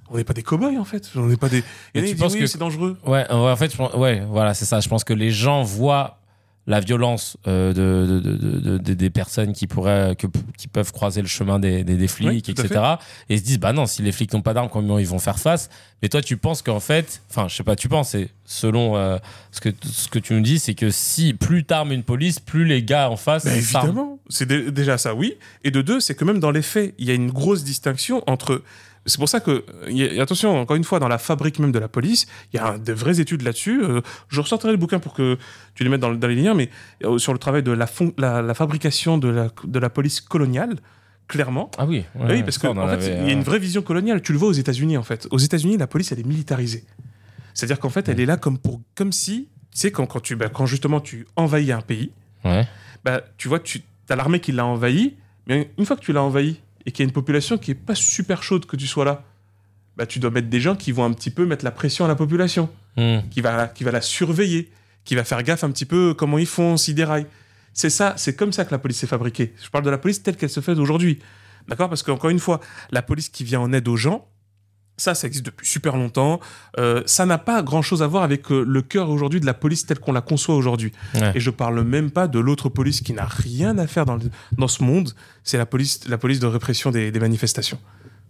On 0.08 0.16
n'est 0.16 0.22
pas 0.22 0.34
des 0.34 0.44
cow-boys 0.44 0.78
en 0.78 0.84
fait. 0.84 1.10
On 1.16 1.26
n'est 1.26 1.36
pas 1.36 1.48
des. 1.48 1.64
A 1.96 2.02
tu 2.02 2.14
penses 2.14 2.34
oui, 2.34 2.40
que- 2.40 2.46
c'est 2.46 2.58
dangereux. 2.58 2.96
Ouais, 3.04 3.26
ouais, 3.28 3.28
en 3.28 3.56
fait, 3.56 3.72
je 3.72 3.76
pense- 3.76 3.92
ouais, 3.94 4.22
voilà, 4.28 4.54
c'est 4.54 4.66
ça. 4.66 4.78
Je 4.78 4.88
pense 4.88 5.02
que 5.02 5.14
les 5.14 5.32
gens 5.32 5.64
voient 5.64 6.20
la 6.66 6.80
violence 6.80 7.36
euh, 7.46 7.72
de, 7.74 8.20
de- 8.20 8.36
de- 8.36 8.58
de- 8.58 8.78
de- 8.78 8.94
des 8.94 9.10
personnes 9.10 9.52
qui 9.52 9.66
pourraient, 9.66 10.16
que, 10.16 10.26
qui 10.56 10.66
peuvent 10.66 10.92
croiser 10.92 11.20
le 11.20 11.28
chemin 11.28 11.58
des, 11.58 11.84
des, 11.84 11.96
des 11.96 12.08
flics, 12.08 12.28
Oui, 12.28 12.42
etc. 12.46 12.80
Et 13.28 13.34
ils 13.34 13.38
se 13.40 13.44
disent, 13.44 13.58
bah 13.60 13.72
non, 13.74 13.84
si 13.84 14.00
les 14.00 14.12
flics 14.12 14.32
n'ont 14.32 14.40
pas 14.40 14.54
d'armes, 14.54 14.70
comment 14.70 14.98
ils 14.98 15.06
vont 15.06 15.18
faire 15.18 15.38
face? 15.38 15.68
Mais 16.02 16.08
toi, 16.08 16.22
tu 16.22 16.36
penses 16.38 16.62
qu'en 16.62 16.80
fait, 16.80 17.20
enfin, 17.30 17.48
je 17.48 17.54
sais 17.56 17.64
pas, 17.64 17.76
tu 17.76 17.88
penses, 17.88 18.10
c'est 18.10 18.28
selon 18.46 18.96
euh, 18.96 19.18
ce 19.52 19.60
que 19.60 19.68
ce 19.82 20.08
que 20.08 20.18
tu 20.18 20.32
nous 20.34 20.40
dis, 20.40 20.58
c'est 20.58 20.74
que 20.74 20.90
si 20.90 21.34
plus 21.34 21.64
t'armes 21.64 21.92
une 21.92 22.02
police, 22.02 22.40
plus 22.40 22.64
les 22.64 22.82
gars 22.82 23.10
en 23.10 23.16
face 23.16 23.44
Bah, 23.44 23.54
évidemment, 23.54 24.18
c'est 24.28 24.46
dé- 24.46 24.70
déjà 24.70 24.96
ça, 24.98 25.14
oui. 25.14 25.34
Et 25.64 25.70
de 25.70 25.82
deux, 25.82 26.00
c'est 26.00 26.14
que 26.14 26.24
même 26.24 26.40
dans 26.40 26.50
les 26.50 26.62
faits, 26.62 26.94
il 26.98 27.06
y 27.06 27.10
a 27.10 27.14
une 27.14 27.30
grosse 27.30 27.62
distinction 27.64 28.22
entre. 28.26 28.62
C'est 29.06 29.18
pour 29.18 29.28
ça 29.28 29.40
que, 29.40 29.64
il 29.88 29.96
y 29.98 30.18
a- 30.18 30.22
attention, 30.22 30.58
encore 30.58 30.76
une 30.76 30.84
fois, 30.84 30.98
dans 30.98 31.08
la 31.08 31.18
fabrique 31.18 31.58
même 31.58 31.72
de 31.72 31.78
la 31.78 31.88
police, 31.88 32.26
il 32.52 32.56
y 32.56 32.58
a 32.58 32.78
de 32.78 32.92
vraies 32.92 33.20
études 33.20 33.42
là-dessus. 33.42 33.82
Euh, 33.84 34.00
je 34.28 34.40
ressortirai 34.40 34.72
le 34.72 34.78
bouquin 34.78 34.98
pour 34.98 35.12
que 35.12 35.36
tu 35.74 35.84
les 35.84 35.90
mettes 35.90 36.00
dans, 36.00 36.10
le- 36.10 36.16
dans 36.16 36.28
les 36.28 36.36
liens, 36.36 36.54
mais 36.54 36.70
euh, 37.04 37.18
sur 37.18 37.32
le 37.34 37.38
travail 37.38 37.62
de 37.62 37.72
la, 37.72 37.86
fon- 37.86 38.14
la, 38.16 38.40
la 38.40 38.54
fabrication 38.54 39.18
de 39.18 39.28
la, 39.28 39.48
de 39.64 39.78
la 39.78 39.90
police 39.90 40.20
coloniale, 40.22 40.76
clairement. 41.28 41.70
Ah 41.78 41.84
oui, 41.86 42.04
ouais, 42.14 42.26
oui, 42.30 42.42
parce 42.42 42.56
qu'en 42.58 42.76
en 42.76 42.88
fait, 42.88 43.06
il 43.20 43.26
y 43.26 43.30
a 43.30 43.32
une 43.32 43.40
euh, 43.40 43.42
vraie 43.42 43.58
vision 43.58 43.82
coloniale. 43.82 44.22
Tu 44.22 44.32
le 44.32 44.38
vois 44.38 44.48
aux 44.48 44.52
États-Unis, 44.52 44.96
en 44.96 45.02
fait. 45.02 45.28
Aux 45.30 45.38
États-Unis, 45.38 45.76
la 45.76 45.86
police, 45.86 46.10
elle 46.12 46.20
est 46.20 46.26
militarisée. 46.26 46.84
C'est-à-dire 47.52 47.78
qu'en 47.78 47.90
fait, 47.90 48.08
elle 48.08 48.20
est 48.20 48.26
là 48.26 48.36
comme, 48.36 48.58
pour, 48.58 48.80
comme 48.94 49.12
si, 49.12 49.48
tu 49.70 49.78
sais, 49.80 49.90
quand, 49.92 50.06
quand, 50.06 50.20
tu, 50.20 50.34
bah, 50.36 50.48
quand 50.48 50.66
justement 50.66 51.00
tu 51.00 51.26
envahis 51.36 51.72
un 51.72 51.80
pays, 51.82 52.10
Ouais. 52.44 52.66
bah, 53.04 53.22
tu 53.38 53.48
vois, 53.48 53.60
tu 53.60 53.82
as 54.08 54.16
l'armée 54.16 54.40
qui 54.40 54.52
l'a 54.52 54.66
envahi, 54.66 55.14
mais 55.46 55.70
une 55.78 55.84
fois 55.86 55.96
que 55.96 56.02
tu 56.02 56.12
l'as 56.12 56.22
envahi 56.22 56.60
et 56.86 56.92
qu'il 56.92 57.04
y 57.04 57.06
a 57.06 57.08
une 57.08 57.12
population 57.12 57.58
qui 57.58 57.70
est 57.70 57.74
pas 57.74 57.94
super 57.94 58.42
chaude 58.42 58.66
que 58.66 58.76
tu 58.76 58.86
sois 58.86 59.04
là, 59.04 59.24
bah, 59.96 60.06
tu 60.06 60.18
dois 60.18 60.30
mettre 60.30 60.48
des 60.48 60.60
gens 60.60 60.74
qui 60.76 60.92
vont 60.92 61.04
un 61.04 61.12
petit 61.12 61.30
peu 61.30 61.46
mettre 61.46 61.64
la 61.64 61.70
pression 61.70 62.04
à 62.04 62.08
la 62.08 62.14
population, 62.16 62.68
Hmm. 62.96 63.22
qui 63.30 63.40
va, 63.40 63.66
qui 63.66 63.82
va 63.82 63.90
la 63.90 64.00
surveiller, 64.00 64.70
qui 65.04 65.16
va 65.16 65.24
faire 65.24 65.42
gaffe 65.42 65.64
un 65.64 65.70
petit 65.72 65.84
peu 65.84 66.14
comment 66.14 66.38
ils 66.38 66.46
font, 66.46 66.76
s'ils 66.76 66.94
déraillent. 66.94 67.26
C'est 67.72 67.90
ça, 67.90 68.14
c'est 68.16 68.36
comme 68.36 68.52
ça 68.52 68.64
que 68.64 68.70
la 68.70 68.78
police 68.78 69.02
est 69.02 69.08
fabriquée. 69.08 69.52
Je 69.60 69.68
parle 69.68 69.82
de 69.84 69.90
la 69.90 69.98
police 69.98 70.22
telle 70.22 70.36
qu'elle 70.36 70.48
se 70.50 70.60
fait 70.60 70.78
aujourd'hui. 70.78 71.18
D'accord? 71.66 71.88
Parce 71.88 72.04
qu'encore 72.04 72.30
une 72.30 72.38
fois, 72.38 72.60
la 72.92 73.02
police 73.02 73.28
qui 73.30 73.42
vient 73.42 73.58
en 73.58 73.72
aide 73.72 73.88
aux 73.88 73.96
gens, 73.96 74.28
ça, 74.96 75.14
ça 75.14 75.26
existe 75.26 75.44
depuis 75.46 75.66
super 75.66 75.96
longtemps. 75.96 76.40
Euh, 76.78 77.02
ça 77.06 77.26
n'a 77.26 77.38
pas 77.38 77.62
grand-chose 77.62 78.02
à 78.02 78.06
voir 78.06 78.22
avec 78.22 78.50
euh, 78.52 78.64
le 78.66 78.80
cœur 78.82 79.10
aujourd'hui 79.10 79.40
de 79.40 79.46
la 79.46 79.54
police 79.54 79.86
telle 79.86 79.98
qu'on 79.98 80.12
la 80.12 80.20
conçoit 80.20 80.54
aujourd'hui. 80.54 80.92
Ouais. 81.14 81.32
Et 81.34 81.40
je 81.40 81.50
parle 81.50 81.82
même 81.82 82.10
pas 82.10 82.28
de 82.28 82.38
l'autre 82.38 82.68
police 82.68 83.00
qui 83.00 83.12
n'a 83.12 83.24
rien 83.26 83.76
à 83.78 83.86
faire 83.86 84.04
dans, 84.06 84.14
le- 84.16 84.30
dans 84.56 84.68
ce 84.68 84.82
monde. 84.84 85.10
C'est 85.42 85.58
la 85.58 85.66
police, 85.66 86.06
la 86.08 86.18
police 86.18 86.38
de 86.38 86.46
répression 86.46 86.90
des, 86.90 87.10
des 87.10 87.20
manifestations. 87.20 87.78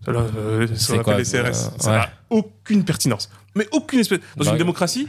Euh, 0.09 0.67
qu'on 0.89 0.99
quoi, 1.03 1.17
les 1.17 1.25
CRS. 1.25 1.35
euh, 1.37 1.53
ça 1.53 1.91
ouais. 1.91 1.97
n'a 1.99 2.09
aucune 2.31 2.85
pertinence. 2.85 3.31
Mais 3.55 3.67
aucune 3.73 4.01
espèce. 4.01 4.21
Dans 4.37 4.45
Bah, 4.45 4.51
une 4.53 4.59
démocratie, 4.59 5.09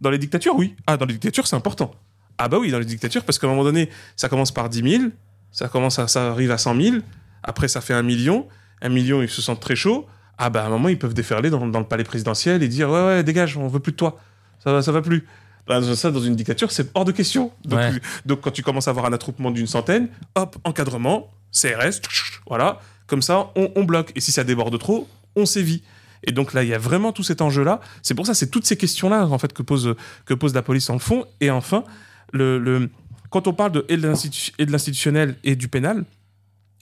dans 0.00 0.10
les 0.10 0.18
dictatures, 0.18 0.56
oui. 0.56 0.74
Ah, 0.86 0.96
dans 0.96 1.06
les 1.06 1.14
dictatures, 1.14 1.46
c'est 1.46 1.56
important. 1.56 1.92
Ah 2.38 2.48
bah 2.48 2.58
oui, 2.60 2.70
dans 2.72 2.80
les 2.80 2.84
dictatures, 2.84 3.22
parce 3.24 3.38
qu'à 3.38 3.46
un 3.46 3.50
moment 3.50 3.62
donné, 3.62 3.90
ça 4.16 4.28
commence 4.28 4.50
par 4.50 4.68
10 4.68 4.90
000, 4.98 5.04
ça, 5.52 5.68
commence 5.68 6.00
à, 6.00 6.08
ça 6.08 6.32
arrive 6.32 6.50
à 6.50 6.58
100 6.58 6.80
000, 6.80 6.96
après 7.44 7.68
ça 7.68 7.80
fait 7.80 7.94
un 7.94 8.02
million, 8.02 8.48
un 8.82 8.88
million, 8.88 9.22
ils 9.22 9.28
se 9.28 9.40
sentent 9.40 9.60
très 9.60 9.76
chauds. 9.76 10.06
Ah 10.38 10.50
bah 10.50 10.62
à 10.64 10.66
un 10.66 10.70
moment, 10.70 10.88
ils 10.88 10.98
peuvent 10.98 11.14
déferler 11.14 11.50
dans, 11.50 11.66
dans 11.66 11.78
le 11.80 11.84
palais 11.86 12.04
présidentiel 12.04 12.62
et 12.62 12.68
dire 12.68 12.90
Ouais, 12.90 13.04
ouais, 13.06 13.22
dégage, 13.24 13.56
on 13.56 13.68
veut 13.68 13.80
plus 13.80 13.92
de 13.92 13.96
toi. 13.96 14.18
Ça 14.62 14.72
va, 14.72 14.82
ça 14.82 14.92
va 14.92 15.00
plus. 15.02 15.24
Bah, 15.66 15.80
ça, 15.94 16.10
dans 16.10 16.20
une 16.20 16.36
dictature, 16.36 16.70
c'est 16.72 16.90
hors 16.94 17.04
de 17.06 17.12
question. 17.12 17.50
Donc, 17.64 17.78
Ouais. 17.78 17.92
donc, 18.26 18.40
quand 18.42 18.50
tu 18.50 18.62
commences 18.62 18.86
à 18.88 18.90
avoir 18.90 19.06
un 19.06 19.12
attroupement 19.12 19.50
d'une 19.50 19.66
centaine, 19.66 20.08
hop, 20.34 20.56
encadrement, 20.64 21.30
CRS, 21.52 22.00
voilà, 22.48 22.80
comme 23.06 23.22
ça, 23.22 23.50
on, 23.56 23.70
on 23.76 23.84
bloque. 23.84 24.12
Et 24.14 24.20
si 24.20 24.30
ça 24.32 24.44
déborde 24.44 24.78
trop, 24.78 25.08
on 25.36 25.46
sévit. 25.46 25.82
Et 26.26 26.32
donc 26.32 26.52
là, 26.54 26.62
il 26.64 26.68
y 26.68 26.74
a 26.74 26.78
vraiment 26.78 27.12
tout 27.12 27.22
cet 27.22 27.40
enjeu-là. 27.42 27.80
C'est 28.02 28.14
pour 28.14 28.26
ça, 28.26 28.34
c'est 28.34 28.48
toutes 28.50 28.66
ces 28.66 28.76
questions-là, 28.76 29.26
en 29.26 29.38
fait, 29.38 29.52
que 29.52 29.62
pose, 29.62 29.94
que 30.26 30.34
pose 30.34 30.54
la 30.54 30.62
police 30.62 30.90
en 30.90 30.98
fond. 30.98 31.24
Et 31.40 31.50
enfin, 31.50 31.84
le, 32.32 32.58
le- 32.58 32.90
quand 33.30 33.46
on 33.46 33.52
parle 33.54 33.72
de, 33.72 33.84
et 33.88 33.96
de 33.96 34.06
l'institu- 34.08 34.52
et 34.58 34.66
de 34.66 34.72
l'institutionnel 34.72 35.36
et 35.44 35.54
du 35.56 35.68
pénal, 35.68 36.04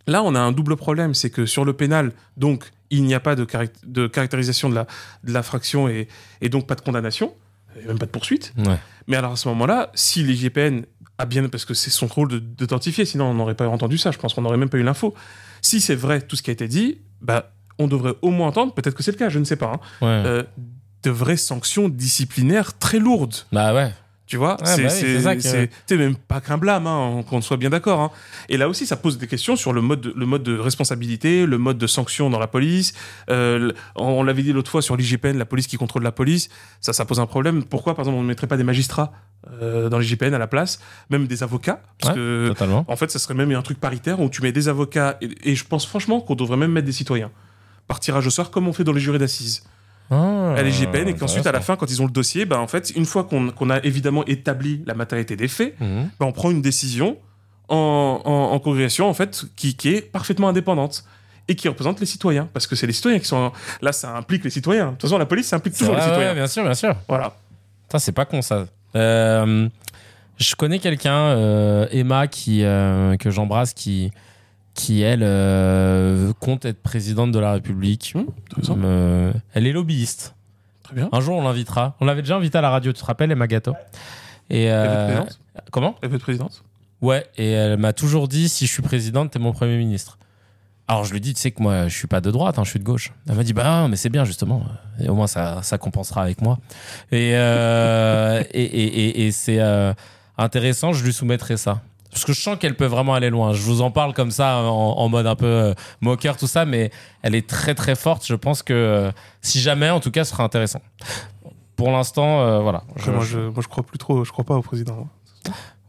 là, 0.06 0.22
on 0.22 0.34
a 0.34 0.40
un 0.40 0.52
double 0.52 0.76
problème. 0.76 1.14
C'est 1.14 1.30
que 1.30 1.46
sur 1.46 1.64
le 1.64 1.72
pénal, 1.72 2.12
donc, 2.36 2.70
il 2.92 3.02
n'y 3.04 3.14
a 3.14 3.20
pas 3.20 3.34
de, 3.34 3.44
caract- 3.44 3.80
de 3.84 4.06
caractérisation 4.06 4.68
de 4.68 4.74
la, 4.76 4.86
de 5.24 5.32
l'infraction 5.32 5.88
et, 5.88 6.06
et 6.40 6.48
donc 6.48 6.66
pas 6.68 6.74
de 6.76 6.80
condamnation, 6.82 7.34
et 7.82 7.86
même 7.86 7.98
pas 7.98 8.06
de 8.06 8.10
poursuite. 8.12 8.52
Ouais. 8.58 8.78
Mais 9.08 9.16
alors 9.16 9.32
à 9.32 9.36
ce 9.36 9.48
moment-là, 9.48 9.90
si 9.94 10.22
l'IGPN 10.22 10.82
a 11.18 11.24
bien, 11.26 11.48
parce 11.48 11.64
que 11.64 11.74
c'est 11.74 11.90
son 11.90 12.06
rôle 12.06 12.28
de- 12.28 12.38
d'authentifier, 12.38 13.04
sinon 13.04 13.24
on 13.26 13.34
n'aurait 13.34 13.54
pas 13.56 13.66
entendu 13.68 13.98
ça, 13.98 14.10
je 14.12 14.18
pense 14.18 14.34
qu'on 14.34 14.42
n'aurait 14.42 14.56
même 14.58 14.68
pas 14.68 14.78
eu 14.78 14.82
l'info. 14.84 15.14
Si 15.62 15.80
c'est 15.80 15.94
vrai 15.96 16.20
tout 16.20 16.36
ce 16.36 16.42
qui 16.42 16.50
a 16.50 16.52
été 16.52 16.68
dit, 16.68 16.98
bah, 17.20 17.52
on 17.78 17.88
devrait 17.88 18.14
au 18.22 18.30
moins 18.30 18.48
entendre, 18.48 18.74
peut-être 18.74 18.94
que 18.94 19.02
c'est 19.02 19.12
le 19.12 19.16
cas, 19.16 19.28
je 19.30 19.38
ne 19.38 19.44
sais 19.44 19.56
pas, 19.56 19.72
hein, 19.74 19.80
Ouais. 20.02 20.22
euh, 20.26 20.42
de 21.02 21.10
vraies 21.10 21.36
sanctions 21.36 21.88
disciplinaires 21.88 22.78
très 22.78 22.98
lourdes. 22.98 23.34
Bah 23.52 23.74
ouais. 23.74 23.92
Tu 24.32 24.38
vois, 24.38 24.56
bah 24.64 24.64
oui, 24.78 24.84
c'est 24.88 25.36
que- 25.36 25.68
c'est 25.86 25.96
même 25.98 26.16
pas 26.16 26.40
qu'un 26.40 26.56
blâme, 26.56 26.86
hein, 26.86 27.22
qu'on 27.28 27.42
soit 27.42 27.58
bien 27.58 27.68
d'accord. 27.68 28.00
hein. 28.00 28.10
Et 28.48 28.56
là 28.56 28.66
aussi, 28.66 28.86
ça 28.86 28.96
pose 28.96 29.18
des 29.18 29.26
questions 29.26 29.56
sur 29.56 29.74
le 29.74 29.82
mode, 29.82 30.00
de, 30.00 30.14
le 30.16 30.24
mode 30.24 30.42
de 30.42 30.56
responsabilité, 30.58 31.44
le 31.44 31.58
mode 31.58 31.76
de 31.76 31.86
sanction 31.86 32.30
dans 32.30 32.38
la 32.38 32.46
police. 32.46 32.94
Euh, 33.28 33.72
on 33.94 34.22
l'avait 34.22 34.42
dit 34.42 34.54
l'autre 34.54 34.70
fois 34.70 34.80
sur 34.80 34.96
l'IGPN, 34.96 35.36
la 35.36 35.44
police 35.44 35.66
qui 35.66 35.76
contrôle 35.76 36.02
la 36.02 36.12
police. 36.12 36.48
Ça, 36.80 36.94
ça 36.94 37.04
pose 37.04 37.20
un 37.20 37.26
problème. 37.26 37.62
Pourquoi, 37.62 37.94
par 37.94 38.04
exemple, 38.04 38.16
on 38.16 38.22
ne 38.22 38.26
mettrait 38.28 38.46
pas 38.46 38.56
des 38.56 38.64
magistrats 38.64 39.12
euh, 39.60 39.90
dans 39.90 39.98
l'IGPN 39.98 40.32
à 40.32 40.38
la 40.38 40.46
place, 40.46 40.80
même 41.10 41.26
des 41.26 41.42
avocats? 41.42 41.82
Parce 41.98 42.14
Ouais, 42.14 42.18
que, 42.18 42.48
Totalement. 42.48 42.86
en 42.88 42.96
fait, 42.96 43.10
ça 43.10 43.18
serait 43.18 43.34
même 43.34 43.50
un 43.52 43.60
truc 43.60 43.78
paritaire 43.80 44.18
où 44.18 44.30
tu 44.30 44.40
mets 44.40 44.52
des 44.52 44.68
avocats. 44.70 45.18
Et, 45.20 45.50
et 45.50 45.54
je 45.54 45.64
pense 45.66 45.84
franchement 45.84 46.22
qu'on 46.22 46.36
devrait 46.36 46.56
même 46.56 46.72
mettre 46.72 46.86
des 46.86 46.92
citoyens. 46.92 47.30
Par 47.86 48.00
tirage 48.00 48.26
au 48.26 48.30
sort, 48.30 48.50
comme 48.50 48.66
on 48.66 48.72
fait 48.72 48.84
dans 48.84 48.94
les 48.94 49.00
jurés 49.00 49.18
d'assises 49.18 49.62
Ah, 50.10 50.54
à 50.56 50.62
l'IGPN 50.62 51.08
et 51.08 51.14
qu'ensuite 51.14 51.46
à 51.46 51.52
la 51.52 51.60
fin 51.60 51.76
quand 51.76 51.90
ils 51.90 52.02
ont 52.02 52.06
le 52.06 52.10
dossier 52.12 52.44
bah 52.44 52.60
en 52.60 52.66
fait 52.66 52.90
une 52.90 53.06
fois 53.06 53.24
qu'on 53.24 53.70
a 53.70 53.78
évidemment 53.82 54.24
établi 54.26 54.82
la 54.86 54.94
matérialité 54.94 55.36
des 55.36 55.48
faits 55.48 55.74
bah, 55.80 56.26
on 56.26 56.32
prend 56.32 56.50
une 56.50 56.60
décision 56.60 57.16
en, 57.68 58.20
en, 58.24 58.54
en 58.54 58.58
congrégation 58.58 59.08
en 59.08 59.14
fait 59.14 59.44
qui, 59.56 59.74
qui 59.74 59.88
est 59.94 60.02
parfaitement 60.02 60.48
indépendante 60.48 61.04
et 61.48 61.54
qui 61.54 61.68
représente 61.68 61.98
les 62.00 62.06
citoyens. 62.06 62.48
Parce 62.52 62.66
que 62.66 62.76
c'est 62.76 62.86
les 62.86 62.92
citoyens 62.92 63.18
qui 63.18 63.26
sont 63.26 63.52
là 63.80 63.92
ça 63.92 64.16
implique 64.16 64.44
les 64.44 64.50
citoyens. 64.50 64.86
De 64.86 64.90
toute 64.92 65.02
façon 65.02 65.18
la 65.18 65.26
police 65.26 65.46
ça 65.46 65.56
implique 65.56 65.76
toujours 65.76 65.94
les 65.94 66.00
citoyens. 66.00 66.28
ouais, 66.30 66.34
bien 66.34 66.46
sûr, 66.46 66.62
bien 66.62 66.74
sûr. 66.74 66.94
voilà. 67.08 67.34
C'est 67.98 68.12
pas 68.12 68.24
con 68.24 68.42
ça. 68.42 68.66
Euh, 68.94 69.68
je 70.38 70.54
connais 70.54 70.78
quelqu'un, 70.78 71.14
euh, 71.14 71.86
Emma, 71.90 72.26
qui, 72.26 72.64
euh, 72.64 73.16
que 73.16 73.30
j'embrasse, 73.30 73.74
qui, 73.74 74.10
qui 74.74 75.02
elle, 75.02 75.22
euh, 75.22 76.32
compte 76.40 76.64
être 76.64 76.82
présidente 76.82 77.30
de 77.32 77.38
la 77.38 77.52
République. 77.52 78.14
intéressant. 78.50 78.78
Euh, 78.82 79.32
elle 79.54 79.66
est 79.66 79.72
lobbyiste. 79.72 80.34
très 80.82 80.94
bien 80.94 81.08
Un 81.12 81.20
jour, 81.20 81.36
on 81.36 81.42
l'invitera. 81.42 81.96
On 82.00 82.06
l'avait 82.06 82.22
déjà 82.22 82.36
invitée 82.36 82.58
à 82.58 82.62
la 82.62 82.70
radio, 82.70 82.92
tu 82.92 83.00
te 83.00 83.04
rappelles, 83.04 83.30
Emma 83.30 83.46
Gâteau 83.46 83.74
Et 84.50 84.64
elle 84.64 84.72
euh, 84.74 85.04
présidente 85.06 85.38
comment? 85.70 85.96
Elle 86.02 86.08
veut 86.08 86.16
être 86.16 86.22
présidente 86.22 86.64
Ouais, 87.02 87.26
et 87.36 87.50
elle 87.50 87.78
m'a 87.78 87.92
toujours 87.92 88.28
dit 88.28 88.48
si 88.48 88.66
je 88.66 88.72
suis 88.72 88.82
présidente, 88.82 89.32
t'es 89.32 89.38
mon 89.38 89.52
premier 89.52 89.76
ministre. 89.76 90.18
Alors 90.88 91.04
je 91.04 91.12
lui 91.12 91.20
dis, 91.20 91.34
tu 91.34 91.40
sais 91.40 91.50
que 91.50 91.62
moi, 91.62 91.88
je 91.88 91.96
suis 91.96 92.06
pas 92.08 92.20
de 92.20 92.30
droite, 92.30 92.58
hein, 92.58 92.64
je 92.64 92.70
suis 92.70 92.78
de 92.78 92.84
gauche. 92.84 93.12
Elle 93.28 93.36
m'a 93.36 93.44
dit, 93.44 93.52
bah, 93.52 93.86
mais 93.88 93.96
c'est 93.96 94.08
bien 94.08 94.24
justement. 94.24 94.64
Et 95.00 95.08
au 95.08 95.14
moins, 95.14 95.26
ça, 95.26 95.60
ça 95.62 95.78
compensera 95.78 96.22
avec 96.22 96.40
moi. 96.42 96.58
Et, 97.10 97.32
euh, 97.34 98.42
et, 98.52 98.62
et, 98.62 99.26
et- 99.26 99.32
c'est 99.32 99.60
intéressant, 100.38 100.92
je 100.92 101.04
lui 101.04 101.12
soumettrai 101.12 101.56
ça. 101.56 101.80
Parce 102.12 102.26
que 102.26 102.34
je 102.34 102.40
sens 102.42 102.58
qu'elle 102.58 102.76
peut 102.76 102.84
vraiment 102.86 103.14
aller 103.14 103.30
loin. 103.30 103.54
Je 103.54 103.62
vous 103.62 103.80
en 103.80 103.90
parle 103.90 104.12
comme 104.12 104.30
ça, 104.30 104.58
en, 104.58 104.98
en 104.98 105.08
mode 105.08 105.26
un 105.26 105.34
peu 105.34 105.46
euh, 105.46 105.74
moqueur, 106.02 106.36
tout 106.36 106.46
ça, 106.46 106.66
mais 106.66 106.90
elle 107.22 107.34
est 107.34 107.48
très 107.48 107.74
très 107.74 107.94
forte. 107.94 108.26
Je 108.26 108.34
pense 108.34 108.62
que 108.62 108.74
euh, 108.74 109.10
si 109.40 109.60
jamais, 109.60 109.88
en 109.88 109.98
tout 109.98 110.10
cas, 110.10 110.24
ce 110.24 110.32
sera 110.32 110.44
intéressant. 110.44 110.82
Pour 111.74 111.90
l'instant, 111.90 112.42
euh, 112.42 112.60
voilà. 112.60 112.84
Moi 113.06 113.24
je 113.24 113.38
moi 113.40 113.62
je 113.62 113.68
crois 113.68 113.82
plus 113.82 113.96
trop 113.98 114.24
je 114.24 114.30
crois 114.30 114.44
pas 114.44 114.54
au 114.54 114.62
président 114.62 115.08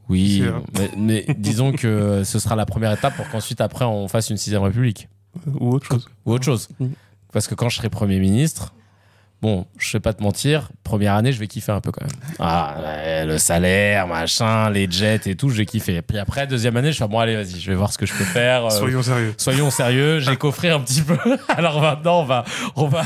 Oui, 0.08 0.42
mais, 0.80 0.92
mais 0.98 1.26
disons 1.38 1.74
que 1.74 2.24
ce 2.24 2.40
sera 2.40 2.56
la 2.56 2.66
première 2.66 2.94
étape 2.94 3.16
pour 3.18 3.30
qu'ensuite, 3.30 3.60
après, 3.60 3.84
on 3.84 4.08
fasse 4.08 4.30
une 4.30 4.38
sixième 4.38 4.64
république. 4.64 5.10
ou 5.60 5.74
autre 5.74 5.86
chose 5.86 6.10
Ou 6.26 6.32
autre 6.32 6.46
chose. 6.46 6.70
Mhm. 6.80 6.94
Parce 7.34 7.48
que 7.48 7.56
quand 7.56 7.68
je 7.68 7.76
serai 7.78 7.90
Premier 7.90 8.20
ministre, 8.20 8.74
bon, 9.44 9.66
je 9.78 9.92
vais 9.92 10.00
pas 10.00 10.14
te 10.14 10.24
mentir, 10.24 10.70
première 10.86 11.16
année, 11.16 11.34
je 11.34 11.40
vais 11.40 11.48
kiffer 11.48 11.74
un 11.74 11.82
peu 11.82 11.92
quand 11.92 12.02
même. 12.06 12.16
Ah, 12.40 12.76
le 13.26 13.38
salaire, 13.38 14.08
machin, 14.08 14.70
les 14.70 14.90
jets 14.90 15.20
et 15.26 15.36
tout, 15.36 15.50
je 15.50 15.56
vais 15.58 15.66
kiffer. 15.66 16.02
Puis 16.02 16.18
après, 16.18 16.48
deuxième 16.48 16.78
année, 16.78 16.94
je 16.94 16.96
suis 16.96 17.06
bon, 17.08 17.20
allez, 17.20 17.36
vas-y, 17.36 17.60
je 17.60 17.70
vais 17.70 17.76
voir 17.76 17.92
ce 17.92 17.98
que 17.98 18.06
je 18.06 18.14
peux 18.14 18.24
faire. 18.24 18.66
euh, 18.68 18.70
soyons 18.70 19.04
sérieux 19.04 19.34
Soyons 19.38 19.70
sérieux, 19.70 20.20
j'ai 20.20 20.38
coffré 20.38 20.70
un 20.70 20.80
petit 20.80 21.02
peu. 21.02 21.18
Alors 21.50 21.82
maintenant, 21.82 22.22
on 22.22 22.24
va, 22.24 22.46
on 22.78 22.88
va, 22.88 23.04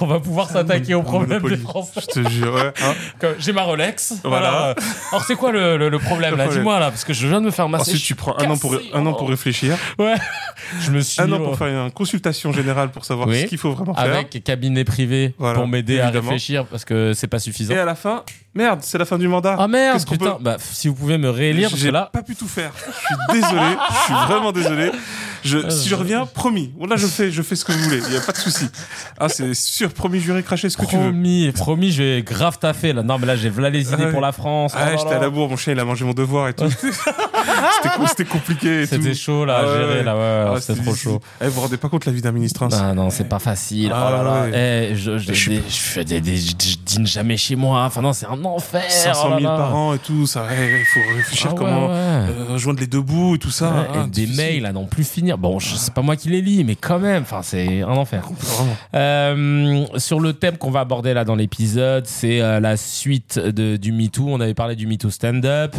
on 0.00 0.06
va 0.06 0.20
pouvoir 0.20 0.50
s'attaquer 0.50 0.94
aux 0.94 1.00
Un 1.00 1.04
problèmes 1.04 1.42
des. 1.42 1.56
Français. 1.56 2.00
je 2.02 2.20
te 2.20 2.28
jure 2.28 2.52
ouais, 2.54 2.72
hein. 2.82 3.28
J'ai 3.38 3.52
ma 3.54 3.62
Rolex. 3.62 4.14
Voilà. 4.24 4.48
Alors, 4.48 4.66
euh, 4.66 4.74
alors, 5.12 5.24
c'est 5.24 5.36
quoi 5.36 5.52
le, 5.52 5.78
le- 5.78 5.88
le 5.88 5.98
problème 5.98 6.36
là? 6.36 6.44
problème. 6.44 6.60
Dis-moi 6.60 6.78
là, 6.78 6.90
parce 6.90 7.04
que 7.04 7.14
je 7.14 7.26
viens 7.26 7.40
de 7.40 7.46
me 7.46 7.50
faire 7.50 7.68
masser. 7.68 7.92
ensuite 7.92 8.04
tu 8.04 8.14
prends 8.14 8.36
un 8.38 8.50
an 8.50 8.58
pour 8.58 8.74
un 8.92 9.06
an 9.06 9.12
pour 9.14 9.22
Oh. 9.22 9.30
réfléchir 9.30 9.76
Ouais. 9.98 10.14
Je 10.80 10.90
me 10.90 11.00
suis 11.00 11.20
un 11.22 11.32
an 11.32 11.36
au- 11.36 11.44
pour 11.44 11.56
faire 11.56 11.68
une 11.86 11.90
consultation 11.90 12.52
générale 12.52 12.90
pour 12.90 13.04
savoir 13.06 13.26
Oui. 13.28 13.40
ce 13.42 13.46
qu'il 13.46 13.56
faut 13.58 13.72
vraiment 13.72 13.94
faire 13.94 14.04
avec 14.04 14.44
cabinet 14.44 14.84
privé 14.84 15.34
Voilà, 15.38 15.54
pour 15.58 15.66
m'aider 15.78 16.00
à 16.00 16.10
réfléchir 16.10 16.64
parce 16.66 16.84
que 16.84 17.12
c'est 17.14 17.26
pas 17.26 17.38
suffisant. 17.38 17.74
Et 17.74 17.78
à 17.78 17.84
la 17.84 17.94
fin, 17.94 18.22
merde, 18.54 18.80
c'est 18.82 18.98
la 18.98 19.04
fin 19.04 19.18
du 19.18 19.28
mandat. 19.28 19.56
Ah 19.58 19.68
merde, 19.68 20.04
putain. 20.08 20.32
peut- 20.32 20.42
Bah, 20.42 20.56
si 20.60 20.88
vous 20.88 20.94
pouvez 20.94 21.18
me 21.18 21.30
réélire, 21.30 21.70
J'ai 21.74 21.90
là, 21.90 22.10
pas 22.12 22.22
pu 22.22 22.34
tout 22.36 22.48
faire. 22.48 22.72
Je 22.76 22.92
suis 22.92 23.40
désolé. 23.40 23.60
je 24.00 24.04
suis 24.04 24.14
vraiment 24.26 24.52
désolé. 24.52 24.90
Je, 25.44 25.58
Ah, 25.64 25.70
si 25.70 25.88
je 25.88 25.94
reviens, 25.94 26.26
promis. 26.26 26.72
Là, 26.88 26.96
je 26.96 27.06
fais, 27.06 27.30
je 27.30 27.42
fais 27.42 27.54
ce 27.54 27.64
que 27.64 27.70
vous 27.70 27.78
voulez. 27.78 28.00
Il 28.08 28.12
y 28.14 28.16
a 28.16 28.20
pas 28.20 28.32
de 28.32 28.38
souci. 28.38 28.66
Ah, 29.20 29.28
c'est 29.28 29.54
sûr, 29.54 29.92
promis, 29.92 30.18
juré, 30.18 30.42
cracher 30.42 30.68
ce 30.68 30.76
que 30.76 30.84
tu 30.84 30.96
veux. 30.96 31.02
promis, 31.02 31.52
promis, 31.52 31.92
je 31.92 32.02
vais 32.02 32.22
grave 32.22 32.58
taffer 32.58 32.92
là. 32.92 33.04
Non, 33.04 33.18
mais 33.18 33.26
là, 33.26 33.36
j'ai 33.36 33.48
voilà 33.48 33.70
les 33.70 33.92
idées 33.92 34.06
Ouais. 34.06 34.10
pour 34.10 34.20
la 34.20 34.32
France. 34.32 34.72
Ah, 34.74 34.80
Oh 34.82 34.90
là 34.90 34.96
j'étais 34.96 35.10
là. 35.10 35.16
à 35.16 35.20
la 35.20 35.30
bourre, 35.30 35.48
mon 35.48 35.56
chien, 35.56 35.72
il 35.74 35.78
a 35.80 35.84
mangé 35.84 36.04
mon 36.04 36.12
devoir 36.12 36.48
et 36.48 36.54
tout. 36.54 36.64
c'était, 36.70 37.94
co- 37.96 38.06
c'était 38.08 38.24
compliqué. 38.24 38.86
C'était 38.86 39.14
chaud 39.14 39.44
là, 39.44 39.58
à 39.58 39.60
Ah 39.60 39.66
ouais, 39.66 39.72
gérer 39.78 39.94
ouais. 39.98 40.02
là, 40.04 40.16
ouais, 40.16 40.54
Ah, 40.56 40.60
c'était 40.60 40.80
trop 40.82 40.94
chaud. 40.94 41.20
Eh, 41.40 41.44
vous 41.46 41.52
vous 41.52 41.60
rendez 41.60 41.76
pas 41.76 41.88
compte 41.88 42.04
la 42.06 42.12
vie 42.12 42.20
d'un 42.22 42.32
ministre, 42.32 42.64
hein. 42.64 42.68
Ah 42.72 42.92
non, 42.94 43.10
c'est 43.10 43.28
pas 43.28 43.38
facile. 43.38 43.92
Ah 43.94 44.08
oh 44.08 44.12
là 44.16 44.22
là. 44.24 44.42
ouais. 44.50 44.88
Eh, 44.90 44.96
je, 44.96 45.18
je, 45.18 45.32
Je 45.32 45.67
je 45.68 46.00
des, 46.02 46.20
des- 46.20 46.36
je 46.36 46.54
dîne 46.84 47.06
jamais 47.06 47.36
chez 47.36 47.56
moi. 47.56 47.84
Enfin 47.84 48.00
non, 48.02 48.12
c'est 48.12 48.26
un 48.26 48.44
enfer. 48.44 48.82
500 48.88 49.22
000 49.22 49.34
oh 49.38 49.42
là 49.42 49.50
là. 49.50 49.56
par 49.56 49.76
an 49.76 49.94
et 49.94 49.98
tout, 49.98 50.26
ça, 50.26 50.46
il 50.50 50.84
faut 50.84 51.14
réfléchir 51.16 51.46
Ah 51.50 51.52
ouais, 51.52 51.58
comment 51.58 51.86
ouais. 51.88 51.94
euh, 51.94 52.44
rejoindre 52.50 52.80
les 52.80 52.86
deux 52.86 53.00
bouts 53.00 53.34
et 53.34 53.38
tout 53.38 53.50
ça. 53.50 53.70
Ouais, 53.70 53.86
Ah, 53.94 54.04
et 54.06 54.10
des 54.10 54.26
mails 54.26 54.66
à 54.66 54.72
n'en 54.72 54.84
plus 54.84 55.04
finir. 55.08 55.38
Bon, 55.38 55.58
c'est 55.60 55.92
pas 55.94 56.02
moi 56.02 56.16
qui 56.16 56.28
les 56.28 56.40
lis, 56.42 56.64
mais 56.64 56.74
quand 56.74 56.98
même, 56.98 57.22
enfin, 57.22 57.40
c'est 57.42 57.82
un 57.82 57.88
enfer. 57.88 58.28
Euh, 58.94 59.84
sur 59.96 60.20
le 60.20 60.32
thème 60.32 60.56
qu'on 60.56 60.70
va 60.70 60.80
aborder 60.80 61.12
là 61.14 61.24
dans 61.24 61.34
l'épisode, 61.34 62.06
c'est 62.06 62.40
euh, 62.40 62.60
la 62.60 62.76
suite 62.76 63.38
de, 63.38 63.76
du 63.76 63.92
MeToo. 63.92 64.26
On 64.28 64.40
avait 64.40 64.54
parlé 64.54 64.76
du 64.76 64.86
MeToo 64.86 65.10
stand-up 65.10 65.74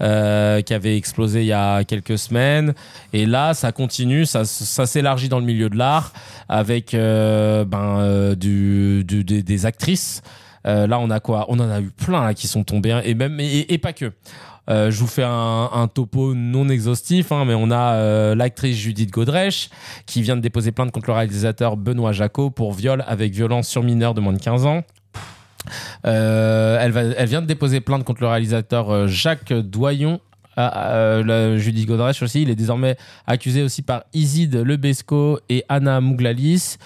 qui 0.00 0.74
avait 0.74 0.96
explosé 0.96 1.40
il 1.40 1.46
y 1.46 1.52
a 1.52 1.84
quelques 1.84 2.18
semaines. 2.18 2.74
Et 3.12 3.26
là, 3.26 3.54
ça 3.54 3.72
continue, 3.72 4.26
ça, 4.26 4.44
ça 4.44 4.86
s'élargit 4.86 5.28
dans 5.28 5.38
le 5.38 5.44
milieu 5.46 5.68
de 5.68 5.76
l'art 5.76 6.12
avec 6.48 6.92
ben, 6.92 8.34
du, 8.36 9.04
du- 9.04 9.24
des, 9.24 9.33
des 9.42 9.66
actrices. 9.66 10.22
Euh, 10.66 10.86
là, 10.86 10.98
on 10.98 11.10
a 11.10 11.20
quoi? 11.20 11.46
On 11.48 11.58
en 11.60 11.70
a 11.70 11.80
eu 11.80 11.90
plein 11.90 12.24
là, 12.24 12.34
qui 12.34 12.48
sont 12.48 12.64
tombés, 12.64 12.92
hein, 12.92 13.02
et 13.04 13.14
même 13.14 13.38
et, 13.40 13.78
pas 13.78 13.92
que. 13.92 14.12
Euh, 14.70 14.90
je 14.90 14.98
vous 14.98 15.06
fais 15.06 15.24
un, 15.24 15.88
topo 15.92 16.34
non 16.34 16.70
exhaustif, 16.70 17.32
hein, 17.32 17.44
mais 17.44 17.54
on 17.54 17.70
a 17.70 17.94
euh, 17.94 18.34
l'actrice 18.34 18.76
Judith 18.76 19.10
Godrèche 19.10 19.68
qui 20.06 20.22
vient 20.22 20.36
de 20.36 20.40
déposer 20.40 20.72
plainte 20.72 20.90
contre 20.90 21.10
le 21.10 21.14
réalisateur 21.14 21.76
Benoît 21.76 22.12
Jacot 22.12 22.48
pour 22.48 22.72
viol 22.72 23.04
avec 23.06 23.34
violence 23.34 23.68
sur 23.68 23.82
mineur 23.82 24.14
de 24.14 24.22
moins 24.22 24.32
de 24.32 24.38
15 24.38 24.64
ans. 24.64 24.82
Elle, 26.02 26.92
va, 26.92 27.02
elle 27.02 27.28
vient 27.28 27.42
de 27.42 27.46
déposer 27.46 27.80
plainte 27.80 28.04
contre 28.04 28.22
le 28.22 28.28
réalisateur 28.28 29.06
Jacques 29.06 29.52
Doyon. 29.52 30.20
Ah, 30.56 31.20
Judith 31.56 31.86
Godrèche 31.86 32.22
aussi, 32.22 32.42
il 32.42 32.48
est 32.48 32.54
désormais 32.54 32.96
accusé 33.26 33.62
aussi 33.62 33.82
par 33.82 34.04
Iside 34.14 34.54
Lebesco 34.54 35.40
et 35.50 35.64
Anna 35.68 36.00
Mouglalis. 36.00 36.78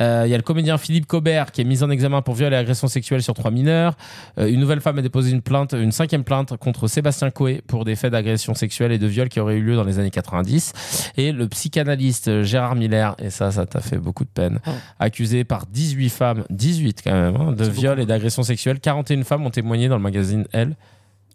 Euh, 0.00 0.22
Il 0.26 0.30
y 0.30 0.34
a 0.34 0.36
le 0.36 0.42
comédien 0.42 0.78
Philippe 0.78 1.06
Cobert 1.06 1.50
qui 1.52 1.60
est 1.60 1.64
mis 1.64 1.82
en 1.82 1.90
examen 1.90 2.22
pour 2.22 2.34
viol 2.34 2.52
et 2.52 2.56
agression 2.56 2.86
sexuelle 2.88 3.22
sur 3.22 3.34
trois 3.34 3.50
mineurs. 3.50 3.96
Euh, 4.38 4.48
une 4.48 4.60
nouvelle 4.60 4.80
femme 4.80 4.98
a 4.98 5.02
déposé 5.02 5.30
une 5.30 5.42
plainte, 5.42 5.72
une 5.72 5.92
cinquième 5.92 6.24
plainte 6.24 6.56
contre 6.56 6.86
Sébastien 6.88 7.30
Coé 7.30 7.62
pour 7.66 7.84
des 7.84 7.96
faits 7.96 8.12
d'agression 8.12 8.54
sexuelle 8.54 8.92
et 8.92 8.98
de 8.98 9.06
viol 9.06 9.28
qui 9.28 9.40
auraient 9.40 9.56
eu 9.56 9.62
lieu 9.62 9.76
dans 9.76 9.84
les 9.84 9.98
années 9.98 10.10
90. 10.10 11.12
Et 11.16 11.32
le 11.32 11.48
psychanalyste 11.48 12.42
Gérard 12.42 12.74
Miller, 12.76 13.14
et 13.18 13.30
ça, 13.30 13.50
ça 13.50 13.66
t'a 13.66 13.80
fait 13.80 13.98
beaucoup 13.98 14.24
de 14.24 14.30
peine, 14.30 14.58
Oh. 14.66 14.70
accusé 14.98 15.44
par 15.44 15.66
18 15.66 16.08
femmes, 16.10 16.44
18 16.50 17.02
quand 17.04 17.12
même, 17.12 17.36
hein, 17.36 17.52
de 17.52 17.64
viol 17.64 17.92
beaucoup. 17.96 18.02
et 18.02 18.06
d'agression 18.06 18.42
sexuelle. 18.42 18.80
41 18.80 19.24
femmes 19.24 19.46
ont 19.46 19.50
témoigné 19.50 19.88
dans 19.88 19.96
le 19.96 20.02
magazine 20.02 20.44
Elle. 20.52 20.76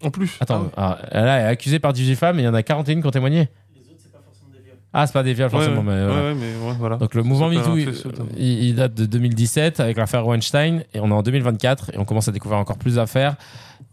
En 0.02 0.10
plus. 0.10 0.36
Attends, 0.40 0.70
ah, 0.76 0.98
là, 1.12 1.38
elle 1.38 1.44
est 1.46 1.48
accusée 1.48 1.78
par 1.78 1.92
18 1.92 2.16
femmes 2.16 2.38
et 2.38 2.42
il 2.42 2.44
y 2.44 2.48
en 2.48 2.54
a 2.54 2.62
41 2.62 3.00
qui 3.00 3.06
ont 3.06 3.10
témoigné. 3.10 3.48
Ah, 4.96 5.06
c'est 5.08 5.12
pas 5.12 5.24
des 5.24 5.34
viols 5.34 5.50
forcément, 5.50 5.82
ouais, 6.06 6.34
mais 6.34 6.66
ouais, 6.68 6.74
voilà. 6.78 6.96
Donc 6.96 7.14
le 7.14 7.24
mouvement 7.24 7.48
MeToo, 7.48 7.74
ça, 7.94 8.08
il, 8.38 8.62
il 8.64 8.74
date 8.76 8.94
de 8.94 9.06
2017 9.06 9.80
avec 9.80 9.96
l'affaire 9.96 10.24
Weinstein 10.24 10.84
et 10.94 11.00
on 11.00 11.08
est 11.08 11.12
en 11.12 11.22
2024 11.22 11.90
et 11.94 11.98
on 11.98 12.04
commence 12.04 12.28
à 12.28 12.32
découvrir 12.32 12.60
encore 12.60 12.78
plus 12.78 12.94
d'affaires. 12.94 13.34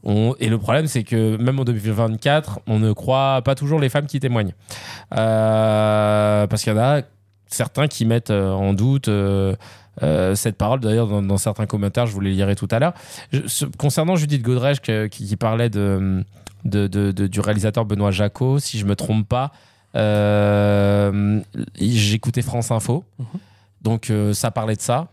On- 0.03 0.35
et 0.39 0.47
le 0.47 0.57
problème, 0.59 0.85
c'est 0.87 1.03
que 1.03 1.37
même 1.37 1.59
en 1.59 1.63
2024, 1.63 2.59
on 2.67 2.77
ne 2.79 2.93
croit 2.93 3.41
pas 3.43 3.55
toujours 3.55 3.79
les 3.79 3.89
femmes 3.89 4.05
qui 4.05 4.19
témoignent. 4.19 4.53
Euh, 5.41 6.47
parce 6.47 6.63
qu'il 6.63 6.73
y 6.73 6.75
en 6.75 6.79
a 6.79 7.01
certains 7.47 7.87
qui 7.87 8.05
mettent 8.05 8.31
euh, 8.31 8.51
en 8.51 8.73
doute 8.73 9.07
euh, 9.07 9.55
euh, 10.03 10.35
cette 10.35 10.57
parole. 10.57 10.79
D'ailleurs, 10.79 11.07
dans, 11.07 11.21
dans 11.21 11.37
certains 11.37 11.65
commentaires, 11.65 12.05
je 12.07 12.13
vous 12.13 12.21
les 12.21 12.31
lirai 12.31 12.55
tout 12.55 12.67
à 12.71 12.79
l'heure. 12.79 12.93
Concernant 13.77 14.15
Judith 14.15 14.43
que- 14.43 15.07
qui, 15.07 15.25
qui 15.27 15.35
parlait 15.35 15.69
de, 15.69 16.23
de- 16.65 16.87
de- 16.87 17.11
de- 17.11 17.27
du 17.27 17.39
réalisateur 17.39 17.85
Benoît 17.85 18.11
Jacot, 18.11 18.59
si 18.59 18.77
je 18.79 18.85
me 18.85 18.95
trompe 18.95 19.27
pas, 19.27 19.51
euh, 19.95 21.39
j'écoutais 21.79 22.41
France 22.41 22.71
Info. 22.71 23.03
Mhm. 23.19 23.25
Donc 23.81 24.09
euh, 24.09 24.33
ça 24.33 24.51
parlait 24.51 24.75
de 24.75 24.81
ça. 24.81 25.07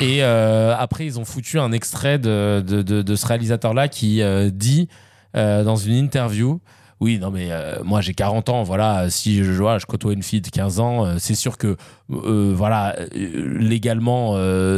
Et 0.00 0.22
euh, 0.24 0.74
après, 0.76 1.06
ils 1.06 1.20
ont 1.20 1.24
foutu 1.24 1.58
un 1.60 1.70
extrait 1.72 2.18
de, 2.18 2.64
de, 2.66 2.82
de- 2.82 3.02
de 3.02 3.16
ce 3.16 3.26
réalisateur-là 3.26 3.88
qui 3.88 4.20
dit 4.52 4.88
dans 5.34 5.76
une 5.76 5.94
interview 5.96 6.60
oui, 7.00 7.18
non, 7.18 7.30
mais 7.32 7.48
euh, 7.50 7.82
moi 7.84 8.00
j'ai 8.00 8.14
40 8.14 8.48
ans, 8.48 8.62
voilà, 8.62 9.10
si 9.10 9.42
je, 9.44 9.50
vois, 9.50 9.78
je 9.78 9.84
côtoie 9.84 10.12
une 10.14 10.22
fille 10.22 10.40
de 10.40 10.48
15 10.48 10.78
ans, 10.80 11.04
euh, 11.04 11.16
c'est 11.18 11.34
sûr 11.34 11.58
que, 11.58 11.76
euh, 12.10 12.54
voilà, 12.56 12.96
légalement, 13.12 14.36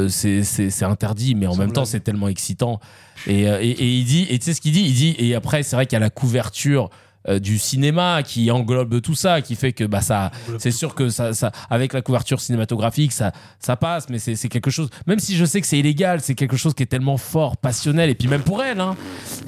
c'est 0.09 0.83
interdit, 0.83 1.35
mais 1.35 1.47
en 1.47 1.55
même 1.57 1.69
me 1.69 1.73
temps, 1.73 1.85
c'est 1.85 2.01
tellement 2.01 2.29
excitant. 2.29 2.81
Et, 3.27 3.43
et, 3.43 3.71
et 3.71 3.87
il 3.99 4.05
dit, 4.05 4.27
et 4.31 4.39
tu 4.39 4.47
sais 4.47 4.55
ce 4.55 4.61
qu'il 4.61 4.73
dit? 4.73 4.81
Il 4.81 4.95
dit, 4.95 5.15
et 5.19 5.35
après, 5.35 5.63
c'est 5.63 5.77
vrai 5.77 5.87
qu'il 5.87 5.95
y 5.95 5.97
a 5.97 6.01
la 6.01 6.11
couverture 6.11 6.91
euh, 7.29 7.39
du 7.39 7.59
cinéma 7.59 8.23
qui 8.23 8.51
englobe 8.51 9.01
tout 9.01 9.15
ça, 9.15 9.41
qui 9.43 9.55
fait 9.57 9.73
que 9.73 9.85
bah, 9.85 10.01
ça, 10.01 10.31
c'est 10.59 10.71
sûr 10.71 10.95
que 10.95 11.09
ça, 11.09 11.33
ça, 11.33 11.51
avec 11.71 11.93
la 11.93 12.03
couverture 12.03 12.41
cinématographique, 12.41 13.13
ça, 13.13 13.33
ça 13.61 13.77
passe, 13.77 14.09
mais 14.09 14.19
c'est 14.19 14.37
c'est 14.37 14.49
quelque 14.49 14.71
chose. 14.71 14.89
Même 15.07 15.19
si 15.19 15.37
je 15.37 15.45
sais 15.45 15.61
que 15.61 15.67
c'est 15.67 15.79
illégal, 15.79 16.21
c'est 16.21 16.35
quelque 16.35 16.57
chose 16.57 16.75
qui 16.75 16.83
est 16.83 16.87
tellement 16.87 17.17
fort, 17.17 17.57
passionnel, 17.57 18.11
et 18.11 18.15
puis 18.15 18.29
même 18.29 18.43
pour 18.43 18.63
elle. 18.63 18.81
Hein. 18.81 18.97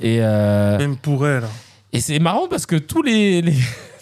Et, 0.03 0.18
euh, 0.20 0.79
Même 0.79 0.97
pour 0.97 1.26
elle. 1.26 1.45
et 1.93 2.01
c'est 2.01 2.18
marrant 2.18 2.49
parce 2.49 2.66
que 2.66 2.76
tous 2.76 3.03
les, 3.03 3.43
les- 3.43 3.55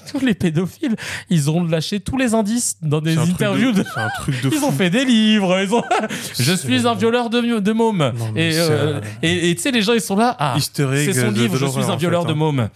tous 0.12 0.20
les 0.24 0.34
pédophiles, 0.34 0.96
ils 1.30 1.50
ont 1.50 1.64
lâché 1.64 2.00
tous 2.00 2.16
les 2.16 2.34
indices 2.34 2.76
dans 2.82 3.00
des 3.00 3.16
interviews. 3.18 3.72
de- 3.72 3.84
un 3.96 4.09
truc 4.20 4.40
de 4.42 4.48
Ils 4.52 4.59
fou. 4.59 4.66
ont 4.66 4.72
fait 4.72 4.90
des 4.90 5.04
livres. 5.04 5.61
Ils 5.62 5.74
ont... 5.74 5.82
Je 6.38 6.52
suis 6.52 6.86
un 6.86 6.94
violeur 6.94 7.30
de, 7.30 7.40
de. 7.61 7.72
Non, 7.72 7.92
Et 8.34 8.52
euh, 8.54 9.00
et 9.22 9.54
tu 9.54 9.62
sais, 9.62 9.70
les 9.70 9.82
gens, 9.82 9.92
ils 9.92 10.00
sont 10.00 10.16
là. 10.16 10.34
Ah, 10.38 10.54
Easter 10.57 10.88
egg 10.94 11.12
c'est 11.12 11.20
son 11.20 11.32
de- 11.32 11.38
livre, 11.40 11.54
de 11.54 11.59
Je 11.59 11.66
suis 11.66 11.82
un 11.84 11.90
en 11.90 11.96
violeur 11.96 12.22
fait, 12.22 12.28
de 12.28 12.32
hein. 12.32 12.36
mômes. 12.36 12.68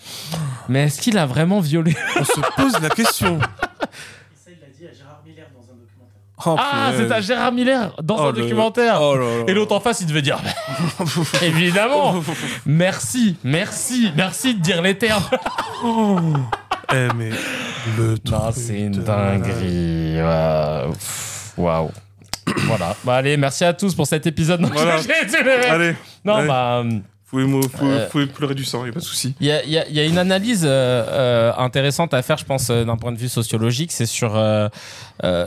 Mais 0.69 0.85
est-ce 0.85 1.01
qu'il 1.01 1.17
a 1.19 1.27
vraiment 1.27 1.61
violé 1.61 1.97
On 2.19 2.25
se 2.25 2.41
pose 2.57 2.81
la 2.81 2.91
question. 2.91 3.39
Ça, 3.41 3.49
il 4.49 4.53
l'a 4.61 4.67
dit 4.79 4.87
à 4.87 4.93
Gérard 4.97 5.23
Miller 5.27 5.47
dans 5.57 5.63
un 5.73 5.77
documentaire. 5.77 6.47
Oh, 6.47 6.57
Ah, 6.59 6.93
c'est 6.97 7.11
à 7.13 7.21
Gérard 7.21 7.53
Miller 7.53 7.97
dans 8.03 8.17
Oh, 8.19 8.23
un 8.29 8.33
le- 8.33 8.43
documentaire. 8.43 8.99
Oh 9.03 9.17
là 9.17 9.25
là. 9.25 9.45
Et 9.49 9.55
l'autre 9.55 9.75
en 9.75 9.81
face, 9.81 10.01
il 10.03 10.07
devait 10.07 10.23
dire 10.23 10.39
Évidemment 11.43 12.15
Merci, 12.67 13.37
merci, 13.43 14.11
merci 14.17 14.55
de 14.55 14.61
dire 14.61 14.83
les 14.83 14.97
termes. 14.99 15.23
Eh, 16.93 17.09
mais 17.17 17.31
le 17.99 18.17
Non, 18.31 18.51
c'est 18.53 18.79
une 18.81 18.93
dinguerie. 18.93 20.17
Waouh. 21.57 21.91
voilà. 22.67 22.97
Bah, 23.05 23.17
allez, 23.17 23.37
merci 23.37 23.65
à 23.65 23.73
tous 23.73 23.95
pour 23.95 24.07
cet 24.07 24.27
épisode. 24.27 24.61
Non, 24.61 24.69
Voilà. 24.73 24.97
Allez, 25.71 25.95
non 26.25 26.35
allez. 26.35 26.49
bah. 26.49 26.83
vous 26.85 27.01
pouvez, 27.31 27.45
vous 27.45 27.61
pouvez- 27.69 27.91
Euh. 27.93 28.05
vous 28.05 28.11
pouvez 28.11 28.27
pleurer 28.27 28.55
du 28.55 28.65
sang, 28.65 28.85
y 28.85 28.89
a 28.89 28.93
pas 28.93 28.99
de 28.99 29.05
souci. 29.05 29.35
Il 29.41 29.47
y 29.47 29.53
a, 29.53 29.63
il 29.63 29.71
y 29.71 29.79
a- 29.79 29.87
il 29.89 29.95
y 29.95 30.01
a 30.01 30.05
une 30.05 30.19
analyse 30.19 30.65
euh, 30.65 30.69
euh, 31.09 31.53
intéressante 31.59 32.13
à 32.15 32.23
faire, 32.23 32.39
je 32.39 32.45
pense, 32.45 32.71
euh, 32.71 32.85
d'un 32.85 32.97
point 32.97 33.13
de 33.13 33.19
vue 33.19 33.29
sociologique. 33.29 33.93
C'est 33.93 34.07
sur, 34.07 34.33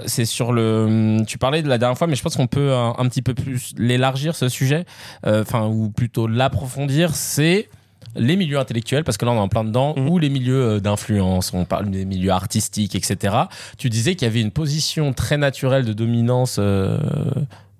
c'est 0.06 0.26
sur 0.26 0.54
le. 0.54 1.18
Tu 1.28 1.38
parlais 1.38 1.62
de 1.62 1.68
la 1.68 1.78
dernière 1.78 1.98
fois, 1.98 2.08
mais 2.08 2.16
je 2.16 2.22
pense 2.24 2.38
qu'on 2.38 2.48
peut 2.48 2.72
un, 2.74 2.96
un 2.98 3.08
petit 3.10 3.22
peu 3.22 3.34
plus 3.34 3.72
l'élargir 3.78 4.36
ce 4.36 4.48
sujet, 4.50 4.86
enfin 5.26 5.66
ou 5.66 5.90
plutôt 5.90 6.28
l'approfondir. 6.28 7.16
C'est 7.16 7.68
les 8.16 8.36
milieux 8.36 8.60
intellectuels, 8.60 9.04
parce 9.04 9.18
que 9.18 9.26
là 9.26 9.32
on 9.32 9.36
est 9.36 9.40
en 9.40 9.48
plein 9.48 9.64
dedans, 9.64 9.94
Mhm. 9.98 10.10
ou 10.10 10.20
les 10.20 10.30
milieux 10.30 10.62
euh, 10.76 10.80
d'influence, 10.80 11.54
on 11.54 11.66
parle 11.66 11.90
des 11.90 12.06
milieux 12.06 12.32
artistiques, 12.32 12.96
etc. 12.96 13.36
Tu 13.78 13.90
disais 13.90 14.16
qu'il 14.16 14.28
y 14.28 14.32
avait 14.32 14.42
une 14.42 14.52
position 14.52 15.14
très 15.14 15.38
naturelle 15.38 15.86
de 15.86 15.94
dominance, 15.94 16.58
euh, 16.60 16.98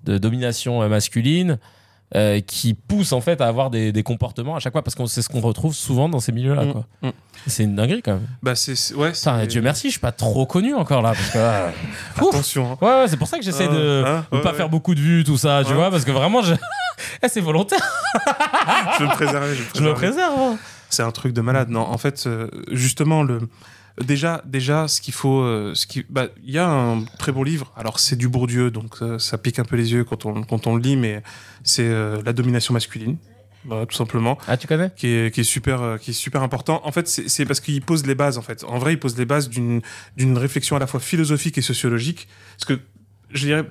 de 0.04 0.18
domination 0.18 0.82
euh, 0.82 0.88
masculine, 0.88 1.58
euh, 2.16 2.40
qui 2.40 2.74
pousse 2.74 3.12
en 3.12 3.20
fait 3.20 3.40
à 3.40 3.46
avoir 3.48 3.70
des, 3.70 3.90
des 3.92 4.02
comportements 4.02 4.54
à 4.56 4.60
chaque 4.60 4.72
fois, 4.72 4.82
parce 4.82 4.94
que 4.94 5.04
c'est 5.06 5.20
ce 5.22 5.28
qu'on 5.28 5.40
retrouve 5.40 5.74
souvent 5.74 6.08
dans 6.08 6.20
ces 6.20 6.30
milieux-là. 6.32 6.64
Mhm. 6.64 6.72
quoi. 6.72 6.84
Mhm. 7.02 7.12
C'est 7.46 7.64
une 7.64 7.74
dinguerie 7.74 8.02
quand 8.02 8.14
même. 8.14 8.26
Bah, 8.42 8.54
c'est. 8.54 8.74
c'est- 8.76 8.94
Ouais, 8.94 9.12
Dieu 9.48 9.60
merci, 9.62 9.88
je 9.88 9.92
suis 9.92 10.00
pas 10.00 10.12
trop 10.12 10.46
connu 10.46 10.74
encore 10.74 11.02
là. 11.02 11.12
Parce 11.12 11.30
que, 11.30 11.38
euh. 11.38 11.68
Attention. 12.16 12.72
hein. 12.72 12.78
Ouais, 12.80 13.00
ouais, 13.02 13.08
c'est 13.08 13.16
pour 13.16 13.26
ça 13.28 13.38
que 13.38 13.44
j'essaie 13.44 13.68
de 13.68 14.04
Hein, 14.06 14.24
ne 14.30 14.36
ouais, 14.38 14.42
pas 14.42 14.50
ouais. 14.52 14.56
faire 14.56 14.68
beaucoup 14.68 14.94
de 14.94 15.00
vues, 15.00 15.24
tout 15.24 15.36
ça, 15.36 15.62
tu 15.64 15.70
Ouais. 15.70 15.76
vois, 15.76 15.90
parce 15.90 16.04
que 16.04 16.10
vraiment, 16.12 16.42
je... 16.42 16.54
Eh, 17.22 17.28
c'est 17.28 17.40
volontaire, 17.40 17.80
Je 18.98 19.02
veux 19.02 19.08
me 19.08 19.14
préserver. 19.14 19.54
je 19.56 19.60
me 19.62 19.66
préserver. 19.68 19.94
préserve. 19.94 20.34
hein. 20.38 20.56
C'est 20.90 21.02
un 21.02 21.10
truc 21.10 21.32
de 21.32 21.40
malade. 21.40 21.68
Non, 21.70 21.80
en 21.80 21.98
fait, 21.98 22.24
euh, 22.26 22.46
justement, 22.70 23.24
le 23.24 23.40
déjà, 24.02 24.42
déjà, 24.44 24.88
ce 24.88 25.00
qu'il 25.00 25.14
faut, 25.14 25.40
euh, 25.40 25.72
ce 25.74 25.86
qui, 25.86 26.04
bah, 26.08 26.26
il 26.44 26.52
y 26.52 26.58
a 26.58 26.68
un 26.68 27.04
très 27.18 27.32
beau 27.32 27.44
livre. 27.44 27.72
Alors, 27.76 28.00
c'est 28.00 28.16
du 28.16 28.28
Bourdieu, 28.28 28.70
donc 28.70 28.96
euh, 29.02 29.18
ça 29.18 29.38
pique 29.38 29.58
un 29.58 29.64
peu 29.64 29.76
les 29.76 29.92
yeux 29.92 30.04
quand 30.04 30.26
on 30.26 30.42
quand 30.42 30.66
on 30.66 30.74
le 30.76 30.82
lit, 30.82 30.96
mais 30.96 31.22
c'est 31.62 31.86
euh, 31.88 32.20
la 32.24 32.32
domination 32.32 32.74
masculine, 32.74 33.16
Voilà, 33.64 33.86
tout 33.86 33.96
simplement, 33.96 34.36
Ah, 34.46 34.56
tu 34.56 34.66
connais? 34.66 34.90
Qui 34.96 35.06
est 35.08 35.34
qui 35.34 35.40
est 35.40 35.44
super, 35.44 35.80
euh, 35.80 35.96
qui 35.96 36.10
est 36.10 36.14
super 36.14 36.42
important. 36.42 36.80
En 36.84 36.92
fait, 36.92 37.08
c'est 37.08 37.28
c'est 37.28 37.46
parce 37.46 37.60
qu'il 37.60 37.80
pose 37.82 38.04
les 38.06 38.14
bases. 38.14 38.36
En 38.36 38.42
fait, 38.42 38.64
en 38.64 38.78
vrai, 38.78 38.94
il 38.94 38.98
pose 38.98 39.16
les 39.16 39.26
bases 39.26 39.48
d'une 39.48 39.80
d'une 40.16 40.36
réflexion 40.38 40.76
à 40.76 40.78
la 40.78 40.86
fois 40.86 41.00
philosophique 41.00 41.56
et 41.58 41.62
sociologique. 41.62 42.28
Parce 42.56 42.64
que 42.66 42.80
je 43.30 43.46
dirais 43.46 43.64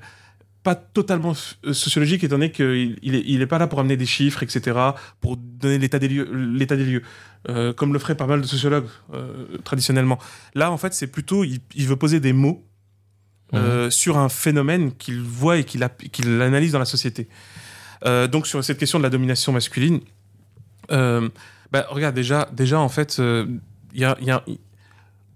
pas 0.64 0.76
totalement 0.76 1.34
euh, 1.66 1.74
sociologique 1.74 2.24
étant 2.24 2.36
donné 2.36 2.52
qu'il 2.52 2.98
il 3.02 3.16
est, 3.16 3.24
il 3.28 3.42
est 3.42 3.48
pas 3.48 3.58
là 3.58 3.68
pour 3.68 3.80
amener 3.80 3.98
des 3.98 4.06
chiffres, 4.06 4.44
etc., 4.44 4.78
pour 5.20 5.36
donner 5.38 5.78
l'état 5.78 6.00
des 6.00 6.08
lieux, 6.08 6.30
l'état 6.34 6.76
des 6.78 6.86
lieux 6.86 7.02
euh, 7.50 7.74
comme 7.74 7.92
le 7.94 8.00
ferait 8.00 8.16
pas 8.16 8.28
mal 8.28 8.42
de 8.42 8.48
sociologues 8.48 8.88
euh, 9.14 9.58
traditionnellement. 9.66 10.18
Là, 10.56 10.72
en 10.72 10.78
fait, 10.78 10.94
c'est 10.94 11.08
plutôt, 11.08 11.44
il, 11.44 11.60
il 11.76 11.86
veut 11.88 11.98
poser 11.98 12.20
des 12.22 12.32
mots 12.34 12.64
euh, 13.54 13.90
sur 13.92 14.18
un 14.18 14.30
phénomène 14.30 14.94
qu'il 14.94 15.22
voit 15.22 15.58
et 15.58 15.64
qu'il, 15.64 15.84
app- 15.84 16.02
qu'il 16.12 16.42
analyse 16.42 16.72
dans 16.72 16.80
la 16.80 16.86
société. 16.86 17.28
Euh, 18.06 18.28
donc, 18.28 18.48
sur 18.48 18.64
cette 18.64 18.78
question 18.80 18.98
de 18.98 19.04
la 19.04 19.10
domination 19.10 19.52
masculine, 19.52 20.00
euh, 20.92 21.30
bah, 21.72 21.86
regarde, 21.90 22.16
déjà, 22.16 22.50
déjà, 22.54 22.80
en 22.80 22.90
fait, 22.90 23.18
euh, 23.20 23.46
il 23.94 24.00
y 24.02 24.06
a, 24.06 24.18
y 24.22 24.32
a- 24.32 24.44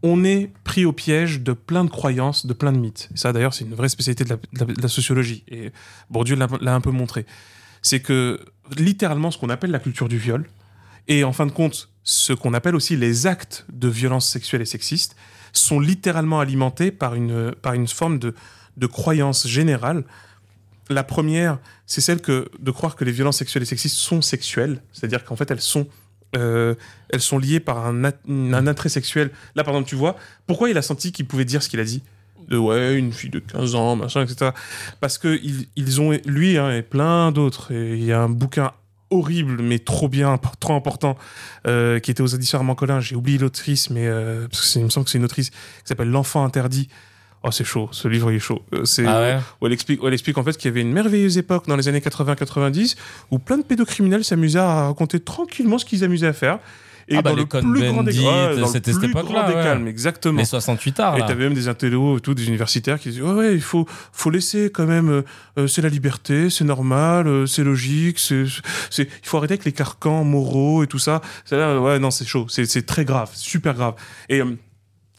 on 0.03 0.23
est 0.23 0.51
pris 0.63 0.85
au 0.85 0.93
piège 0.93 1.41
de 1.41 1.53
plein 1.53 1.83
de 1.83 1.89
croyances, 1.89 2.45
de 2.45 2.53
plein 2.53 2.71
de 2.71 2.77
mythes. 2.77 3.09
Et 3.13 3.17
ça, 3.17 3.33
d'ailleurs, 3.33 3.53
c'est 3.53 3.65
une 3.65 3.73
vraie 3.73 3.89
spécialité 3.89 4.23
de 4.23 4.37
la, 4.81 4.87
sociologie. 4.87 5.43
Et 5.47 5.71
Bourdieu 6.09 6.35
l'a, 6.35 6.47
l'a 6.61 6.75
un 6.75 6.81
peu 6.81 6.91
montré. 6.91 7.25
C'est 7.81 7.99
que, 7.99 8.39
littéralement, 8.77 9.31
ce 9.31 9.37
qu'on 9.37 9.49
appelle 9.49 9.71
la 9.71 9.79
culture 9.79 10.07
du 10.07 10.17
viol, 10.17 10.47
et 11.07 11.23
en 11.23 11.33
fin 11.33 11.45
de 11.45 11.51
compte, 11.51 11.89
ce 12.03 12.33
qu'on 12.33 12.53
appelle 12.53 12.75
aussi 12.75 12.95
les 12.95 13.27
actes 13.27 13.65
de 13.71 13.87
violence 13.87 14.27
sexuelle 14.27 14.61
et 14.61 14.65
sexiste, 14.65 15.15
sont 15.53 15.79
littéralement 15.79 16.39
alimentés 16.39 16.91
par 16.91 17.15
une, 17.15 17.53
par 17.61 17.73
une 17.73 17.87
forme 17.87 18.19
de, 18.19 18.35
de 18.77 18.87
croyance 18.87 19.47
générale. 19.47 20.03
La 20.89 21.03
première, 21.03 21.59
c'est 21.85 22.01
celle 22.01 22.21
que, 22.21 22.49
de 22.59 22.71
croire 22.71 22.95
que 22.95 23.03
les 23.03 23.11
violences 23.11 23.37
sexuelles 23.37 23.63
et 23.63 23.67
sexistes 23.67 23.97
sont 23.97 24.21
sexuelles, 24.21 24.81
c'est-à-dire 24.93 25.23
qu'en 25.23 25.35
fait, 25.35 25.49
elles 25.51 25.61
sont, 25.61 25.87
euh, 26.35 26.75
elles 27.09 27.21
sont 27.21 27.37
liées 27.39 27.59
par 27.59 27.85
un, 27.85 28.03
at- 28.03 28.13
un 28.29 28.67
attrait 28.67 28.89
sexuel. 28.89 29.31
Là, 29.55 29.63
par 29.63 29.73
exemple, 29.73 29.89
tu 29.89 29.95
vois, 29.95 30.15
pourquoi 30.45 30.69
il 30.69 30.77
a 30.77 30.81
senti 30.81 31.11
qu'il 31.11 31.25
pouvait 31.25 31.45
dire 31.45 31.63
ce 31.63 31.69
qu'il 31.69 31.79
a 31.79 31.83
dit? 31.85 32.03
De 32.49 32.57
ouais, 32.57 32.97
une 32.97 33.11
fille 33.11 33.29
de 33.29 33.39
15 33.39 33.75
ans, 33.75 33.95
machin, 33.95 34.23
etc. 34.23 34.51
Parce 35.01 35.17
que 35.17 35.39
ils, 35.43 35.67
ils 35.75 35.99
ont, 35.99 36.17
lui 36.25 36.57
hein, 36.57 36.71
et 36.71 36.81
plein 36.81 37.31
d'autres, 37.31 37.73
il 37.73 38.03
y 38.03 38.11
a 38.13 38.21
un 38.21 38.29
bouquin 38.29 38.71
horrible, 39.09 39.61
mais 39.61 39.79
trop 39.79 40.09
bien, 40.09 40.37
trop 40.59 40.73
important, 40.73 41.17
euh, 41.65 41.99
qui 41.99 42.11
était 42.11 42.21
aux 42.21 42.27
éditions 42.27 42.57
Armand 42.59 42.75
Collin. 42.75 42.99
J'ai 42.99 43.15
oublié 43.15 43.37
l'autrice, 43.37 43.89
mais 43.89 44.05
euh, 44.07 44.47
parce 44.49 44.75
il 44.75 44.83
me 44.83 44.89
semble 44.89 45.05
que 45.05 45.11
c'est 45.11 45.17
une 45.17 45.25
autrice 45.25 45.49
qui 45.49 45.57
s'appelle 45.85 46.09
L'enfant 46.09 46.43
interdit. 46.43 46.89
Oh, 47.47 47.51
c'est 47.51 47.63
chaud, 47.63 47.89
ce 47.91 48.07
livre 48.07 48.31
il 48.31 48.35
est 48.35 48.39
chaud. 48.39 48.61
Euh, 48.73 48.85
c'est, 48.85 49.05
Ah 49.05 49.19
ouais 49.19 49.37
où 49.61 49.67
elle 49.67 49.73
explique, 49.73 50.03
où 50.03 50.07
elle 50.07 50.13
explique 50.13 50.37
en 50.37 50.43
fait 50.43 50.57
qu'il 50.57 50.69
y 50.69 50.71
avait 50.71 50.81
une 50.81 50.91
merveilleuse 50.91 51.37
époque 51.37 51.67
dans 51.67 51.75
les 51.75 51.87
années 51.87 51.99
80-90 51.99 52.95
où 53.31 53.39
plein 53.39 53.57
de 53.57 53.63
pédocriminels 53.63 54.23
s'amusaient 54.23 54.59
à 54.59 54.87
raconter 54.87 55.19
tranquillement 55.19 55.77
ce 55.77 55.85
qu'ils 55.85 56.03
amusaient 56.03 56.27
à 56.27 56.33
faire. 56.33 56.59
Et 57.09 57.15
Ah 57.15 57.21
bah, 57.21 57.31
dans 57.31 57.37
le 57.37 57.45
plus 57.45 57.59
grand 57.59 58.03
des, 58.03 58.11
Cohn-Bendit, 58.11 58.19
ouais, 58.19 58.55
dans 58.55 58.61
le 58.61 58.65
c'était 58.65 58.91
cette 58.91 58.99
plus 58.99 59.11
époque-là, 59.11 59.39
grand 59.43 59.49
des 59.49 59.55
ouais. 59.55 59.63
calmes, 59.63 59.87
exactement. 59.87 60.39
Les 60.39 60.45
68 60.45 60.99
arts, 60.99 61.17
Et 61.17 61.21
t'avais 61.21 61.45
même 61.45 61.53
des 61.53 61.69
intellos 61.69 62.17
et 62.17 62.21
tout, 62.21 62.33
des 62.33 62.47
universitaires 62.47 62.99
qui 62.99 63.09
disaient 63.09 63.21
ouais 63.21 63.33
ouais 63.33 63.53
il 63.53 63.61
faut 63.61 63.87
faut 64.11 64.29
laisser 64.29 64.69
quand 64.69 64.85
même 64.85 65.09
euh, 65.09 65.21
euh, 65.57 65.67
c'est 65.67 65.81
la 65.81 65.89
liberté 65.89 66.49
c'est 66.49 66.65
normal 66.65 67.27
euh, 67.27 67.45
c'est 67.45 67.63
logique 67.63 68.19
c'est 68.19 68.43
il 68.97 69.07
faut 69.23 69.37
arrêter 69.37 69.53
avec 69.53 69.65
les 69.65 69.71
carcans 69.71 70.23
moraux 70.23 70.83
et 70.83 70.87
tout 70.87 70.99
ça 70.99 71.21
ouais 71.51 71.99
non 71.99 72.11
c'est 72.11 72.25
chaud 72.25 72.47
c'est 72.49 72.65
c'est 72.65 72.85
très 72.85 73.05
grave 73.05 73.29
super 73.33 73.73
grave 73.73 73.93
et 74.27 74.41
euh, 74.41 74.57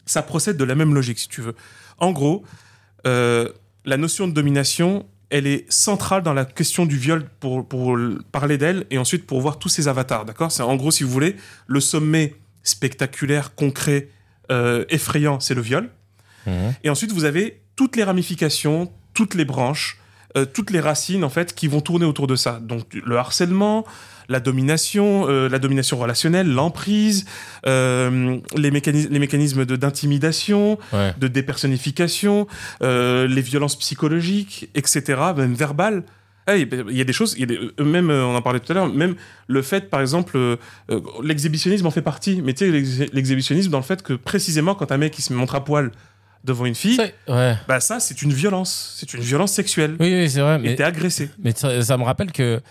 ça 0.05 0.21
procède 0.21 0.57
de 0.57 0.63
la 0.63 0.75
même 0.75 0.93
logique 0.93 1.19
si 1.19 1.27
tu 1.27 1.41
veux 1.41 1.55
en 1.99 2.11
gros 2.11 2.43
euh, 3.07 3.49
la 3.85 3.97
notion 3.97 4.27
de 4.27 4.33
domination 4.33 5.05
elle 5.29 5.47
est 5.47 5.71
centrale 5.71 6.23
dans 6.23 6.33
la 6.33 6.45
question 6.45 6.85
du 6.85 6.97
viol 6.97 7.25
pour, 7.39 7.67
parler 8.31 8.57
d'elle 8.57 8.85
et 8.89 8.97
ensuite 8.97 9.27
pour 9.27 9.41
voir 9.41 9.59
tous 9.59 9.69
ses 9.69 9.87
avatars, 9.87 10.25
d'accord? 10.25 10.51
C'est 10.51 10.63
en 10.63 10.75
gros, 10.75 10.91
si 10.91 11.03
vous 11.03 11.11
voulez, 11.11 11.35
le 11.67 11.79
sommet 11.79 12.35
spectaculaire, 12.63 13.55
concret, 13.55 14.09
euh, 14.51 14.85
effrayant, 14.89 15.39
c'est 15.39 15.53
le 15.53 15.61
viol. 15.61 15.89
Mhm. 16.47 16.73
Et 16.83 16.89
ensuite, 16.89 17.11
vous 17.11 17.25
avez 17.25 17.61
toutes 17.75 17.95
les 17.95 18.03
ramifications, 18.03 18.91
toutes 19.13 19.35
les 19.35 19.45
branches, 19.45 19.99
euh, 20.35 20.45
toutes 20.45 20.71
les 20.71 20.79
racines, 20.79 21.23
en 21.23 21.29
fait, 21.29 21.53
qui 21.53 21.67
vont 21.67 21.81
tourner 21.81 22.05
autour 22.05 22.27
de 22.27 22.35
ça. 22.35 22.59
Donc, 22.59 22.93
le 22.93 23.17
harcèlement, 23.17 23.85
la 24.29 24.39
domination, 24.39 25.27
euh, 25.27 25.49
la 25.49 25.59
domination 25.59 25.97
relationnelle, 25.97 26.47
l'emprise, 26.47 27.25
euh, 27.65 28.37
les, 28.55 28.71
mécanis- 28.71 29.09
les 29.09 29.19
mécanismes 29.19 29.65
de- 29.65 29.75
d'intimidation, 29.75 30.77
Ouais. 30.93 31.13
de 31.19 31.27
dépersonnification, 31.27 32.47
euh, 32.83 33.27
les 33.27 33.41
violences 33.41 33.77
psychologiques, 33.77 34.69
etc., 34.75 35.19
même 35.35 35.53
verbales. 35.53 36.03
Ah, 36.47 36.55
Il 36.57 36.61
y 36.61 36.75
a- 36.79 36.83
il 36.89 36.97
y 36.97 37.01
a 37.01 37.03
des 37.03 37.13
choses, 37.13 37.35
y 37.37 37.43
a 37.43 37.45
des- 37.45 37.59
même, 37.83 38.09
on 38.09 38.35
en 38.35 38.41
parlait 38.41 38.59
tout 38.59 38.71
à 38.71 38.75
l'heure, 38.75 38.87
même 38.91 39.15
le 39.47 39.61
fait, 39.61 39.89
par 39.89 40.01
exemple, 40.01 40.57
l'exhibitionnisme 41.23 41.85
en 41.85 41.91
fait 41.91 42.01
partie, 42.01 42.41
mais 42.43 42.53
tu 42.53 42.65
sais, 42.65 42.71
l'ex- 42.71 43.13
l'exhibitionnisme 43.13 43.69
dans 43.71 43.77
le 43.77 43.83
fait 43.83 44.01
que 44.01 44.13
précisément 44.13 44.75
quand 44.75 44.91
un 44.91 44.97
mec 44.97 45.17
il 45.17 45.21
se 45.21 45.33
montre 45.33 45.55
à 45.55 45.63
poil 45.63 45.91
devant 46.43 46.65
une 46.65 46.75
fille, 46.75 46.97
Ouais. 47.27 47.55
bah 47.67 47.79
ça, 47.81 47.99
c'est 47.99 48.21
une 48.21 48.31
violence. 48.33 48.95
C'est 48.97 49.13
une 49.13 49.19
violence 49.19 49.51
sexuelle. 49.51 49.95
Oui, 49.99 50.11
oui, 50.21 50.29
c'est 50.29 50.39
vrai. 50.39 50.55
Et 50.55 50.59
Mais, 50.59 50.75
t'es 50.75 50.83
agressé. 50.83 51.29
mais 51.43 51.51
ça, 51.55 51.81
ça 51.81 51.97
me 51.97 52.03
rappelle 52.03 52.31
que, 52.31 52.61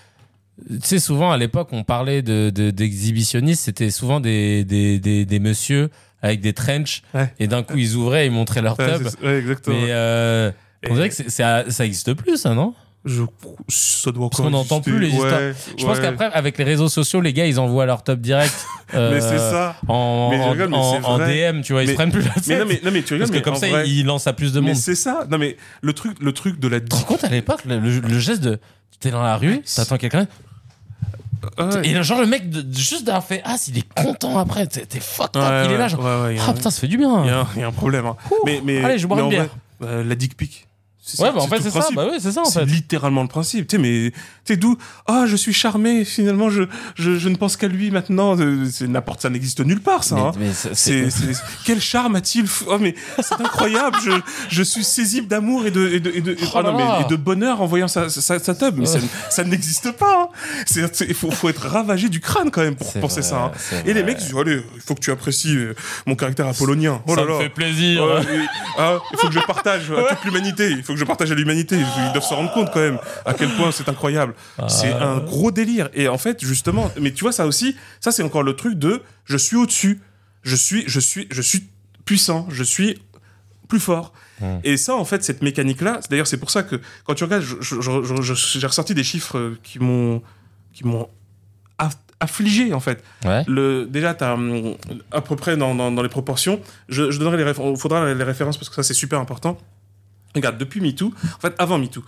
tu 0.68 0.78
sais, 0.82 0.98
souvent 0.98 1.30
à 1.30 1.36
l'époque, 1.36 1.68
on 1.72 1.84
parlait 1.84 2.22
de, 2.22 2.50
de- 2.50 2.70
d'exhibitionnistes, 2.70 3.64
c'était 3.64 3.90
souvent 3.90 4.20
des, 4.20 4.64
des, 4.64 4.98
des, 4.98 5.24
des 5.24 5.38
messieurs 5.38 5.90
avec 6.22 6.40
des 6.40 6.52
trenches, 6.52 7.02
Ouais. 7.14 7.32
et 7.38 7.46
d'un 7.46 7.62
coup, 7.62 7.76
ils 7.76 7.94
ouvraient, 7.94 8.26
ils 8.26 8.32
montraient 8.32 8.62
leur 8.62 8.78
Ouais, 8.78 8.98
tub. 8.98 9.09
c'est- 9.09 9.24
ouais, 9.26 9.38
exactement. 9.38 9.76
mais 9.76 9.86
euh, 9.90 10.50
on 10.88 10.94
dirait 10.94 11.09
que 11.09 11.14
c'est- 11.14 11.30
ça 11.30 11.64
existe 11.86 12.12
plus, 12.14 12.36
ça, 12.38 12.54
non? 12.54 12.74
Je, 13.04 13.22
ça 13.68 14.11
doit 14.11 14.28
Parce 14.28 14.42
qu'on 14.42 14.50
n'entend 14.50 14.80
plus 14.80 14.98
les 14.98 15.09
histoires. 15.11 15.40
Je 15.78 15.84
pense 15.86 16.00
qu'après, 16.00 16.26
avec 16.32 16.59
les 16.59 16.64
réseaux 16.64 16.88
sociaux, 16.88 17.20
les 17.20 17.32
gars, 17.32 17.46
ils 17.46 17.61
envoient 17.61 17.86
leur 17.86 18.02
top 18.02 18.20
direct. 18.20 18.52
euh, 18.94 19.11
Mais 19.14 19.20
c'est 19.20 19.38
ça. 19.38 19.76
En, 19.86 20.30
Mais 20.30 20.40
en- 20.40 20.54
mais. 21.18 21.52
DM, 21.52 21.61
tu 21.62 21.72
vois, 21.72 21.84
ils 21.84 21.86
se 21.86 21.90
Mais- 21.92 21.94
prennent 21.94 22.11
plus 22.11 22.22
la 22.22 22.30
tête. 22.32 22.46
Mais 22.48 22.59
non, 22.59 22.64
mais, 22.68 22.80
non, 22.84 22.90
mais 22.90 23.02
tu 23.02 23.14
rigoles, 23.14 23.18
Parce 23.20 23.30
que 23.30 23.36
mais 23.36 23.42
comme 23.42 23.54
ça, 23.54 23.68
vrai- 23.68 23.88
ils 23.88 24.04
lancent 24.04 24.26
à 24.26 24.32
plus 24.32 24.52
de 24.52 24.59
Mais 24.61 24.66
monde. 24.68 24.76
c'est 24.76 24.96
ça. 24.96 25.26
Non, 25.30 25.38
mais 25.38 25.56
le 25.80 25.92
truc, 25.92 26.16
le 26.20 26.32
truc 26.32 26.59
de 26.59 26.66
la. 26.68 26.80
Tu 26.80 26.88
te 26.88 26.96
rends 26.96 27.02
compte 27.02 27.24
à 27.24 27.28
l'époque, 27.28 27.64
le, 27.66 27.78
le- 27.78 28.00
le 28.00 28.18
geste 28.18 28.42
de. 28.42 28.59
Tu 29.00 29.09
es 29.09 29.11
dans 29.12 29.22
la 29.22 29.36
rue, 29.36 29.61
t'attends 29.76 29.96
quelqu'un. 29.96 30.26
Et 31.84 31.92
là, 31.94 32.03
genre 32.03 32.20
le 32.20 32.26
mec, 32.26 32.49
de, 32.51 32.64
juste 32.76 33.05
d'avoir 33.05 33.24
fait 33.24 33.40
Ah, 33.44 33.57
s'il 33.59 33.76
est 33.78 33.92
content 33.94 34.38
après, 34.38 34.66
t'es 34.66 34.86
t'es 34.86 35.01
fucked 35.01 35.36
up, 35.36 35.66
il 35.66 35.72
est 35.72 35.78
là, 35.78 35.88
genre. 35.88 36.01
il 36.30 36.38
Ah 36.38 36.51
un- 36.51 36.53
putain, 36.53 36.70
ça 36.70 36.80
fait 36.80 36.88
du 36.88 36.96
bien. 36.99 37.24
Il 37.24 37.28
y, 37.28 37.30
a 37.30 37.40
un- 37.40 37.46
il 37.57 37.61
y 37.61 37.64
a 37.64 37.68
un 37.68 37.72
problème. 37.72 38.07
hein. 38.07 38.16
Ouh. 38.30 38.34
Mais, 38.46 38.61
mais, 38.64 38.84
Allez, 38.84 38.99
je 38.99 39.07
bois 39.07 39.16
mais 39.16 39.22
une 39.22 39.26
en 39.26 39.30
bière. 39.30 39.49
vrai, 39.80 39.88
euh, 39.90 40.05
la 40.05 40.14
dick 40.14 40.36
pic. 40.36 40.68
C'est- 41.16 41.22
Ouais, 41.22 41.32
bah 41.32 41.40
en 41.40 41.46
fait, 41.48 41.61
c'est 41.62 41.70
ça. 41.70 41.88
Bah 41.94 42.06
oui, 42.11 42.18
c'est 42.20 42.32
ça 42.32 42.42
en 42.42 42.44
C'est 42.44 42.61
fait. 42.61 42.66
littéralement 42.66 43.22
le 43.22 43.28
principe. 43.28 43.66
Tu 43.66 43.76
sais, 43.76 43.82
mais 43.82 44.11
tu 44.44 44.52
sais 44.52 44.56
d'où 44.56 44.76
Ah, 45.06 45.24
je 45.26 45.36
suis 45.36 45.52
charmé. 45.54 46.04
Finalement, 46.04 46.50
je, 46.50 46.64
je, 46.96 47.16
je 47.18 47.28
ne 47.30 47.36
pense 47.36 47.56
qu'à 47.56 47.68
lui 47.68 47.90
maintenant. 47.90 48.36
Euh, 48.38 48.66
C'est 48.70 48.86
n'importe, 48.88 49.22
ça 49.22 49.30
n'existe 49.30 49.61
nulle 49.61 49.80
part, 49.80 50.04
ça. 50.04 50.14
Mais- 50.16 50.20
hein. 50.20 50.32
mais 50.38 50.52
c'est- 50.52 50.74
C'est, 50.74 51.11
c'est- 51.11 51.32
c'est- 51.34 51.42
quel 51.64 51.80
charme 51.80 52.16
a-t-il? 52.16 52.44
Oh 52.66 52.76
mais 52.78 52.94
c'est 53.20 53.40
incroyable. 53.40 53.96
je, 54.04 54.11
je 54.50 54.62
suis 54.62 54.84
saisible 54.84 55.26
d'amour 55.28 55.64
et 55.66 55.70
de 55.70 55.88
et 55.88 56.00
de, 56.00 56.11
et 56.11 56.20
de, 56.20 56.36
Oh 56.42 56.46
ah 56.54 56.62
non, 56.62 56.76
là 56.76 56.84
là. 56.84 56.96
mais, 57.00 57.04
et 57.06 57.09
de 57.09 57.16
bonheur 57.16 57.62
en 57.62 57.66
voyant 57.66 57.88
sa, 57.88 58.09
sa, 58.11 58.38
sa 58.38 58.54
tub. 58.54 58.76
Mais 58.78 58.86
ça, 58.86 58.98
ça 59.30 59.44
n'existe 59.44 59.92
pas. 59.92 60.28
hein. 60.30 60.88
Il 61.09 61.14
faut, 61.14 61.30
faut 61.30 61.48
être 61.48 61.66
ravagé 61.66 62.09
du 62.09 62.20
crâne 62.20 62.50
quand 62.50 62.62
même 62.62 62.76
pour 62.76 62.92
penser 62.94 63.20
vrai, 63.20 63.30
ça. 63.30 63.44
hein. 63.44 63.82
Et 63.86 63.94
les 63.94 64.02
mecs 64.02 64.18
disent 64.18 64.34
allez, 64.38 64.62
il 64.74 64.80
faut 64.80 64.94
que 64.94 65.00
tu 65.00 65.11
apprécies 65.11 65.56
euh, 65.56 65.74
mon 66.06 66.14
caractère 66.16 66.46
apollonien. 66.46 67.00
Oh 67.06 67.14
ça 67.14 67.20
là 67.22 67.26
me 67.26 67.32
là. 67.32 67.38
fait 67.40 67.48
plaisir. 67.48 68.02
Et- 68.02 68.46
ah, 68.78 68.98
il 69.12 69.18
faut 69.18 69.28
que 69.28 69.34
je 69.34 69.40
partage 69.40 69.90
à 69.90 70.14
toute 70.14 70.24
l'humanité. 70.24 70.70
Il 70.70 70.82
faut 70.82 70.92
que 70.92 70.97
je 70.99 71.05
partage 71.05 71.30
à 71.32 71.34
l'humanité. 71.34 71.76
Ils 71.76 72.12
doivent 72.12 72.24
se 72.24 72.34
rendre 72.34 72.53
compte 72.53 72.70
quand 72.72 72.80
même 72.80 72.99
à 73.24 73.34
quel 73.34 73.49
point 73.51 73.70
c'est 73.72 73.88
incroyable. 73.88 74.34
C'est 74.68 74.92
Ah. 74.92 75.09
un 75.12 75.18
gros 75.18 75.51
délire. 75.51 75.88
Et 75.94 76.09
en 76.09 76.18
fait, 76.18 76.44
justement, 76.44 76.90
mais 77.01 77.12
tu 77.12 77.22
vois 77.24 77.32
ça 77.32 77.46
aussi, 77.46 77.76
ça 78.01 78.11
c'est 78.12 78.22
encore 78.22 78.42
le 78.42 78.55
truc 78.55 78.78
de 78.78 79.03
je 79.24 79.36
suis 79.36 79.57
au-dessus. 79.57 80.01
Je 80.42 80.57
suis, 80.57 80.84
je 80.86 81.01
suis, 81.01 81.26
je 81.30 81.42
suis 81.42 81.68
puissant. 82.05 82.46
Je 82.51 82.62
suis 82.62 82.99
plus 83.68 83.80
fort. 83.80 84.12
Mm. 84.40 84.46
Et 84.64 84.76
ça, 84.76 84.94
en 84.94 85.05
fait, 85.05 85.22
cette 85.24 85.42
mécanique-là, 85.42 86.01
d'ailleurs, 86.11 86.26
c'est 86.26 86.38
pour 86.38 86.51
ça 86.51 86.62
que 86.62 86.76
quand 87.05 87.14
tu 87.14 87.24
regardes, 87.24 87.44
j'ai 87.61 88.66
ressorti 88.66 88.94
des 88.94 89.05
chiffres 89.05 89.55
qui 89.62 89.78
m'ont, 89.78 90.22
qui 90.72 90.86
m'ont 90.86 91.09
aff- 91.78 91.92
affligé 92.20 92.72
en 92.72 92.80
fait. 92.80 93.05
Ouais. 93.26 93.44
Le, 93.46 93.84
déjà, 93.86 94.14
tu 94.14 94.24
as 94.24 94.36
à 95.12 95.20
peu 95.20 95.36
près 95.36 95.57
dans, 95.57 95.74
dans, 95.74 95.90
dans 95.90 96.03
les 96.03 96.09
proportions. 96.09 96.61
Je, 96.88 97.11
je 97.11 97.18
donnerai 97.18 97.44
les 97.44 97.53
faudra 97.55 98.12
les 98.14 98.24
références 98.24 98.57
parce 98.57 98.68
que 98.70 98.74
ça, 98.76 98.82
c'est 98.82 98.94
super 98.94 99.20
important. 99.20 99.59
Regarde, 100.39 100.59
depuis 100.59 100.80
MeToo, 100.80 101.12
en 101.36 101.41
fait, 101.41 101.55
avant 101.59 101.78
MeToo, 101.78 102.03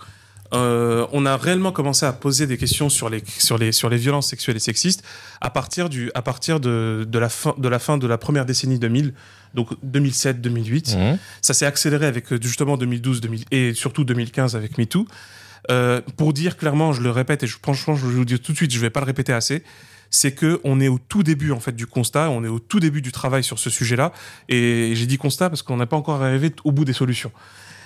euh, 0.53 1.07
on 1.13 1.25
a 1.25 1.37
réellement 1.37 1.71
commencé 1.71 2.05
à 2.05 2.11
poser 2.11 2.45
des 2.45 2.57
questions 2.57 2.89
sur 2.89 3.09
les, 3.09 3.23
sur 3.25 3.57
les, 3.57 3.71
sur 3.71 3.89
les 3.89 3.97
violences 3.97 4.27
sexuelles 4.27 4.57
et 4.57 4.59
sexistes 4.59 5.03
à 5.39 5.49
partir, 5.49 5.87
du, 5.87 6.11
à 6.13 6.21
partir 6.21 6.59
de, 6.59 7.07
de, 7.09 7.19
la 7.19 7.29
fin, 7.29 7.55
de 7.57 7.67
la 7.69 7.79
fin 7.79 7.97
de 7.97 8.05
la 8.05 8.17
première 8.17 8.45
décennie 8.45 8.77
2000, 8.77 9.13
donc 9.53 9.69
2007-2008. 9.85 10.97
Mhm. 10.97 11.17
Ça 11.41 11.53
s'est 11.53 11.65
accéléré 11.65 12.05
avec 12.05 12.33
euh, 12.33 12.39
justement 12.41 12.77
2012 12.77 13.21
2000, 13.21 13.45
et 13.51 13.73
surtout 13.73 14.03
2015 14.03 14.55
avec 14.55 14.77
MeToo. 14.77 15.07
Euh, 15.69 16.01
pour 16.17 16.33
dire 16.33 16.57
clairement, 16.57 16.91
je 16.91 17.01
le 17.01 17.11
répète 17.11 17.43
et 17.43 17.47
je, 17.47 17.57
franchement, 17.61 17.95
je 17.95 18.05
vous 18.05 18.19
le 18.19 18.25
dis 18.25 18.39
tout 18.39 18.51
de 18.51 18.57
suite, 18.57 18.71
je 18.71 18.79
vais 18.79 18.89
pas 18.89 18.99
le 18.99 19.05
répéter 19.05 19.31
assez, 19.31 19.63
c'est 20.09 20.31
que 20.33 20.59
on 20.63 20.79
est 20.79 20.87
au 20.87 20.97
tout 20.99 21.23
début 21.23 21.51
en 21.51 21.59
fait 21.59 21.75
du 21.75 21.85
constat, 21.85 22.29
on 22.29 22.43
est 22.43 22.49
au 22.49 22.59
tout 22.59 22.79
début 22.79 23.01
du 23.01 23.11
travail 23.11 23.43
sur 23.43 23.59
ce 23.59 23.69
sujet-là. 23.69 24.11
Et 24.49 24.93
j'ai 24.95 25.05
dit 25.05 25.17
constat 25.17 25.49
parce 25.49 25.61
qu'on 25.61 25.77
n'a 25.77 25.85
pas 25.85 25.95
encore 25.95 26.21
arrivé 26.21 26.51
au 26.65 26.71
bout 26.71 26.83
des 26.83 26.93
solutions. 26.93 27.31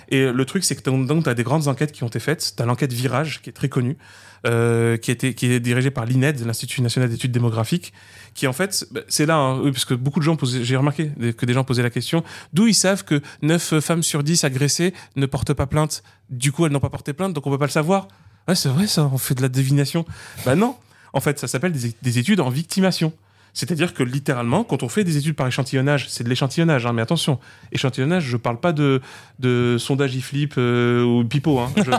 Et 0.09 0.31
le 0.31 0.45
truc, 0.45 0.63
c'est 0.63 0.75
que 0.75 0.81
tu 0.81 1.29
as 1.29 1.33
des 1.33 1.43
grandes 1.43 1.67
enquêtes 1.67 1.91
qui 1.91 2.03
ont 2.03 2.07
été 2.07 2.19
faites. 2.19 2.53
Tu 2.55 2.61
as 2.61 2.65
l'enquête 2.65 2.93
Virage, 2.93 3.41
qui 3.41 3.49
est 3.49 3.53
très 3.53 3.69
connue, 3.69 3.97
euh, 4.45 4.97
qui, 4.97 5.15
qui 5.15 5.51
est 5.51 5.59
dirigée 5.59 5.91
par 5.91 6.05
l'INED, 6.05 6.45
l'Institut 6.45 6.81
national 6.81 7.09
d'études 7.09 7.31
démographiques, 7.31 7.93
qui 8.33 8.47
en 8.47 8.53
fait, 8.53 8.87
bah, 8.91 9.01
c'est 9.07 9.25
là, 9.25 9.37
hein, 9.37 9.61
parce 9.71 9.85
que 9.85 9.93
beaucoup 9.93 10.19
de 10.19 10.25
gens 10.25 10.37
j'ai 10.43 10.75
remarqué 10.75 11.11
que 11.35 11.45
des 11.45 11.53
gens 11.53 11.63
posaient 11.63 11.83
la 11.83 11.89
question, 11.89 12.23
d'où 12.53 12.67
ils 12.67 12.75
savent 12.75 13.03
que 13.03 13.21
9 13.41 13.79
femmes 13.79 14.03
sur 14.03 14.23
10 14.23 14.43
agressées 14.43 14.93
ne 15.15 15.25
portent 15.25 15.53
pas 15.53 15.65
plainte? 15.65 16.03
Du 16.29 16.51
coup, 16.51 16.65
elles 16.65 16.71
n'ont 16.71 16.79
pas 16.79 16.89
porté 16.89 17.13
plainte, 17.13 17.33
donc 17.33 17.47
on 17.47 17.51
peut 17.51 17.57
pas 17.57 17.65
le 17.65 17.71
savoir. 17.71 18.07
Ouais, 18.47 18.55
c'est 18.55 18.69
vrai 18.69 18.85
ça, 18.85 19.09
on 19.11 19.17
fait 19.17 19.35
de 19.35 19.41
la 19.41 19.49
divination. 19.49 20.05
Bah 20.45 20.55
non, 20.55 20.75
en 21.13 21.21
fait, 21.21 21.39
ça 21.39 21.47
s'appelle 21.47 21.71
des, 21.71 21.93
des 22.01 22.19
études 22.19 22.39
en 22.39 22.49
victimation. 22.49 23.13
C'est-à-dire 23.55 23.93
que 23.93 24.03
littéralement, 24.03 24.63
quand 24.63 24.83
on 24.83 24.89
fait 24.89 25.03
des 25.03 25.17
études 25.17 25.35
par 25.35 25.47
échantillonnage, 25.47 26.07
c'est 26.09 26.23
de 26.25 26.29
l'échantillonnage, 26.29 26.85
hein, 26.85 26.93
mais 26.93 27.01
attention, 27.01 27.39
échantillonnage, 27.71 28.23
je 28.25 28.35
parle 28.37 28.59
pas 28.59 28.73
de, 28.73 29.01
de 29.39 29.77
sondage 29.79 30.13
iflip 30.15 30.53
euh, 30.57 31.03
ou 31.03 31.23
pipo. 31.23 31.57
Hein. 31.59 31.71
Je, 31.77 31.91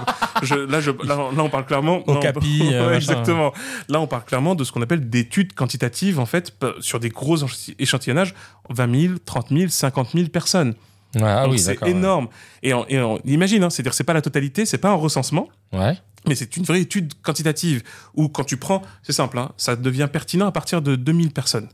je- 0.47 0.55
là, 0.55 0.81
je, 0.81 0.91
là, 0.91 1.17
là, 1.17 1.43
on 1.43 1.49
parle 1.49 1.65
clairement. 1.67 2.01
Au 2.07 2.13
on- 2.13 2.21
euh, 2.73 2.89
Ouais, 2.91 2.97
exactement. 2.97 3.53
Là, 3.89 4.01
on 4.01 4.07
parle 4.07 4.25
clairement 4.25 4.55
de 4.55 4.63
ce 4.65 4.71
qu'on 4.71 4.83
appelle 4.83 5.09
d'études 5.09 5.55
quantitatives, 5.55 6.21
en 6.21 6.27
fait, 6.27 6.53
sur 6.81 7.01
des 7.01 7.09
gros 7.09 7.37
échantillonnages, 7.37 7.75
échantillonnages, 7.79 8.35
20 8.71 9.01
000, 9.01 9.15
30 9.25 9.49
000, 9.51 9.69
50 9.69 10.11
000 10.15 10.29
personnes. 10.29 10.75
Ah 11.23 11.45
oui, 11.49 11.59
c'est 11.59 11.77
énorme. 11.89 12.29
Et, 12.63 12.75
en- 12.75 12.85
et 12.91 13.01
en- 13.01 13.19
imagine, 13.25 13.63
hein, 13.65 13.71
c'est-à-dire, 13.71 13.95
c'est 13.95 14.05
pas 14.05 14.13
la 14.13 14.21
totalité, 14.21 14.67
c'est 14.67 14.77
pas 14.77 14.91
un 14.91 14.95
recensement. 14.95 15.49
Ouais. 15.73 15.97
Mais 16.27 16.35
c'est 16.35 16.57
une 16.57 16.65
vraie 16.65 16.81
étude 16.81 17.15
quantitative 17.23 17.83
où 18.15 18.29
quand 18.29 18.45
tu 18.45 18.57
prends, 18.57 18.83
c'est 19.03 19.13
simple, 19.13 19.39
hein, 19.39 19.53
ça 19.57 19.77
devient 19.77 20.09
pertinent 20.13 20.47
à 20.47 20.53
partir 20.53 20.83
de 20.83 20.97
2000 20.97 21.31
personnes. 21.31 21.69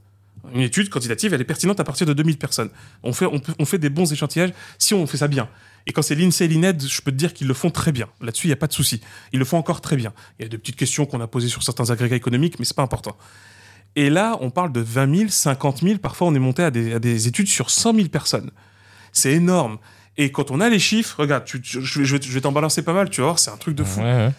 Une 0.55 0.61
étude 0.61 0.91
quantitative, 0.91 1.33
elle 1.33 1.41
est 1.41 1.45
pertinente 1.45 1.81
à 1.81 1.85
partir 1.85 2.07
de 2.07 2.13
2000 2.13 2.37
personnes. 2.37 2.71
On 3.03 3.13
fait, 3.13 3.79
des 3.79 3.89
bons 3.89 4.13
échantillages 4.13 4.53
si 4.79 4.93
on 4.93 5.07
fait 5.07 5.19
ça 5.19 5.29
bien. 5.29 5.49
Et 5.87 5.93
quand 5.93 6.03
c'est 6.03 6.15
l'INSEE 6.15 6.45
et 6.45 6.49
l'INED, 6.49 6.83
je 6.87 7.01
peux 7.01 7.11
te 7.11 7.17
dire 7.17 7.33
qu'ils 7.33 7.47
le 7.47 7.55
font 7.55 7.71
très 7.71 7.93
bien. 7.93 8.09
Là-dessus, 8.21 8.47
il 8.47 8.51
n'y 8.51 8.55
a 8.55 8.57
pas 8.57 8.67
de 8.67 8.73
souci. 8.73 9.01
Ils 9.33 9.39
le 9.39 9.45
font 9.45 9.57
encore 9.57 9.81
très 9.81 9.97
bien. 9.97 10.13
Il 10.39 10.43
y 10.43 10.47
a 10.47 10.49
des 10.49 10.59
petites 10.59 10.77
questions 10.77 11.07
qu'on 11.07 11.21
a 11.21 11.27
posées 11.27 11.49
sur 11.49 11.63
certains 11.63 11.91
agrégats 11.91 12.17
économiques, 12.17 12.59
mais 12.59 12.65
c'est 12.65 12.77
pas 12.77 12.83
important. 12.83 13.17
Et 13.95 14.11
là, 14.11 14.37
on 14.41 14.51
parle 14.51 14.73
de 14.73 14.81
20 14.81 15.17
000, 15.17 15.31
50 15.31 15.83
000, 15.83 15.99
parfois 15.99 16.29
on 16.29 16.35
est 16.35 16.41
monté 16.41 16.63
à 16.63 16.71
des, 16.71 16.95
à 16.95 16.99
des 16.99 17.29
études 17.29 17.49
sur 17.49 17.71
100 17.71 17.95
000 17.95 18.09
personnes. 18.09 18.51
C'est 19.13 19.33
énorme. 19.33 19.79
Et 20.19 20.31
quand 20.31 20.51
on 20.51 20.61
a 20.61 20.69
les 20.69 20.79
chiffres, 20.79 21.19
regarde, 21.21 21.45
tu- 21.45 21.61
tu- 21.61 21.81
je 21.81 21.99
vais, 22.01 22.05
je 22.05 22.17
vais- 22.17 22.23
je 22.23 22.33
vais 22.33 22.41
t'en 22.43 22.53
balancer 22.53 22.83
pas 22.83 22.93
mal, 22.93 23.09
tu 23.11 23.21
vas 23.21 23.29
voir, 23.29 23.39
c'est 23.39 23.51
un 23.51 23.57
truc 23.57 23.75
de 23.75 23.83
fou 23.85 24.01
Ouais, 24.01 24.07
ouais. 24.15 24.33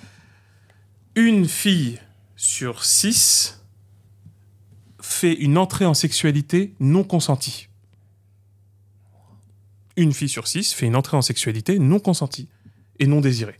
une 1.16 1.48
fille 1.48 2.00
sur 2.36 2.86
six 2.86 3.60
fait 5.02 5.34
une 5.34 5.58
entrée 5.58 5.86
en 5.86 5.94
sexualité 5.94 6.74
non 6.80 7.04
consentie. 7.04 7.70
Une 9.96 10.14
fille 10.14 10.30
sur 10.30 10.48
six 10.48 10.74
fait 10.74 10.86
une 10.88 10.96
entrée 10.96 11.18
en 11.18 11.22
sexualité 11.22 11.78
non 11.80 12.00
consentie 12.00 12.48
et 13.00 13.06
non 13.08 13.22
désirée. 13.22 13.60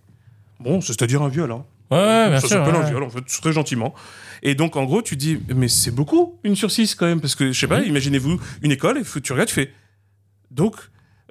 Bon, 0.60 0.82
c'est-à-dire 0.82 1.22
un 1.22 1.30
viol. 1.30 1.52
Hein. 1.52 1.66
Ouais, 1.92 1.98
ouais, 1.98 2.30
bien 2.30 2.40
ça 2.40 2.48
sûr. 2.48 2.58
s'appelle 2.66 2.76
un 2.76 2.90
viol, 2.90 3.04
en 3.04 3.10
fait, 3.10 3.22
très 3.22 3.52
gentiment. 3.52 3.94
Et 4.42 4.56
donc, 4.56 4.76
en 4.76 4.86
gros, 4.86 5.02
tu 5.02 5.16
dis, 5.16 5.40
mais 5.56 5.68
c'est 5.68 5.92
beaucoup, 5.92 6.40
une 6.44 6.56
sur 6.56 6.72
six 6.72 6.96
quand 6.96 7.06
même, 7.06 7.22
parce 7.22 7.36
que, 7.36 7.52
je 7.52 7.60
sais 7.60 7.68
pas, 7.68 7.82
imaginez-vous 7.82 8.40
une 8.64 8.72
école, 8.72 8.98
et 9.00 9.22
tu 9.22 9.32
regardes, 9.34 9.50
tu 9.50 9.56
fais. 9.56 9.72
Donc, 10.50 10.76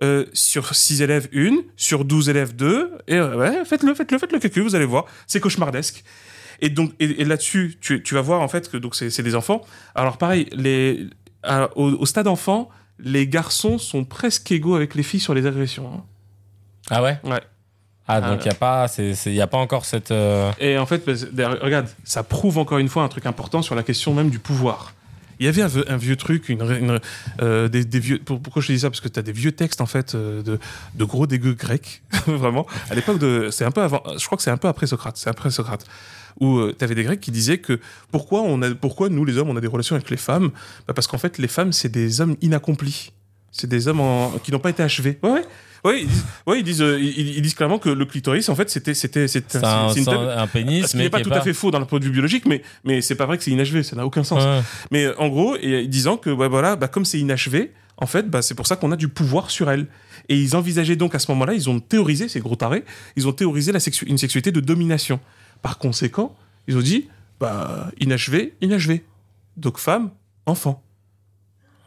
euh, 0.02 0.24
sur 0.32 0.74
6 0.74 1.02
élèves, 1.02 1.28
une, 1.32 1.58
sur 1.76 2.04
12 2.04 2.28
élèves, 2.28 2.54
deux, 2.56 2.90
et 3.06 3.16
euh, 3.16 3.36
ouais, 3.36 3.64
faites-le, 3.64 3.94
faites-le, 3.94 4.18
faites-le 4.18 4.38
calcul, 4.38 4.62
vous 4.62 4.74
allez 4.74 4.84
voir, 4.84 5.04
c'est 5.26 5.40
cauchemardesque. 5.40 6.02
Et 6.60 6.70
donc, 6.70 6.92
et, 7.00 7.20
et 7.20 7.24
là-dessus, 7.24 7.76
tu, 7.80 8.02
tu 8.02 8.14
vas 8.14 8.20
voir, 8.20 8.40
en 8.40 8.48
fait, 8.48 8.70
que 8.70 8.76
donc 8.76 8.94
c'est 8.94 9.22
des 9.22 9.34
enfants. 9.34 9.62
Alors, 9.94 10.16
pareil, 10.18 10.48
les, 10.52 11.06
à- 11.42 11.70
au, 11.76 11.90
au 11.90 12.06
stade 12.06 12.26
enfant, 12.28 12.68
les 12.98 13.26
garçons 13.26 13.78
sont 13.78 14.04
presque 14.04 14.50
égaux 14.52 14.74
avec 14.76 14.94
les 14.94 15.02
filles 15.02 15.20
sur 15.20 15.34
les 15.34 15.46
agressions. 15.46 15.90
hein. 15.92 16.04
Ah 16.90 17.02
ouais? 17.02 17.18
Ouais. 17.24 17.40
Ah, 18.08 18.16
Ah, 18.16 18.20
donc 18.30 18.40
il 18.40 19.32
n'y 19.32 19.40
a, 19.40 19.44
a 19.44 19.46
pas 19.46 19.58
encore 19.58 19.84
cette. 19.84 20.10
euh, 20.10 20.50
Et 20.58 20.76
en 20.78 20.86
fait, 20.86 21.08
d'ailleurs, 21.32 21.58
regarde, 21.60 21.88
ça 22.04 22.22
prouve 22.22 22.58
encore 22.58 22.78
une 22.78 22.88
fois 22.88 23.02
un 23.04 23.08
truc 23.08 23.26
important 23.26 23.62
sur 23.62 23.74
la 23.76 23.82
question 23.82 24.12
même 24.14 24.28
du 24.30 24.38
pouvoir. 24.40 24.92
Il 25.42 25.46
y 25.46 25.48
avait 25.48 25.62
un, 25.62 25.96
vieux- 25.96 26.14
truc, 26.14 26.48
une, 26.50 27.00
euh, 27.40 27.68
des, 27.68 27.98
vieux. 27.98 28.20
pour- 28.20 28.40
pourquoi 28.40 28.62
je 28.62 28.68
te 28.68 28.72
dis 28.72 28.78
ça? 28.78 28.90
Parce 28.90 29.00
que 29.00 29.08
tu 29.08 29.18
as 29.18 29.22
des 29.22 29.32
vieux 29.32 29.50
textes 29.50 29.80
en 29.80 29.86
fait 29.86 30.14
euh, 30.14 30.40
de, 30.40 30.60
de 30.94 31.04
gros 31.04 31.26
dégueux 31.26 31.54
grecs, 31.54 32.00
vraiment. 32.28 32.64
À 32.90 32.94
l'époque 32.94 33.20
c'est 33.50 33.64
un 33.64 33.72
peu 33.72 33.82
avant. 33.82 34.04
Je 34.16 34.24
crois 34.24 34.36
que 34.36 34.44
c'est 34.44 34.52
un 34.52 34.56
peu 34.56 34.68
après 34.68 34.86
Socrate. 34.86 35.16
C'est 35.16 35.28
après 35.30 35.50
Socrate 35.50 35.84
où 36.40 36.70
tu 36.78 36.84
avais 36.84 36.94
des 36.94 37.02
Grecs 37.02 37.20
qui 37.20 37.32
disaient 37.32 37.58
que 37.58 37.80
pourquoi 38.12 38.42
on 38.42 38.62
a, 38.62 38.72
pourquoi 38.74 39.08
nous 39.08 39.24
les 39.24 39.36
hommes 39.36 39.50
on 39.50 39.56
a 39.56 39.60
des 39.60 39.66
relations 39.66 39.96
avec 39.96 40.10
les 40.10 40.16
femmes? 40.16 40.50
Bah, 40.86 40.94
Parce 40.94 41.08
qu'en 41.08 41.18
fait 41.18 41.38
les 41.38 41.48
femmes 41.48 41.72
c'est 41.72 41.90
des 41.90 42.20
hommes 42.20 42.36
inaccomplis. 42.40 43.12
C'est 43.50 43.66
des 43.68 43.88
hommes 43.88 44.00
qui 44.44 44.52
n'ont 44.52 44.60
pas 44.60 44.70
été 44.70 44.82
achevés. 44.84 45.18
Disent, 45.84 46.24
ouais, 46.46 46.60
ils 46.60 46.62
disent, 46.64 46.80
euh, 46.82 46.98
ils, 47.00 47.36
ils 47.36 47.42
disent 47.42 47.54
clairement 47.54 47.78
que 47.78 47.88
le 47.88 48.04
clitoris, 48.04 48.48
en 48.48 48.54
fait, 48.54 48.70
c'était, 48.70 48.94
c'était, 48.94 49.26
c'était, 49.26 49.58
c'est 49.58 49.64
un, 49.64 49.88
c'est 49.88 49.98
une 49.98 50.04
c'est 50.04 50.10
table- 50.12 50.30
un 50.36 50.46
pénis, 50.46 50.86
ce 50.86 50.90
qui 50.92 50.96
mais 50.98 51.02
n'est 51.04 51.10
pas 51.10 51.18
qui 51.20 51.22
est 51.28 51.30
tout 51.32 51.36
à 51.36 51.40
fait 51.40 51.52
faux 51.52 51.70
dans 51.72 51.80
le 51.80 51.86
point 51.86 51.98
de 51.98 52.04
vue 52.04 52.10
biologique, 52.12 52.46
mais, 52.46 52.62
mais 52.84 53.00
c'est 53.00 53.16
pas 53.16 53.26
vrai 53.26 53.36
que 53.36 53.42
c'est 53.44 53.50
inachevé, 53.50 53.82
ça 53.82 53.96
n'a 53.96 54.06
aucun 54.06 54.22
sens. 54.22 54.44
Ouais. 54.44 54.60
Mais 54.92 55.08
en 55.16 55.28
gros, 55.28 55.56
et 55.56 55.86
disant 55.88 56.16
que 56.16 56.30
voilà, 56.30 56.76
bah, 56.76 56.86
comme 56.88 57.04
c'est 57.04 57.18
inachevé, 57.18 57.72
en 57.96 58.06
fait, 58.06 58.30
bah, 58.30 58.42
c'est 58.42 58.54
pour 58.54 58.66
ça 58.68 58.76
qu'on 58.76 58.92
a 58.92 58.96
du 58.96 59.08
pouvoir 59.08 59.50
sur 59.50 59.70
elles. 59.70 59.86
Et 60.28 60.36
ils 60.36 60.54
envisageaient 60.54 60.94
donc 60.96 61.16
à 61.16 61.18
ce 61.18 61.30
moment-là, 61.32 61.52
ils 61.54 61.68
ont 61.68 61.80
théorisé, 61.80 62.28
ces 62.28 62.38
gros 62.38 62.54
tarés, 62.54 62.84
ils 63.16 63.26
ont 63.26 63.32
théorisé 63.32 63.72
la 63.72 63.80
sexu- 63.80 64.06
une 64.06 64.18
sexualité 64.18 64.52
de 64.52 64.60
domination. 64.60 65.18
Par 65.62 65.78
conséquent, 65.78 66.36
ils 66.68 66.76
ont 66.76 66.80
dit, 66.80 67.08
bah, 67.40 67.90
inachevé, 68.00 68.54
inachevé. 68.60 69.04
Donc 69.56 69.78
femme, 69.78 70.10
enfant. 70.46 70.80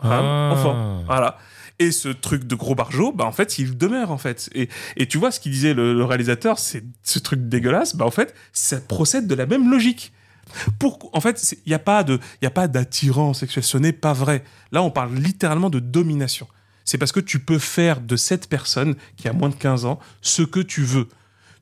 Femme, 0.01 0.11
Ah. 0.25 0.49
enfant. 0.53 1.03
Voilà. 1.07 1.37
Et 1.79 1.91
ce 1.91 2.09
truc 2.09 2.45
de 2.45 2.55
gros 2.55 2.73
barjot, 2.73 3.11
bah 3.11 3.25
en 3.25 3.31
fait, 3.31 3.59
il 3.59 3.77
demeure 3.77 4.11
en 4.11 4.17
fait. 4.17 4.49
Et, 4.55 4.69
et 4.95 5.07
tu 5.07 5.17
vois 5.17 5.31
ce 5.31 5.39
qu'il 5.39 5.51
disait 5.51 5.73
le, 5.73 6.03
réalisateur, 6.05 6.57
c'est 6.57 6.83
ce 7.03 7.19
truc 7.19 7.49
dégueulasse, 7.49 7.95
bah 7.95 8.05
en 8.05 8.11
fait, 8.11 8.33
ça 8.53 8.79
procède 8.79 9.27
de 9.27 9.35
la 9.35 9.45
même 9.45 9.69
logique. 9.69 10.13
En 11.11 11.21
fait, 11.21 11.55
il 11.65 11.69
n'y 11.69 11.73
a 11.73 11.79
pas 11.79 12.03
de, 12.03 12.19
y 12.41 12.45
a 12.45 12.51
pas 12.51 12.67
d'attirance 12.67 13.39
sexuelle. 13.39 13.63
Ce 13.63 13.77
n'est 13.77 13.91
pas 13.91 14.13
vrai. 14.13 14.43
Là, 14.71 14.83
on 14.83 14.91
parle 14.91 15.13
littéralement 15.15 15.69
de 15.69 15.79
domination. 15.79 16.47
C'est 16.85 16.99
parce 16.99 17.11
que 17.11 17.19
tu 17.19 17.39
peux 17.39 17.59
faire 17.59 17.99
de 17.99 18.15
cette 18.15 18.47
personne 18.47 18.95
qui 19.17 19.27
a 19.27 19.33
moins 19.33 19.49
de 19.49 19.55
15 19.55 19.85
ans 19.85 19.99
ce 20.21 20.43
que 20.43 20.59
tu 20.59 20.83
veux. 20.83 21.09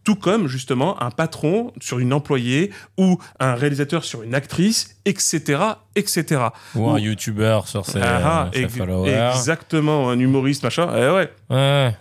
Tout 0.04 0.16
comme, 0.16 0.47
justement, 0.47 1.01
un 1.01 1.12
patron 1.12 1.72
sur 1.80 1.99
une 1.99 2.12
employée 2.14 2.72
ou 2.97 3.18
un 3.39 3.56
réalisateur 3.56 4.04
sur 4.04 4.22
une 4.24 4.36
actrice, 4.36 4.97
etc., 5.06 5.62
etc. 5.95 6.41
Ou 6.76 6.89
un 6.89 6.95
Ou- 6.95 6.97
youtubeur 6.97 7.68
sur 7.70 7.86
ses, 7.86 7.99
Ah, 8.01 8.22
ah, 8.24 8.49
ses 8.54 8.64
ex- 8.64 8.76
followers. 8.78 9.10
exactement, 9.34 10.10
un 10.10 10.20
humoriste, 10.20 10.64
machin. 10.64 10.89
Eh 10.95 11.10
ouais. 11.10 11.32
Ouais. 11.49 11.95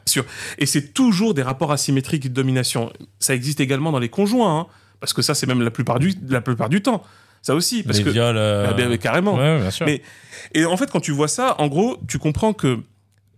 Et 0.59 0.66
c'est 0.66 0.92
toujours 0.92 1.34
des 1.34 1.42
rapports 1.42 1.70
asymétriques 1.70 2.24
de 2.24 2.28
domination. 2.34 2.92
Ça 3.20 3.34
existe 3.34 3.61
également 3.61 3.92
dans 3.92 4.00
les 4.00 4.09
conjoints, 4.09 4.59
hein, 4.61 4.66
parce 4.98 5.12
que 5.12 5.22
ça, 5.22 5.34
c'est 5.34 5.46
même 5.46 5.62
la 5.62 5.70
plupart 5.70 5.98
du, 6.00 6.12
la 6.28 6.40
plupart 6.40 6.68
du 6.68 6.82
temps. 6.82 7.05
Ça 7.40 7.55
aussi, 7.57 7.82
parce 7.82 7.98
les 7.98 8.05
que 8.05 8.11
viols. 8.11 8.36
euh, 8.36 8.72
Ah, 8.76 8.96
carrément. 8.98 9.34
Ouais, 9.36 9.61
bien 9.61 9.70
sûr. 9.70 9.84
Mais- 9.86 10.00
Et 10.55 10.64
en 10.64 10.76
fait, 10.76 10.90
quand 10.90 11.00
tu 11.00 11.11
vois 11.12 11.26
ça, 11.28 11.57
en 11.59 11.66
gros, 11.68 11.98
tu 12.09 12.18
comprends 12.18 12.53
que 12.53 12.78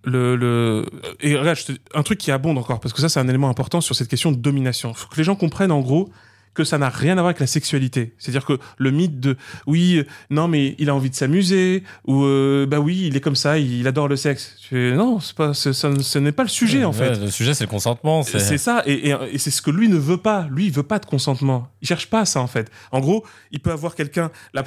le, 0.05 0.37
le... 0.37 0.87
et 1.21 1.37
regarde, 1.37 1.59
un 1.95 2.03
truc 2.03 2.19
qui 2.19 2.31
abonde 2.31 2.59
encore, 2.59 2.81
parce 2.81 2.93
que 2.93 3.01
ça, 3.01 3.09
c'est 3.09 3.21
un 3.21 3.29
élément 3.29 3.49
important 3.49 3.81
sur 3.81 3.95
cette 3.95 4.09
question 4.09 4.33
de 4.33 4.37
domination. 4.37 4.95
Faut 4.95 5.09
que 5.09 5.17
les 5.17 5.25
gens 5.25 5.37
comprennent, 5.37 5.73
en 5.73 5.81
gros, 5.81 6.11
que 6.55 6.65
ça 6.65 6.79
n'a 6.79 6.89
rien 6.89 7.13
à 7.13 7.17
voir 7.17 7.27
avec 7.27 7.41
la 7.41 7.47
sexualité. 7.47 8.15
C'est-à-dire 8.19 8.45
que 8.47 8.59
le 8.79 8.91
mythe 8.91 9.19
de 9.21 9.37
oui, 9.67 9.99
euh, 9.99 10.05
non, 10.31 10.47
mais 10.49 10.75
il 10.79 10.89
a 10.89 10.95
envie 10.95 11.11
de 11.11 11.15
s'amuser, 11.15 11.83
ou 12.07 12.25
euh, 12.25 12.65
bah 12.67 12.79
oui, 12.79 13.05
il 13.09 13.17
est 13.17 13.21
comme 13.21 13.35
ça, 13.37 13.59
il 13.59 13.87
adore 13.89 14.09
le 14.09 14.17
sexe. 14.17 14.57
Non, 14.73 15.19
c'est 15.21 15.35
pas, 15.37 15.53
ça, 15.55 15.73
ce 15.73 16.19
n'est 16.19 16.33
pas 16.33 16.45
le 16.45 16.49
sujet, 16.49 16.85
en 16.85 16.93
Ouais, 16.93 16.97
fait. 17.15 17.19
Le 17.21 17.31
sujet, 17.31 17.55
c'est 17.55 17.65
le 17.65 17.71
consentement. 17.71 18.23
C'est 18.23 18.39
C'est 18.39 18.59
ça, 18.59 18.83
et, 18.87 19.09
et- 19.11 19.17
et 19.33 19.39
c'est 19.39 19.51
ce 19.51 19.61
que 19.63 19.71
lui 19.71 19.89
ne 19.89 19.97
veut 19.97 20.17
pas. 20.17 20.47
Lui, 20.51 20.67
il 20.67 20.73
veut 20.73 20.83
pas 20.85 20.99
de 20.99 21.07
consentement. 21.07 21.69
Il 21.83 21.89
cherche 21.89 22.09
pas 22.09 22.25
ça, 22.25 22.41
en 22.41 22.47
fait. 22.47 22.71
En 22.93 23.01
gros, 23.01 23.25
il 23.51 23.61
peut 23.61 23.73
avoir 23.73 23.95
quelqu'un. 23.97 24.31
Tu 24.55 24.61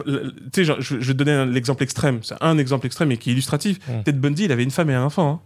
sais, 0.53 0.63
je, 0.65 0.73
je 0.79 0.95
vais 0.95 1.13
te 1.13 1.23
donner 1.23 1.45
l'exemple 1.51 1.83
extrême. 1.83 2.19
C'est 2.21 2.35
un 2.41 2.57
exemple 2.57 2.85
extrême 2.85 3.11
et 3.11 3.17
qui 3.17 3.29
est 3.29 3.33
illustratif. 3.33 3.79
Mm. 3.87 4.03
Ted 4.03 4.17
Bundy, 4.19 4.43
il 4.45 4.51
avait 4.51 4.63
une 4.63 4.71
femme 4.71 4.89
et 4.89 4.93
un 4.95 5.03
enfant. 5.03 5.29
hein. 5.29 5.39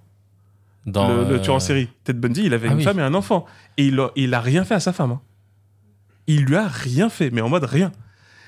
dans 0.85 1.07
le, 1.07 1.23
le 1.25 1.35
euh, 1.35 1.39
tueur 1.39 1.55
en 1.55 1.59
série. 1.59 1.87
Ted 2.03 2.17
Bundy, 2.19 2.43
il 2.45 2.53
avait 2.53 2.67
Ah 2.67 2.71
une 2.71 2.77
oui. 2.79 2.83
femme 2.83 2.99
et 2.99 3.03
un 3.03 3.13
enfant. 3.13 3.45
Et 3.77 3.85
il 3.85 3.99
a, 3.99 4.09
il 4.15 4.33
a 4.33 4.39
rien 4.41 4.63
fait 4.65 4.73
à 4.75 4.79
sa 4.79 4.91
femme. 4.93 5.11
hein. 5.11 5.21
Il 6.31 6.45
lui 6.45 6.55
a 6.55 6.67
rien 6.67 7.09
fait, 7.09 7.29
mais 7.29 7.41
en 7.41 7.49
mode 7.49 7.65
rien. 7.65 7.91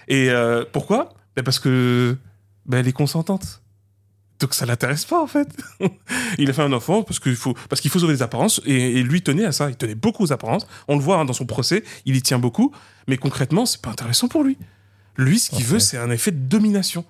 Et 0.07 0.29
euh, 0.29 0.63
pourquoi? 0.71 1.13
Ben 1.35 1.43
Parce 1.43 1.59
que 1.59 2.17
ben, 2.65 2.77
elle 2.77 2.87
est 2.87 2.93
consentante. 2.93 3.61
Donc 4.39 4.53
ça 4.53 4.65
l'intéresse 4.65 5.05
pas 5.05 5.21
en 5.21 5.27
fait. 5.27 5.47
il 6.37 6.49
a 6.49 6.53
fait 6.53 6.61
un 6.61 6.73
enfant 6.73 7.03
parce 7.03 7.19
qu'il 7.19 7.35
faut 7.35 7.53
parce 7.69 7.81
qu'il 7.81 7.91
faut 7.91 7.99
sauver 7.99 8.13
les 8.13 8.21
apparences 8.21 8.61
et, 8.65 8.99
et 8.99 9.03
lui 9.03 9.21
tenait 9.21 9.45
à 9.45 9.51
ça. 9.51 9.69
Il 9.69 9.75
tenait 9.75 9.95
beaucoup 9.95 10.23
aux 10.23 10.33
apparences. 10.33 10.65
On 10.87 10.95
le 10.95 11.01
voit 11.01 11.17
hein, 11.17 11.25
dans 11.25 11.33
son 11.33 11.45
procès, 11.45 11.83
il 12.05 12.15
y 12.15 12.21
tient 12.21 12.39
beaucoup. 12.39 12.73
Mais 13.07 13.17
concrètement, 13.17 13.65
c'est 13.65 13.81
pas 13.81 13.89
intéressant 13.89 14.27
pour 14.27 14.43
lui. 14.43 14.57
Lui, 15.17 15.39
ce 15.39 15.49
qu'il 15.51 15.65
veut, 15.65 15.79
c'est 15.79 15.97
un 15.97 16.09
effet 16.09 16.31
de 16.31 16.37
domination. 16.37 17.05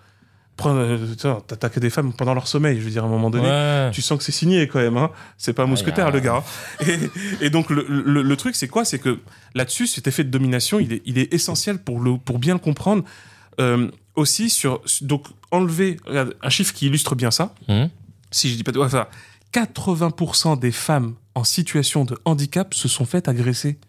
Euh, 0.65 1.39
t'attaques 1.47 1.79
des 1.79 1.89
femmes 1.89 2.13
pendant 2.13 2.33
leur 2.33 2.47
sommeil. 2.47 2.79
Je 2.79 2.85
veux 2.85 2.91
dire, 2.91 3.03
à 3.03 3.07
un 3.07 3.09
moment 3.09 3.29
donné, 3.29 3.47
Ouais. 3.47 3.89
tu 3.91 4.01
sens 4.01 4.17
que 4.17 4.23
c'est 4.23 4.31
signé 4.31 4.67
quand 4.67 4.79
même. 4.79 4.97
Hein. 4.97 5.09
C'est 5.37 5.53
pas 5.53 5.63
un 5.63 5.67
mousquetaire, 5.67 6.11
le 6.11 6.19
gars. 6.19 6.43
Et, 6.87 6.99
et 7.45 7.49
donc, 7.49 7.69
le, 7.69 7.85
le- 7.89 8.21
le 8.21 8.35
truc, 8.37 8.55
c'est 8.55 8.67
quoi? 8.67 8.85
C'est 8.85 8.99
que 8.99 9.19
là-dessus, 9.55 9.87
cet 9.87 10.07
effet 10.07 10.23
de 10.23 10.29
domination, 10.29 10.79
il 10.79 10.93
est, 10.93 11.01
il 11.05 11.17
est 11.17 11.33
essentiel 11.33 11.79
pour, 11.79 11.99
le, 11.99 12.17
pour 12.17 12.39
bien 12.39 12.53
le 12.53 12.59
comprendre. 12.59 13.03
Euh, 13.59 13.89
aussi, 14.15 14.49
sur. 14.49 14.81
Donc, 15.01 15.25
enlever. 15.51 15.97
Regarde, 16.05 16.35
un 16.41 16.49
chiffre 16.49 16.73
qui 16.73 16.85
illustre 16.87 17.15
bien 17.15 17.31
ça. 17.31 17.53
Mhm. 17.67 17.89
Si 18.31 18.49
je 18.49 18.55
dis 18.55 18.63
pas 18.63 18.71
de. 18.71 18.79
Enfin, 18.79 19.07
80% 19.53 20.59
des 20.59 20.71
femmes 20.71 21.15
en 21.35 21.43
situation 21.43 22.05
de 22.05 22.17
handicap 22.25 22.73
se 22.73 22.87
sont 22.87 23.05
faites 23.05 23.27
agresser. 23.27 23.79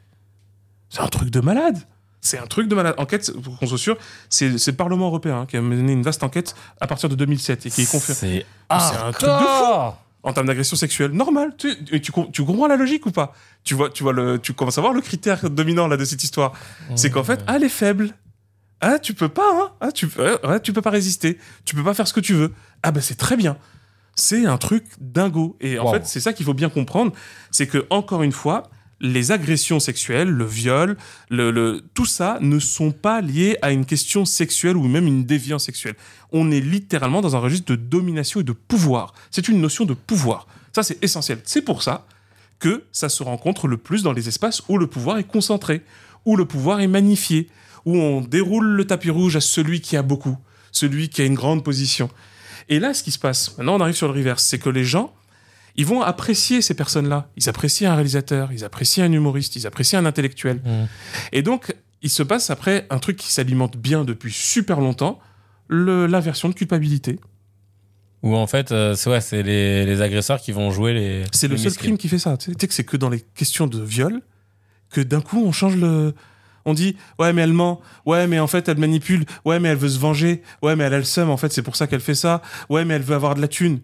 C'est 0.90 1.00
un 1.00 1.08
truc 1.08 1.30
de 1.30 1.40
malade. 1.40 1.78
C'est 2.26 2.38
un 2.38 2.46
truc 2.46 2.68
de 2.68 2.74
malade. 2.74 2.94
Enquête, 2.96 3.30
pour 3.42 3.58
qu'on 3.58 3.66
soit 3.66 3.76
sûr, 3.78 3.98
c'est 4.30 4.48
le 4.48 4.72
Parlement 4.72 5.06
européen 5.08 5.40
hein, 5.40 5.46
qui 5.46 5.58
a 5.58 5.60
mené 5.60 5.92
une 5.92 6.02
vaste 6.02 6.22
enquête 6.24 6.54
à 6.80 6.86
partir 6.86 7.10
de 7.10 7.14
2007 7.14 7.66
et 7.66 7.70
qui 7.70 7.82
est 7.82 7.90
confirmé 7.90 8.18
C'est 8.18 8.46
C'est 8.80 8.96
un 8.96 9.12
truc 9.12 9.28
de 9.28 9.34
hardcore. 9.34 9.98
en 10.22 10.32
termes 10.32 10.46
d'agression 10.46 10.74
sexuelle. 10.74 11.10
Normal. 11.10 11.54
Tu, 11.58 11.76
tu, 11.84 12.00
tu 12.32 12.44
comprends 12.44 12.66
la 12.66 12.76
logique 12.76 13.04
ou 13.04 13.10
pas? 13.10 13.34
Tu 13.62 13.74
vois, 13.74 13.90
tu 13.90 14.02
vois 14.02 14.14
le, 14.14 14.38
tu 14.38 14.54
commences 14.54 14.78
à 14.78 14.80
voir 14.80 14.94
le 14.94 15.02
critère 15.02 15.50
dominant 15.50 15.86
là 15.86 15.98
de 15.98 16.04
cette 16.06 16.24
histoire. 16.24 16.52
C'est 16.94 17.10
qu'en 17.10 17.24
fait, 17.24 17.44
ah, 17.46 17.56
elle 17.56 17.64
est 17.64 17.68
faible. 17.68 18.08
Ah, 18.80 18.98
tu 18.98 19.12
peux 19.12 19.28
pas, 19.28 19.50
hein. 19.54 19.72
Ah, 19.82 19.92
tu, 19.92 20.06
ouais, 20.18 20.60
tu 20.60 20.72
peux 20.72 20.82
pas 20.82 20.90
résister. 20.90 21.38
Tu 21.66 21.74
peux 21.74 21.84
pas 21.84 21.92
faire 21.94 22.08
ce 22.08 22.14
que 22.14 22.20
tu 22.20 22.32
veux. 22.32 22.52
Ah, 22.82 22.90
bah, 22.90 23.00
c'est 23.02 23.14
très 23.16 23.36
bien. 23.36 23.56
C'est 24.14 24.46
un 24.46 24.56
truc 24.58 24.84
dingo. 24.98 25.56
Et 25.60 25.78
en 25.78 25.84
Wow. 25.86 25.92
fait, 25.94 26.06
c'est 26.06 26.20
ça 26.20 26.32
qu'il 26.32 26.46
faut 26.46 26.54
bien 26.54 26.70
comprendre. 26.70 27.12
C'est 27.50 27.66
que, 27.66 27.86
encore 27.90 28.22
une 28.22 28.32
fois, 28.32 28.62
les 29.04 29.32
agressions 29.32 29.80
sexuelles, 29.80 30.30
le 30.30 30.46
viol, 30.46 30.96
le, 31.28 31.82
tout 31.92 32.06
ça 32.06 32.38
ne 32.40 32.58
sont 32.58 32.90
pas 32.90 33.20
liés 33.20 33.58
à 33.60 33.70
une 33.70 33.84
question 33.84 34.24
sexuelle 34.24 34.78
ou 34.78 34.88
même 34.88 35.06
une 35.06 35.24
déviance 35.24 35.64
sexuelle. 35.64 35.94
On 36.32 36.50
est 36.50 36.60
littéralement 36.60 37.20
dans 37.20 37.36
un 37.36 37.38
registre 37.38 37.70
de 37.70 37.76
domination 37.76 38.40
et 38.40 38.44
de 38.44 38.52
pouvoir. 38.52 39.12
C'est 39.30 39.46
une 39.48 39.60
notion 39.60 39.84
de 39.84 39.92
pouvoir. 39.92 40.46
Ça, 40.72 40.82
c'est 40.82 41.04
essentiel. 41.04 41.40
C'est 41.44 41.60
pour 41.60 41.82
ça 41.82 42.06
que 42.58 42.84
ça 42.92 43.10
se 43.10 43.22
rencontre 43.22 43.68
le 43.68 43.76
plus 43.76 44.02
dans 44.02 44.14
les 44.14 44.26
espaces 44.26 44.62
où 44.68 44.78
le 44.78 44.86
pouvoir 44.86 45.18
est 45.18 45.24
concentré, 45.24 45.82
où 46.24 46.34
le 46.34 46.46
pouvoir 46.46 46.80
est 46.80 46.88
magnifié, 46.88 47.50
où 47.84 47.98
on 47.98 48.22
déroule 48.22 48.64
le 48.64 48.86
tapis 48.86 49.10
rouge 49.10 49.36
à 49.36 49.42
celui 49.42 49.82
qui 49.82 49.98
a 49.98 50.02
beaucoup, 50.02 50.38
celui 50.72 51.10
qui 51.10 51.20
a 51.20 51.26
une 51.26 51.34
grande 51.34 51.62
position. 51.62 52.08
Et 52.70 52.80
là, 52.80 52.94
ce 52.94 53.02
qui 53.02 53.10
se 53.10 53.18
passe, 53.18 53.58
maintenant 53.58 53.76
on 53.76 53.80
arrive 53.80 53.96
sur 53.96 54.08
le 54.10 54.14
reverse, 54.18 54.42
c'est 54.44 54.58
que 54.58 54.70
les 54.70 54.84
gens, 54.84 55.12
ils 55.76 55.86
vont 55.86 56.02
apprécier 56.02 56.62
ces 56.62 56.74
personnes-là. 56.74 57.28
Ils 57.36 57.48
apprécient 57.48 57.90
un 57.90 57.94
réalisateur, 57.94 58.52
ils 58.52 58.64
apprécient 58.64 59.04
un 59.04 59.12
humoriste, 59.12 59.56
ils 59.56 59.66
apprécient 59.66 59.98
un 59.98 60.06
intellectuel. 60.06 60.60
Mhm. 60.64 60.88
Et 61.32 61.42
donc, 61.42 61.74
il 62.02 62.10
se 62.10 62.22
passe 62.22 62.50
après 62.50 62.86
un 62.90 62.98
truc 62.98 63.16
qui 63.16 63.32
s'alimente 63.32 63.76
bien 63.76 64.04
depuis 64.04 64.32
super 64.32 64.80
longtemps, 64.80 65.18
l'inversion 65.68 66.48
de 66.48 66.54
culpabilité. 66.54 67.18
Ou 68.22 68.36
en 68.36 68.46
fait, 68.46 68.72
euh, 68.72 68.94
c'est 68.94 69.10
ouais, 69.10 69.20
c'est 69.20 69.42
les, 69.42 69.84
les 69.84 70.00
agresseurs 70.00 70.40
qui 70.40 70.52
vont 70.52 70.70
jouer 70.70 70.94
les. 70.94 71.24
C'est 71.32 71.48
le 71.48 71.56
seul 71.56 71.74
crime 71.74 71.98
qui 71.98 72.08
fait 72.08 72.18
ça. 72.18 72.36
Tu 72.36 72.52
sais 72.58 72.68
que 72.68 72.72
c'est 72.74 72.84
que 72.84 72.96
dans 72.96 73.10
les 73.10 73.20
questions 73.20 73.66
de 73.66 73.82
viol 73.82 74.22
que 74.90 75.00
d'un 75.00 75.20
coup 75.20 75.44
on 75.44 75.52
change 75.52 75.76
le. 75.76 76.14
On 76.64 76.72
dit 76.72 76.96
ouais 77.18 77.34
mais 77.34 77.42
elle 77.42 77.52
ment, 77.52 77.82
ouais 78.06 78.26
mais 78.26 78.40
en 78.40 78.46
fait 78.46 78.66
elle 78.70 78.78
manipule, 78.78 79.26
ouais 79.44 79.60
mais 79.60 79.68
elle 79.68 79.76
veut 79.76 79.90
se 79.90 79.98
venger, 79.98 80.42
ouais 80.62 80.76
mais 80.76 80.84
elle 80.84 80.94
a 80.94 80.98
le 80.98 81.04
seum 81.04 81.28
en 81.28 81.36
fait 81.36 81.52
c'est 81.52 81.60
pour 81.60 81.76
ça 81.76 81.86
qu'elle 81.86 82.00
fait 82.00 82.14
ça, 82.14 82.40
ouais 82.70 82.86
mais 82.86 82.94
elle 82.94 83.02
veut 83.02 83.14
avoir 83.14 83.34
de 83.34 83.42
la 83.42 83.48
thune. 83.48 83.80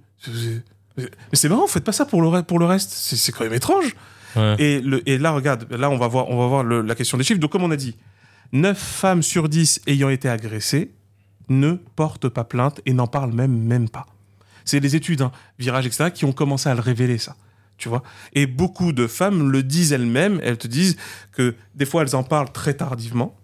Mais 1.03 1.35
c'est 1.35 1.49
marrant, 1.49 1.67
faites 1.67 1.85
pas 1.85 1.93
ça 1.93 2.05
pour 2.05 2.23
le, 2.23 2.43
pour 2.43 2.59
le 2.59 2.67
reste, 2.67 2.91
c'est 2.93 3.33
quand 3.33 3.45
même 3.45 3.55
étrange. 3.55 3.95
Ouais. 4.37 4.55
Et, 4.59 4.81
le, 4.81 5.09
et 5.09 5.19
là 5.19 5.33
regarde, 5.33 5.67
là 5.73 5.91
on 5.91 5.97
va 5.99 6.07
voir, 6.09 6.29
on 6.31 6.39
va 6.39 6.47
voir 6.47 6.63
le- 6.63 6.83
la 6.83 6.95
question 6.95 7.19
des 7.19 7.25
chiffres. 7.25 7.41
Donc 7.41 7.51
comme 7.53 7.65
on 7.65 7.71
a 7.71 7.77
dit, 7.77 7.97
9 8.53 8.79
femmes 8.79 9.23
sur 9.23 9.49
10 9.49 9.81
ayant 9.87 10.09
été 10.09 10.29
agressées 10.29 10.93
ne 11.49 11.73
portent 11.97 12.29
pas 12.29 12.45
plainte 12.45 12.81
et 12.87 12.93
n'en 12.93 13.07
parlent 13.09 13.33
même 13.33 13.57
même 13.57 13.89
pas. 13.89 14.07
C'est 14.65 14.79
les 14.81 14.95
études, 14.95 15.23
hein, 15.23 15.33
Virage, 15.59 15.87
etc., 15.87 16.11
qui 16.15 16.25
ont 16.25 16.33
commencé 16.33 16.69
à 16.69 16.75
le 16.75 16.81
révéler, 16.81 17.19
ça. 17.19 17.35
Tu 17.77 17.89
vois? 17.89 18.03
Et 18.35 18.47
beaucoup 18.47 18.93
de 18.93 19.07
femmes 19.07 19.51
le 19.51 19.63
disent 19.63 19.93
elles-mêmes. 19.93 20.39
Elles 20.45 20.59
te 20.59 20.69
disent 20.69 20.97
que 21.33 21.55
des 21.75 21.87
fois, 21.87 22.03
elles 22.03 22.15
en 22.15 22.23
parlent 22.23 22.53
très 22.53 22.75
tardivement. 22.75 23.35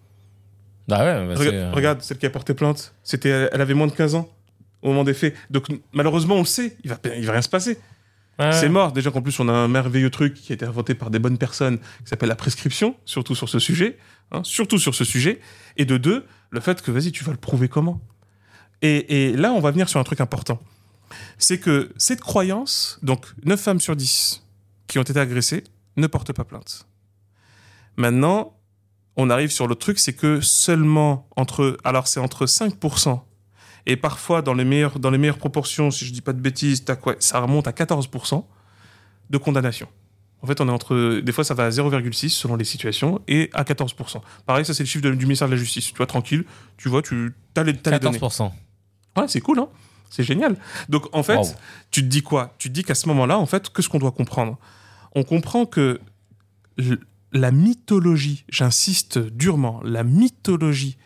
Bah 0.88 0.98
ouais, 0.98 1.26
bah 1.26 1.34
Rega- 1.40 1.50
euh, 1.52 1.72
Regarde, 1.72 2.02
celle 2.02 2.18
qui 2.18 2.26
a 2.26 2.30
porté 2.30 2.52
plainte, 2.54 2.94
c'était, 3.02 3.48
elle 3.50 3.60
avait 3.60 3.74
moins 3.74 3.86
de 3.88 3.92
15 3.92 4.14
ans 4.14 4.28
au 4.86 4.90
moment 4.90 5.04
des 5.04 5.14
faits. 5.14 5.34
Donc, 5.50 5.66
malheureusement, 5.92 6.36
on 6.36 6.40
le 6.40 6.44
sait, 6.46 6.76
il 6.84 6.90
va, 6.90 6.98
il 7.16 7.26
va 7.26 7.32
rien 7.32 7.42
se 7.42 7.48
passer. 7.48 7.78
ouais. 8.38 8.52
C'est 8.52 8.68
mort. 8.68 8.92
Déjà 8.92 9.10
qu'en 9.10 9.20
plus, 9.20 9.38
on 9.40 9.48
a 9.48 9.52
un 9.52 9.68
merveilleux 9.68 10.10
truc 10.10 10.34
qui 10.34 10.52
a 10.52 10.54
été 10.54 10.64
inventé 10.64 10.94
par 10.94 11.10
des 11.10 11.18
bonnes 11.18 11.38
personnes 11.38 11.78
qui 11.78 12.06
s'appelle 12.06 12.28
la 12.28 12.36
prescription, 12.36 12.96
surtout 13.04 13.34
sur 13.34 13.48
ce 13.48 13.58
sujet. 13.58 13.98
hein, 14.30 14.42
surtout 14.44 14.78
sur 14.78 14.94
ce 14.94 15.04
sujet. 15.04 15.40
Et 15.76 15.84
de 15.84 15.96
deux, 15.98 16.24
le 16.50 16.60
fait 16.60 16.80
que, 16.82 16.90
vas-y, 16.90 17.12
tu 17.12 17.24
vas 17.24 17.32
le 17.32 17.38
prouver 17.38 17.68
comment? 17.68 18.00
Et, 18.82 19.28
et 19.30 19.36
là, 19.36 19.52
on 19.52 19.60
va 19.60 19.70
venir 19.72 19.88
sur 19.88 19.98
un 20.00 20.04
truc 20.04 20.20
important. 20.20 20.60
C'est 21.38 21.58
que 21.58 21.92
cette 21.96 22.20
croyance, 22.20 22.98
donc 23.02 23.26
9 23.44 23.60
femmes 23.60 23.80
sur 23.80 23.96
10 23.96 24.44
qui 24.86 24.98
ont 24.98 25.02
été 25.02 25.18
agressées, 25.18 25.64
ne 25.96 26.06
portent 26.06 26.32
pas 26.32 26.44
plainte. 26.44 26.86
Maintenant, 27.96 28.56
on 29.16 29.30
arrive 29.30 29.50
sur 29.50 29.66
le 29.66 29.74
truc, 29.74 29.98
c'est 29.98 30.12
que 30.12 30.40
seulement 30.40 31.28
entre, 31.36 31.78
alors 31.84 32.06
c'est 32.06 32.20
entre 32.20 32.44
5% 32.46 33.20
et 33.86 33.96
parfois 33.96 34.42
dans 34.42 34.54
les 34.54 34.64
meilleures, 34.64 34.98
dans 34.98 35.10
les 35.10 35.18
meilleures 35.18 35.38
proportions, 35.38 35.90
si 35.90 36.04
je 36.04 36.12
dis 36.12 36.20
pas 36.20 36.32
de 36.32 36.40
bêtises, 36.40 36.84
ouais, 37.06 37.16
ça 37.20 37.38
remonte 37.40 37.66
à 37.68 37.72
14% 37.72 38.44
de 39.30 39.38
condamnation. 39.38 39.88
En 40.42 40.46
fait, 40.46 40.60
on 40.60 40.68
est 40.68 40.70
entre, 40.72 41.20
des 41.20 41.32
fois 41.32 41.44
ça 41.44 41.54
va 41.54 41.64
à 41.64 41.70
0,6 41.70 42.28
selon 42.28 42.56
les 42.56 42.64
situations 42.64 43.20
et 43.26 43.48
à 43.54 43.62
14%. 43.64 44.20
Pareil, 44.44 44.64
ça 44.64 44.74
c'est 44.74 44.82
le 44.82 44.88
chiffre 44.88 45.02
de- 45.04 45.14
du 45.14 45.24
ministère 45.26 45.48
de 45.48 45.52
la 45.54 45.58
Justice. 45.58 45.86
Tu 45.88 45.96
vois, 45.96 46.06
tranquille, 46.06 46.44
tu 46.76 46.88
vois, 46.88 47.02
tu 47.02 47.32
as 47.56 47.62
les, 47.62 47.72
les 47.72 47.78
données. 47.98 48.18
14%. 48.18 48.52
Ouais, 49.16 49.28
c'est 49.28 49.40
cool, 49.40 49.58
hein 49.60 49.68
C'est 50.10 50.22
génial. 50.24 50.56
Donc 50.88 51.08
en 51.12 51.22
fait, 51.22 51.36
Wow. 51.38 51.46
tu 51.90 52.02
te 52.02 52.06
dis 52.06 52.22
quoi? 52.22 52.54
Tu 52.58 52.68
te 52.68 52.74
dis 52.74 52.84
qu'à 52.84 52.94
ce 52.94 53.08
moment-là, 53.08 53.38
en 53.38 53.46
fait, 53.46 53.70
qu'est-ce 53.72 53.88
qu'on 53.88 53.98
doit 53.98 54.12
comprendre? 54.12 54.58
On 55.14 55.24
comprend 55.24 55.64
que 55.64 56.00
la 57.32 57.50
mythologie, 57.50 58.44
j'insiste 58.48 59.18
durement, 59.18 59.80
la 59.84 60.04
mythologie 60.04 60.96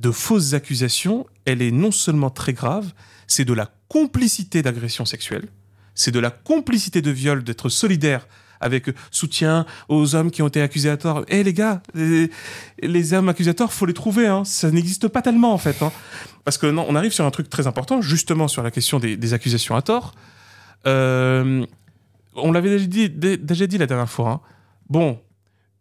de 0.00 0.10
fausses 0.10 0.52
accusations, 0.52 1.26
elle 1.44 1.62
est 1.62 1.70
non 1.70 1.90
seulement 1.90 2.30
très 2.30 2.52
grave, 2.52 2.92
c'est 3.26 3.44
de 3.44 3.52
la 3.54 3.70
complicité 3.88 4.62
d'agression 4.62 5.04
sexuelle, 5.04 5.48
c'est 5.94 6.10
de 6.10 6.18
la 6.20 6.30
complicité 6.30 7.00
de 7.02 7.10
viol, 7.10 7.42
d'être 7.42 7.68
solidaire 7.68 8.26
avec 8.60 8.86
soutien 9.10 9.66
aux 9.88 10.14
hommes 10.14 10.30
qui 10.30 10.42
ont 10.42 10.48
été 10.48 10.62
accusés 10.62 10.90
à 10.90 10.96
tort. 10.96 11.24
Eh 11.28 11.42
les 11.42 11.52
gars, 11.52 11.82
les, 11.94 13.12
hommes 13.12 13.32
tort, 13.34 13.72
faut 13.72 13.86
les 13.86 13.94
trouver, 13.94 14.26
hein. 14.26 14.44
ça 14.44 14.70
n'existe 14.70 15.08
pas 15.08 15.22
tellement 15.22 15.52
en 15.52 15.58
fait. 15.58 15.82
hein. 15.82 15.92
Parce 16.44 16.58
que 16.58 16.66
non, 16.66 16.86
on 16.88 16.94
arrive 16.94 17.12
sur 17.12 17.24
un 17.24 17.30
truc 17.30 17.48
très 17.50 17.66
important, 17.66 18.00
justement 18.00 18.48
sur 18.48 18.62
la 18.62 18.70
question 18.70 18.98
des, 18.98 19.32
accusations 19.34 19.76
à 19.76 19.82
tort. 19.82 20.14
Euh, 20.86 21.66
on 22.34 22.52
l'avait 22.52 22.70
déjà 22.70 22.86
dit, 22.86 23.10
dé- 23.10 23.36
déjà 23.36 23.66
dit 23.66 23.78
la 23.78 23.86
dernière 23.86 24.10
fois. 24.10 24.30
hein. 24.30 24.40
Bon, 24.88 25.20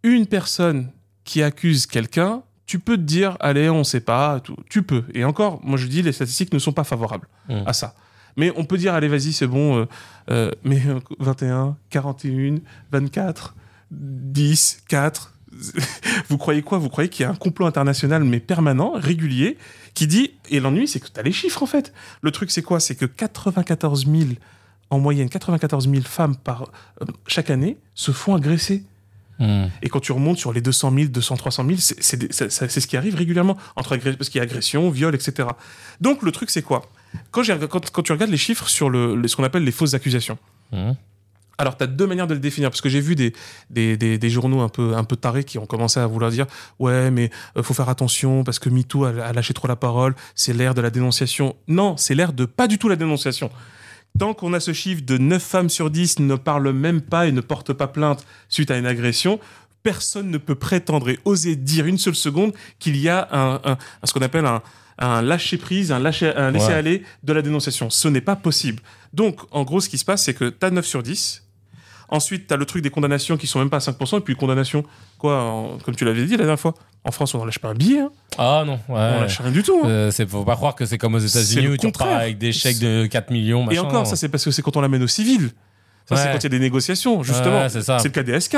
une 0.04 0.26
personne 0.26 0.92
qui 1.24 1.44
accuse 1.44 1.86
quelqu'un, 1.86 2.44
tu 2.66 2.80
peux 2.80 2.98
te 2.98 3.02
dire, 3.04 3.38
allez, 3.40 3.70
on 3.70 3.84
sait 3.84 4.00
pas, 4.02 4.42
tu 4.70 4.82
peux. 4.84 5.04
Et 5.14 5.24
encore, 5.24 5.60
moi 5.64 5.78
je 5.78 5.88
dis, 5.88 6.02
les 6.02 6.12
statistiques 6.12 6.54
ne 6.54 6.60
sont 6.60 6.74
pas 6.74 6.84
favorables 6.84 7.28
Mm. 7.50 7.64
à 7.66 7.74
ça. 7.74 7.96
Mais 8.38 8.52
on 8.58 8.66
peut 8.66 8.78
dire, 8.78 8.94
allez, 8.94 9.08
vas-y, 9.08 9.32
c'est 9.34 9.48
bon, 9.48 9.78
euh, 9.80 9.86
euh, 10.32 10.52
mais 10.64 10.82
euh, 10.88 11.00
21, 11.20 11.78
41, 11.90 12.56
24, 12.92 13.56
10, 13.92 14.84
4. 14.90 15.32
Vous 16.28 16.38
croyez 16.38 16.62
quoi? 16.62 16.78
Vous 16.80 16.90
croyez 16.90 17.10
qu'il 17.10 17.24
y 17.24 17.26
a 17.26 17.32
un 17.32 17.36
complot 17.36 17.66
international, 17.66 18.24
mais 18.26 18.40
permanent, 18.42 18.92
régulier, 18.96 19.58
qui 19.94 20.06
dit. 20.08 20.32
Et 20.50 20.60
l'ennui, 20.60 20.88
c'est 20.88 21.00
que 21.00 21.08
tu 21.08 21.18
as 21.20 21.24
les 21.24 21.32
chiffres, 21.32 21.64
en 21.64 21.66
fait. 21.66 21.94
Le 22.22 22.32
truc, 22.32 22.52
c'est 22.52 22.62
quoi? 22.62 22.80
C'est 22.82 22.96
que 22.96 23.06
94 23.06 24.06
000, 24.06 24.32
en 24.90 25.00
moyenne, 25.00 25.30
94 25.30 25.88
000 25.90 26.02
femmes 26.04 26.36
par, 26.36 26.64
euh, 27.02 27.06
chaque 27.28 27.50
année 27.50 27.78
se 27.94 28.12
font 28.12 28.36
agresser. 28.36 28.84
Hmm. 29.40 29.66
Et 29.82 29.90
quand 29.90 30.00
tu 30.00 30.12
remontes 30.14 30.38
sur 30.38 30.54
les 30.54 30.62
200 30.62 30.92
000, 30.96 31.08
200, 31.10 31.36
300 31.38 31.66
000, 31.66 31.78
c'est- 31.80 32.80
ce 32.80 32.88
qui 32.88 32.96
arrive 32.98 33.16
régulièrement, 33.16 33.58
entre 33.76 33.98
parce 33.98 34.30
qu'il 34.30 34.40
y 34.40 34.42
a 34.42 34.44
agression, 34.44 34.90
viol, 34.90 35.14
etc. 35.14 35.50
Donc 36.00 36.22
le 36.24 36.32
truc, 36.32 36.50
c'est 36.50 36.62
quoi? 36.62 36.84
Quand, 37.32 37.44
j'ai- 37.44 37.58
quand, 37.70 37.90
quand 37.92 38.02
tu 38.02 38.12
regardes 38.12 38.32
les 38.32 38.38
chiffres 38.38 38.68
sur 38.70 38.90
le, 38.90 39.28
ce 39.28 39.36
qu'on 39.36 39.44
appelle 39.44 39.64
les 39.64 39.72
fausses 39.72 39.94
accusations, 39.94 40.38
Hmm. 40.72 40.94
alors 41.58 41.78
tu 41.78 41.84
as 41.84 41.88
deux 41.88 42.08
manières 42.08 42.28
de 42.28 42.34
le 42.34 42.40
définir, 42.40 42.70
parce 42.70 42.82
que 42.82 42.90
j'ai 42.90 43.00
vu 43.02 43.16
des, 43.16 43.34
des, 43.70 43.98
des, 43.98 44.18
des 44.18 44.30
journaux 44.30 44.62
un 44.62 44.70
peu, 44.70 44.96
un 44.96 45.04
peu 45.04 45.16
tarés 45.16 45.44
qui 45.44 45.58
ont 45.58 45.66
commencé 45.66 46.00
à 46.00 46.08
vouloir 46.08 46.32
dire 46.32 46.46
Ouais, 46.80 47.12
mais 47.12 47.30
euh, 47.58 47.64
faut 47.64 47.74
faire 47.74 47.90
attention, 47.90 48.44
parce 48.44 48.60
que 48.60 48.70
MeToo 48.70 49.06
a, 49.06 49.10
a 49.10 49.34
lâché 49.34 49.54
trop 49.54 49.68
la 49.68 49.76
parole, 49.76 50.16
c'est 50.34 50.54
l'ère 50.54 50.74
de 50.74 50.82
la 50.82 50.90
dénonciation. 50.90 51.56
Non, 51.68 51.98
c'est 51.98 52.16
l'ère 52.16 52.34
de 52.34 52.46
pas 52.46 52.68
du 52.68 52.78
tout 52.78 52.90
la 52.90 52.96
dénonciation. 52.96 53.50
Tant 54.18 54.34
qu'on 54.34 54.54
a 54.54 54.60
ce 54.60 54.72
chiffre 54.72 55.02
de 55.04 55.18
9 55.18 55.44
femmes 55.44 55.70
sur 55.70 55.90
10 55.90 56.20
ne 56.20 56.36
parlent 56.36 56.72
même 56.72 57.02
pas 57.02 57.28
et 57.28 57.32
ne 57.32 57.42
portent 57.42 57.74
pas 57.74 57.88
plainte 57.88 58.26
suite 58.48 58.72
à 58.72 58.78
une 58.78 58.86
agression, 58.86 59.40
personne 59.84 60.32
ne 60.32 60.38
peut 60.38 60.56
prétendre 60.56 61.10
et 61.10 61.20
oser 61.26 61.56
dire 61.56 61.86
une 61.86 61.98
seule 61.98 62.16
seconde 62.16 62.54
qu'il 62.80 62.98
y 62.98 63.10
a 63.10 63.28
un, 63.32 63.78
ce 64.04 64.14
qu'on 64.14 64.22
appelle 64.22 64.46
un, 64.46 64.62
un 64.98 65.22
lâcher 65.22 65.58
prise, 65.58 65.92
un, 65.92 66.00
lâcher, 66.00 66.34
un 66.36 66.52
laisser 66.52 66.72
aller 66.72 67.04
de 67.24 67.34
la 67.34 67.42
dénonciation. 67.42 67.90
Ce 67.90 68.08
n'est 68.08 68.22
pas 68.22 68.36
possible. 68.36 68.82
Donc, 69.14 69.42
en 69.52 69.64
gros, 69.64 69.82
ce 69.82 69.90
qui 69.90 69.98
se 69.98 70.06
passe, 70.06 70.24
c'est 70.24 70.34
que 70.34 70.50
tu 70.50 70.66
as 70.66 70.72
9 70.72 70.86
sur 70.86 71.04
10. 71.04 71.45
Ensuite, 72.10 72.48
tu 72.48 72.54
as 72.54 72.58
le 72.58 72.66
truc 72.66 72.84
des 72.84 72.90
condamnations 72.90 73.36
qui 73.38 73.48
sont 73.48 73.60
même 73.60 73.70
pas 73.70 73.78
à 73.78 73.80
5%. 73.80 74.18
Et 74.18 74.22
puis, 74.22 74.36
condamnation, 74.36 74.84
quoi, 75.18 75.42
en- 75.42 75.78
comme 75.80 75.96
tu 75.96 76.06
l'avais 76.06 76.24
dit 76.26 76.32
la 76.34 76.38
dernière 76.46 76.60
fois, 76.60 76.74
en 77.04 77.12
France, 77.12 77.34
on 77.34 77.40
n'en 77.40 77.46
lâche 77.46 77.60
pas 77.60 77.70
un 77.70 77.74
billet. 77.74 78.00
hein. 78.02 78.12
Ah 78.38 78.64
non, 78.66 78.80
On 78.90 78.94
ouais. 78.94 79.00
lâche 79.22 79.40
rien 79.40 79.52
du 79.52 79.64
tout. 79.64 79.80
hein. 79.84 79.88
Euh, 79.90 80.12
c'est- 80.12 80.28
faut 80.28 80.44
pas 80.46 80.56
croire 80.56 80.76
que 80.76 80.86
c'est 80.86 80.98
comme 80.98 81.16
aux 81.16 81.20
États-Unis 81.20 81.68
où 81.70 81.78
tu 81.78 81.88
repars 81.88 82.08
avec 82.10 82.38
des 82.38 82.52
chèques 82.52 82.80
de 82.80 83.06
4 83.08 83.32
millions. 83.32 83.70
Et 83.72 83.80
encore, 83.80 84.06
ça, 84.08 84.16
c'est 84.16 84.30
parce 84.30 84.44
que 84.46 84.52
c'est 84.52 84.62
quand 84.62 84.78
on 84.78 84.82
l'amène 84.82 85.04
au 85.04 85.08
civil. 85.08 85.52
Ça, 86.08 86.16
c'est 86.16 86.32
quand 86.32 86.38
il 86.38 86.44
y 86.44 86.46
a 86.46 86.50
des 86.50 86.60
négociations, 86.60 87.24
justement. 87.24 87.62
Ouais, 87.62 87.70
c'est 87.70 87.82
ça. 87.82 87.98
le 88.04 88.10
cas 88.10 88.24
des 88.24 88.34
SK. 88.40 88.58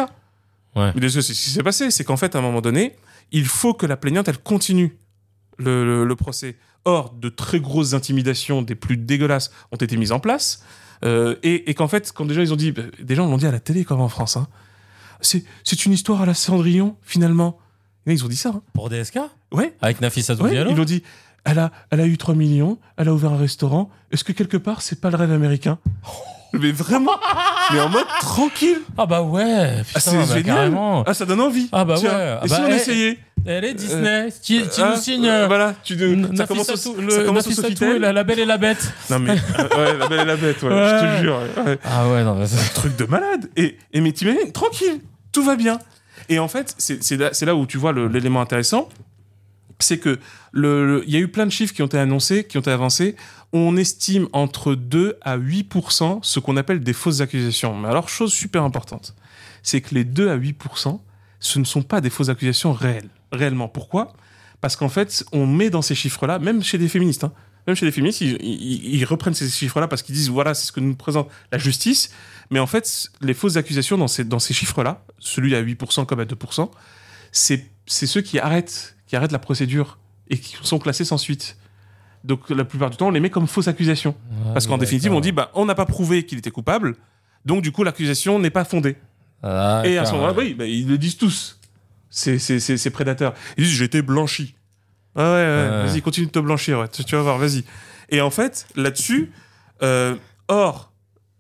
Ouais. 0.76 0.92
Mais 0.96 1.08
ce 1.10 1.20
qui 1.20 1.34
s'est 1.34 1.64
passé. 1.64 1.90
C'est 1.92 2.04
qu'en 2.04 2.18
fait, 2.18 2.36
à 2.36 2.40
un 2.40 2.42
moment 2.42 2.62
donné, 2.62 2.96
il 3.32 3.46
faut 3.46 3.74
que 3.74 3.86
la 3.86 3.96
plaignante, 3.98 4.28
elle 4.28 4.38
continue 4.38 4.96
le, 5.58 5.86
le- 5.86 6.06
le 6.06 6.16
procès. 6.16 6.56
Or, 6.86 7.14
de 7.14 7.30
très 7.30 7.60
grosses 7.60 7.94
intimidations, 7.94 8.62
des 8.62 8.76
plus 8.76 8.96
dégueulasses, 8.98 9.52
ont 9.72 9.78
été 9.78 9.98
mises 9.98 10.12
en 10.12 10.20
place. 10.20 10.64
Euh, 11.06 11.36
et 11.44 11.70
et 11.70 11.74
qu'en 11.74 11.88
fait, 11.88 12.12
quand 12.14 12.26
déjà 12.26 12.42
ils 12.42 12.52
ont 12.54 12.58
dit, 12.58 12.72
bah, 12.72 12.84
des 13.02 13.16
gens 13.16 13.28
l'ont 13.28 13.38
dit 13.38 13.46
à 13.48 13.52
la 13.52 13.60
télé 13.60 13.86
comme 13.86 14.02
en 14.02 14.10
France, 14.10 14.38
hein, 14.38 14.48
c'est 15.22 15.44
c'est 15.64 15.86
une 15.86 15.94
histoire 15.94 16.22
à 16.22 16.26
la 16.26 16.34
Cendrillon, 16.34 16.96
finalement. 17.04 17.58
Et 18.06 18.14
ils 18.14 18.24
ont 18.24 18.30
dit 18.30 18.38
ça. 18.38 18.50
hein. 18.56 18.62
Pour 18.74 18.90
DSK 18.90 19.20
Ouais, 19.52 19.74
Avec 19.82 20.02
Nafisa 20.02 20.34
ouais, 20.36 20.50
Diallo 20.52 20.72
ils 20.72 20.78
l'ont 20.78 20.86
dit. 20.86 21.04
Elle 21.44 21.60
a, 21.60 21.72
elle 21.92 22.02
a 22.02 22.06
eu 22.06 22.18
3 22.18 22.36
millions, 22.36 22.78
elle 22.98 23.08
a 23.08 23.14
ouvert 23.14 23.32
un 23.32 23.38
restaurant. 23.38 23.90
Est-ce 24.12 24.24
que 24.26 24.34
quelque 24.34 24.58
part, 24.58 24.82
c'est 24.82 25.00
pas 25.00 25.10
le 25.10 25.16
rêve 25.18 25.32
américain? 25.32 25.80
Mais 26.54 26.72
vraiment 26.72 27.18
Mais 27.74 27.80
en 27.82 27.90
mode 27.90 28.06
tranquille 28.22 28.80
Ah 28.98 29.06
bah 29.06 29.22
ouais, 29.22 29.84
putain, 29.86 29.92
Ah, 29.96 30.00
c'est 30.00 30.18
bah, 30.18 30.26
génial 30.26 30.44
carrément. 30.56 31.04
Ah, 31.06 31.14
ça 31.14 31.26
donne 31.26 31.42
envie 31.42 31.68
Ah 31.72 31.84
bah 31.86 31.96
Tiens, 31.98 32.12
ouais. 32.18 32.38
Ah 32.42 32.46
Et 32.46 32.48
bah, 32.50 32.56
si 32.56 32.62
on 32.62 32.68
eh, 32.70 32.76
essayait 32.76 33.20
Elle 33.46 33.66
est 33.66 33.74
Disney. 33.74 34.30
tu 34.44 34.62
tu 34.64 34.82
Ah, 34.82 34.94
nous 34.96 35.02
signes. 35.02 35.28
euh, 35.28 35.44
euh, 35.44 35.48
Voilà, 35.48 35.74
tu, 35.84 35.94
N- 36.02 36.36
ça 36.36 36.48
commence 36.48 36.70
au, 36.70 36.74
Tou- 36.74 36.96
ça 37.12 37.18
le- 37.20 37.26
commence 37.26 37.48
au 37.48 37.52
Sofitel. 37.52 38.00
La, 38.00 38.14
la 38.14 38.24
belle 38.24 38.40
et 38.40 38.46
la 38.46 38.58
bête. 38.58 38.92
Non 39.10 39.20
mais, 39.20 39.32
euh, 39.32 39.78
ouais, 39.78 39.98
la 39.98 40.08
belle 40.08 40.20
et 40.22 40.26
la 40.26 40.36
bête, 40.38 40.62
ouais, 40.64 40.70
Ouais. 40.70 40.90
je 41.02 41.18
te 41.18 41.22
jure. 41.22 41.40
ouais. 41.66 41.78
Ah 41.84 42.08
ouais, 42.10 42.24
non, 42.24 42.36
mais 42.36 42.48
c'est- 42.48 42.74
truc 42.74 42.96
de 42.96 43.06
malade. 43.06 43.50
Et, 43.58 43.78
et 43.94 44.02
mais 44.02 44.12
t'imagines, 44.14 44.52
tranquille, 44.52 45.02
tout 45.32 45.44
va 45.44 45.56
bien. 45.56 45.80
Et 46.30 46.40
en 46.40 46.48
fait, 46.48 46.76
c'est 46.78 47.46
là, 47.46 47.56
où 47.56 47.66
tu 47.66 47.78
vois 47.78 47.92
le- 47.92 48.08
l'élément 48.08 48.42
intéressant, 48.42 48.90
c'est 49.80 49.98
que 50.00 50.18
le- 50.52 50.86
le- 50.88 51.04
il 51.06 51.14
y 51.14 51.18
a 51.18 51.20
eu 51.20 51.28
plein 51.28 51.46
de 51.46 51.52
chiffres 51.52 51.74
qui 51.74 51.82
ont 51.84 51.86
été 51.86 52.00
annoncés, 52.00 52.44
qui 52.46 52.58
ont 52.58 52.62
été 52.62 52.72
avancés. 52.72 53.16
On 53.54 53.78
estime 53.78 54.28
entre 54.34 54.76
2 54.76 55.18
à 55.22 55.38
8% 55.38 56.20
ce 56.22 56.40
qu'on 56.40 56.58
appelle 56.58 56.82
des 56.82 56.94
fausses 56.94 57.22
accusations. 57.22 57.76
Mais 57.76 57.88
alors, 57.88 58.10
chose 58.10 58.34
super 58.34 58.64
importante, 58.64 59.16
c'est 59.64 59.82
que 59.82 59.96
les 59.96 60.04
2 60.04 60.30
à 60.30 60.38
8%, 60.38 61.00
ce 61.40 61.60
ne 61.60 61.64
sont 61.64 61.84
pas 61.84 62.02
des 62.02 62.10
fausses 62.10 62.30
accusations 62.30 62.74
réelles. 62.74 63.10
Réellement. 63.32 63.68
Pourquoi? 63.68 64.14
Parce 64.62 64.76
qu'en 64.76 64.90
fait, 64.90 65.24
on 65.32 65.46
met 65.46 65.70
dans 65.70 65.82
ces 65.82 65.96
chiffres-là, 65.96 66.40
même 66.40 66.64
chez 66.64 66.78
des 66.78 66.90
féministes, 66.90 67.24
hein, 67.24 67.34
même 67.68 67.76
chez 67.76 67.86
les 67.86 67.92
féministes, 67.92 68.22
ils, 68.22 69.06
reprennent 69.06 69.34
ces 69.34 69.50
chiffres-là 69.50 69.90
parce 69.90 70.02
qu'ils 70.02 70.16
disent 70.16 70.30
voilà, 70.30 70.54
c'est 70.54 70.68
ce 70.68 70.72
que 70.72 70.80
nous 70.80 70.96
présente 70.96 71.30
la 71.52 71.58
justice. 71.58 72.12
Mais 72.50 72.60
en 72.60 72.68
fait, 72.68 73.12
les 73.20 73.34
fausses 73.34 73.58
accusations 73.58 73.98
dans 73.98 74.08
ces, 74.08 74.24
dans 74.24 74.40
ces 74.40 74.54
chiffres-là, 74.54 75.04
celui 75.20 75.54
à 75.54 75.62
8% 75.62 76.06
comme 76.06 76.22
à 76.22 76.26
2%, 76.26 76.72
c'est 77.34 77.70
c'est 77.88 78.06
ceux 78.06 78.22
qui 78.22 78.38
arrêtent, 78.38 78.96
qui 79.08 79.16
arrêtent 79.16 79.32
la 79.32 79.40
procédure 79.40 79.98
et 80.30 80.38
qui 80.38 80.56
sont 80.62 80.78
classés 80.78 81.06
sans 81.06 81.18
suite. 81.18 81.58
Donc 82.24 82.50
la 82.50 82.66
plupart 82.66 82.90
du 82.90 82.98
temps, 82.98 83.08
on 83.08 83.12
les 83.12 83.20
met 83.20 83.30
comme 83.30 83.48
fausses 83.48 83.68
accusations. 83.68 84.16
Parce 84.54 84.68
qu'en 84.68 84.78
définitive, 84.78 85.14
on 85.14 85.20
dit 85.20 85.32
bah, 85.32 85.52
on 85.54 85.66
n'a 85.66 85.76
pas 85.76 85.86
prouvé 85.86 86.26
qu'il 86.26 86.38
était 86.38 86.52
coupable, 86.52 86.96
donc 87.46 87.62
du 87.62 87.72
coup, 87.72 87.84
l'accusation 87.84 88.40
n'est 88.40 88.50
pas 88.50 88.66
fondée. 88.66 88.96
Ah, 89.44 89.84
Et 89.86 89.98
à 89.98 90.06
ce 90.06 90.14
moment-là, 90.14 90.34
oui, 90.38 90.54
bah, 90.54 90.66
ils 90.66 90.88
le 90.88 90.98
disent 90.98 91.18
tous, 91.18 91.60
ces, 92.10 92.40
ces, 92.40 92.60
ces, 92.60 92.78
ces 92.78 92.90
prédateurs. 92.90 93.34
Ils 93.58 93.64
disent 93.64 93.74
j'ai 93.74 93.86
été 93.86 94.02
blanchi. 94.02 94.56
Ah 95.16 95.22
ouais, 95.22 95.28
ouais, 95.38 95.70
Ouais. 95.84 95.88
vas-y, 95.88 96.02
continue 96.02 96.28
de 96.28 96.32
te 96.32 96.40
blanchir, 96.40 96.80
ouais, 96.80 96.88
tu, 96.88 97.04
tu 97.04 97.16
vas 97.16 97.22
voir, 97.22 97.38
vas-y. 97.38 97.64
Et 98.10 98.22
en 98.22 98.30
fait, 98.30 98.68
là-dessus, 98.76 99.32
euh, 99.84 100.16
or, 100.48 100.92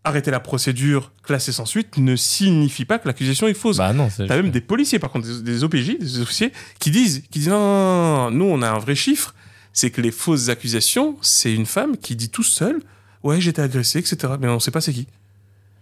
arrêter 0.03 0.31
la 0.31 0.39
procédure 0.39 1.11
classée 1.23 1.51
sans 1.51 1.65
suite 1.65 1.97
ne 1.97 2.15
signifie 2.15 2.85
pas 2.85 2.97
que 2.97 3.07
l'accusation 3.07 3.47
est 3.47 3.53
fausse. 3.53 3.77
Bah 3.77 3.93
non, 3.93 4.09
c'est 4.09 4.25
T'as 4.27 4.35
même 4.37 4.51
des 4.51 4.61
policiers, 4.61 4.99
par 4.99 5.09
contre, 5.11 5.27
des, 5.27 5.41
des 5.41 5.63
OPJ, 5.63 5.97
des 5.99 6.19
officiers, 6.21 6.51
qui 6.79 6.91
disent, 6.91 7.23
qui 7.29 7.39
disent 7.39 7.49
non, 7.49 7.59
non, 7.59 8.29
non, 8.29 8.31
nous, 8.31 8.45
on 8.45 8.61
a 8.61 8.69
un 8.69 8.79
vrai 8.79 8.95
chiffre, 8.95 9.35
c'est 9.77 9.91
que 9.91 10.01
les 10.01 10.09
fausses 10.09 10.49
accusations, 10.49 11.19
c'est 11.21 11.53
une 11.53 11.67
femme 11.67 11.97
qui 11.97 12.15
dit 12.15 12.29
tout 12.29 12.41
seul, 12.41 12.81
ouais, 13.23 13.39
j'étais 13.39 13.61
agressé, 13.61 13.99
etc. 13.99 14.33
Mais 14.39 14.47
on 14.47 14.59
sait 14.59 14.71
pas 14.71 14.81
c'est 14.81 14.91
qui. 14.91 15.07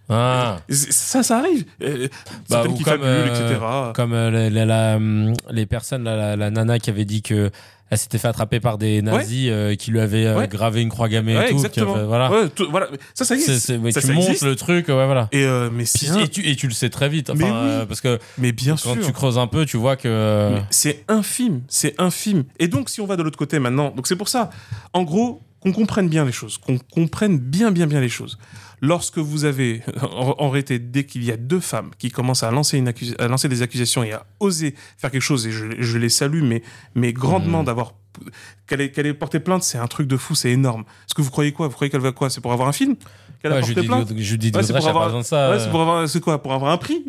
Ah. 0.09 0.57
Ça, 0.69 1.23
ça 1.23 1.39
arrive. 1.39 1.65
Euh, 1.81 2.07
Bah, 2.49 2.57
certaines 2.63 2.71
ou 2.71 2.75
qui 2.75 2.83
comme, 2.83 2.93
fabulent, 2.93 3.07
euh, 3.07 3.45
etc. 3.45 3.59
Comme 3.95 4.13
euh, 4.13 4.29
la- 4.31 4.49
la- 4.49 4.65
la, 4.65 4.95
hum, 4.97 5.33
les 5.51 5.65
personnes, 5.65 6.03
la, 6.03 6.35
nana 6.51 6.79
qui 6.79 6.89
avait 6.89 7.05
dit 7.05 7.21
que 7.21 7.49
elle 7.91 7.99
s'était 7.99 8.17
fait 8.17 8.27
attraper 8.27 8.59
par 8.59 8.79
des 8.79 9.03
nazis 9.03 9.47
euh, 9.51 9.75
qui 9.75 9.91
lui 9.91 9.99
avaient 9.99 10.25
euh, 10.25 10.37
Ouais. 10.39 10.47
gravé 10.47 10.81
une 10.81 10.89
croix 10.89 11.07
gammée 11.07 11.37
Ouais, 11.37 11.43
et 11.45 11.49
tout. 11.49 11.57
qui 11.59 11.65
exactement. 11.65 12.05
voilà. 12.07 12.31
Ouais, 12.31 12.49
tout- 12.49 12.67
voilà. 12.71 12.87
Ça, 13.13 13.25
ça 13.25 13.35
existe. 13.35 13.69
mais 13.79 13.91
ça, 13.91 14.01
tu 14.01 14.07
ça 14.07 14.13
montes 14.13 14.23
existe. 14.25 14.43
le 14.43 14.55
truc, 14.55 14.89
voilà. 14.89 15.27
Et, 15.31 15.45
mais, 15.71 15.83
Puis- 15.83 16.07
bien, 16.07 16.19
et, 16.19 16.27
tu, 16.27 16.47
et 16.47 16.55
tu 16.55 16.67
le 16.67 16.73
sais 16.73 16.89
très 16.89 17.09
vite. 17.09 17.29
Enfin, 17.29 17.39
Mais 17.45 17.79
oui. 17.81 17.85
parce 17.87 18.01
que 18.01 18.19
mais 18.39 18.51
bien 18.51 18.73
quand 18.73 18.93
sûr. 18.95 19.05
tu 19.05 19.11
creuses 19.13 19.37
un 19.37 19.47
peu, 19.47 19.65
tu 19.67 19.77
vois 19.77 19.95
que. 19.97 20.55
C'est 20.71 21.03
infime, 21.07 21.61
c'est 21.67 21.93
infime. 22.01 22.43
Et 22.59 22.67
donc, 22.67 22.89
si 22.89 23.01
on 23.01 23.05
va 23.05 23.17
de 23.17 23.23
l'autre 23.23 23.37
côté 23.37 23.59
maintenant, 23.59 23.91
donc 23.91 24.07
c'est 24.07 24.15
pour 24.15 24.29
ça, 24.29 24.49
en 24.93 25.03
gros, 25.03 25.41
qu'on 25.61 25.71
comprenne 25.71 26.09
bien 26.09 26.25
les 26.25 26.31
choses, 26.31 26.57
qu'on 26.57 26.77
comprenne 26.77 27.37
bien, 27.37 27.71
bien, 27.71 27.85
bien 27.87 27.99
les 28.01 28.09
choses. 28.09 28.37
Lorsque 28.81 29.17
vous 29.17 29.45
avez, 29.45 29.81
en, 30.01 30.49
réalité, 30.49 30.79
dès 30.79 31.05
qu'il 31.05 31.23
y 31.23 31.31
a 31.31 31.37
deux 31.37 31.59
femmes 31.59 31.91
qui 31.97 32.11
commencent 32.11 32.43
à 32.43 32.51
lancer, 32.51 32.77
une 32.77 32.89
accus- 32.89 33.15
à 33.19 33.27
lancer 33.27 33.47
des 33.49 33.61
accusations 33.61 34.03
et 34.03 34.11
à 34.13 34.25
oser 34.39 34.75
faire 34.97 35.11
quelque 35.11 35.21
chose, 35.21 35.47
et 35.47 35.51
je, 35.51 35.65
je 35.79 35.97
les 35.97 36.09
salue, 36.09 36.43
mais, 36.43 36.61
mais 36.93 37.13
grandement 37.13 37.59
Mhm. 37.59 37.65
d'avoir. 37.65 37.93
Qu'elle 38.67 38.79
ait, 38.79 38.91
qu'elle 38.91 39.07
ait 39.07 39.13
porté 39.13 39.41
plainte, 39.41 39.63
c'est 39.63 39.77
un 39.77 39.87
truc 39.87 40.07
de 40.07 40.15
fou, 40.15 40.35
c'est 40.35 40.49
énorme. 40.51 40.81
Est-ce 41.05 41.13
que 41.13 41.21
vous 41.21 41.29
croyez 41.31 41.51
quoi? 41.51 41.67
Vous 41.67 41.73
croyez 41.73 41.91
qu'elle 41.91 41.99
va 41.99 42.13
quoi? 42.13 42.29
C'est 42.29 42.39
pour 42.39 42.53
avoir 42.53 42.69
un 42.69 42.71
film? 42.71 42.95
Qu'elle 43.41 43.51
a 43.51 43.55
Ouais, 43.55 43.59
porté 43.61 43.73
Judith 43.75 43.87
plainte? 43.89 44.17
Judith 44.17 44.55
Ouais, 44.55 44.63
c'est 44.63 44.73
pour 44.73 44.85
a 44.87 44.89
avoir-. 44.89 45.13
Ouais, 45.13 45.21
euh. 45.33 45.59
c'est 45.59 45.69
pour 45.69 45.81
avoir, 45.81 46.07
c'est 46.09 46.21
quoi? 46.21 46.41
Pour 46.41 46.53
avoir 46.53 46.71
un 46.71 46.77
prix? 46.77 47.03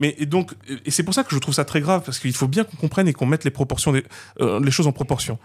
Mais 0.00 0.14
et 0.18 0.24
donc, 0.24 0.52
et 0.86 0.90
c'est 0.90 1.02
pour 1.02 1.12
ça 1.12 1.24
que 1.24 1.34
je 1.34 1.38
trouve 1.40 1.54
ça 1.54 1.66
très 1.66 1.82
grave 1.82 2.02
parce 2.06 2.18
qu'il 2.18 2.32
faut 2.34 2.48
bien 2.48 2.64
qu'on 2.64 2.76
comprenne 2.78 3.06
et 3.06 3.12
qu'on 3.12 3.26
mette 3.26 3.44
les 3.44 3.50
proportions, 3.50 3.92
des- 3.92 4.04
euh, 4.40 4.60
les 4.64 4.70
choses 4.70 4.86
en 4.86 4.92
proportion. 4.92 5.38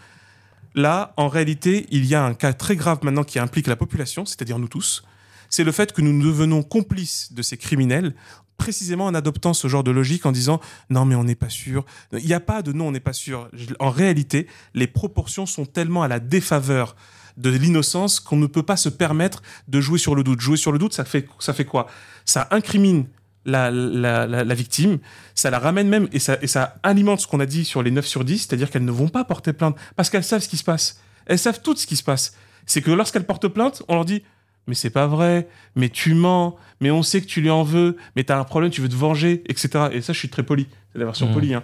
là, 0.75 1.13
en 1.17 1.27
réalité, 1.27 1.87
il 1.89 2.05
y 2.05 2.15
a 2.15 2.23
un 2.23 2.33
cas 2.35 2.53
très 2.53 2.75
grave 2.75 2.99
maintenant 3.03 3.23
qui 3.23 3.39
implique 3.39 3.67
la 3.67 3.75
population, 3.75 4.25
c'est-à-dire 4.25 4.59
nous 4.59 4.67
tous. 4.67 5.03
C'est 5.49 5.63
le 5.63 5.71
fait 5.71 5.93
que 5.93 6.01
nous 6.01 6.23
devenons 6.23 6.63
complices 6.63 7.33
de 7.33 7.41
ces 7.41 7.57
criminels, 7.57 8.13
précisément 8.57 9.05
en 9.05 9.15
adoptant 9.15 9.53
ce 9.53 9.67
genre 9.67 9.83
de 9.83 9.91
logique, 9.91 10.25
en 10.25 10.31
disant 10.31 10.59
non 10.89 11.05
mais 11.05 11.15
on 11.15 11.23
n'est 11.23 11.35
pas 11.35 11.49
sûr. 11.49 11.85
Il 12.11 12.25
n'y 12.25 12.33
a 12.33 12.39
pas 12.39 12.61
de 12.61 12.71
non, 12.71 12.87
on 12.87 12.91
n'est 12.91 12.99
pas 12.99 13.13
sûr. 13.13 13.49
En 13.79 13.89
réalité, 13.89 14.47
les 14.73 14.87
proportions 14.87 15.45
sont 15.45 15.65
tellement 15.65 16.03
à 16.03 16.07
la 16.07 16.19
défaveur 16.19 16.95
de 17.37 17.49
l'innocence 17.49 18.19
qu'on 18.19 18.35
ne 18.37 18.47
peut 18.47 18.63
pas 18.63 18.77
se 18.77 18.89
permettre 18.89 19.41
de 19.67 19.79
jouer 19.81 19.97
sur 19.97 20.13
le 20.13 20.23
doute. 20.23 20.41
Jouer 20.41 20.57
sur 20.57 20.71
le 20.71 20.77
doute, 20.77 20.93
ça 20.93 21.05
fait, 21.05 21.27
ça 21.39 21.53
fait 21.53 21.65
quoi? 21.65 21.87
Ça 22.25 22.47
incrimine 22.51 23.07
la, 23.45 23.71
la, 23.71 24.27
la, 24.27 24.53
victime, 24.53 24.99
ça 25.33 25.49
la 25.49 25.57
ramène 25.59 25.87
même 25.87 26.07
et 26.11 26.19
ça, 26.19 26.37
ça 26.45 26.75
alimente 26.83 27.21
ce 27.21 27.27
qu'on 27.27 27.39
a 27.39 27.45
dit 27.45 27.65
sur 27.65 27.81
les 27.81 27.89
9 27.89 28.05
sur 28.05 28.25
10, 28.25 28.39
c'est-à-dire 28.39 28.69
qu'elles 28.69 28.85
ne 28.85 28.91
vont 28.91 29.07
pas 29.07 29.23
porter 29.23 29.53
plainte 29.53 29.77
parce 29.95 30.09
qu'elles 30.09 30.25
savent 30.25 30.41
ce 30.41 30.49
qui 30.49 30.57
se 30.57 30.63
passe. 30.63 30.99
Elles 31.25 31.39
savent 31.39 31.61
tout 31.61 31.75
ce 31.75 31.87
qui 31.87 31.95
se 31.95 32.03
passe. 32.03 32.35
C'est 32.65 32.81
que 32.81 32.91
lorsqu'elles 32.91 33.25
portent 33.25 33.47
plainte, 33.47 33.81
on 33.87 33.95
leur 33.95 34.05
dit 34.05 34.23
mais 34.67 34.75
c'est 34.75 34.89
pas 34.89 35.07
vrai, 35.07 35.47
mais 35.75 35.89
tu 35.89 36.13
mens, 36.13 36.55
mais 36.79 36.91
on 36.91 37.01
sait 37.03 37.21
que 37.21 37.25
tu 37.25 37.41
lui 37.41 37.49
en 37.49 37.63
veux, 37.63 37.97
mais 38.15 38.23
t'as 38.23 38.39
un 38.39 38.43
problème, 38.43 38.71
tu 38.71 38.81
veux 38.81 38.89
te 38.89 38.95
venger, 38.95 39.43
etc. 39.47 39.69
Et 39.91 40.01
ça, 40.01 40.13
je 40.13 40.19
suis 40.19 40.29
très 40.29 40.43
poli. 40.43 40.67
C'est 40.93 40.99
la 40.99 41.05
version 41.05 41.27
Mhm. 41.27 41.33
polie. 41.33 41.53
hein. 41.53 41.63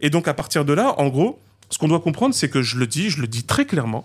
Et 0.00 0.10
donc, 0.10 0.28
à 0.28 0.34
partir 0.34 0.64
de 0.64 0.72
là, 0.72 0.94
en 0.98 1.08
gros, 1.08 1.38
ce 1.70 1.78
qu'on 1.78 1.88
doit 1.88 2.00
comprendre, 2.00 2.34
c'est 2.34 2.48
que 2.48 2.62
je 2.62 2.76
le 2.78 2.86
dis, 2.86 3.10
je 3.10 3.20
le 3.20 3.26
dis 3.26 3.44
très 3.44 3.66
clairement, 3.66 4.04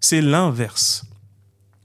c'est 0.00 0.20
l'inverse. 0.20 1.04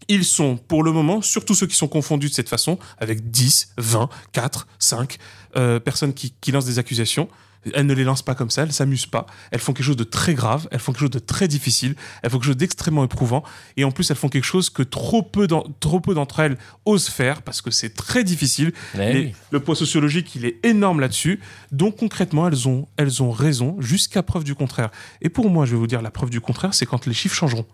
Ils 0.08 0.24
sont, 0.26 0.56
pour 0.58 0.84
le 0.84 0.92
moment, 0.92 1.22
surtout 1.22 1.56
ceux 1.56 1.66
qui 1.68 1.76
sont 1.76 1.88
confondus 1.88 2.30
de 2.30 2.34
cette 2.34 2.50
façon, 2.50 2.78
avec 3.00 3.32
10, 3.32 3.74
20, 3.78 4.08
4, 4.34 4.68
5 4.78 5.18
euh, 5.58 5.80
personnes 5.80 6.14
qui, 6.14 6.34
qui 6.42 6.52
lancent 6.52 6.66
des 6.66 6.78
accusations. 6.80 7.28
Elles 7.74 7.86
ne 7.86 7.94
les 7.94 8.04
lancent 8.04 8.22
pas 8.22 8.36
comme 8.36 8.50
ça, 8.50 8.64
elles 8.64 8.72
s'amusent 8.72 9.06
pas. 9.08 9.26
Elles 9.52 9.60
font 9.60 9.74
quelque 9.74 9.86
chose 9.86 9.96
de 9.98 10.04
très 10.04 10.34
grave, 10.34 10.68
elles 10.72 10.80
font 10.80 10.92
quelque 10.92 11.02
chose 11.02 11.10
de 11.10 11.20
très 11.20 11.48
difficile, 11.48 11.96
elles 12.22 12.30
font 12.30 12.38
quelque 12.38 12.48
chose 12.48 12.58
d'extrêmement 12.58 13.04
éprouvant. 13.04 13.44
Et 13.78 13.84
en 13.84 13.92
plus, 13.92 14.10
elles 14.12 14.18
font 14.18 14.30
quelque 14.30 14.44
chose 14.46 14.70
que 14.70 14.84
trop 14.84 15.24
peu 15.24 15.48
d'entre 15.48 16.40
elles 16.40 16.58
osent 16.86 17.08
faire 17.10 17.42
parce 17.42 17.62
que 17.62 17.72
c'est 17.72 17.96
très 17.96 18.24
difficile. 18.24 18.72
Eh 18.94 18.98
Les- 18.98 19.14
oui. 19.26 19.34
Le 19.52 19.60
poids 19.60 19.76
sociologique, 19.76 20.36
il 20.36 20.46
est 20.46 20.60
énorme 20.66 21.00
là-dessus. 21.00 21.40
Donc 21.72 21.98
concrètement, 21.98 22.48
elles 22.48 22.68
ont, 22.68 22.88
elles 22.98 23.24
ont 23.24 23.32
raison 23.32 23.78
jusqu'à 23.80 24.24
preuve 24.24 24.44
du 24.44 24.56
contraire. 24.56 24.90
Et 25.22 25.30
pour 25.30 25.50
moi, 25.50 25.66
je 25.66 25.72
vais 25.72 25.78
vous 25.78 25.88
dire, 25.88 26.02
la 26.02 26.12
preuve 26.12 26.30
du 26.30 26.42
contraire, 26.42 26.74
c'est 26.74 26.86
quand 26.86 27.06
les 27.06 27.14
chiffres 27.14 27.36
changeront. 27.36 27.66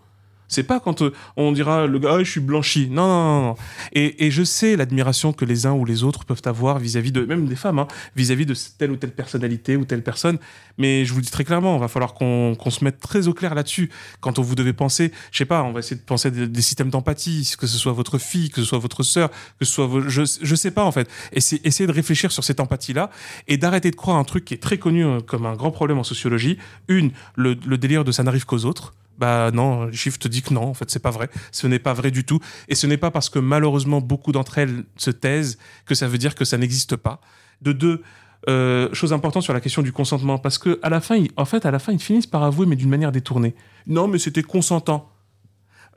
C'est 0.52 0.64
pas 0.64 0.80
quand 0.80 1.02
euh, 1.02 1.12
on 1.36 1.50
dira 1.52 1.86
le 1.86 1.98
gars, 1.98 2.16
Ah, 2.16 2.22
je 2.22 2.30
suis 2.30 2.40
blanchi. 2.40 2.88
Non, 2.90 3.06
non, 3.06 3.42
non. 3.42 3.54
Et, 3.92 4.26
et 4.26 4.30
je 4.30 4.42
sais 4.44 4.76
l'admiration 4.76 5.32
que 5.32 5.44
les 5.44 5.64
uns 5.66 5.72
ou 5.72 5.84
les 5.84 6.04
autres 6.04 6.24
peuvent 6.24 6.42
avoir 6.44 6.78
vis-à-vis 6.78 7.10
de, 7.10 7.24
même 7.24 7.46
des 7.46 7.56
femmes, 7.56 7.78
hein, 7.78 7.88
vis-à-vis 8.16 8.44
de 8.44 8.54
telle 8.78 8.90
ou 8.90 8.96
telle 8.96 9.12
personnalité 9.12 9.76
ou 9.76 9.84
telle 9.84 10.02
personne. 10.02 10.38
Mais 10.76 11.04
je 11.04 11.12
vous 11.12 11.18
le 11.20 11.24
dis 11.24 11.30
très 11.30 11.44
clairement, 11.44 11.76
il 11.76 11.80
va 11.80 11.88
falloir 11.88 12.12
qu'on 12.14 12.56
se 12.70 12.84
mette 12.84 13.00
très 13.00 13.28
au 13.28 13.34
clair 13.34 13.54
là-dessus. 13.54 13.90
Quand 14.20 14.38
on 14.38 14.42
vous 14.42 14.54
devez 14.54 14.72
penser, 14.72 15.10
je 15.30 15.38
sais 15.38 15.44
pas, 15.46 15.62
on 15.62 15.72
va 15.72 15.80
essayer 15.80 15.96
de 15.96 16.02
penser 16.02 16.30
des, 16.30 16.46
des 16.46 16.62
systèmes 16.62 16.90
d'empathie, 16.90 17.54
que 17.58 17.66
ce 17.66 17.78
soit 17.78 17.92
votre 17.92 18.18
fille, 18.18 18.50
que 18.50 18.60
ce 18.60 18.66
soit 18.66 18.78
votre 18.78 19.02
sœur, 19.02 19.30
que 19.58 19.64
ce 19.64 19.72
soit 19.72 19.86
vos, 19.86 20.00
je, 20.08 20.22
je 20.40 20.54
sais 20.54 20.70
pas 20.70 20.84
en 20.84 20.92
fait. 20.92 21.08
Essayez 21.32 21.86
de 21.86 21.92
réfléchir 21.92 22.30
sur 22.30 22.44
cette 22.44 22.60
empathie-là 22.60 23.10
et 23.48 23.56
d'arrêter 23.56 23.90
de 23.90 23.96
croire 23.96 24.18
un 24.18 24.24
truc 24.24 24.44
qui 24.44 24.54
est 24.54 24.62
très 24.62 24.76
connu 24.78 25.04
euh, 25.04 25.20
comme 25.20 25.46
un 25.46 25.54
grand 25.54 25.70
problème 25.70 25.98
en 25.98 26.04
sociologie. 26.04 26.58
Une, 26.88 27.10
le, 27.36 27.56
le 27.66 27.78
délire 27.78 28.04
de 28.04 28.12
ça 28.12 28.22
n'arrive 28.22 28.44
qu'aux 28.44 28.64
autres. 28.64 28.92
Bah 29.18 29.50
non, 29.52 29.84
les 29.86 29.96
chiffres 29.96 30.18
te 30.18 30.26
disent 30.28 30.42
que 30.42 30.54
non, 30.54 30.62
en 30.64 30.74
fait, 30.74 30.90
c'est 30.90 30.98
pas 31.02 31.10
vrai. 31.10 31.28
Ce 31.52 31.66
n'est 31.66 31.78
pas 31.78 31.92
vrai 31.92 32.10
du 32.10 32.24
tout. 32.24 32.40
Et 32.68 32.74
ce 32.74 32.86
n'est 32.86 32.96
pas 32.96 33.10
parce 33.10 33.28
que 33.28 33.38
malheureusement 33.38 34.00
beaucoup 34.00 34.32
d'entre 34.32 34.58
elles 34.58 34.84
se 34.96 35.10
taisent 35.10 35.58
que 35.86 35.94
ça 35.94 36.08
veut 36.08 36.18
dire 36.18 36.34
que 36.34 36.44
ça 36.44 36.58
n'existe 36.58 36.96
pas. 36.96 37.20
De 37.60 37.72
deux, 37.72 38.02
euh, 38.48 38.88
chose 38.92 39.12
importante 39.12 39.42
sur 39.44 39.52
la 39.52 39.60
question 39.60 39.82
du 39.82 39.92
consentement, 39.92 40.38
parce 40.38 40.58
que 40.58 40.80
à 40.82 40.88
la 40.88 41.00
fin, 41.00 41.14
ils- 41.16 41.30
en 41.36 41.44
fait, 41.44 41.64
à 41.66 41.70
la 41.70 41.78
fin, 41.78 41.92
ils 41.92 42.00
finissent 42.00 42.26
par 42.26 42.42
avouer, 42.42 42.66
mais 42.66 42.74
d'une 42.76 42.88
manière 42.90 43.12
détournée. 43.12 43.54
Non, 43.86 44.08
mais 44.08 44.18
c'était 44.18 44.42
consentant. 44.42 45.08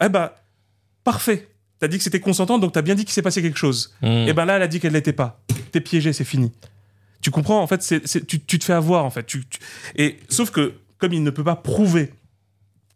Eh 0.03 0.09
bah, 0.09 0.36
parfait. 1.03 1.47
T'as 1.80 1.88
dit 1.88 1.97
que 1.97 2.03
c'était 2.03 2.20
consentant, 2.20 2.57
donc 2.59 2.72
t'as 2.74 2.82
bien 2.82 2.95
dit 2.95 3.03
qu'il 3.05 3.13
s'est 3.13 3.22
passé 3.22 3.41
quelque 3.41 3.57
chose. 3.57 3.93
Mm. 4.01 4.28
Et 4.28 4.34
ben 4.34 4.45
là, 4.45 4.55
elle 4.57 4.61
a 4.61 4.68
dit 4.68 4.80
qu'elle 4.80 4.93
l'était 4.93 5.13
pas. 5.13 5.41
T'es 5.72 5.82
piégé, 5.82 6.13
c'est 6.13 6.24
fini. 6.24 6.51
Tu 7.22 7.32
comprends 7.32 7.61
En 7.61 7.68
fait, 7.68 7.82
c'est, 7.82 8.05
c'est- 8.07 8.26
tu, 8.26 8.39
tu 8.39 8.59
te 8.59 8.63
fais 8.66 8.74
avoir, 8.74 9.03
en 9.05 9.09
fait. 9.09 9.26
Tu, 9.26 9.45
tu- 9.45 9.59
Et 9.95 10.20
sauf 10.30 10.51
que, 10.51 10.74
comme 10.99 11.13
il 11.13 11.24
ne 11.24 11.30
peut 11.32 11.43
pas 11.43 11.55
prouver, 11.55 12.13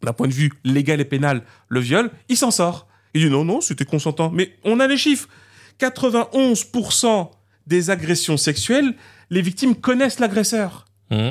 d'un 0.03 0.13
point 0.13 0.27
de 0.27 0.33
vue 0.33 0.51
légal 0.63 1.01
et 1.01 1.05
pénal, 1.05 1.43
le 1.67 1.79
viol, 1.79 2.11
il 2.29 2.37
s'en 2.37 2.51
sort. 2.51 2.87
Il 3.13 3.23
dit 3.23 3.29
non, 3.29 3.43
non, 3.43 3.61
c'était 3.61 3.85
consentant. 3.85 4.31
Mais 4.31 4.55
on 4.63 4.79
a 4.79 4.87
les 4.87 4.97
chiffres. 4.97 5.27
91% 5.79 7.29
des 7.67 7.89
agressions 7.89 8.37
sexuelles, 8.37 8.95
les 9.29 9.41
victimes 9.41 9.75
connaissent 9.75 10.19
l'agresseur. 10.19 10.85
Mm. 11.11 11.29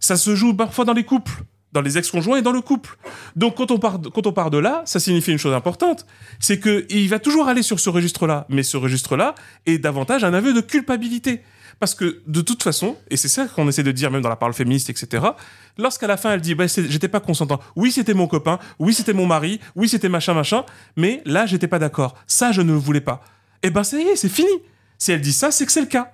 Ça 0.00 0.16
se 0.16 0.34
joue 0.34 0.54
parfois 0.54 0.84
dans 0.84 0.92
les 0.92 1.04
couples, 1.04 1.44
dans 1.72 1.80
les 1.80 1.98
ex-conjoints 1.98 2.38
et 2.38 2.42
dans 2.42 2.52
le 2.52 2.60
couple. 2.60 2.96
Donc 3.36 3.56
quand 3.56 3.70
on 3.70 3.78
part 3.78 3.98
de, 3.98 4.08
quand 4.08 4.26
on 4.26 4.32
part 4.32 4.50
de 4.50 4.58
là, 4.58 4.82
ça 4.86 5.00
signifie 5.00 5.32
une 5.32 5.38
chose 5.38 5.54
importante, 5.54 6.06
c'est 6.38 6.60
que 6.60 6.86
il 6.88 7.08
va 7.08 7.18
toujours 7.18 7.48
aller 7.48 7.62
sur 7.62 7.80
ce 7.80 7.90
registre-là, 7.90 8.46
mais 8.48 8.62
ce 8.62 8.76
registre-là 8.76 9.34
est 9.66 9.78
davantage 9.78 10.24
un 10.24 10.32
aveu 10.32 10.52
de 10.54 10.60
culpabilité. 10.60 11.42
Parce 11.80 11.94
que 11.94 12.22
de 12.26 12.40
toute 12.40 12.62
façon, 12.62 12.96
et 13.10 13.16
c'est 13.16 13.28
ça 13.28 13.46
qu'on 13.46 13.68
essaie 13.68 13.82
de 13.82 13.92
dire 13.92 14.10
même 14.10 14.22
dans 14.22 14.28
la 14.28 14.36
parole 14.36 14.54
féministe, 14.54 14.90
etc., 14.90 15.24
lorsqu'à 15.78 16.06
la 16.06 16.16
fin 16.16 16.32
elle 16.32 16.40
dit 16.40 16.54
bah, 16.54 16.66
j'étais 16.66 17.08
pas 17.08 17.20
consentant, 17.20 17.60
oui 17.76 17.92
c'était 17.92 18.14
mon 18.14 18.26
copain, 18.26 18.58
oui 18.78 18.94
c'était 18.94 19.12
mon 19.12 19.26
mari, 19.26 19.60
oui 19.76 19.88
c'était 19.88 20.08
machin 20.08 20.34
machin, 20.34 20.64
mais 20.96 21.22
là 21.24 21.46
j'étais 21.46 21.68
pas 21.68 21.78
d'accord, 21.78 22.14
ça 22.26 22.52
je 22.52 22.62
ne 22.62 22.72
le 22.72 22.78
voulais 22.78 23.00
pas. 23.00 23.22
Et 23.62 23.70
ben 23.70 23.82
ça 23.82 23.98
y 23.98 24.02
est, 24.02 24.16
c'est 24.16 24.28
fini. 24.28 24.50
Si 24.98 25.12
elle 25.12 25.20
dit 25.20 25.32
ça, 25.32 25.50
c'est 25.50 25.66
que 25.66 25.72
c'est 25.72 25.80
le 25.80 25.86
cas. 25.86 26.12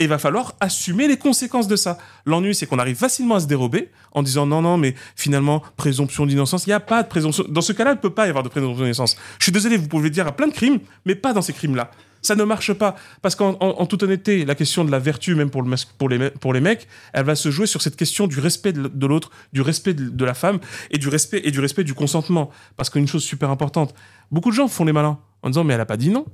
Et 0.00 0.04
il 0.04 0.08
va 0.08 0.18
falloir 0.18 0.54
assumer 0.60 1.06
les 1.06 1.18
conséquences 1.18 1.68
de 1.68 1.76
ça. 1.76 1.98
L'ennui, 2.24 2.54
c'est 2.54 2.66
qu'on 2.66 2.78
arrive 2.78 2.96
facilement 2.96 3.34
à 3.34 3.40
se 3.40 3.46
dérober 3.46 3.90
en 4.12 4.22
disant 4.22 4.46
non, 4.46 4.62
non, 4.62 4.78
mais 4.78 4.94
finalement, 5.14 5.62
présomption 5.76 6.24
d'innocence. 6.24 6.66
Il 6.66 6.70
n'y 6.70 6.74
a 6.74 6.80
pas 6.80 7.02
de 7.02 7.08
présomption. 7.08 7.44
Dans 7.48 7.60
ce 7.60 7.72
cas-là, 7.74 7.90
il 7.92 7.96
ne 7.96 8.00
peut 8.00 8.14
pas 8.14 8.26
y 8.26 8.30
avoir 8.30 8.42
de 8.42 8.48
présomption 8.48 8.82
d'innocence. 8.82 9.16
Je 9.38 9.44
suis 9.44 9.52
désolé, 9.52 9.76
vous 9.76 9.88
pouvez 9.88 10.08
dire 10.08 10.26
à 10.26 10.32
plein 10.32 10.48
de 10.48 10.54
crimes, 10.54 10.80
mais 11.04 11.14
pas 11.14 11.34
dans 11.34 11.42
ces 11.42 11.52
crimes-là. 11.52 11.90
Ça 12.22 12.34
ne 12.34 12.44
marche 12.44 12.72
pas. 12.74 12.96
Parce 13.22 13.34
qu'en 13.34 13.52
en- 13.60 13.80
en 13.80 13.86
toute 13.86 14.02
honnêteté, 14.02 14.44
la 14.44 14.54
question 14.54 14.84
de 14.84 14.90
la 14.90 14.98
vertu, 14.98 15.34
même 15.34 15.50
pour, 15.50 15.62
le 15.62 15.68
mas- 15.68 15.84
pour, 15.86 16.08
les, 16.08 16.18
me- 16.18 16.30
pour 16.30 16.52
les 16.52 16.60
mecs, 16.60 16.86
elle 17.12 17.24
va 17.24 17.34
se 17.34 17.50
jouer 17.50 17.66
sur 17.66 17.80
cette 17.82 17.96
question 17.96 18.26
du 18.26 18.38
respect 18.40 18.72
de 18.72 19.06
l'autre, 19.06 19.30
du 19.52 19.60
respect 19.62 19.94
de, 19.94 20.08
de 20.10 20.24
la 20.24 20.34
femme 20.34 20.60
et 20.90 20.98
du 20.98 21.08
respect, 21.08 21.40
et 21.44 21.50
du 21.50 21.60
respect 21.60 21.84
du 21.84 21.94
consentement. 21.94 22.50
Parce 22.76 22.90
qu'une 22.90 23.08
chose 23.08 23.22
super 23.24 23.50
importante, 23.50 23.94
beaucoup 24.30 24.50
de 24.50 24.54
gens 24.56 24.68
font 24.68 24.84
les 24.84 24.92
malins 24.92 25.18
en 25.42 25.48
disant 25.50 25.64
mais 25.64 25.72
elle 25.74 25.78
n'a 25.80 25.86
pas 25.86 25.96
dit 25.96 26.10
non. 26.10 26.26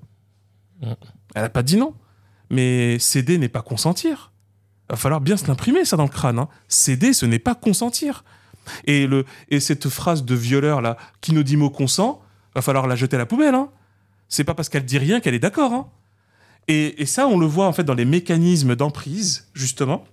Elle 0.82 1.43
n'a 1.43 1.49
pas 1.49 1.62
dit 1.62 1.76
non. 1.76 1.95
Mais 2.51 2.99
céder 2.99 3.39
n'est 3.39 3.49
pas 3.49 3.62
consentir. 3.62 4.32
Il 4.89 4.93
va 4.93 4.97
falloir 4.97 5.20
bien 5.20 5.37
se 5.37 5.47
l'imprimer, 5.49 5.84
ça, 5.84 5.97
dans 5.97 6.05
le 6.05 6.09
crâne. 6.09 6.39
hein. 6.39 6.49
Céder, 6.68 7.12
ce 7.12 7.26
n'est 7.26 7.39
pas 7.41 7.55
consentir. 7.55 8.24
Et, 8.84 9.07
le, 9.07 9.24
et 9.49 9.61
cette 9.61 9.89
phrase 9.89 10.24
de 10.24 10.34
violeur, 10.34 10.80
là, 10.80 10.97
qui 11.20 11.32
nous 11.32 11.43
dit 11.43 11.57
mot 11.57 11.70
consent, 11.70 12.22
va 12.55 12.62
falloir 12.62 12.87
la 12.87 12.95
jeter 12.97 13.16
à 13.16 13.18
la 13.18 13.26
poubelle. 13.26 13.55
Hein. 13.55 13.68
C'est 14.29 14.45
pas 14.45 14.55
parce 14.55 14.68
qu'elle 14.68 14.85
dit 14.85 14.99
rien 14.99 15.20
qu'elle 15.20 15.35
est 15.35 15.39
d'accord. 15.41 15.72
Hein. 15.72 15.87
Et, 16.68 17.01
et 17.03 17.07
ça, 17.07 17.27
on 17.29 17.39
le 17.39 17.47
voit, 17.47 17.66
en 17.66 17.72
fait, 17.72 17.85
dans 17.85 17.95
les 17.95 18.05
mécanismes 18.05 18.74
d'emprise, 18.74 19.47
justement, 19.55 20.05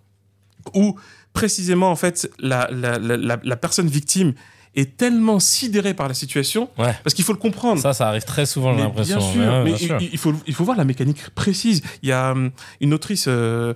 où, 0.75 0.95
précisément, 1.33 1.89
en 1.91 1.95
fait, 1.95 2.29
la, 2.39 2.69
la, 2.71 2.99
la, 2.99 3.17
la- 3.17 3.39
la 3.43 3.55
personne 3.57 3.87
victime 3.87 4.33
est 4.75 4.97
tellement 4.97 5.39
sidérée 5.39 5.93
par 5.93 6.07
la 6.07 6.13
situation, 6.15 6.67
Ouais. 6.79 6.95
parce 7.03 7.13
qu'il 7.13 7.23
faut 7.23 7.33
le 7.33 7.37
comprendre. 7.39 7.79
Ça, 7.79 7.93
ça 7.93 8.07
arrive 8.07 8.23
très 8.23 8.45
souvent, 8.47 8.73
j'ai 8.75 8.81
l'impression. 8.81 9.17
Bien 9.19 9.31
sûr, 9.31 9.41
Ouais, 9.41 9.63
mais 9.63 9.63
bien 9.65 9.75
il, 9.79 9.85
sûr. 9.85 9.97
il- 10.01 10.09
il 10.13 10.17
faut, 10.17 10.33
il 10.47 10.53
faut 10.55 10.63
voir 10.63 10.77
la 10.77 10.83
mécanique 10.85 11.29
précise. 11.31 11.83
Il 12.01 12.09
y 12.09 12.11
a 12.11 12.31
hum, 12.31 12.49
une 12.81 12.93
autrice, 12.93 13.25
euh, 13.27 13.73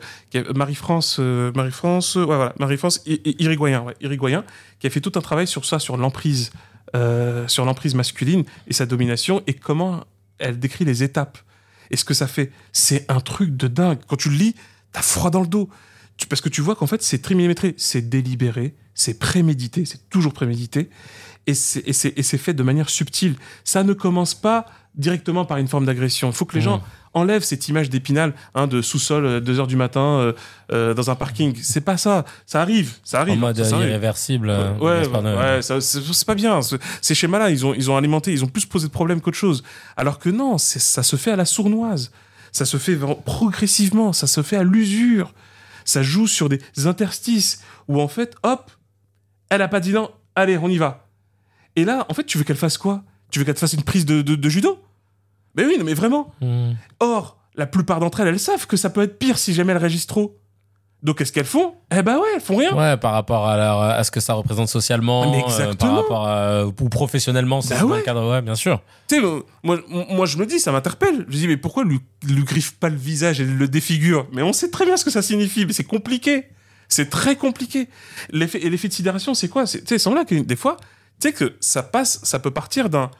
Marie-France, 0.55 1.17
euh, 1.19 1.51
Marie-France, 1.55 2.15
ouais, 2.15 2.25
voilà, 2.25 2.53
Marie-France 2.59 3.01
Irigoyen, 3.05 3.85
Irigoyen, 4.01 4.43
qui 4.79 4.87
a 4.87 4.89
fait 4.89 5.01
tout 5.01 5.11
un 5.15 5.21
travail 5.21 5.45
sur 5.45 5.65
ça, 5.65 5.77
sur 5.77 5.97
l'emprise, 5.97 6.49
euh, 6.95 7.47
sur 7.47 7.63
l'emprise 7.65 7.93
masculine 7.93 8.43
et 8.67 8.73
sa 8.73 8.85
domination 8.87 9.43
et 9.45 9.53
comment 9.53 10.03
elle 10.39 10.59
décrit 10.59 10.85
les 10.85 11.03
étapes. 11.03 11.37
Et 11.89 11.97
ce 11.97 12.03
que 12.05 12.13
ça 12.13 12.27
fait, 12.27 12.51
c'est 12.73 13.05
un 13.09 13.19
truc 13.21 13.55
de 13.55 13.67
dingue. 13.67 13.99
Quand 14.07 14.17
tu 14.17 14.29
le 14.29 14.35
lis, 14.35 14.55
t'as 14.91 15.01
froid 15.01 15.29
dans 15.29 15.41
le 15.41 15.47
dos. 15.47 15.69
Tu- 16.17 16.27
parce 16.27 16.41
que 16.41 16.49
tu 16.49 16.61
vois 16.61 16.75
qu'en 16.75 16.87
fait, 16.87 17.01
c'est 17.03 17.19
trimillimétré, 17.21 17.75
c'est 17.77 18.09
délibéré, 18.09 18.75
c'est 18.93 19.19
prémédité, 19.19 19.85
c'est 19.85 20.09
toujours 20.09 20.33
prémédité, 20.33 20.89
et 21.45 21.53
c'est 21.53 22.37
fait 22.37 22.53
de 22.53 22.63
manière 22.63 22.89
subtile. 22.89 23.35
Ça 23.63 23.83
ne 23.83 23.93
commence 23.93 24.33
pas 24.35 24.65
directement 24.97 25.45
par 25.45 25.57
une 25.57 25.67
forme 25.67 25.85
d'agression. 25.85 26.29
Il 26.29 26.33
faut 26.35 26.45
que 26.45 26.55
les 26.55 26.59
Mhm. 26.61 26.65
gens 26.65 26.83
enlèvent 27.13 27.43
cette 27.43 27.67
image 27.69 27.89
d'épinal 27.89 28.33
hein, 28.55 28.67
de 28.67 28.81
sous-sol, 28.81 29.41
2 29.41 29.59
heures 29.59 29.67
du 29.67 29.75
matin, 29.75 30.01
euh, 30.19 30.33
euh, 30.71 30.93
dans 30.93 31.09
un 31.09 31.15
parking. 31.15 31.55
C'est 31.61 31.81
pas 31.81 31.97
ça. 31.97 32.25
Ça 32.45 32.61
arrive, 32.61 32.93
ça 33.03 33.21
arrive. 33.21 33.35
En 33.35 33.37
mode 33.47 33.63
ça, 33.63 33.77
euh, 33.77 33.83
irréversible. 33.87 34.49
euh, 34.49 34.73
Ouais, 34.79 35.07
ouais, 35.07 35.61
c'est 35.61 36.25
pas 36.25 36.35
bien. 36.35 36.61
Ce- 36.61 36.75
Ces 37.01 37.15
schémas-là, 37.15 37.49
ils 37.51 37.65
ont, 37.65 37.73
ils 37.73 37.89
ont 37.89 37.97
alimenté, 37.97 38.31
ils 38.33 38.43
ont 38.43 38.47
plus 38.47 38.65
posé 38.65 38.87
de 38.87 38.91
problèmes 38.91 39.21
qu'autre 39.21 39.37
chose. 39.37 39.63
Alors 39.95 40.19
que 40.19 40.29
non, 40.29 40.57
ça 40.57 41.03
se 41.03 41.15
fait 41.15 41.31
à 41.31 41.35
la 41.35 41.45
sournoise. 41.45 42.11
Ça 42.51 42.65
se 42.65 42.77
fait 42.77 42.97
progressivement. 43.25 44.13
Ça 44.13 44.25
se 44.27 44.41
fait 44.41 44.57
à 44.57 44.63
l'usure. 44.63 45.33
Ça 45.85 46.01
joue 46.03 46.27
sur 46.27 46.49
des 46.49 46.59
interstices 46.85 47.61
où 47.87 48.01
en 48.01 48.07
fait, 48.07 48.35
hop, 48.43 48.71
elle 49.49 49.61
a 49.61 49.67
pas 49.67 49.79
dit 49.79 49.91
non. 49.93 50.09
Allez, 50.35 50.57
on 50.57 50.69
y 50.69 50.77
va. 50.77 51.07
Et 51.75 51.85
là, 51.85 52.05
en 52.09 52.13
fait, 52.13 52.23
tu 52.25 52.37
veux 52.37 52.43
qu'elle 52.43 52.57
fasse 52.57 52.77
quoi? 52.77 53.03
Tu 53.31 53.39
veux 53.39 53.45
qu'elle 53.45 53.53
te 53.55 53.59
fasse 53.59 53.73
une 53.73 53.83
prise 53.83 54.05
de, 54.05 54.21
de- 54.21 54.35
de 54.35 54.49
judo? 54.49 54.79
Mais 55.57 55.65
oui, 55.65 55.75
non, 55.77 55.83
mais 55.85 55.93
vraiment. 55.93 56.31
Mm. 56.41 56.71
Or, 56.99 57.37
la 57.55 57.65
plupart 57.65 57.99
d'entre 57.99 58.19
elles, 58.21 58.27
elles 58.29 58.39
savent 58.39 58.67
que 58.67 58.77
ça 58.77 58.89
peut 58.89 59.01
être 59.01 59.17
pire 59.17 59.37
si 59.37 59.53
jamais 59.53 59.71
elles 59.73 59.77
réagissent 59.79 60.07
trop. 60.07 60.37
Donc 61.03 61.19
qu'est-ce 61.19 61.31
qu'elles 61.31 61.45
font? 61.45 61.75
Eh 61.95 62.01
ben 62.01 62.17
ouais, 62.17 62.27
elles 62.35 62.41
font 62.41 62.55
rien. 62.55 62.73
Ouais, 62.75 62.97
par 62.97 63.13
rapport 63.13 63.47
à, 63.47 63.55
leur- 63.55 63.81
à 63.81 64.03
ce 64.03 64.09
que 64.09 64.19
ça 64.19 64.33
représente 64.33 64.67
socialement, 64.67 65.31
euh, 65.31 65.73
par 65.75 65.95
rapport 65.95 66.27
à, 66.27 66.65
ou 66.65 66.71
professionnellement, 66.89 67.61
c'est 67.61 67.75
Bah 67.79 67.85
ouais. 67.85 68.01
cadre, 68.01 68.27
ouais, 68.31 68.41
bien 68.41 68.55
sûr. 68.55 68.81
Tu 69.07 69.15
sais, 69.15 69.23
euh, 69.23 69.41
moi, 69.63 69.77
moi, 69.89 70.25
je 70.25 70.37
me 70.37 70.45
dis, 70.47 70.59
ça 70.59 70.71
m'interpelle. 70.71 71.25
Je 71.29 71.35
me 71.35 71.39
dis, 71.41 71.47
mais 71.47 71.57
pourquoi 71.57 71.83
lui, 71.83 71.99
lui 72.27 72.43
griffe 72.43 72.73
pas 72.79 72.89
le 72.89 72.95
visage 72.95 73.39
et 73.39 73.45
le 73.45 73.67
défigure? 73.67 74.27
Mais 74.33 74.41
on 74.41 74.53
sait 74.53 74.71
très 74.71 74.85
bien 74.85 74.97
ce 74.97 75.05
que 75.05 75.11
ça 75.11 75.21
signifie, 75.21 75.67
mais 75.67 75.73
c'est 75.73 75.83
compliqué. 75.83 76.45
C'est 76.89 77.09
très 77.11 77.35
compliqué. 77.35 77.89
L'effet, 78.31 78.59
et 78.65 78.69
l'effet 78.69 78.87
de 78.87 78.93
sidération, 78.93 79.35
c'est 79.35 79.49
quoi? 79.49 79.67
C'est- 79.67 79.81
Tu 79.81 79.87
sais, 79.89 79.99
c'est 79.99 80.09
là 80.13 80.25
que 80.25 80.33
des 80.33 80.55
fois, 80.55 80.77
tu 81.21 81.27
sais 81.27 81.33
que 81.33 81.55
ça 81.59 81.83
passe, 81.83 82.19
ça 82.23 82.39
peut 82.39 82.51
partir 82.51 82.89
d'un. 82.89 83.11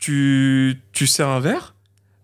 Tu, 0.00 0.80
tu 0.92 1.06
sers 1.06 1.28
un 1.28 1.40
verre, 1.40 1.74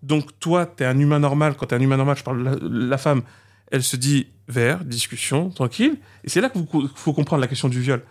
donc 0.03 0.39
toi, 0.41 0.67
t'es 0.67 0.85
un 0.85 0.99
humain 0.99 1.19
normal. 1.19 1.55
Quand 1.57 1.67
t'es 1.67 1.77
un 1.77 1.81
humain 1.81 1.97
normal, 1.99 2.17
je 2.17 2.23
parle 2.25 2.39
de 2.39 2.45
la, 2.45 2.87
la 2.89 2.99
femme, 2.99 3.23
elle 3.71 3.83
se 3.83 3.97
dit 3.97 4.29
verre, 4.49 4.85
discussion, 4.85 5.51
tranquille. 5.51 5.99
Et 6.25 6.31
c'est 6.31 6.41
là 6.41 6.49
qu'il 6.49 6.67
faut, 6.95 7.13
comprendre 7.13 7.41
la 7.43 7.49
question 7.49 7.69
du 7.69 7.81
viol. 7.81 8.03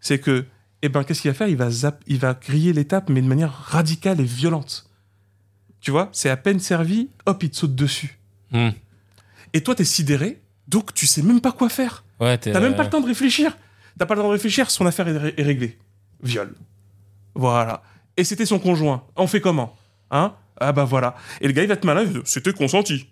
C'est 0.00 0.18
que, 0.18 0.46
eh 0.82 0.88
ben, 0.88 1.04
qu'est-ce 1.04 1.20
qu'il 1.22 1.30
va 1.30 1.34
faire? 1.36 1.48
Il 1.48 1.56
va, 1.56 1.70
zap- 1.70 2.02
il 2.06 2.18
va 2.18 2.34
griller 2.34 2.72
l'étape, 2.72 3.08
mais 3.10 3.20
de 3.22 3.26
manière 3.28 3.52
radicale 3.52 4.20
et 4.20 4.24
violente. 4.24 4.88
Tu 5.80 5.90
vois, 5.90 6.08
c'est 6.12 6.30
à 6.30 6.36
peine 6.36 6.58
servi, 6.60 7.10
hop, 7.26 7.42
il 7.42 7.50
te 7.50 7.56
saute 7.56 7.74
dessus. 7.74 8.18
Hmm. 8.50 8.70
Et 9.52 9.62
toi, 9.62 9.74
t'es 9.74 9.84
sidéré, 9.84 10.40
donc 10.68 10.94
tu 10.94 11.06
sais 11.06 11.22
même 11.22 11.40
pas 11.40 11.52
quoi 11.52 11.68
faire. 11.68 12.04
Ouais, 12.20 12.38
t'es, 12.38 12.52
T'as 12.52 12.60
même 12.60 12.72
euh, 12.72 12.76
pas 12.76 12.84
le 12.84 12.90
temps 12.90 13.00
de 13.00 13.06
réfléchir. 13.06 13.56
T'as 13.98 14.06
pas 14.06 14.14
le 14.14 14.20
temps 14.22 14.28
de 14.28 14.32
réfléchir, 14.32 14.70
son 14.70 14.86
affaire 14.86 15.06
est, 15.08 15.18
ré- 15.18 15.34
est 15.36 15.42
réglée. 15.42 15.76
Viol. 16.22 16.54
Voilà. 17.34 17.82
Et 18.16 18.24
c'était 18.24 18.46
son 18.46 18.58
conjoint. 18.58 19.04
On 19.16 19.26
fait 19.26 19.40
comment 19.40 19.76
Hein? 20.10 20.34
Ah 20.60 20.72
bah 20.72 20.84
voilà. 20.84 21.16
Et 21.40 21.46
le 21.46 21.52
gars, 21.52 21.62
il 21.62 21.68
va 21.68 21.74
être 21.74 21.84
malin, 21.84 22.04
c'était 22.24 22.52
consenti. 22.52 23.08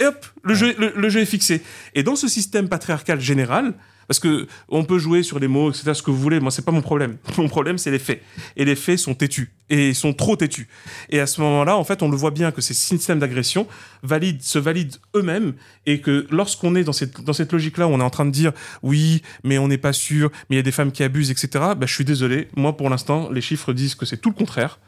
Et 0.00 0.04
hop, 0.06 0.26
le, 0.42 0.54
jeu, 0.54 0.74
le, 0.78 0.92
le 0.96 1.08
jeu 1.08 1.20
est 1.20 1.26
fixé. 1.26 1.62
Et 1.94 2.02
dans 2.02 2.16
ce 2.16 2.26
système 2.26 2.68
patriarcal 2.68 3.20
général, 3.20 3.74
parce 4.10 4.18
que 4.18 4.48
on 4.68 4.82
peut 4.82 4.98
jouer 4.98 5.22
sur 5.22 5.38
les 5.38 5.46
mots, 5.46 5.70
etc., 5.70 5.92
ce 5.94 6.02
que 6.02 6.10
vous 6.10 6.18
voulez, 6.18 6.40
moi, 6.40 6.50
c'est 6.50 6.64
pas 6.64 6.72
mon 6.72 6.82
problème. 6.82 7.16
Mon 7.38 7.48
problème, 7.48 7.78
c'est 7.78 7.92
les 7.92 8.00
faits. 8.00 8.20
Et 8.56 8.64
les 8.64 8.74
faits 8.74 8.98
sont 8.98 9.14
têtus. 9.14 9.52
Et 9.68 9.90
ils 9.90 9.94
sont 9.94 10.12
trop 10.12 10.34
têtus. 10.34 10.66
Et 11.10 11.20
à 11.20 11.28
ce 11.28 11.40
moment-là, 11.42 11.76
en 11.76 11.84
fait, 11.84 12.02
on 12.02 12.10
le 12.10 12.16
voit 12.16 12.32
bien 12.32 12.50
que 12.50 12.60
ces 12.60 12.74
systèmes 12.74 13.20
d'agression 13.20 13.68
valident, 14.02 14.42
se 14.42 14.58
valident 14.58 14.96
eux-mêmes 15.14 15.52
et 15.86 16.00
que 16.00 16.26
lorsqu'on 16.32 16.74
est 16.74 16.82
dans 16.82 16.92
cette, 16.92 17.20
dans 17.20 17.32
cette 17.32 17.52
logique-là 17.52 17.86
on 17.86 18.00
est 18.00 18.02
en 18.02 18.10
train 18.10 18.26
de 18.26 18.32
dire 18.32 18.50
oui, 18.82 19.22
mais 19.44 19.58
on 19.58 19.68
n'est 19.68 19.78
pas 19.78 19.92
sûr, 19.92 20.32
mais 20.48 20.56
il 20.56 20.58
y 20.58 20.58
a 20.58 20.64
des 20.64 20.72
femmes 20.72 20.90
qui 20.90 21.04
abusent, 21.04 21.30
etc., 21.30 21.48
bah, 21.76 21.86
je 21.86 21.94
suis 21.94 22.04
désolé. 22.04 22.48
Moi, 22.56 22.76
pour 22.76 22.90
l'instant, 22.90 23.30
les 23.30 23.40
chiffres 23.40 23.72
disent 23.72 23.94
que 23.94 24.06
c'est 24.06 24.16
tout 24.16 24.30
le 24.30 24.34
contraire. 24.34 24.80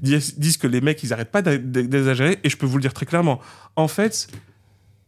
Disent 0.00 0.58
que 0.58 0.66
les 0.66 0.82
mecs, 0.82 1.02
ils 1.02 1.14
arrêtent 1.14 1.32
pas 1.32 1.40
d'exagérer. 1.40 2.38
Et 2.44 2.50
je 2.50 2.58
peux 2.58 2.66
vous 2.66 2.76
le 2.76 2.82
dire 2.82 2.92
très 2.92 3.06
clairement. 3.06 3.40
En 3.76 3.88
fait, 3.88 4.28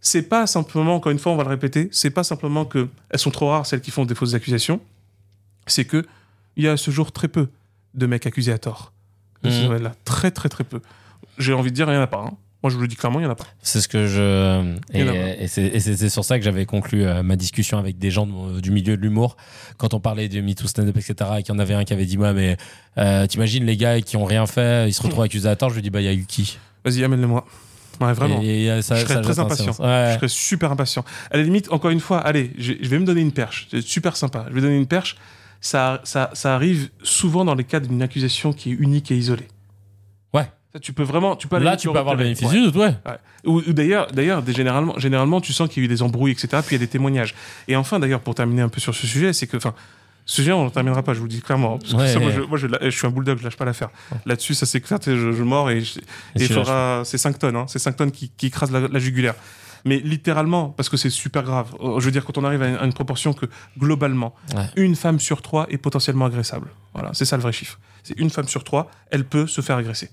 c'est 0.01 0.22
pas 0.22 0.47
simplement, 0.47 0.94
encore 0.97 1.12
une 1.12 1.18
fois, 1.18 1.32
on 1.32 1.36
va 1.36 1.44
le 1.44 1.51
répéter, 1.51 1.89
c'est 1.93 2.10
pas 2.10 2.24
simplement 2.24 2.64
que 2.64 2.89
elles 3.10 3.18
sont 3.18 3.31
trop 3.31 3.48
rares, 3.51 3.66
celles 3.66 3.81
qui 3.81 3.90
font 3.90 4.05
des 4.05 4.14
fausses 4.14 4.35
accusations. 4.35 4.81
C'est 5.66 5.85
que 5.85 6.06
il 6.56 6.64
y 6.64 6.68
a 6.68 6.72
à 6.72 6.77
ce 6.77 6.90
jour 6.90 7.12
très 7.12 7.28
peu 7.28 7.48
de 7.94 8.06
mecs 8.06 8.27
accusés 8.27 8.52
à 8.52 8.59
tort. 8.59 8.93
Mhm. 9.44 9.62
domaines-là. 9.64 9.94
Très, 10.05 10.31
très, 10.31 10.48
très 10.48 10.64
peu. 10.64 10.81
J'ai 11.39 11.52
envie 11.52 11.70
de 11.70 11.74
dire, 11.77 11.86
il 11.89 11.93
n'y 11.93 11.98
en 11.98 12.02
a 12.02 12.06
pas. 12.06 12.24
hein. 12.27 12.36
Moi, 12.62 12.68
je 12.70 12.74
vous 12.77 12.82
le 12.82 12.89
dis 12.89 12.97
clairement, 12.97 13.20
il 13.20 13.22
n'y 13.22 13.28
en 13.28 13.32
a 13.32 13.36
pas. 13.36 13.47
C'est 13.62 13.81
ce 13.81 13.89
que 13.89 14.06
je. 14.06 14.77
Et, 14.93 15.44
et 15.44 15.48
c'est 15.48 16.09
sur 16.10 16.24
ça 16.27 16.39
que 16.39 16.44
j'avais 16.44 16.66
conclu 16.66 17.06
euh, 17.06 17.22
ma 17.22 17.36
discussion 17.36 17.78
avec 17.78 17.97
des 17.98 18.10
gens 18.10 18.27
de 18.27 18.60
du 18.60 18.70
milieu 18.70 18.98
de 18.98 19.02
l'humour. 19.02 19.39
Quand 19.78 19.94
on 19.94 20.01
parlait 20.01 20.28
de 20.28 20.40
MeToo 20.43 20.66
stand-up, 20.68 20.94
etc., 20.98 21.14
et 21.39 21.43
qu'il 21.43 21.55
y 21.55 21.56
en 21.56 21.59
avait 21.59 21.72
un 21.72 21.85
qui 21.85 21.94
avait 21.94 22.05
dit 22.05 22.18
Moi, 22.18 22.35
mais 22.35 22.59
euh, 22.98 23.27
t'imagines 23.27 23.64
les 23.64 23.78
gars 23.78 24.02
qui 24.02 24.18
ont 24.18 24.27
rien 24.27 24.47
fait, 24.47 24.86
ils 24.90 24.93
se 24.93 25.02
retrouvent 25.02 25.24
accusés 25.24 25.48
à 25.48 25.56
tort. 25.56 25.70
Je 25.70 25.77
lui 25.77 25.82
dis 25.82 25.89
Bah, 25.89 26.02
il 26.02 26.05
y 26.05 26.09
a 26.09 26.12
eu 26.12 26.27
qui? 26.27 26.59
Vas-y, 26.85 27.02
amène-le-moi. 27.02 27.47
Ouais, 28.01 28.12
vraiment. 28.12 28.40
Et- 28.43 28.66
et 28.66 28.82
ça- 28.82 28.97
je 28.97 29.02
serais 29.02 29.14
ça 29.14 29.20
très 29.20 29.39
impatient. 29.39 29.72
Ouais. 29.78 30.10
Je 30.12 30.16
serais 30.16 30.28
super 30.28 30.72
impatient. 30.72 31.05
À 31.31 31.36
la 31.36 31.43
limite, 31.43 31.70
encore 31.72 31.90
une 31.90 32.01
fois, 32.01 32.18
allez, 32.18 32.52
je, 32.59 32.72
je 32.81 32.89
vais 32.89 32.98
me 32.98 33.05
donner 33.05 33.20
une 33.20 33.32
perche. 33.32 33.68
C'est 33.70 33.82
super 33.82 34.16
sympa. 34.16 34.47
Je 34.48 34.55
vais 34.55 34.60
donner 34.62 34.77
une 34.77 34.86
perche. 34.86 35.16
Ça, 35.60 36.01
ça, 36.05 36.31
ça 36.32 36.55
arrive 36.55 36.89
souvent 37.02 37.44
dans 37.44 37.55
les 37.55 37.64
cas 37.64 37.81
d'une 37.81 38.01
accusation 38.01 38.52
qui 38.55 38.70
est 38.70 38.74
unique 38.74 39.10
et 39.10 39.16
isolée. 39.16 39.47
Ouais. 40.32 40.48
Ça, 40.72 40.78
tu 40.81 40.93
peux 40.94 41.02
vraiment. 41.02 41.36
Tu 41.36 41.48
peux 41.48 41.59
Là, 41.59 41.77
tu 41.77 41.89
peux 41.93 41.98
avoir 41.98 42.14
le 42.14 42.22
bénéfice 42.22 42.48
du 42.48 42.62
doute, 42.62 42.77
ouais. 42.77 42.94
Ou, 43.44 43.59
ou 43.59 43.72
d'ailleurs, 43.72 44.06
d'ailleurs, 44.12 44.43
généralement, 44.47 44.98
généralement, 44.98 45.40
tu 45.40 45.52
sens 45.52 45.68
qu'il 45.68 45.82
y 45.82 45.85
a 45.85 45.86
eu 45.86 45.89
des 45.89 46.01
embrouilles, 46.02 46.32
etc. 46.32 46.48
Puis 46.64 46.77
il 46.77 46.78
y 46.78 46.82
a 46.82 46.86
des 46.86 46.90
témoignages. 46.90 47.35
Et 47.68 47.77
enfin, 47.77 47.98
d'ailleurs, 47.98 48.20
pour 48.20 48.35
terminer 48.35 48.62
un 48.62 48.68
peu 48.70 48.81
sur 48.81 48.94
ce 48.94 49.06
sujet, 49.06 49.32
c'est 49.35 49.47
que, 49.47 49.56
enfin, 49.59 49.74
ce 50.31 50.36
sujet, 50.36 50.52
on 50.52 50.65
ne 50.66 50.70
terminera 50.70 51.02
pas, 51.02 51.12
je 51.12 51.19
vous 51.19 51.24
le 51.24 51.31
dis 51.31 51.40
clairement. 51.43 51.78
Parce 51.78 51.93
que 51.93 51.98
Ouais. 51.98 52.07
ça, 52.12 52.20
moi, 52.20 52.31
je, 52.31 52.40
moi, 52.40 52.57
je, 52.57 52.69
je 52.82 52.90
suis 52.90 53.05
un 53.07 53.11
bulldog, 53.11 53.39
je 53.39 53.43
lâche 53.44 53.57
pas 53.57 53.65
l'affaire. 53.65 53.90
Là-dessus, 54.27 54.55
ça 54.55 54.65
c'est 54.65 54.81
clair, 54.81 55.01
je, 55.05 55.32
je 55.32 55.43
mords 55.43 55.70
et, 55.70 55.82
il 56.36 56.47
faudra. 56.47 57.02
C'est 57.05 57.19
5 57.19 57.36
tonnes, 57.39 57.57
hein, 57.57 57.65
c'est 57.66 57.81
5 57.81 57.97
tonnes 57.97 58.12
qui, 58.12 58.31
qui 58.36 58.47
écrasent 58.47 58.70
la, 58.70 58.86
la 58.86 58.98
jugulaire. 59.01 59.35
Mais 59.85 59.98
littéralement, 59.98 60.69
parce 60.69 60.89
que 60.89 60.97
c'est 60.97 61.11
super 61.11 61.43
grave. 61.43 61.74
Euh, 61.81 61.98
Je 61.98 62.05
veux 62.05 62.11
dire, 62.12 62.24
quand 62.24 62.39
on 62.39 62.44
arrive 62.44 62.62
à 62.62 62.85
une, 62.85 62.93
proportion 62.93 63.32
que, 63.32 63.47
globalement, 63.78 64.35
Ouais. 64.55 64.66
une 64.77 64.94
femme 64.94 65.19
sur 65.19 65.43
trois 65.43 65.66
est 65.69 65.78
potentiellement 65.78 66.27
agressable. 66.27 66.69
Voilà, 66.94 67.11
c'est 67.12 67.24
ça 67.24 67.36
le 67.36 67.43
vrai 67.43 67.52
chiffre. 67.52 67.81
C'est 68.05 68.16
une 68.19 68.31
femme 68.31 68.47
sur 68.47 68.62
trois, 68.62 68.89
elle 69.11 69.24
peut 69.24 69.48
se 69.48 69.61
faire 69.62 69.77
agresser. 69.78 70.11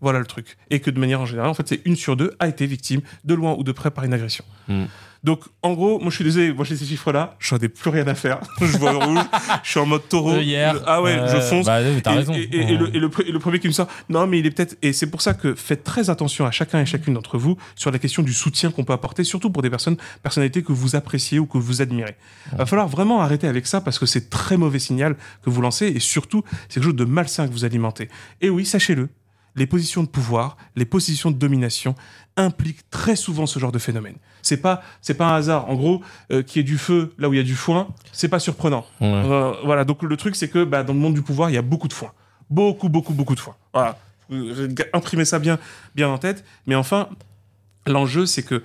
Voilà 0.00 0.18
le 0.18 0.26
truc. 0.26 0.56
Et 0.70 0.80
que 0.80 0.90
de 0.90 0.98
manière 0.98 1.20
en 1.20 1.26
général, 1.26 1.48
en 1.50 1.54
fait, 1.54 1.68
c'est 1.68 1.80
une 1.86 1.94
sur 1.96 2.16
deux 2.16 2.34
a 2.38 2.48
été 2.48 2.66
victime, 2.66 3.00
de 3.24 3.34
loin 3.34 3.54
ou 3.56 3.62
de 3.64 3.72
près, 3.72 3.90
par 3.90 4.04
une 4.04 4.12
agression. 4.12 4.44
Mm. 4.68 4.84
Donc, 5.24 5.40
en 5.62 5.72
gros, 5.74 5.98
moi, 5.98 6.10
je 6.10 6.14
suis 6.16 6.24
désolé, 6.24 6.52
moi, 6.52 6.64
j'ai 6.64 6.76
ces 6.76 6.84
chiffres-là, 6.84 7.36
j'en 7.40 7.56
ai 7.58 7.68
plus 7.68 7.90
rien 7.90 8.06
à 8.06 8.14
faire. 8.14 8.38
je 8.60 8.76
vois 8.78 8.92
rouge, 8.92 9.18
je 9.64 9.70
suis 9.70 9.80
en 9.80 9.86
mode 9.86 10.08
taureau. 10.08 10.36
Hier. 10.38 10.74
Je- 10.74 10.80
ah 10.86 11.02
ouais, 11.02 11.14
je 11.14 11.36
Euh, 11.36 11.40
fonce. 11.40 11.66
Bah, 11.66 11.78
t'as 12.02 12.12
et, 12.14 12.16
raison. 12.16 12.32
et- 12.34 12.48
et- 12.52 12.76
le, 12.76 12.86
le 12.86 13.10
et 13.26 13.32
le 13.32 13.38
premier 13.38 13.58
qui 13.58 13.66
me 13.66 13.72
sort, 13.72 13.88
non, 14.08 14.26
mais 14.26 14.38
il 14.38 14.46
est 14.46 14.50
peut-être. 14.50 14.76
Et 14.82 14.92
c'est 14.92 15.10
pour 15.10 15.20
ça 15.22 15.34
que 15.34 15.54
faites 15.54 15.82
très 15.84 16.10
attention 16.10 16.46
à 16.46 16.50
chacun 16.50 16.80
et 16.80 16.86
chacune 16.86 17.14
d'entre 17.14 17.38
vous 17.38 17.56
sur 17.74 17.90
la 17.90 17.98
question 17.98 18.22
du 18.22 18.32
soutien 18.32 18.70
qu'on 18.70 18.84
peut 18.84 18.92
apporter, 18.92 19.24
surtout 19.24 19.50
pour 19.50 19.62
des 19.62 19.70
personnes, 19.70 19.96
personnalités 20.22 20.62
que 20.62 20.72
vous 20.72 20.94
appréciez 20.96 21.38
ou 21.38 21.46
que 21.46 21.58
vous 21.58 21.82
admirez. 21.82 22.16
Va 22.56 22.66
falloir 22.66 22.86
vraiment 22.88 23.20
arrêter 23.20 23.46
avec 23.48 23.66
ça 23.66 23.80
parce 23.80 23.98
que 23.98 24.06
c'est 24.06 24.30
très 24.30 24.56
mauvais 24.56 24.78
signal 24.78 25.16
que 25.42 25.50
vous 25.50 25.60
lancez 25.60 25.86
et 25.86 26.00
surtout, 26.00 26.42
c'est 26.68 26.74
quelque 26.74 26.84
chose 26.84 26.94
de 26.96 27.04
malsain 27.04 27.46
que 27.48 27.52
vous 27.52 27.64
alimentez. 27.64 28.08
Et 28.40 28.50
oui, 28.50 28.64
sachez-le, 28.64 29.08
les 29.56 29.66
positions 29.66 30.02
de 30.02 30.08
pouvoir, 30.08 30.56
les 30.76 30.84
positions 30.84 31.30
de 31.30 31.36
domination 31.36 31.94
impliquent 32.36 32.88
très 32.90 33.16
souvent 33.16 33.46
ce 33.46 33.58
genre 33.58 33.72
de 33.72 33.78
phénomène. 33.78 34.16
C'est 34.42 34.58
pas, 34.58 34.82
c'est 35.00 35.14
pas 35.14 35.26
un 35.26 35.36
hasard. 35.36 35.68
En 35.68 35.74
gros, 35.74 36.02
euh, 36.30 36.42
qu'il 36.42 36.60
y 36.60 36.64
ait 36.64 36.64
du 36.64 36.78
feu 36.78 37.14
là 37.18 37.28
où 37.28 37.34
il 37.34 37.38
y 37.38 37.40
a 37.40 37.42
du 37.42 37.56
foin, 37.56 37.88
c'est 38.12 38.28
pas 38.28 38.38
surprenant. 38.38 38.86
Ouais. 39.00 39.08
Euh, 39.08 39.54
voilà, 39.64 39.84
donc 39.84 40.02
le 40.02 40.16
truc, 40.16 40.36
c'est 40.36 40.48
que 40.48 40.62
bah, 40.62 40.84
dans 40.84 40.92
le 40.92 41.00
monde 41.00 41.14
du 41.14 41.22
pouvoir, 41.22 41.50
il 41.50 41.54
y 41.54 41.58
a 41.58 41.62
beaucoup 41.62 41.88
de 41.88 41.94
foin. 41.94 42.12
Beaucoup, 42.50 42.88
beaucoup, 42.88 43.14
beaucoup 43.14 43.34
de 43.34 43.40
foin. 43.40 43.56
Voilà. 43.72 43.98
Euh, 44.30 44.68
Imprimez 44.92 45.24
ça 45.24 45.38
bien, 45.38 45.58
bien 45.94 46.08
en 46.08 46.18
tête. 46.18 46.44
Mais 46.66 46.74
enfin, 46.74 47.08
l'enjeu, 47.86 48.26
c'est 48.26 48.42
que 48.42 48.62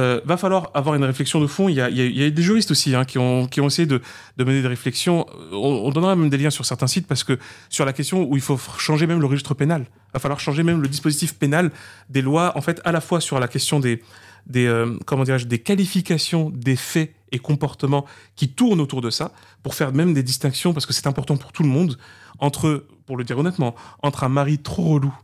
euh, 0.00 0.20
va 0.24 0.36
falloir 0.36 0.70
avoir 0.74 0.94
une 0.94 1.04
réflexion 1.04 1.40
de 1.40 1.46
fond. 1.46 1.68
Il 1.68 1.74
y 1.74 1.80
a, 1.80 1.90
des 2.30 2.42
juristes 2.42 2.70
aussi 2.70 2.94
hein, 2.94 3.04
qui, 3.04 3.18
ont, 3.18 3.46
essayé 3.66 3.86
de, 3.86 4.00
de 4.36 4.44
mener 4.44 4.62
des 4.62 4.68
réflexions. 4.68 5.26
On, 5.52 5.56
on 5.56 5.90
donnera 5.90 6.16
même 6.16 6.30
des 6.30 6.38
liens 6.38 6.50
sur 6.50 6.64
certains 6.64 6.86
sites 6.86 7.06
parce 7.06 7.24
que 7.24 7.38
sur 7.68 7.84
la 7.84 7.92
question 7.92 8.24
où 8.24 8.36
il 8.36 8.42
faut 8.42 8.58
changer 8.78 9.06
même 9.06 9.20
le 9.20 9.26
registre 9.26 9.54
pénal, 9.54 9.86
va 10.14 10.20
falloir 10.20 10.40
changer 10.40 10.62
même 10.62 10.80
le 10.80 10.88
dispositif 10.88 11.34
pénal 11.34 11.70
des 12.08 12.22
lois, 12.22 12.56
en 12.56 12.60
fait, 12.60 12.80
à 12.84 12.92
la 12.92 13.00
fois 13.00 13.20
sur 13.20 13.38
la 13.38 13.48
question 13.48 13.80
des, 13.80 14.02
des, 14.46 14.66
euh, 14.66 14.98
des 15.46 15.58
qualifications 15.58 16.50
des 16.50 16.76
faits 16.76 17.14
et 17.30 17.38
comportements 17.38 18.04
qui 18.36 18.48
tournent 18.50 18.80
autour 18.80 19.00
de 19.00 19.10
ça, 19.10 19.32
pour 19.62 19.74
faire 19.74 19.92
même 19.92 20.12
des 20.14 20.22
distinctions, 20.22 20.72
parce 20.72 20.86
que 20.86 20.92
c'est 20.92 21.06
important 21.06 21.36
pour 21.36 21.52
tout 21.52 21.62
le 21.62 21.68
monde, 21.68 21.98
entre, 22.38 22.86
pour 23.06 23.16
le 23.16 23.24
dire 23.24 23.38
honnêtement, 23.38 23.74
entre 24.02 24.24
un 24.24 24.28
mari 24.28 24.58
trop 24.58 24.84
relou, 24.84 25.14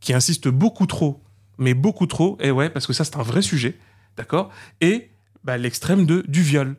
qui 0.00 0.14
insiste 0.14 0.48
beaucoup 0.48 0.86
trop, 0.86 1.22
mais 1.58 1.74
beaucoup 1.74 2.06
trop, 2.06 2.36
et 2.40 2.50
ouais, 2.50 2.70
parce 2.70 2.86
que 2.86 2.92
ça 2.92 3.04
c'est 3.04 3.16
un 3.16 3.22
vrai 3.22 3.42
sujet, 3.42 3.76
d'accord, 4.16 4.50
et 4.80 5.10
bah, 5.44 5.56
l'extrême 5.56 6.06
de 6.06 6.24
du 6.28 6.42
viol. 6.42 6.76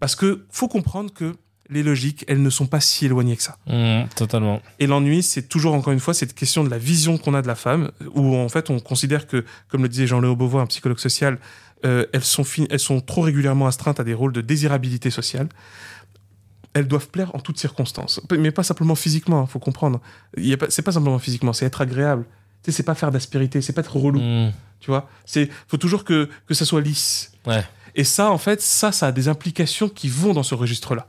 Parce 0.00 0.14
que 0.14 0.46
faut 0.50 0.68
comprendre 0.68 1.12
que 1.12 1.34
les 1.70 1.82
logiques, 1.82 2.24
elles 2.28 2.42
ne 2.42 2.50
sont 2.50 2.66
pas 2.66 2.80
si 2.80 3.06
éloignées 3.06 3.36
que 3.36 3.42
ça. 3.42 3.58
Mmh, 3.66 4.08
totalement. 4.16 4.62
Et 4.78 4.86
l'ennui, 4.86 5.22
c'est 5.22 5.42
toujours, 5.42 5.74
encore 5.74 5.92
une 5.92 6.00
fois, 6.00 6.14
cette 6.14 6.34
question 6.34 6.64
de 6.64 6.70
la 6.70 6.78
vision 6.78 7.18
qu'on 7.18 7.34
a 7.34 7.42
de 7.42 7.46
la 7.46 7.54
femme, 7.54 7.90
où 8.14 8.36
en 8.36 8.48
fait, 8.48 8.70
on 8.70 8.80
considère 8.80 9.26
que, 9.26 9.44
comme 9.68 9.82
le 9.82 9.88
disait 9.88 10.06
Jean-Léo 10.06 10.34
Beauvois, 10.34 10.62
un 10.62 10.66
psychologue 10.66 10.98
social, 10.98 11.38
euh, 11.84 12.06
elles, 12.12 12.24
sont 12.24 12.44
elles 12.70 12.80
sont 12.80 13.00
trop 13.00 13.20
régulièrement 13.20 13.66
astreintes 13.66 14.00
à 14.00 14.04
des 14.04 14.14
rôles 14.14 14.32
de 14.32 14.40
désirabilité 14.40 15.10
sociale. 15.10 15.48
Elles 16.72 16.88
doivent 16.88 17.08
plaire 17.08 17.34
en 17.34 17.38
toutes 17.38 17.58
circonstances. 17.58 18.20
Mais 18.36 18.50
pas 18.50 18.62
simplement 18.62 18.94
physiquement, 18.94 19.44
il 19.44 19.50
faut 19.50 19.58
comprendre. 19.58 20.00
C'est 20.68 20.82
pas 20.82 20.92
simplement 20.92 21.18
physiquement, 21.18 21.52
c'est 21.52 21.66
être 21.66 21.80
agréable. 21.80 22.24
Sais, 22.68 22.76
c'est 22.76 22.82
pas 22.82 22.94
faire 22.94 23.10
d'aspérité, 23.10 23.62
c'est 23.62 23.72
pas 23.72 23.80
être 23.80 23.96
relou, 23.96 24.20
Mmh. 24.20 24.52
tu 24.80 24.90
vois. 24.90 25.08
C'est 25.24 25.48
faut 25.68 25.78
toujours 25.78 26.04
que, 26.04 26.28
que 26.46 26.52
ça 26.52 26.66
soit 26.66 26.82
lisse. 26.82 27.32
Ouais. 27.46 27.64
Et 27.94 28.04
ça, 28.04 28.30
en 28.30 28.36
fait, 28.36 28.60
ça, 28.60 28.92
ça 28.92 29.06
a 29.06 29.12
des 29.12 29.28
implications 29.28 29.88
qui 29.88 30.08
vont 30.08 30.34
dans 30.34 30.42
ce 30.42 30.54
registre-là. 30.54 31.06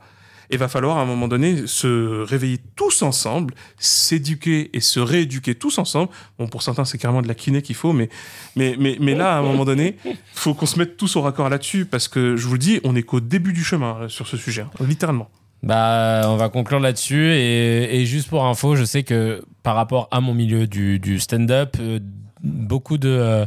Et 0.52 0.56
va 0.56 0.66
falloir 0.68 0.96
à 0.98 1.02
un 1.02 1.04
moment 1.04 1.28
donné 1.28 1.66
se 1.66 2.22
réveiller 2.22 2.58
tous 2.74 3.02
ensemble, 3.02 3.54
s'éduquer 3.78 4.70
et 4.76 4.80
se 4.80 4.98
rééduquer 4.98 5.54
tous 5.54 5.78
ensemble. 5.78 6.08
Bon, 6.38 6.48
pour 6.48 6.62
certains, 6.62 6.84
c'est 6.84 6.98
carrément 6.98 7.22
de 7.22 7.28
la 7.28 7.34
kiné 7.34 7.60
qu'il 7.62 7.76
faut, 7.76 7.92
mais, 7.92 8.08
mais, 8.56 8.74
mais, 8.78 8.96
mais 9.00 9.14
là, 9.14 9.36
à 9.36 9.38
un 9.38 9.42
moment 9.42 9.64
donné, 9.64 9.96
faut 10.34 10.54
qu'on 10.54 10.66
se 10.66 10.78
mette 10.78 10.96
tous 10.96 11.14
au 11.16 11.20
raccord 11.22 11.48
là-dessus, 11.50 11.84
parce 11.84 12.08
que 12.08 12.36
je 12.36 12.46
vous 12.46 12.54
le 12.54 12.58
dis, 12.58 12.80
on 12.84 12.96
est 12.96 13.02
qu'au 13.02 13.20
début 13.20 13.52
du 13.52 13.62
chemin 13.62 13.96
euh, 14.00 14.08
sur 14.08 14.26
ce 14.26 14.36
sujet, 14.36 14.62
hein, 14.62 14.70
littéralement. 14.86 15.30
Bah, 15.62 16.22
on 16.24 16.36
va 16.36 16.48
conclure 16.48 16.80
là-dessus. 16.80 17.32
Et, 17.32 18.04
juste 18.06 18.28
pour 18.28 18.44
info, 18.44 18.76
je 18.76 18.84
sais 18.84 19.02
que 19.02 19.44
par 19.62 19.74
rapport 19.74 20.08
à 20.10 20.20
mon 20.20 20.34
milieu 20.34 20.66
du, 20.66 20.98
du 20.98 21.20
stand-up, 21.20 21.76
euh, 21.80 21.98
beaucoup 22.42 22.96
de, 22.96 23.08
euh, 23.08 23.46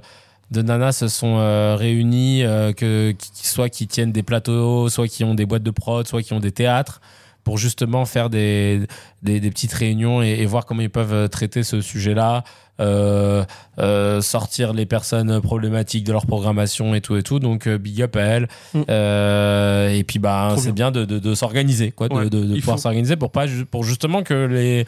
de 0.51 0.61
nanas 0.61 0.91
se 0.93 1.07
sont 1.07 1.37
euh, 1.39 1.75
réunies, 1.75 2.43
que, 2.77 3.15
soit 3.33 3.69
qui 3.69 3.87
tiennent 3.87 4.11
des 4.11 4.23
plateaux, 4.23 4.89
soit 4.89 5.07
qui 5.07 5.23
ont 5.23 5.33
des 5.33 5.45
boîtes 5.45 5.63
de 5.63 5.71
prod, 5.71 6.07
soit 6.07 6.21
qui 6.21 6.33
ont 6.33 6.39
des 6.39 6.51
théâtres, 6.51 7.01
pour 7.43 7.57
justement 7.57 8.05
faire 8.05 8.29
des, 8.29 8.81
des, 9.21 9.39
des 9.39 9.49
petites 9.49 9.73
réunions 9.73 10.21
et, 10.23 10.29
et 10.39 10.45
voir 10.45 10.65
comment 10.65 10.81
ils 10.81 10.89
peuvent 10.89 11.13
euh, 11.13 11.27
traiter 11.27 11.63
ce 11.63 11.81
sujet-là, 11.81 12.43
euh, 12.79 13.43
euh, 13.79 14.21
sortir 14.21 14.73
les 14.73 14.85
personnes 14.85 15.39
problématiques 15.41 16.03
de 16.05 16.11
leur 16.11 16.25
programmation 16.25 16.95
et 16.95 17.01
tout 17.01 17.15
et 17.15 17.23
tout. 17.23 17.39
Donc 17.39 17.67
big 17.67 18.01
up 18.01 18.15
à 18.15 18.21
elle. 18.21 18.47
Mm. 18.73 18.81
Euh, 18.89 19.89
et 19.89 20.03
puis 20.03 20.19
bah 20.19 20.55
c'est 20.57 20.71
bien 20.71 20.89
de, 20.91 21.05
de, 21.05 21.19
de 21.19 21.35
s'organiser, 21.35 21.91
quoi, 21.91 22.07
de, 22.09 22.13
Ouais, 22.13 22.29
de, 22.29 22.45
de 22.45 22.55
il 22.55 22.61
pouvoir 22.61 22.77
faut. 22.77 22.83
s'organiser 22.83 23.15
pour 23.15 23.31
pas 23.31 23.45
pour 23.69 23.83
justement 23.83 24.23
que 24.23 24.45
les 24.45 24.85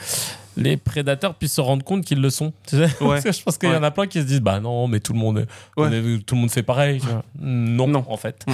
les 0.57 0.77
prédateurs 0.77 1.36
puissent 1.36 1.53
se 1.56 1.61
rendre 1.61 1.84
compte 1.84 2.03
qu'ils 2.06 2.22
le 2.22 2.30
sont. 2.30 2.53
Ouais. 2.73 2.88
Parce 2.99 3.23
que 3.23 3.32
je 3.32 3.44
pense 3.44 3.57
qu'il 3.57 3.69
y 3.69 3.76
en 3.76 3.84
a 3.84 3.91
plein 3.91 4.07
qui 4.07 4.19
se 4.22 4.26
disent 4.26 4.41
bah 4.41 4.60
non 4.60 4.88
mais 4.88 4.99
tout 4.99 5.14
le 5.14 5.19
monde 5.19 5.45
Ouais. 5.77 5.88
est- 5.95 6.26
tout 6.26 6.36
le 6.36 6.41
monde 6.41 6.52
fait 6.52 6.64
pareil. 6.64 7.02
Non, 7.40 7.88
Non. 7.88 8.06
en 8.10 8.18
fait. 8.18 8.45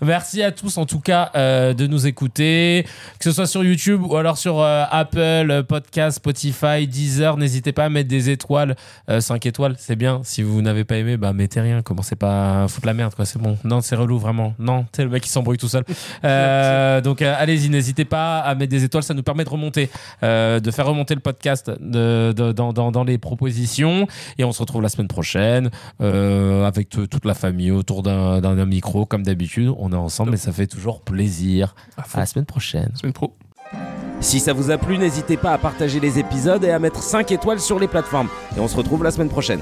Merci 0.00 0.42
à 0.42 0.52
tous 0.52 0.76
en 0.78 0.86
tout 0.86 1.00
cas 1.00 1.30
euh, 1.34 1.74
de 1.74 1.86
nous 1.86 2.06
écouter, 2.06 2.84
que 3.18 3.24
ce 3.24 3.32
soit 3.32 3.46
sur 3.46 3.64
YouTube 3.64 4.02
ou 4.04 4.16
alors 4.16 4.38
sur 4.38 4.60
euh, 4.60 4.84
Apple 4.90 5.64
Podcast, 5.68 6.16
Spotify, 6.16 6.86
Deezer. 6.86 7.36
N'hésitez 7.36 7.72
pas 7.72 7.84
à 7.84 7.88
mettre 7.88 8.08
des 8.08 8.30
étoiles, 8.30 8.76
5 9.18 9.46
étoiles, 9.46 9.74
c'est 9.78 9.96
bien. 9.96 10.20
Si 10.24 10.42
vous 10.42 10.62
n'avez 10.62 10.84
pas 10.84 10.96
aimé, 10.96 11.16
bah 11.16 11.32
mettez 11.32 11.60
rien. 11.60 11.82
Commencez 11.82 12.16
pas 12.16 12.64
à 12.64 12.68
foutre 12.68 12.86
la 12.86 12.94
merde 12.94 13.14
quoi. 13.14 13.24
C'est 13.24 13.38
bon. 13.40 13.56
Non, 13.64 13.80
c'est 13.80 13.96
relou 13.96 14.18
vraiment. 14.18 14.54
Non, 14.58 14.86
c'est 14.92 15.04
le 15.04 15.10
mec 15.10 15.22
qui 15.22 15.28
s'embrouille 15.30 15.58
tout 15.58 15.68
seul. 15.68 15.84
Euh, 16.24 17.00
donc 17.00 17.20
euh, 17.22 17.34
allez-y, 17.36 17.68
n'hésitez 17.68 18.04
pas 18.04 18.40
à 18.40 18.54
mettre 18.54 18.70
des 18.70 18.82
étoiles, 18.84 19.02
ça 19.02 19.14
nous 19.14 19.22
permet 19.22 19.44
de 19.44 19.48
remonter, 19.50 19.90
euh, 20.22 20.58
de 20.58 20.70
faire 20.70 20.86
remonter 20.86 21.14
le 21.14 21.20
podcast 21.20 21.43
de- 21.80 22.32
de- 22.32 22.52
dans, 22.52 22.72
dans- 22.72 22.90
dans 22.92 23.04
les 23.04 23.18
propositions. 23.18 24.06
Et 24.38 24.44
on 24.44 24.52
se 24.52 24.60
retrouve 24.60 24.82
la 24.82 24.88
semaine 24.88 25.08
prochaine 25.08 25.70
euh, 26.00 26.64
avec 26.66 26.88
toute 26.88 27.24
la 27.24 27.34
famille 27.34 27.70
autour 27.70 28.02
d'un 28.02 28.40
d'un 28.40 28.66
micro, 28.66 29.06
comme 29.06 29.22
d'habitude. 29.22 29.72
On 29.78 29.92
est 29.92 29.96
ensemble 29.96 30.34
et 30.34 30.36
ça 30.36 30.52
fait 30.52 30.66
toujours 30.66 31.00
plaisir. 31.02 31.74
À 31.96 32.20
la 32.20 32.26
semaine 32.26 32.46
prochaine. 32.46 32.90
Semaine 32.94 33.12
pro. 33.12 33.34
Si 34.20 34.40
ça 34.40 34.52
vous 34.52 34.70
a 34.70 34.78
plu, 34.78 34.96
n'hésitez 34.98 35.36
pas 35.36 35.52
à 35.52 35.58
partager 35.58 36.00
les 36.00 36.18
épisodes 36.18 36.62
et 36.64 36.70
à 36.70 36.78
mettre 36.78 37.02
5 37.02 37.30
étoiles 37.32 37.60
sur 37.60 37.78
les 37.78 37.88
plateformes. 37.88 38.28
Et 38.56 38.60
on 38.60 38.68
se 38.68 38.76
retrouve 38.76 39.02
la 39.04 39.10
semaine 39.10 39.28
prochaine. 39.28 39.60